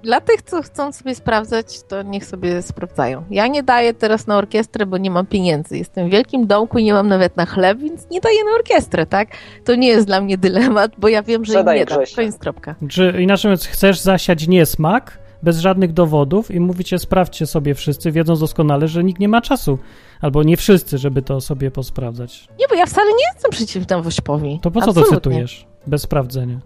Dla 0.03 0.21
tych, 0.21 0.41
co 0.41 0.61
chcą 0.61 0.91
sobie 0.91 1.15
sprawdzać, 1.15 1.83
to 1.83 2.01
niech 2.01 2.25
sobie 2.25 2.61
sprawdzają. 2.61 3.23
Ja 3.31 3.47
nie 3.47 3.63
daję 3.63 3.93
teraz 3.93 4.27
na 4.27 4.37
orkiestrę, 4.37 4.85
bo 4.85 4.97
nie 4.97 5.11
mam 5.11 5.25
pieniędzy. 5.25 5.77
Jestem 5.77 6.07
w 6.07 6.11
wielkim 6.11 6.47
domku 6.47 6.77
i 6.79 6.83
nie 6.83 6.93
mam 6.93 7.07
nawet 7.07 7.37
na 7.37 7.45
chleb, 7.45 7.79
więc 7.79 8.09
nie 8.09 8.21
daję 8.21 8.43
na 8.43 8.51
orkiestrę, 8.51 9.05
tak? 9.05 9.29
To 9.65 9.75
nie 9.75 9.87
jest 9.87 10.07
dla 10.07 10.21
mnie 10.21 10.37
dylemat, 10.37 10.91
bo 10.97 11.07
ja 11.07 11.23
wiem, 11.23 11.45
że 11.45 11.53
im 11.53 11.59
Sprzedaj 11.59 11.79
nie. 11.79 11.85
To 12.15 12.21
jest 12.21 12.39
kropka. 12.39 12.75
Czy 12.89 13.13
inaczej 13.19 13.49
mówiąc, 13.49 13.65
chcesz 13.67 13.99
zasiać 13.99 14.47
niesmak 14.47 15.19
bez 15.43 15.59
żadnych 15.59 15.93
dowodów 15.93 16.51
i 16.51 16.59
mówicie, 16.59 16.99
sprawdźcie 16.99 17.45
sobie 17.45 17.75
wszyscy, 17.75 18.11
wiedząc 18.11 18.39
doskonale, 18.39 18.87
że 18.87 19.03
nikt 19.03 19.19
nie 19.19 19.29
ma 19.29 19.41
czasu. 19.41 19.79
Albo 20.21 20.43
nie 20.43 20.57
wszyscy, 20.57 20.97
żeby 20.97 21.21
to 21.21 21.41
sobie 21.41 21.71
posprawdzać. 21.71 22.47
Nie, 22.59 22.67
bo 22.69 22.75
ja 22.75 22.85
wcale 22.85 23.07
nie 23.11 23.25
jestem 23.33 23.51
przeciwna 23.51 24.01
Wośpowi. 24.01 24.59
To 24.61 24.71
po 24.71 24.79
co 24.79 24.85
to 24.85 24.89
Absolutnie. 24.91 25.17
cytujesz? 25.17 25.67
Bez 25.87 26.01
sprawdzenia. 26.01 26.59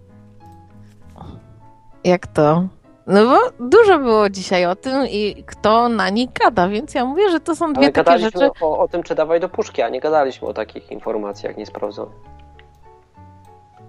Jak 2.04 2.26
to? 2.26 2.68
No 3.08 3.20
bo 3.24 3.66
dużo 3.68 3.98
było 3.98 4.28
dzisiaj 4.30 4.66
o 4.66 4.76
tym 4.76 5.06
i 5.10 5.44
kto 5.46 5.88
na 5.88 6.10
nich 6.10 6.30
gada, 6.44 6.68
więc 6.68 6.94
ja 6.94 7.04
mówię, 7.04 7.30
że 7.30 7.40
to 7.40 7.56
są 7.56 7.72
dwie 7.72 7.82
Ale 7.82 7.92
takie 7.92 8.04
gadaliśmy 8.04 8.40
rzeczy. 8.40 8.64
o, 8.64 8.78
o 8.78 8.88
tym, 8.88 9.02
czy 9.02 9.14
dawaj 9.14 9.40
do 9.40 9.48
puszki, 9.48 9.82
a 9.82 9.88
nie 9.88 10.00
gadaliśmy 10.00 10.48
o 10.48 10.54
takich 10.54 10.90
informacjach 10.90 11.56
niesprawdzonych. 11.56 12.14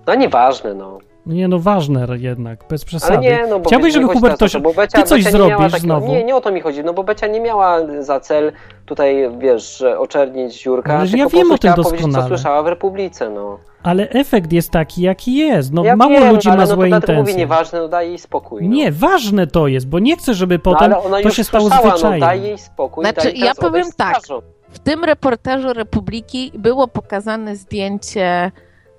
No 0.08 0.16
nieważne, 0.16 0.74
no. 0.74 0.98
Nie, 1.26 1.48
no 1.48 1.60
ważne 1.60 2.08
jednak, 2.18 2.60
bez 2.70 2.86
przesady. 2.86 3.14
Ale 3.14 3.22
nie, 3.22 3.48
no 3.50 3.60
bo 3.60 3.70
Chciałbyś, 3.70 3.96
nie 3.96 4.02
żeby 4.02 4.14
Hubert 4.14 4.40
to, 4.40 4.60
bo 4.60 4.74
Becia, 4.74 4.98
ty 5.02 5.04
coś 5.04 5.24
Becia 5.24 5.38
nie 5.38 5.44
miała 5.48 5.58
zrobisz 5.58 5.72
takiego- 5.74 5.94
znowu. 6.00 6.08
Nie, 6.14 6.24
nie 6.24 6.36
o 6.36 6.42
to 6.42 6.52
mi 6.52 6.62
chodzi, 6.62 6.84
no 6.84 6.94
bo 6.94 7.04
Becia 7.04 7.28
nie 7.28 7.42
miała 7.42 7.78
za 8.00 8.20
cel 8.20 8.52
tutaj, 8.86 9.30
wiesz, 9.38 9.84
oczernić 9.98 10.66
Jurka, 10.66 10.94
Ależ 10.98 11.12
tylko 11.12 11.24
ja 11.24 11.30
wiem 11.30 11.48
o 11.48 11.50
tym 11.50 11.58
chciała 11.58 11.76
powiedzieć, 11.76 12.02
co 12.02 12.08
doskonale. 12.08 12.28
słyszała 12.28 12.64
w 12.64 12.68
Republice, 12.68 13.30
no. 13.30 13.60
Ale 13.84 14.10
efekt 14.10 14.54
jest 14.54 14.72
taki, 14.72 15.02
jaki 15.02 15.36
jest. 15.36 15.74
No 15.74 15.84
ja 15.84 15.96
mało 15.96 16.12
wiem, 16.12 16.34
ludzi 16.34 16.50
ale 16.50 16.58
ma 16.58 16.64
no 16.64 16.68
złe 16.68 16.76
to 16.76 16.88
dlatego 16.90 17.12
intencje. 17.14 17.34
mówię, 17.34 17.36
nieważne, 17.36 17.80
no 17.80 17.88
daj 17.88 18.08
jej 18.08 18.20
spokój. 18.20 18.64
No. 18.64 18.76
Nie, 18.76 18.92
ważne 18.92 19.48
to 19.48 19.68
jest, 19.68 19.88
bo 19.88 20.00
nie 20.00 20.18
chcę, 20.18 20.34
żeby 20.34 20.56
no, 20.56 20.62
potem 20.62 20.94
ona 21.06 21.22
to 21.22 21.30
się 21.30 21.44
stało 21.44 21.70
zwyczajem. 21.70 22.20
No, 22.20 22.26
daj 22.26 22.42
jej 22.42 22.58
spokój, 22.58 23.04
Znaczy, 23.04 23.22
daj 23.32 23.40
ja 23.40 23.56
powiem 23.56 23.88
tak. 23.98 24.20
W 24.70 24.80
tym 24.80 25.04
reportażu 25.04 25.74
Republiki 25.74 26.52
było 26.58 26.88
pokazane 26.88 27.56
zdjęcie 27.56 28.52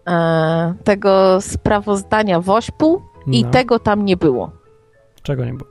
e, 0.08 0.74
tego 0.84 1.40
sprawozdania 1.40 2.40
Wośpu 2.40 3.02
i 3.26 3.44
No. 3.44 3.50
tego 3.50 3.78
tam 3.78 4.04
nie 4.04 4.16
było. 4.16 4.50
Czego 5.22 5.44
nie 5.44 5.52
było? 5.54 5.70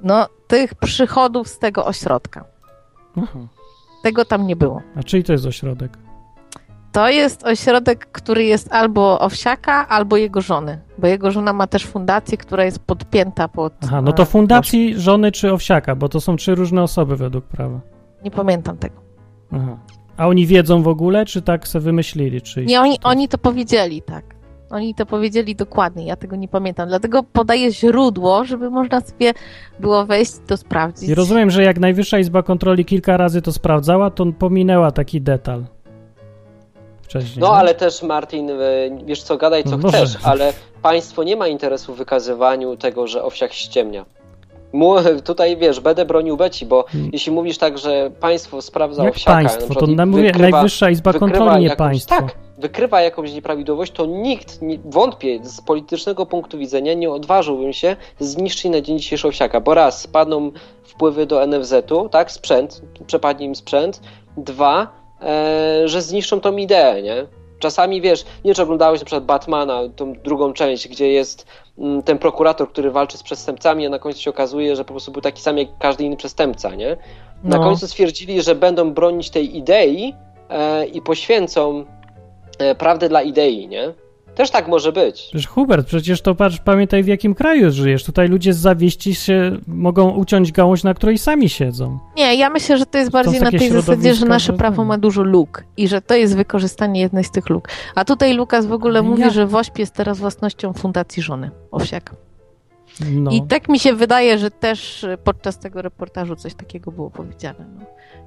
No, 0.00 0.26
tych 0.46 0.74
przychodów 0.74 1.48
z 1.48 1.58
tego 1.58 1.84
ośrodka. 1.86 2.44
Aha. 3.16 3.38
Tego 4.02 4.24
tam 4.24 4.46
nie 4.46 4.56
było. 4.56 4.82
A 4.96 5.02
czyj 5.02 5.24
to 5.24 5.32
jest 5.32 5.46
ośrodek? 5.46 5.98
To 6.92 7.08
jest 7.08 7.44
ośrodek, 7.44 8.06
który 8.12 8.44
jest 8.44 8.72
albo 8.72 9.20
Owsiaka, 9.20 9.88
albo 9.88 10.16
jego 10.16 10.40
żony. 10.40 10.78
Bo 10.98 11.06
jego 11.06 11.30
żona 11.30 11.52
ma 11.52 11.66
też 11.66 11.86
fundację, 11.86 12.38
która 12.38 12.64
jest 12.64 12.78
podpięta 12.78 13.48
pod. 13.48 13.72
Aha, 13.84 14.02
no 14.02 14.10
e, 14.10 14.14
to 14.14 14.24
fundacji 14.24 15.00
żony 15.00 15.32
czy 15.32 15.52
owsiaka, 15.52 15.96
bo 15.96 16.08
to 16.08 16.20
są 16.20 16.36
trzy 16.36 16.54
różne 16.54 16.82
osoby 16.82 17.16
według 17.16 17.44
prawa. 17.44 17.80
Nie 18.24 18.30
pamiętam 18.30 18.76
tego. 18.76 18.94
Aha. 19.52 19.76
A 20.16 20.28
oni 20.28 20.46
wiedzą 20.46 20.82
w 20.82 20.88
ogóle, 20.88 21.26
czy 21.26 21.42
tak 21.42 21.68
se 21.68 21.80
wymyślili? 21.80 22.42
Czy... 22.42 22.64
Nie, 22.64 22.80
oni, 22.80 22.98
oni 23.02 23.28
to 23.28 23.38
powiedzieli, 23.38 24.02
tak. 24.02 24.24
Oni 24.70 24.94
to 24.94 25.06
powiedzieli 25.06 25.56
dokładnie, 25.56 26.06
ja 26.06 26.16
tego 26.16 26.36
nie 26.36 26.48
pamiętam. 26.48 26.88
Dlatego 26.88 27.22
podaję 27.22 27.72
źródło, 27.72 28.44
żeby 28.44 28.70
można 28.70 29.00
sobie 29.00 29.32
było 29.80 30.06
wejść 30.06 30.32
i 30.36 30.46
to 30.46 30.56
sprawdzić. 30.56 31.08
I 31.08 31.14
rozumiem, 31.14 31.50
że 31.50 31.62
jak 31.62 31.80
Najwyższa 31.80 32.18
Izba 32.18 32.42
Kontroli 32.42 32.84
kilka 32.84 33.16
razy 33.16 33.42
to 33.42 33.52
sprawdzała, 33.52 34.10
to 34.10 34.26
pominęła 34.26 34.90
taki 34.90 35.20
detal. 35.20 35.64
Wcześniej. 37.12 37.38
No 37.40 37.52
ale 37.54 37.74
też 37.74 38.02
Martin, 38.02 38.50
e, 38.50 38.54
wiesz 39.04 39.22
co, 39.22 39.36
gadaj 39.36 39.64
co 39.64 39.70
No 39.70 39.76
może. 39.78 39.96
chcesz, 39.98 40.16
ale 40.24 40.52
państwo 40.82 41.22
nie 41.22 41.36
ma 41.36 41.48
interesu 41.48 41.94
w 41.94 41.96
wykazywaniu 41.98 42.76
tego, 42.76 43.06
że 43.06 43.24
owsiak 43.24 43.52
ściemnia. 43.52 44.04
Mu, 44.72 44.94
tutaj 45.24 45.56
wiesz, 45.56 45.80
będę 45.80 46.04
bronił 46.04 46.36
Beci, 46.36 46.66
bo 46.66 46.84
Hmm. 46.88 47.10
jeśli 47.12 47.32
mówisz 47.32 47.58
tak, 47.58 47.78
że 47.78 48.10
państwo 48.20 48.62
sprawdza 48.62 49.04
Jak 49.04 49.14
owsiaka, 49.14 49.32
państwo? 49.36 49.74
na 49.74 49.80
To 49.80 49.86
na- 49.86 50.06
mówię, 50.06 50.32
Najwyższa 50.38 50.90
Izba 50.90 51.12
wykrywa 51.12 51.32
Kontroli, 51.38 51.60
nie 51.60 51.68
jakąś, 51.68 51.78
państwo. 51.78 52.14
Tak, 52.16 52.34
wykrywa 52.58 53.00
jakąś 53.02 53.32
nieprawidłowość, 53.32 53.92
to 53.92 54.06
nikt, 54.06 54.62
nie, 54.62 54.78
wątpię, 54.84 55.38
z 55.42 55.60
politycznego 55.60 56.26
punktu 56.26 56.58
widzenia 56.58 56.94
nie 56.94 57.10
odważyłbym 57.10 57.72
się 57.72 57.96
zniszczyć 58.20 58.72
na 58.72 58.80
dzień 58.80 58.98
dzisiejszy 58.98 59.28
owsiaka, 59.28 59.60
bo 59.60 59.74
raz, 59.74 60.00
spadną 60.00 60.50
wpływy 60.84 61.26
do 61.26 61.46
NFZ-u, 61.46 62.08
tak, 62.08 62.30
sprzęt, 62.30 62.82
przepadnie 63.06 63.46
im 63.46 63.54
sprzęt, 63.54 64.00
dwa, 64.36 65.01
że 65.84 66.02
zniszczą 66.02 66.40
tą 66.40 66.56
ideę, 66.56 67.02
nie? 67.02 67.26
Czasami 67.58 68.00
wiesz, 68.00 68.24
nie 68.44 68.54
czy 68.54 68.62
oglądałeś 68.62 69.00
na 69.00 69.04
przykład 69.04 69.24
Batmana, 69.24 69.80
tą 69.96 70.12
drugą 70.12 70.52
część, 70.52 70.88
gdzie 70.88 71.08
jest 71.12 71.46
mm, 71.78 72.02
ten 72.02 72.18
prokurator, 72.18 72.68
który 72.68 72.90
walczy 72.90 73.18
z 73.18 73.22
przestępcami, 73.22 73.86
a 73.86 73.90
na 73.90 73.98
końcu 73.98 74.20
się 74.20 74.30
okazuje, 74.30 74.76
że 74.76 74.84
po 74.84 74.92
prostu 74.92 75.12
był 75.12 75.22
taki 75.22 75.42
sam 75.42 75.58
jak 75.58 75.68
każdy 75.78 76.04
inny 76.04 76.16
przestępca, 76.16 76.74
nie? 76.74 76.96
Na 77.44 77.56
No. 77.56 77.64
końcu 77.64 77.86
stwierdzili, 77.86 78.42
że 78.42 78.54
będą 78.54 78.92
bronić 78.92 79.30
tej 79.30 79.56
idei 79.56 80.14
e, 80.50 80.86
i 80.86 81.02
poświęcą 81.02 81.84
e, 82.58 82.74
prawdę 82.74 83.08
dla 83.08 83.22
idei, 83.22 83.68
nie? 83.68 83.92
Też 84.34 84.50
tak 84.50 84.68
może 84.68 84.92
być. 84.92 85.20
Przecież 85.22 85.46
Hubert, 85.46 85.86
przecież 85.86 86.22
to 86.22 86.34
patrz, 86.34 86.58
pamiętaj 86.64 87.02
w 87.02 87.06
jakim 87.06 87.34
kraju 87.34 87.70
żyjesz. 87.70 88.04
Tutaj 88.04 88.28
ludzie 88.28 88.52
z 88.52 88.58
zawiści 88.58 89.14
się 89.14 89.56
mogą 89.66 90.10
uciąć 90.10 90.52
gałąź, 90.52 90.84
na 90.84 90.94
której 90.94 91.18
sami 91.18 91.48
siedzą. 91.48 91.98
Nie, 92.16 92.34
ja 92.34 92.50
myślę, 92.50 92.78
że 92.78 92.86
to 92.86 92.98
jest 92.98 93.10
bardziej 93.10 93.40
na 93.40 93.46
takie 93.46 93.58
tej 93.58 93.70
zasadzie, 93.70 94.14
że 94.14 94.26
nasze 94.26 94.52
prawo 94.52 94.84
ma 94.84 94.98
dużo 94.98 95.22
luk 95.22 95.64
i 95.76 95.88
że 95.88 96.00
to 96.00 96.14
jest 96.14 96.36
wykorzystanie 96.36 97.00
jednej 97.00 97.24
z 97.24 97.30
tych 97.30 97.48
luk. 97.50 97.68
A 97.94 98.04
tutaj 98.04 98.34
Lukas 98.34 98.66
w 98.66 98.72
ogóle 98.72 98.98
Ale 98.98 99.08
mówi, 99.08 99.22
ja- 99.22 99.30
że 99.30 99.46
Wośp 99.46 99.78
jest 99.78 99.94
teraz 99.94 100.18
własnością 100.18 100.72
Fundacji 100.72 101.22
Żony 101.22 101.50
Owsiaka. 101.70 102.16
No. 103.12 103.30
I 103.30 103.42
tak 103.42 103.68
mi 103.68 103.78
się 103.78 103.92
wydaje, 103.92 104.38
że 104.38 104.50
też 104.50 105.06
podczas 105.24 105.58
tego 105.58 105.82
reportażu 105.82 106.36
coś 106.36 106.54
takiego 106.54 106.92
było 106.92 107.10
powiedziane. 107.10 107.64
No. 107.78 107.84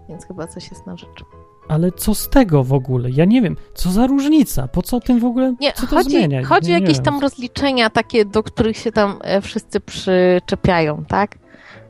Więc 0.09 0.25
chyba 0.25 0.47
coś 0.47 0.69
jest 0.71 0.87
na 0.87 0.97
rzecz. 0.97 1.23
Ale 1.67 1.91
co 1.91 2.15
z 2.15 2.29
tego 2.29 2.63
w 2.63 2.73
ogóle? 2.73 3.09
Ja 3.09 3.25
nie 3.25 3.41
wiem, 3.41 3.55
co 3.73 3.89
za 3.89 4.07
różnica? 4.07 4.67
Po 4.67 4.81
co 4.81 4.99
tym 4.99 5.19
w 5.19 5.25
ogóle? 5.25 5.55
Nie, 5.59 5.73
co 5.73 5.87
to 5.87 5.95
chodzi, 5.95 6.09
zmienia? 6.09 6.43
chodzi 6.43 6.71
o 6.71 6.73
jakieś 6.73 6.95
wiem. 6.95 7.03
tam 7.03 7.19
rozliczenia 7.19 7.89
takie, 7.89 8.25
do 8.25 8.43
których 8.43 8.77
się 8.77 8.91
tam 8.91 9.19
e, 9.23 9.41
wszyscy 9.41 9.79
przyczepiają, 9.79 11.05
tak? 11.07 11.37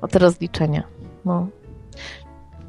O 0.02 0.08
te 0.08 0.20
rozliczenia. 0.20 0.84
No. 1.26 1.48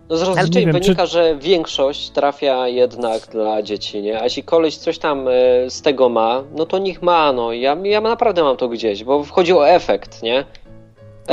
No 0.09 0.17
z 0.17 0.23
rozliczeń 0.23 0.65
wiem, 0.65 0.73
wynika, 0.73 1.07
że 1.07 1.37
większość 1.37 2.11
trafia 2.11 2.69
jednak 2.69 3.27
dla 3.27 3.63
dzieci, 3.63 4.03
nie? 4.03 4.21
A 4.21 4.25
jeśli 4.25 4.43
koleś 4.43 4.77
coś 4.77 4.99
tam 4.99 5.29
e, 5.29 5.33
z 5.71 5.83
tego 5.83 6.09
ma, 6.09 6.43
no 6.55 6.67
to 6.67 6.79
niech 6.79 7.03
ma, 7.03 7.33
no. 7.33 7.53
Ja, 7.53 7.77
ja 7.83 8.01
naprawdę 8.01 8.43
mam 8.43 8.57
to 8.57 8.69
gdzieś, 8.69 9.05
bo 9.05 9.25
chodzi 9.25 9.53
o 9.53 9.69
efekt, 9.69 10.23
nie? 10.23 10.45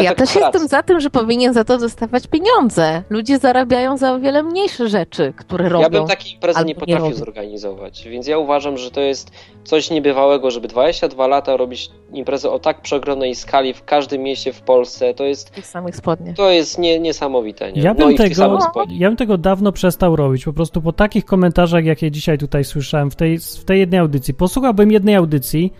Ja 0.02 0.16
też 0.16 0.32
pracy. 0.32 0.40
jestem 0.40 0.68
za 0.68 0.84
tym, 0.84 1.00
że 1.00 1.10
powinien 1.10 1.54
za 1.54 1.64
to 1.64 1.78
dostawać 1.78 2.28
pieniądze. 2.28 3.04
Ludzie 3.10 3.38
zarabiają 3.38 3.98
za 3.98 4.14
o 4.14 4.20
wiele 4.20 4.44
mniejsze 4.44 4.90
rzeczy, 4.90 5.34
które 5.38 5.70
robią. 5.70 5.84
Ja 5.84 5.90
bym 5.90 6.08
takiej 6.08 6.34
imprezy 6.34 6.60
nie 6.60 6.66
nie 6.66 6.76
potrafił 6.76 7.04
robią. 7.06 7.16
zorganizować, 7.18 8.04
więc 8.10 8.28
ja 8.28 8.38
uważam, 8.38 8.78
że 8.78 8.92
to 8.92 9.02
jest 9.02 9.32
coś 9.64 9.90
niebywałego, 9.90 10.52
żeby 10.52 10.68
22 10.68 11.28
lata 11.28 11.58
robić 11.58 11.92
imprezę 12.14 12.52
o 12.52 12.60
tak 12.60 12.82
przeogromnej 12.82 13.36
skali 13.36 13.74
w 13.74 13.84
każdym 13.84 14.22
mieście 14.22 14.54
w 14.54 14.62
Polsce. 14.62 15.14
To 15.14 15.24
jest, 15.24 15.50
W 15.50 15.52
tych 15.52 15.68
samych 15.68 15.96
spodniach. 15.96 16.36
to 16.36 16.50
jest 16.50 16.80
nie, 16.80 17.00
niesamowite, 17.00 17.72
nie? 17.72 17.82
Ja 17.82 17.94
no 17.94 18.00
bym, 18.06 18.12
i 18.12 18.16
w 18.16 18.18
tych 18.18 18.36
tego, 18.36 18.60
ja 18.90 19.08
bym 19.10 19.18
tego 19.18 19.38
dawno 19.38 19.72
przestał 19.72 20.16
robić. 20.16 20.46
Po 20.46 20.54
prostu 20.54 20.82
po 20.82 20.94
takich 20.94 21.26
komentarzach, 21.26 21.86
jakie 21.86 22.12
dzisiaj 22.12 22.38
tutaj 22.38 22.64
słyszałem 22.64 23.12
w 23.12 23.16
tej, 23.16 23.40
w 23.40 23.66
tej 23.66 23.80
jednej 23.80 24.00
audycji. 24.00 24.34
Posłuchałbym 24.34 24.92
jednej 24.92 25.16
audycji, 25.16 25.74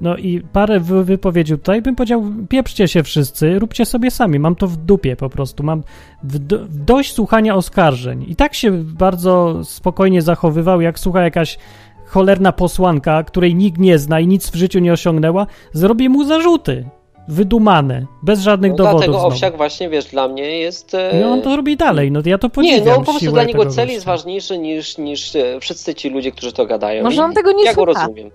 no 0.00 0.16
i 0.16 0.40
parę 0.52 0.80
wy- 0.80 1.04
wypowiedzi 1.04 1.52
tutaj, 1.52 1.82
bym 1.82 1.96
powiedział, 1.96 2.24
pieprzcie 2.48 2.88
się 2.88 3.02
wszyscy, 3.02 3.58
róbcie 3.58 3.84
sobie 3.86 4.10
sami. 4.10 4.38
Mam 4.38 4.54
to 4.56 4.66
w 4.68 4.76
dupie 4.76 5.16
po 5.16 5.30
prostu. 5.30 5.62
Mam 5.62 5.82
w 6.22 6.38
do, 6.38 6.58
dość 6.70 7.12
słuchania 7.14 7.54
oskarżeń. 7.54 8.24
I 8.28 8.36
tak 8.36 8.54
się 8.54 8.70
bardzo 8.84 9.64
spokojnie 9.64 10.22
zachowywał, 10.22 10.80
jak 10.80 10.98
słucha 10.98 11.22
jakaś 11.22 11.58
cholerna 12.06 12.52
posłanka, 12.52 13.22
której 13.22 13.54
nikt 13.54 13.78
nie 13.78 13.98
zna 13.98 14.20
i 14.20 14.26
nic 14.26 14.50
w 14.50 14.54
życiu 14.54 14.78
nie 14.78 14.92
osiągnęła, 14.92 15.46
zrobię 15.72 16.08
mu 16.08 16.24
zarzuty. 16.24 16.84
Wydumane, 17.28 18.06
bez 18.22 18.40
żadnych 18.40 18.70
No 18.70 18.76
dowodów. 18.76 18.98
dlatego 19.00 19.18
znowu. 19.18 19.34
Owsiak 19.34 19.56
właśnie, 19.56 19.88
wiesz, 19.88 20.04
dla 20.06 20.28
mnie 20.28 20.58
jest... 20.58 20.94
e, 20.94 21.20
I 21.20 21.24
on 21.24 21.42
to 21.42 21.56
robi 21.56 21.76
dalej, 21.76 22.12
no 22.12 22.20
ja 22.24 22.38
to 22.38 22.50
podziwiam. 22.50 22.78
Nie, 22.80 22.86
no 22.90 22.96
po 22.96 23.02
prostu 23.04 23.32
dla 23.32 23.44
niego 23.44 23.66
cel 23.66 23.68
gościa. 23.84 23.92
jest 23.92 24.06
ważniejszy 24.06 24.58
niż, 24.58 24.98
niż 24.98 25.36
e, 25.36 25.60
wszyscy 25.60 25.94
ci 25.94 26.10
ludzie, 26.10 26.32
którzy 26.32 26.52
to 26.52 26.66
gadają. 26.66 27.04
Może 27.04 27.24
on 27.24 27.32
tego 27.34 27.52
nie 27.52 27.64
Ja 27.64 27.74
go 27.74 27.84
słucha. 27.84 28.00
rozumiem. 28.06 28.30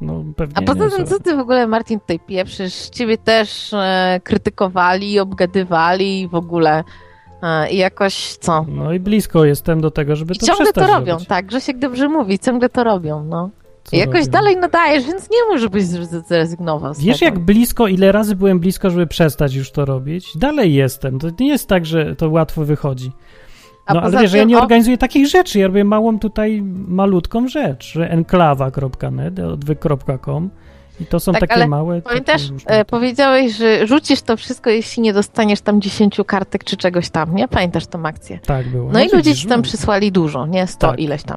No, 0.00 0.24
pewnie 0.36 0.58
A 0.58 0.62
poza 0.62 0.90
tym, 0.96 1.06
co 1.06 1.20
ty 1.20 1.36
w 1.36 1.38
ogóle, 1.38 1.66
Martin, 1.66 2.00
tutaj 2.00 2.20
pieprzysz? 2.20 2.88
Ciebie 2.88 3.18
też 3.18 3.72
e, 3.72 4.20
krytykowali, 4.24 5.20
obgadywali 5.20 6.20
i 6.20 6.28
w 6.28 6.30
w 6.30 6.64
E, 7.42 7.70
I 7.70 7.76
jakoś 7.76 8.14
co? 8.40 8.64
No 8.68 8.92
i 8.92 9.00
blisko 9.00 9.44
jestem 9.44 9.80
do 9.80 9.90
tego, 9.90 10.16
żeby 10.16 10.34
I 10.34 10.38
to 10.38 10.46
ciągle 10.46 10.72
to 10.72 10.86
robią, 10.86 11.12
robić. 11.12 11.28
tak. 11.28 11.46
Grzesiek 11.46 11.78
dobrze 11.78 12.08
mówi, 12.08 12.38
ciągle 12.38 12.68
to 12.68 12.84
robią, 12.84 13.24
no. 13.24 13.50
Co 13.84 13.96
I 13.96 13.98
jakoś 13.98 14.20
robią? 14.20 14.30
dalej 14.32 14.56
nadajesz, 14.56 15.04
więc 15.06 15.30
nie 15.30 15.38
może 15.48 15.68
być 15.68 15.84
zre- 15.84 16.24
zrezygnował 16.28 16.94
Wiesz, 16.98 17.18
tego. 17.18 17.24
jak 17.34 17.44
blisko, 17.44 17.88
ile 17.88 18.12
razy 18.12 18.36
byłem 18.36 18.60
blisko, 18.60 18.90
żeby 18.90 19.06
przestać 19.06 19.54
już 19.54 19.70
to 19.70 19.84
robić? 19.84 20.36
Dalej 20.38 20.74
jestem. 20.74 21.18
To 21.18 21.28
nie 21.40 21.48
jest 21.48 21.68
tak, 21.68 21.86
że 21.86 22.16
to 22.16 22.30
łatwo 22.30 22.64
wychodzi. 22.64 23.12
A 23.90 23.94
No 23.94 24.02
ale 24.02 24.20
wiesz, 24.20 24.30
że 24.30 24.36
ja 24.36 24.42
tym 24.42 24.48
nie 24.48 24.58
o- 24.58 24.62
organizuję 24.62 24.98
takich 24.98 25.26
rzeczy. 25.26 25.58
Ja 25.58 25.66
robię 25.66 25.84
małą 25.84 26.18
tutaj 26.18 26.62
malutką 26.88 27.48
rzecz, 27.48 27.92
że 27.92 28.10
enklawa.net, 28.10 29.38
odwyk.com 29.38 30.50
i 31.00 31.06
to 31.06 31.20
są 31.20 31.32
Tak, 31.32 31.40
takie 31.40 31.66
małe... 31.66 32.02
Pamiętasz, 32.02 32.42
takie 32.48 32.80
e, 32.80 32.84
powiedziałeś, 32.84 33.56
że 33.56 33.86
rzucisz 33.86 34.22
to 34.22 34.36
wszystko, 34.36 34.70
jeśli 34.70 35.02
nie 35.02 35.12
dostaniesz 35.12 35.60
tam 35.60 35.80
10 35.80 36.16
kartek 36.26 36.64
czy 36.64 36.76
czegoś 36.76 37.10
tam, 37.10 37.34
nie? 37.34 37.48
Pamiętasz 37.48 37.86
tą 37.86 38.06
akcję? 38.06 38.38
Tak 38.46 38.68
było. 38.68 38.92
No 38.92 39.00
i 39.00 39.08
ludzie 39.08 39.34
ci 39.34 39.46
tam 39.48 39.60
no. 39.60 39.64
przysłali 39.64 40.12
dużo, 40.12 40.46
nie? 40.46 40.66
100 40.66 40.90
Tak. 40.90 41.00
ileś 41.00 41.22
tam. 41.22 41.36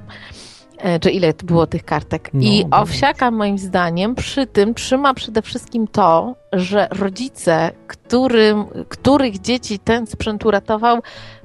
E, 0.77 0.99
Czy 0.99 1.11
ile 1.11 1.33
było 1.43 1.67
tych 1.67 1.85
kartek. 1.85 2.29
No, 2.33 2.41
I. 2.43 2.65
Owsiaka 2.71 3.31
moim 3.31 3.57
zdaniem 3.57 4.15
przy 4.15 4.47
tym 4.47 4.73
trzyma 4.73 5.13
przede 5.13 5.41
wszystkim 5.41 5.87
to, 5.87 6.35
że 6.53 6.87
rodzice, 6.91 7.71
którym, 7.87 8.65
których 8.89 9.41
dzieci 9.41 9.79
ten 9.79 10.07
sprzęt 10.07 10.45
uratował, 10.45 10.99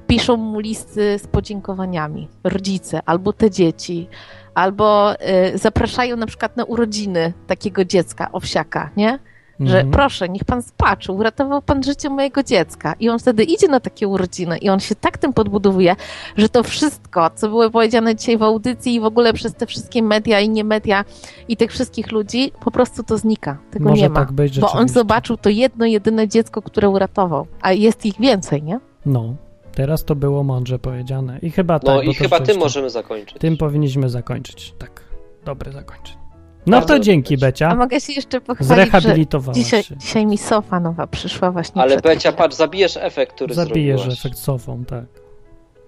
piszą 0.09 0.37
mu 0.37 0.59
listy 0.59 1.19
z 1.19 1.27
podziękowaniami. 1.27 2.27
Rodzice 2.43 3.01
albo 3.05 3.33
te 3.33 3.51
dzieci. 3.51 4.07
Albo 4.53 5.19
e, 5.19 5.57
zapraszają 5.57 6.15
na 6.17 6.25
przykład 6.25 6.57
na 6.57 6.63
urodziny 6.63 7.33
takiego 7.47 7.85
dziecka, 7.85 8.31
owsiaka, 8.31 8.89
nie? 8.97 9.19
Że 9.59 9.75
Mhm. 9.77 9.91
proszę, 9.91 10.29
niech 10.29 10.43
pan 10.45 10.61
spaczy, 10.61 11.11
uratował 11.11 11.61
pan 11.61 11.83
życie 11.83 12.09
mojego 12.09 12.43
dziecka. 12.43 12.93
I 12.99 13.09
on 13.09 13.19
wtedy 13.19 13.43
idzie 13.43 13.67
na 13.67 13.79
takie 13.79 14.07
urodziny 14.07 14.57
i 14.57 14.69
on 14.69 14.79
się 14.79 14.95
tak 14.95 15.17
tym 15.17 15.33
podbudowuje, 15.33 15.95
że 16.37 16.49
to 16.49 16.63
wszystko, 16.63 17.29
co 17.35 17.49
było 17.49 17.69
powiedziane 17.69 18.15
dzisiaj 18.15 18.37
w 18.37 18.43
audycji 18.43 18.95
i 18.95 18.99
w 18.99 19.05
ogóle 19.05 19.33
przez 19.33 19.53
te 19.53 19.65
wszystkie 19.65 20.03
media 20.03 20.39
i 20.39 20.49
nie 20.49 20.63
media 20.63 21.05
i 21.47 21.57
tych 21.57 21.71
wszystkich 21.71 22.11
ludzi, 22.11 22.51
po 22.63 22.71
prostu 22.71 23.03
to 23.03 23.17
znika. 23.17 23.57
Tego 23.71 23.89
Może 23.89 24.01
nie 24.01 24.09
ma. 24.09 24.15
tak 24.15 24.31
być 24.31 24.59
bo 24.59 24.71
on 24.71 24.87
zobaczył 24.87 25.37
to 25.37 25.49
jedno, 25.49 25.85
jedyne 25.85 26.27
dziecko, 26.27 26.61
które 26.61 26.89
uratował. 26.89 27.47
A 27.61 27.71
jest 27.73 28.05
ich 28.05 28.19
więcej, 28.19 28.63
nie? 28.63 28.79
No, 29.05 29.35
teraz 29.75 30.05
to 30.05 30.15
było 30.15 30.43
mądrze 30.43 30.79
powiedziane. 30.79 31.39
I 31.41 31.51
chyba 31.51 31.79
tak, 31.79 31.95
No 31.95 32.01
i 32.01 32.13
chyba 32.13 32.39
tym 32.39 32.57
możemy 32.59 32.89
zakończyć. 32.89 33.37
Tym 33.39 33.57
powinniśmy 33.57 34.09
zakończyć. 34.09 34.73
Tak, 34.77 35.03
dobre 35.45 35.71
zakończenie. 35.71 36.19
No 36.65 36.77
Bardzo 36.77 36.93
to 36.93 36.99
dzięki, 36.99 37.37
Becia. 37.37 37.69
A 37.69 37.75
mogę 37.75 38.01
się 38.01 38.13
jeszcze 38.13 38.41
pochwalić, 38.41 38.69
że 38.69 38.75
Zrehabilitowałaś 38.75 39.57
dzisiaj, 39.57 39.83
się. 39.83 39.97
dzisiaj 39.97 40.25
mi 40.25 40.37
sofa 40.37 40.79
nowa 40.79 41.07
przyszła 41.07 41.51
właśnie 41.51 41.81
Ale 41.81 41.97
Becia, 42.01 42.31
patrz, 42.31 42.55
zabijesz 42.55 42.97
efekt, 42.97 43.35
który 43.35 43.53
Zabijesz 43.53 43.99
zrobiłaś. 43.99 44.19
efekt 44.25 44.37
sofą, 44.37 44.85
tak. 44.85 45.05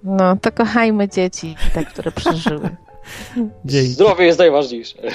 No, 0.03 0.35
to 0.41 0.51
kochajmy 0.51 1.09
dzieci, 1.09 1.55
te, 1.73 1.85
które 1.85 2.11
przeżyły. 2.11 2.69
Dzięki. 3.65 3.89
Zdrowie 3.89 4.25
jest 4.25 4.39
najważniejsze. 4.39 4.97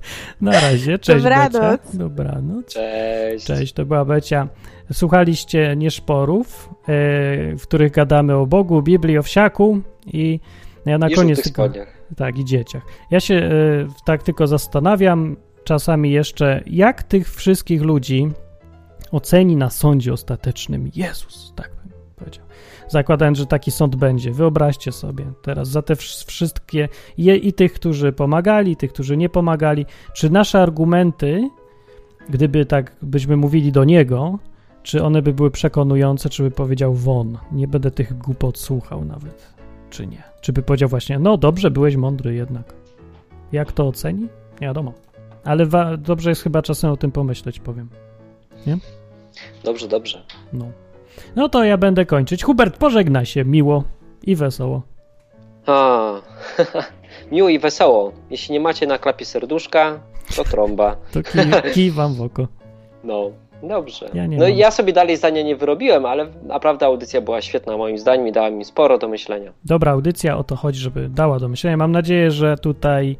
Na 0.40 0.52
razie, 0.52 0.98
cześć 0.98 1.22
Dobranoc. 1.22 1.52
Becia. 1.52 1.78
Dobranoc. 1.94 2.66
Cześć. 2.66 3.46
Cześć, 3.46 3.72
to 3.72 3.86
była 3.86 4.04
Becia. 4.04 4.48
Słuchaliście 4.92 5.76
Nieszporów, 5.76 6.70
e, 6.70 6.86
w 7.56 7.62
których 7.62 7.92
gadamy 7.92 8.34
o 8.34 8.46
Bogu, 8.46 8.82
Biblii, 8.82 9.18
o 9.18 9.22
wsiaku 9.22 9.80
i 10.06 10.40
ja 10.86 10.98
na 10.98 11.08
I 11.08 11.14
koniec 11.14 11.42
tylko... 11.42 11.62
spodniach. 11.62 11.98
Tak, 12.16 12.38
i 12.38 12.44
dzieciach. 12.44 12.82
Ja 13.10 13.20
się 13.20 13.34
e, 13.34 13.50
tak 14.04 14.22
tylko 14.22 14.46
zastanawiam 14.46 15.36
czasami 15.64 16.10
jeszcze, 16.10 16.62
jak 16.66 17.02
tych 17.02 17.34
wszystkich 17.34 17.82
ludzi 17.82 18.28
oceni 19.12 19.56
na 19.56 19.70
sądzie 19.70 20.12
ostatecznym 20.12 20.90
Jezus, 20.94 21.52
tak. 21.56 21.77
Zakładając, 22.88 23.38
że 23.38 23.46
taki 23.46 23.70
sąd 23.70 23.96
będzie. 23.96 24.32
Wyobraźcie 24.32 24.92
sobie 24.92 25.24
teraz 25.42 25.68
za 25.68 25.82
te 25.82 25.94
wsz- 25.94 26.26
wszystkie 26.26 26.88
je, 27.18 27.36
i 27.36 27.52
tych, 27.52 27.72
którzy 27.72 28.12
pomagali, 28.12 28.72
i 28.72 28.76
tych, 28.76 28.92
którzy 28.92 29.16
nie 29.16 29.28
pomagali, 29.28 29.86
czy 30.14 30.30
nasze 30.30 30.62
argumenty, 30.62 31.50
gdyby 32.28 32.66
tak 32.66 32.96
byśmy 33.02 33.36
mówili 33.36 33.72
do 33.72 33.84
niego, 33.84 34.38
czy 34.82 35.02
one 35.04 35.22
by 35.22 35.32
były 35.32 35.50
przekonujące, 35.50 36.28
czy 36.28 36.42
by 36.42 36.50
powiedział 36.50 36.94
won, 36.94 37.38
nie 37.52 37.68
będę 37.68 37.90
tych 37.90 38.18
głupot 38.18 38.58
słuchał 38.58 39.04
nawet, 39.04 39.54
czy 39.90 40.06
nie. 40.06 40.22
Czy 40.40 40.52
by 40.52 40.62
powiedział 40.62 40.88
właśnie, 40.88 41.18
no 41.18 41.36
dobrze, 41.36 41.70
byłeś 41.70 41.96
mądry 41.96 42.34
jednak. 42.34 42.74
Jak 43.52 43.72
to 43.72 43.88
oceni? 43.88 44.22
Nie 44.60 44.66
wiadomo. 44.66 44.92
Ale 45.44 45.66
dobrze 45.98 46.30
jest 46.30 46.42
chyba 46.42 46.62
czasem 46.62 46.90
o 46.90 46.96
tym 46.96 47.12
pomyśleć, 47.12 47.60
powiem. 47.60 47.88
Dobrze, 49.64 49.88
dobrze. 49.88 50.22
No. 50.52 50.66
No 51.36 51.48
to 51.48 51.64
ja 51.64 51.76
będę 51.76 52.06
kończyć. 52.06 52.44
Hubert, 52.44 52.76
pożegnaj 52.76 53.26
się 53.26 53.44
miło 53.44 53.84
i 54.22 54.36
wesoło. 54.36 54.82
A, 55.66 56.12
miło 57.32 57.48
i 57.48 57.58
wesoło. 57.58 58.12
Jeśli 58.30 58.52
nie 58.52 58.60
macie 58.60 58.86
na 58.86 58.98
klapie 58.98 59.24
serduszka, 59.24 60.00
to 60.36 60.44
trąba. 60.44 60.96
To 61.12 61.22
kij, 61.22 61.72
kij 61.74 61.90
wam 61.90 62.14
w 62.14 62.22
oko. 62.22 62.46
No, 63.04 63.30
dobrze. 63.62 64.10
Ja 64.14 64.26
no 64.28 64.36
mam. 64.38 64.50
ja 64.50 64.70
sobie 64.70 64.92
dalej 64.92 65.16
zdania 65.16 65.42
nie 65.42 65.56
wyrobiłem, 65.56 66.06
ale 66.06 66.26
naprawdę 66.42 66.86
audycja 66.86 67.20
była 67.20 67.40
świetna 67.42 67.76
moim 67.76 67.98
zdaniem 67.98 68.28
i 68.28 68.32
dała 68.32 68.50
mi 68.50 68.64
sporo 68.64 68.98
do 68.98 69.08
myślenia. 69.08 69.52
Dobra 69.64 69.92
audycja, 69.92 70.36
o 70.36 70.44
to 70.44 70.56
chodzi, 70.56 70.80
żeby 70.80 71.08
dała 71.08 71.38
do 71.38 71.48
myślenia. 71.48 71.76
Mam 71.76 71.92
nadzieję, 71.92 72.30
że 72.30 72.56
tutaj, 72.56 73.16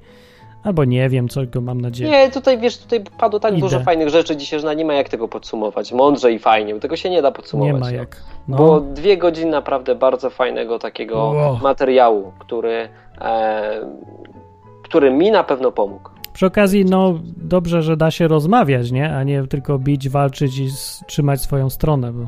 albo 0.65 0.85
nie 0.85 1.09
wiem, 1.09 1.29
co 1.29 1.41
go 1.47 1.61
mam 1.61 1.81
nadzieję. 1.81 2.11
Nie, 2.11 2.31
tutaj 2.31 2.59
wiesz, 2.59 2.79
tutaj 2.79 3.05
padło 3.19 3.41
tak 3.41 3.53
Idę. 3.53 3.61
dużo 3.61 3.81
fajnych 3.81 4.09
rzeczy 4.09 4.37
dzisiaj, 4.37 4.61
że 4.61 4.77
nie 4.77 4.85
ma 4.85 4.95
jak 4.95 5.09
tego 5.09 5.29
podsumować. 5.29 5.93
Mądrze 5.93 6.33
i 6.33 6.39
fajnie, 6.39 6.75
bo 6.75 6.81
tego 6.81 6.97
się 6.97 7.11
nie 7.11 7.23
da 7.23 7.31
podsumować. 7.33 7.73
Nie 7.75 7.81
ma 7.81 7.87
no. 7.91 7.93
jak. 7.97 8.17
Było 8.49 8.75
No, 8.75 8.81
dwie 8.81 9.17
godziny 9.17 9.51
naprawdę 9.51 9.95
bardzo 9.95 10.31
fajnego 10.31 10.79
takiego 10.79 11.17
Wow. 11.25 11.59
materiału, 11.63 12.33
który, 12.39 12.89
e, 13.21 13.81
który 14.83 15.11
mi 15.11 15.31
na 15.31 15.45
pewno 15.45 15.73
pomógł. 15.73 16.11
przy 16.33 16.47
okazji, 16.47 16.85
no 16.85 17.15
dobrze, 17.37 17.83
że 17.83 17.97
da 17.97 18.11
się 18.11 18.29
rozmawiać, 18.29 18.91
nie? 18.91 19.15
A 19.17 19.23
nie 19.23 19.47
tylko 19.47 19.79
bić, 19.79 20.09
walczyć 20.09 20.59
i 20.59 20.69
trzymać 21.07 21.41
swoją 21.41 21.71
stronę, 21.71 22.13
bo 22.13 22.27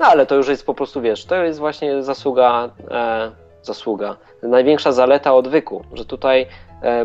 No 0.00 0.06
ale 0.06 0.26
to 0.26 0.34
już 0.34 0.48
jest 0.48 0.66
po 0.66 0.74
prostu, 0.74 1.00
wiesz, 1.00 1.24
to 1.24 1.34
jest 1.44 1.58
właśnie 1.58 2.02
zasługa, 2.02 2.68
e, 2.90 3.30
zasługa, 3.62 4.16
największa 4.42 4.92
zaleta 4.92 5.34
odwyku, 5.34 5.84
że 5.92 6.04
tutaj 6.04 6.46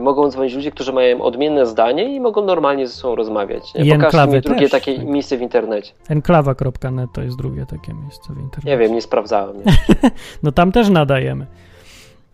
mogą 0.02 0.30
dzwonić 0.30 0.54
ludzie, 0.54 0.72
którzy 0.72 0.94
mają 0.94 1.22
odmienne 1.22 1.66
zdanie 1.66 2.16
i 2.16 2.20
mogą 2.20 2.46
normalnie 2.46 2.88
ze 2.88 2.94
sobą 2.94 3.16
rozmawiać. 3.16 3.64
I 3.76 3.84
Nie? 3.84 3.92
Pokażcie 3.92 4.06
enklawy 4.06 4.36
mi 4.36 4.42
drugie 4.42 4.62
też, 4.62 4.72
takie 4.72 4.96
tak. 4.98 5.06
miejsce 5.06 5.38
w 5.38 5.42
internecie. 5.42 5.92
enklawa.net 6.10 7.10
to 7.14 7.22
jest 7.22 7.38
drugie 7.38 7.66
takie 7.66 7.94
miejsce 7.94 8.34
w 8.34 8.38
internecie. 8.40 8.70
Nie 8.70 8.78
wiem, 8.78 8.94
nie 8.94 9.02
sprawdzałem. 9.02 9.58
Nie. 9.58 9.64
No 10.44 10.52
tam 10.52 10.72
też 10.72 10.90
nadajemy. 10.90 11.46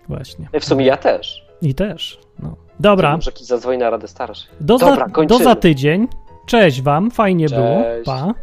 Właśnie. 0.07 0.47
W 0.59 0.65
sumie 0.65 0.85
ja 0.85 0.97
też. 0.97 1.45
I 1.61 1.75
też. 1.75 2.19
No. 2.39 2.55
Dobra, 2.79 3.15
Może 3.15 3.31
jakiś 3.31 3.47
zadzwoni 3.47 3.77
na 3.77 3.89
Radę 3.89 4.07
Starszych. 4.07 4.51
do, 4.59 4.77
Dobra, 4.77 5.07
za, 5.17 5.25
do 5.25 5.37
za 5.37 5.55
tydzień. 5.55 6.07
Cześć 6.45 6.81
wam, 6.81 7.11
fajnie 7.11 7.49
było. 7.49 7.81
Cześć. 7.81 8.05
Pa. 8.05 8.33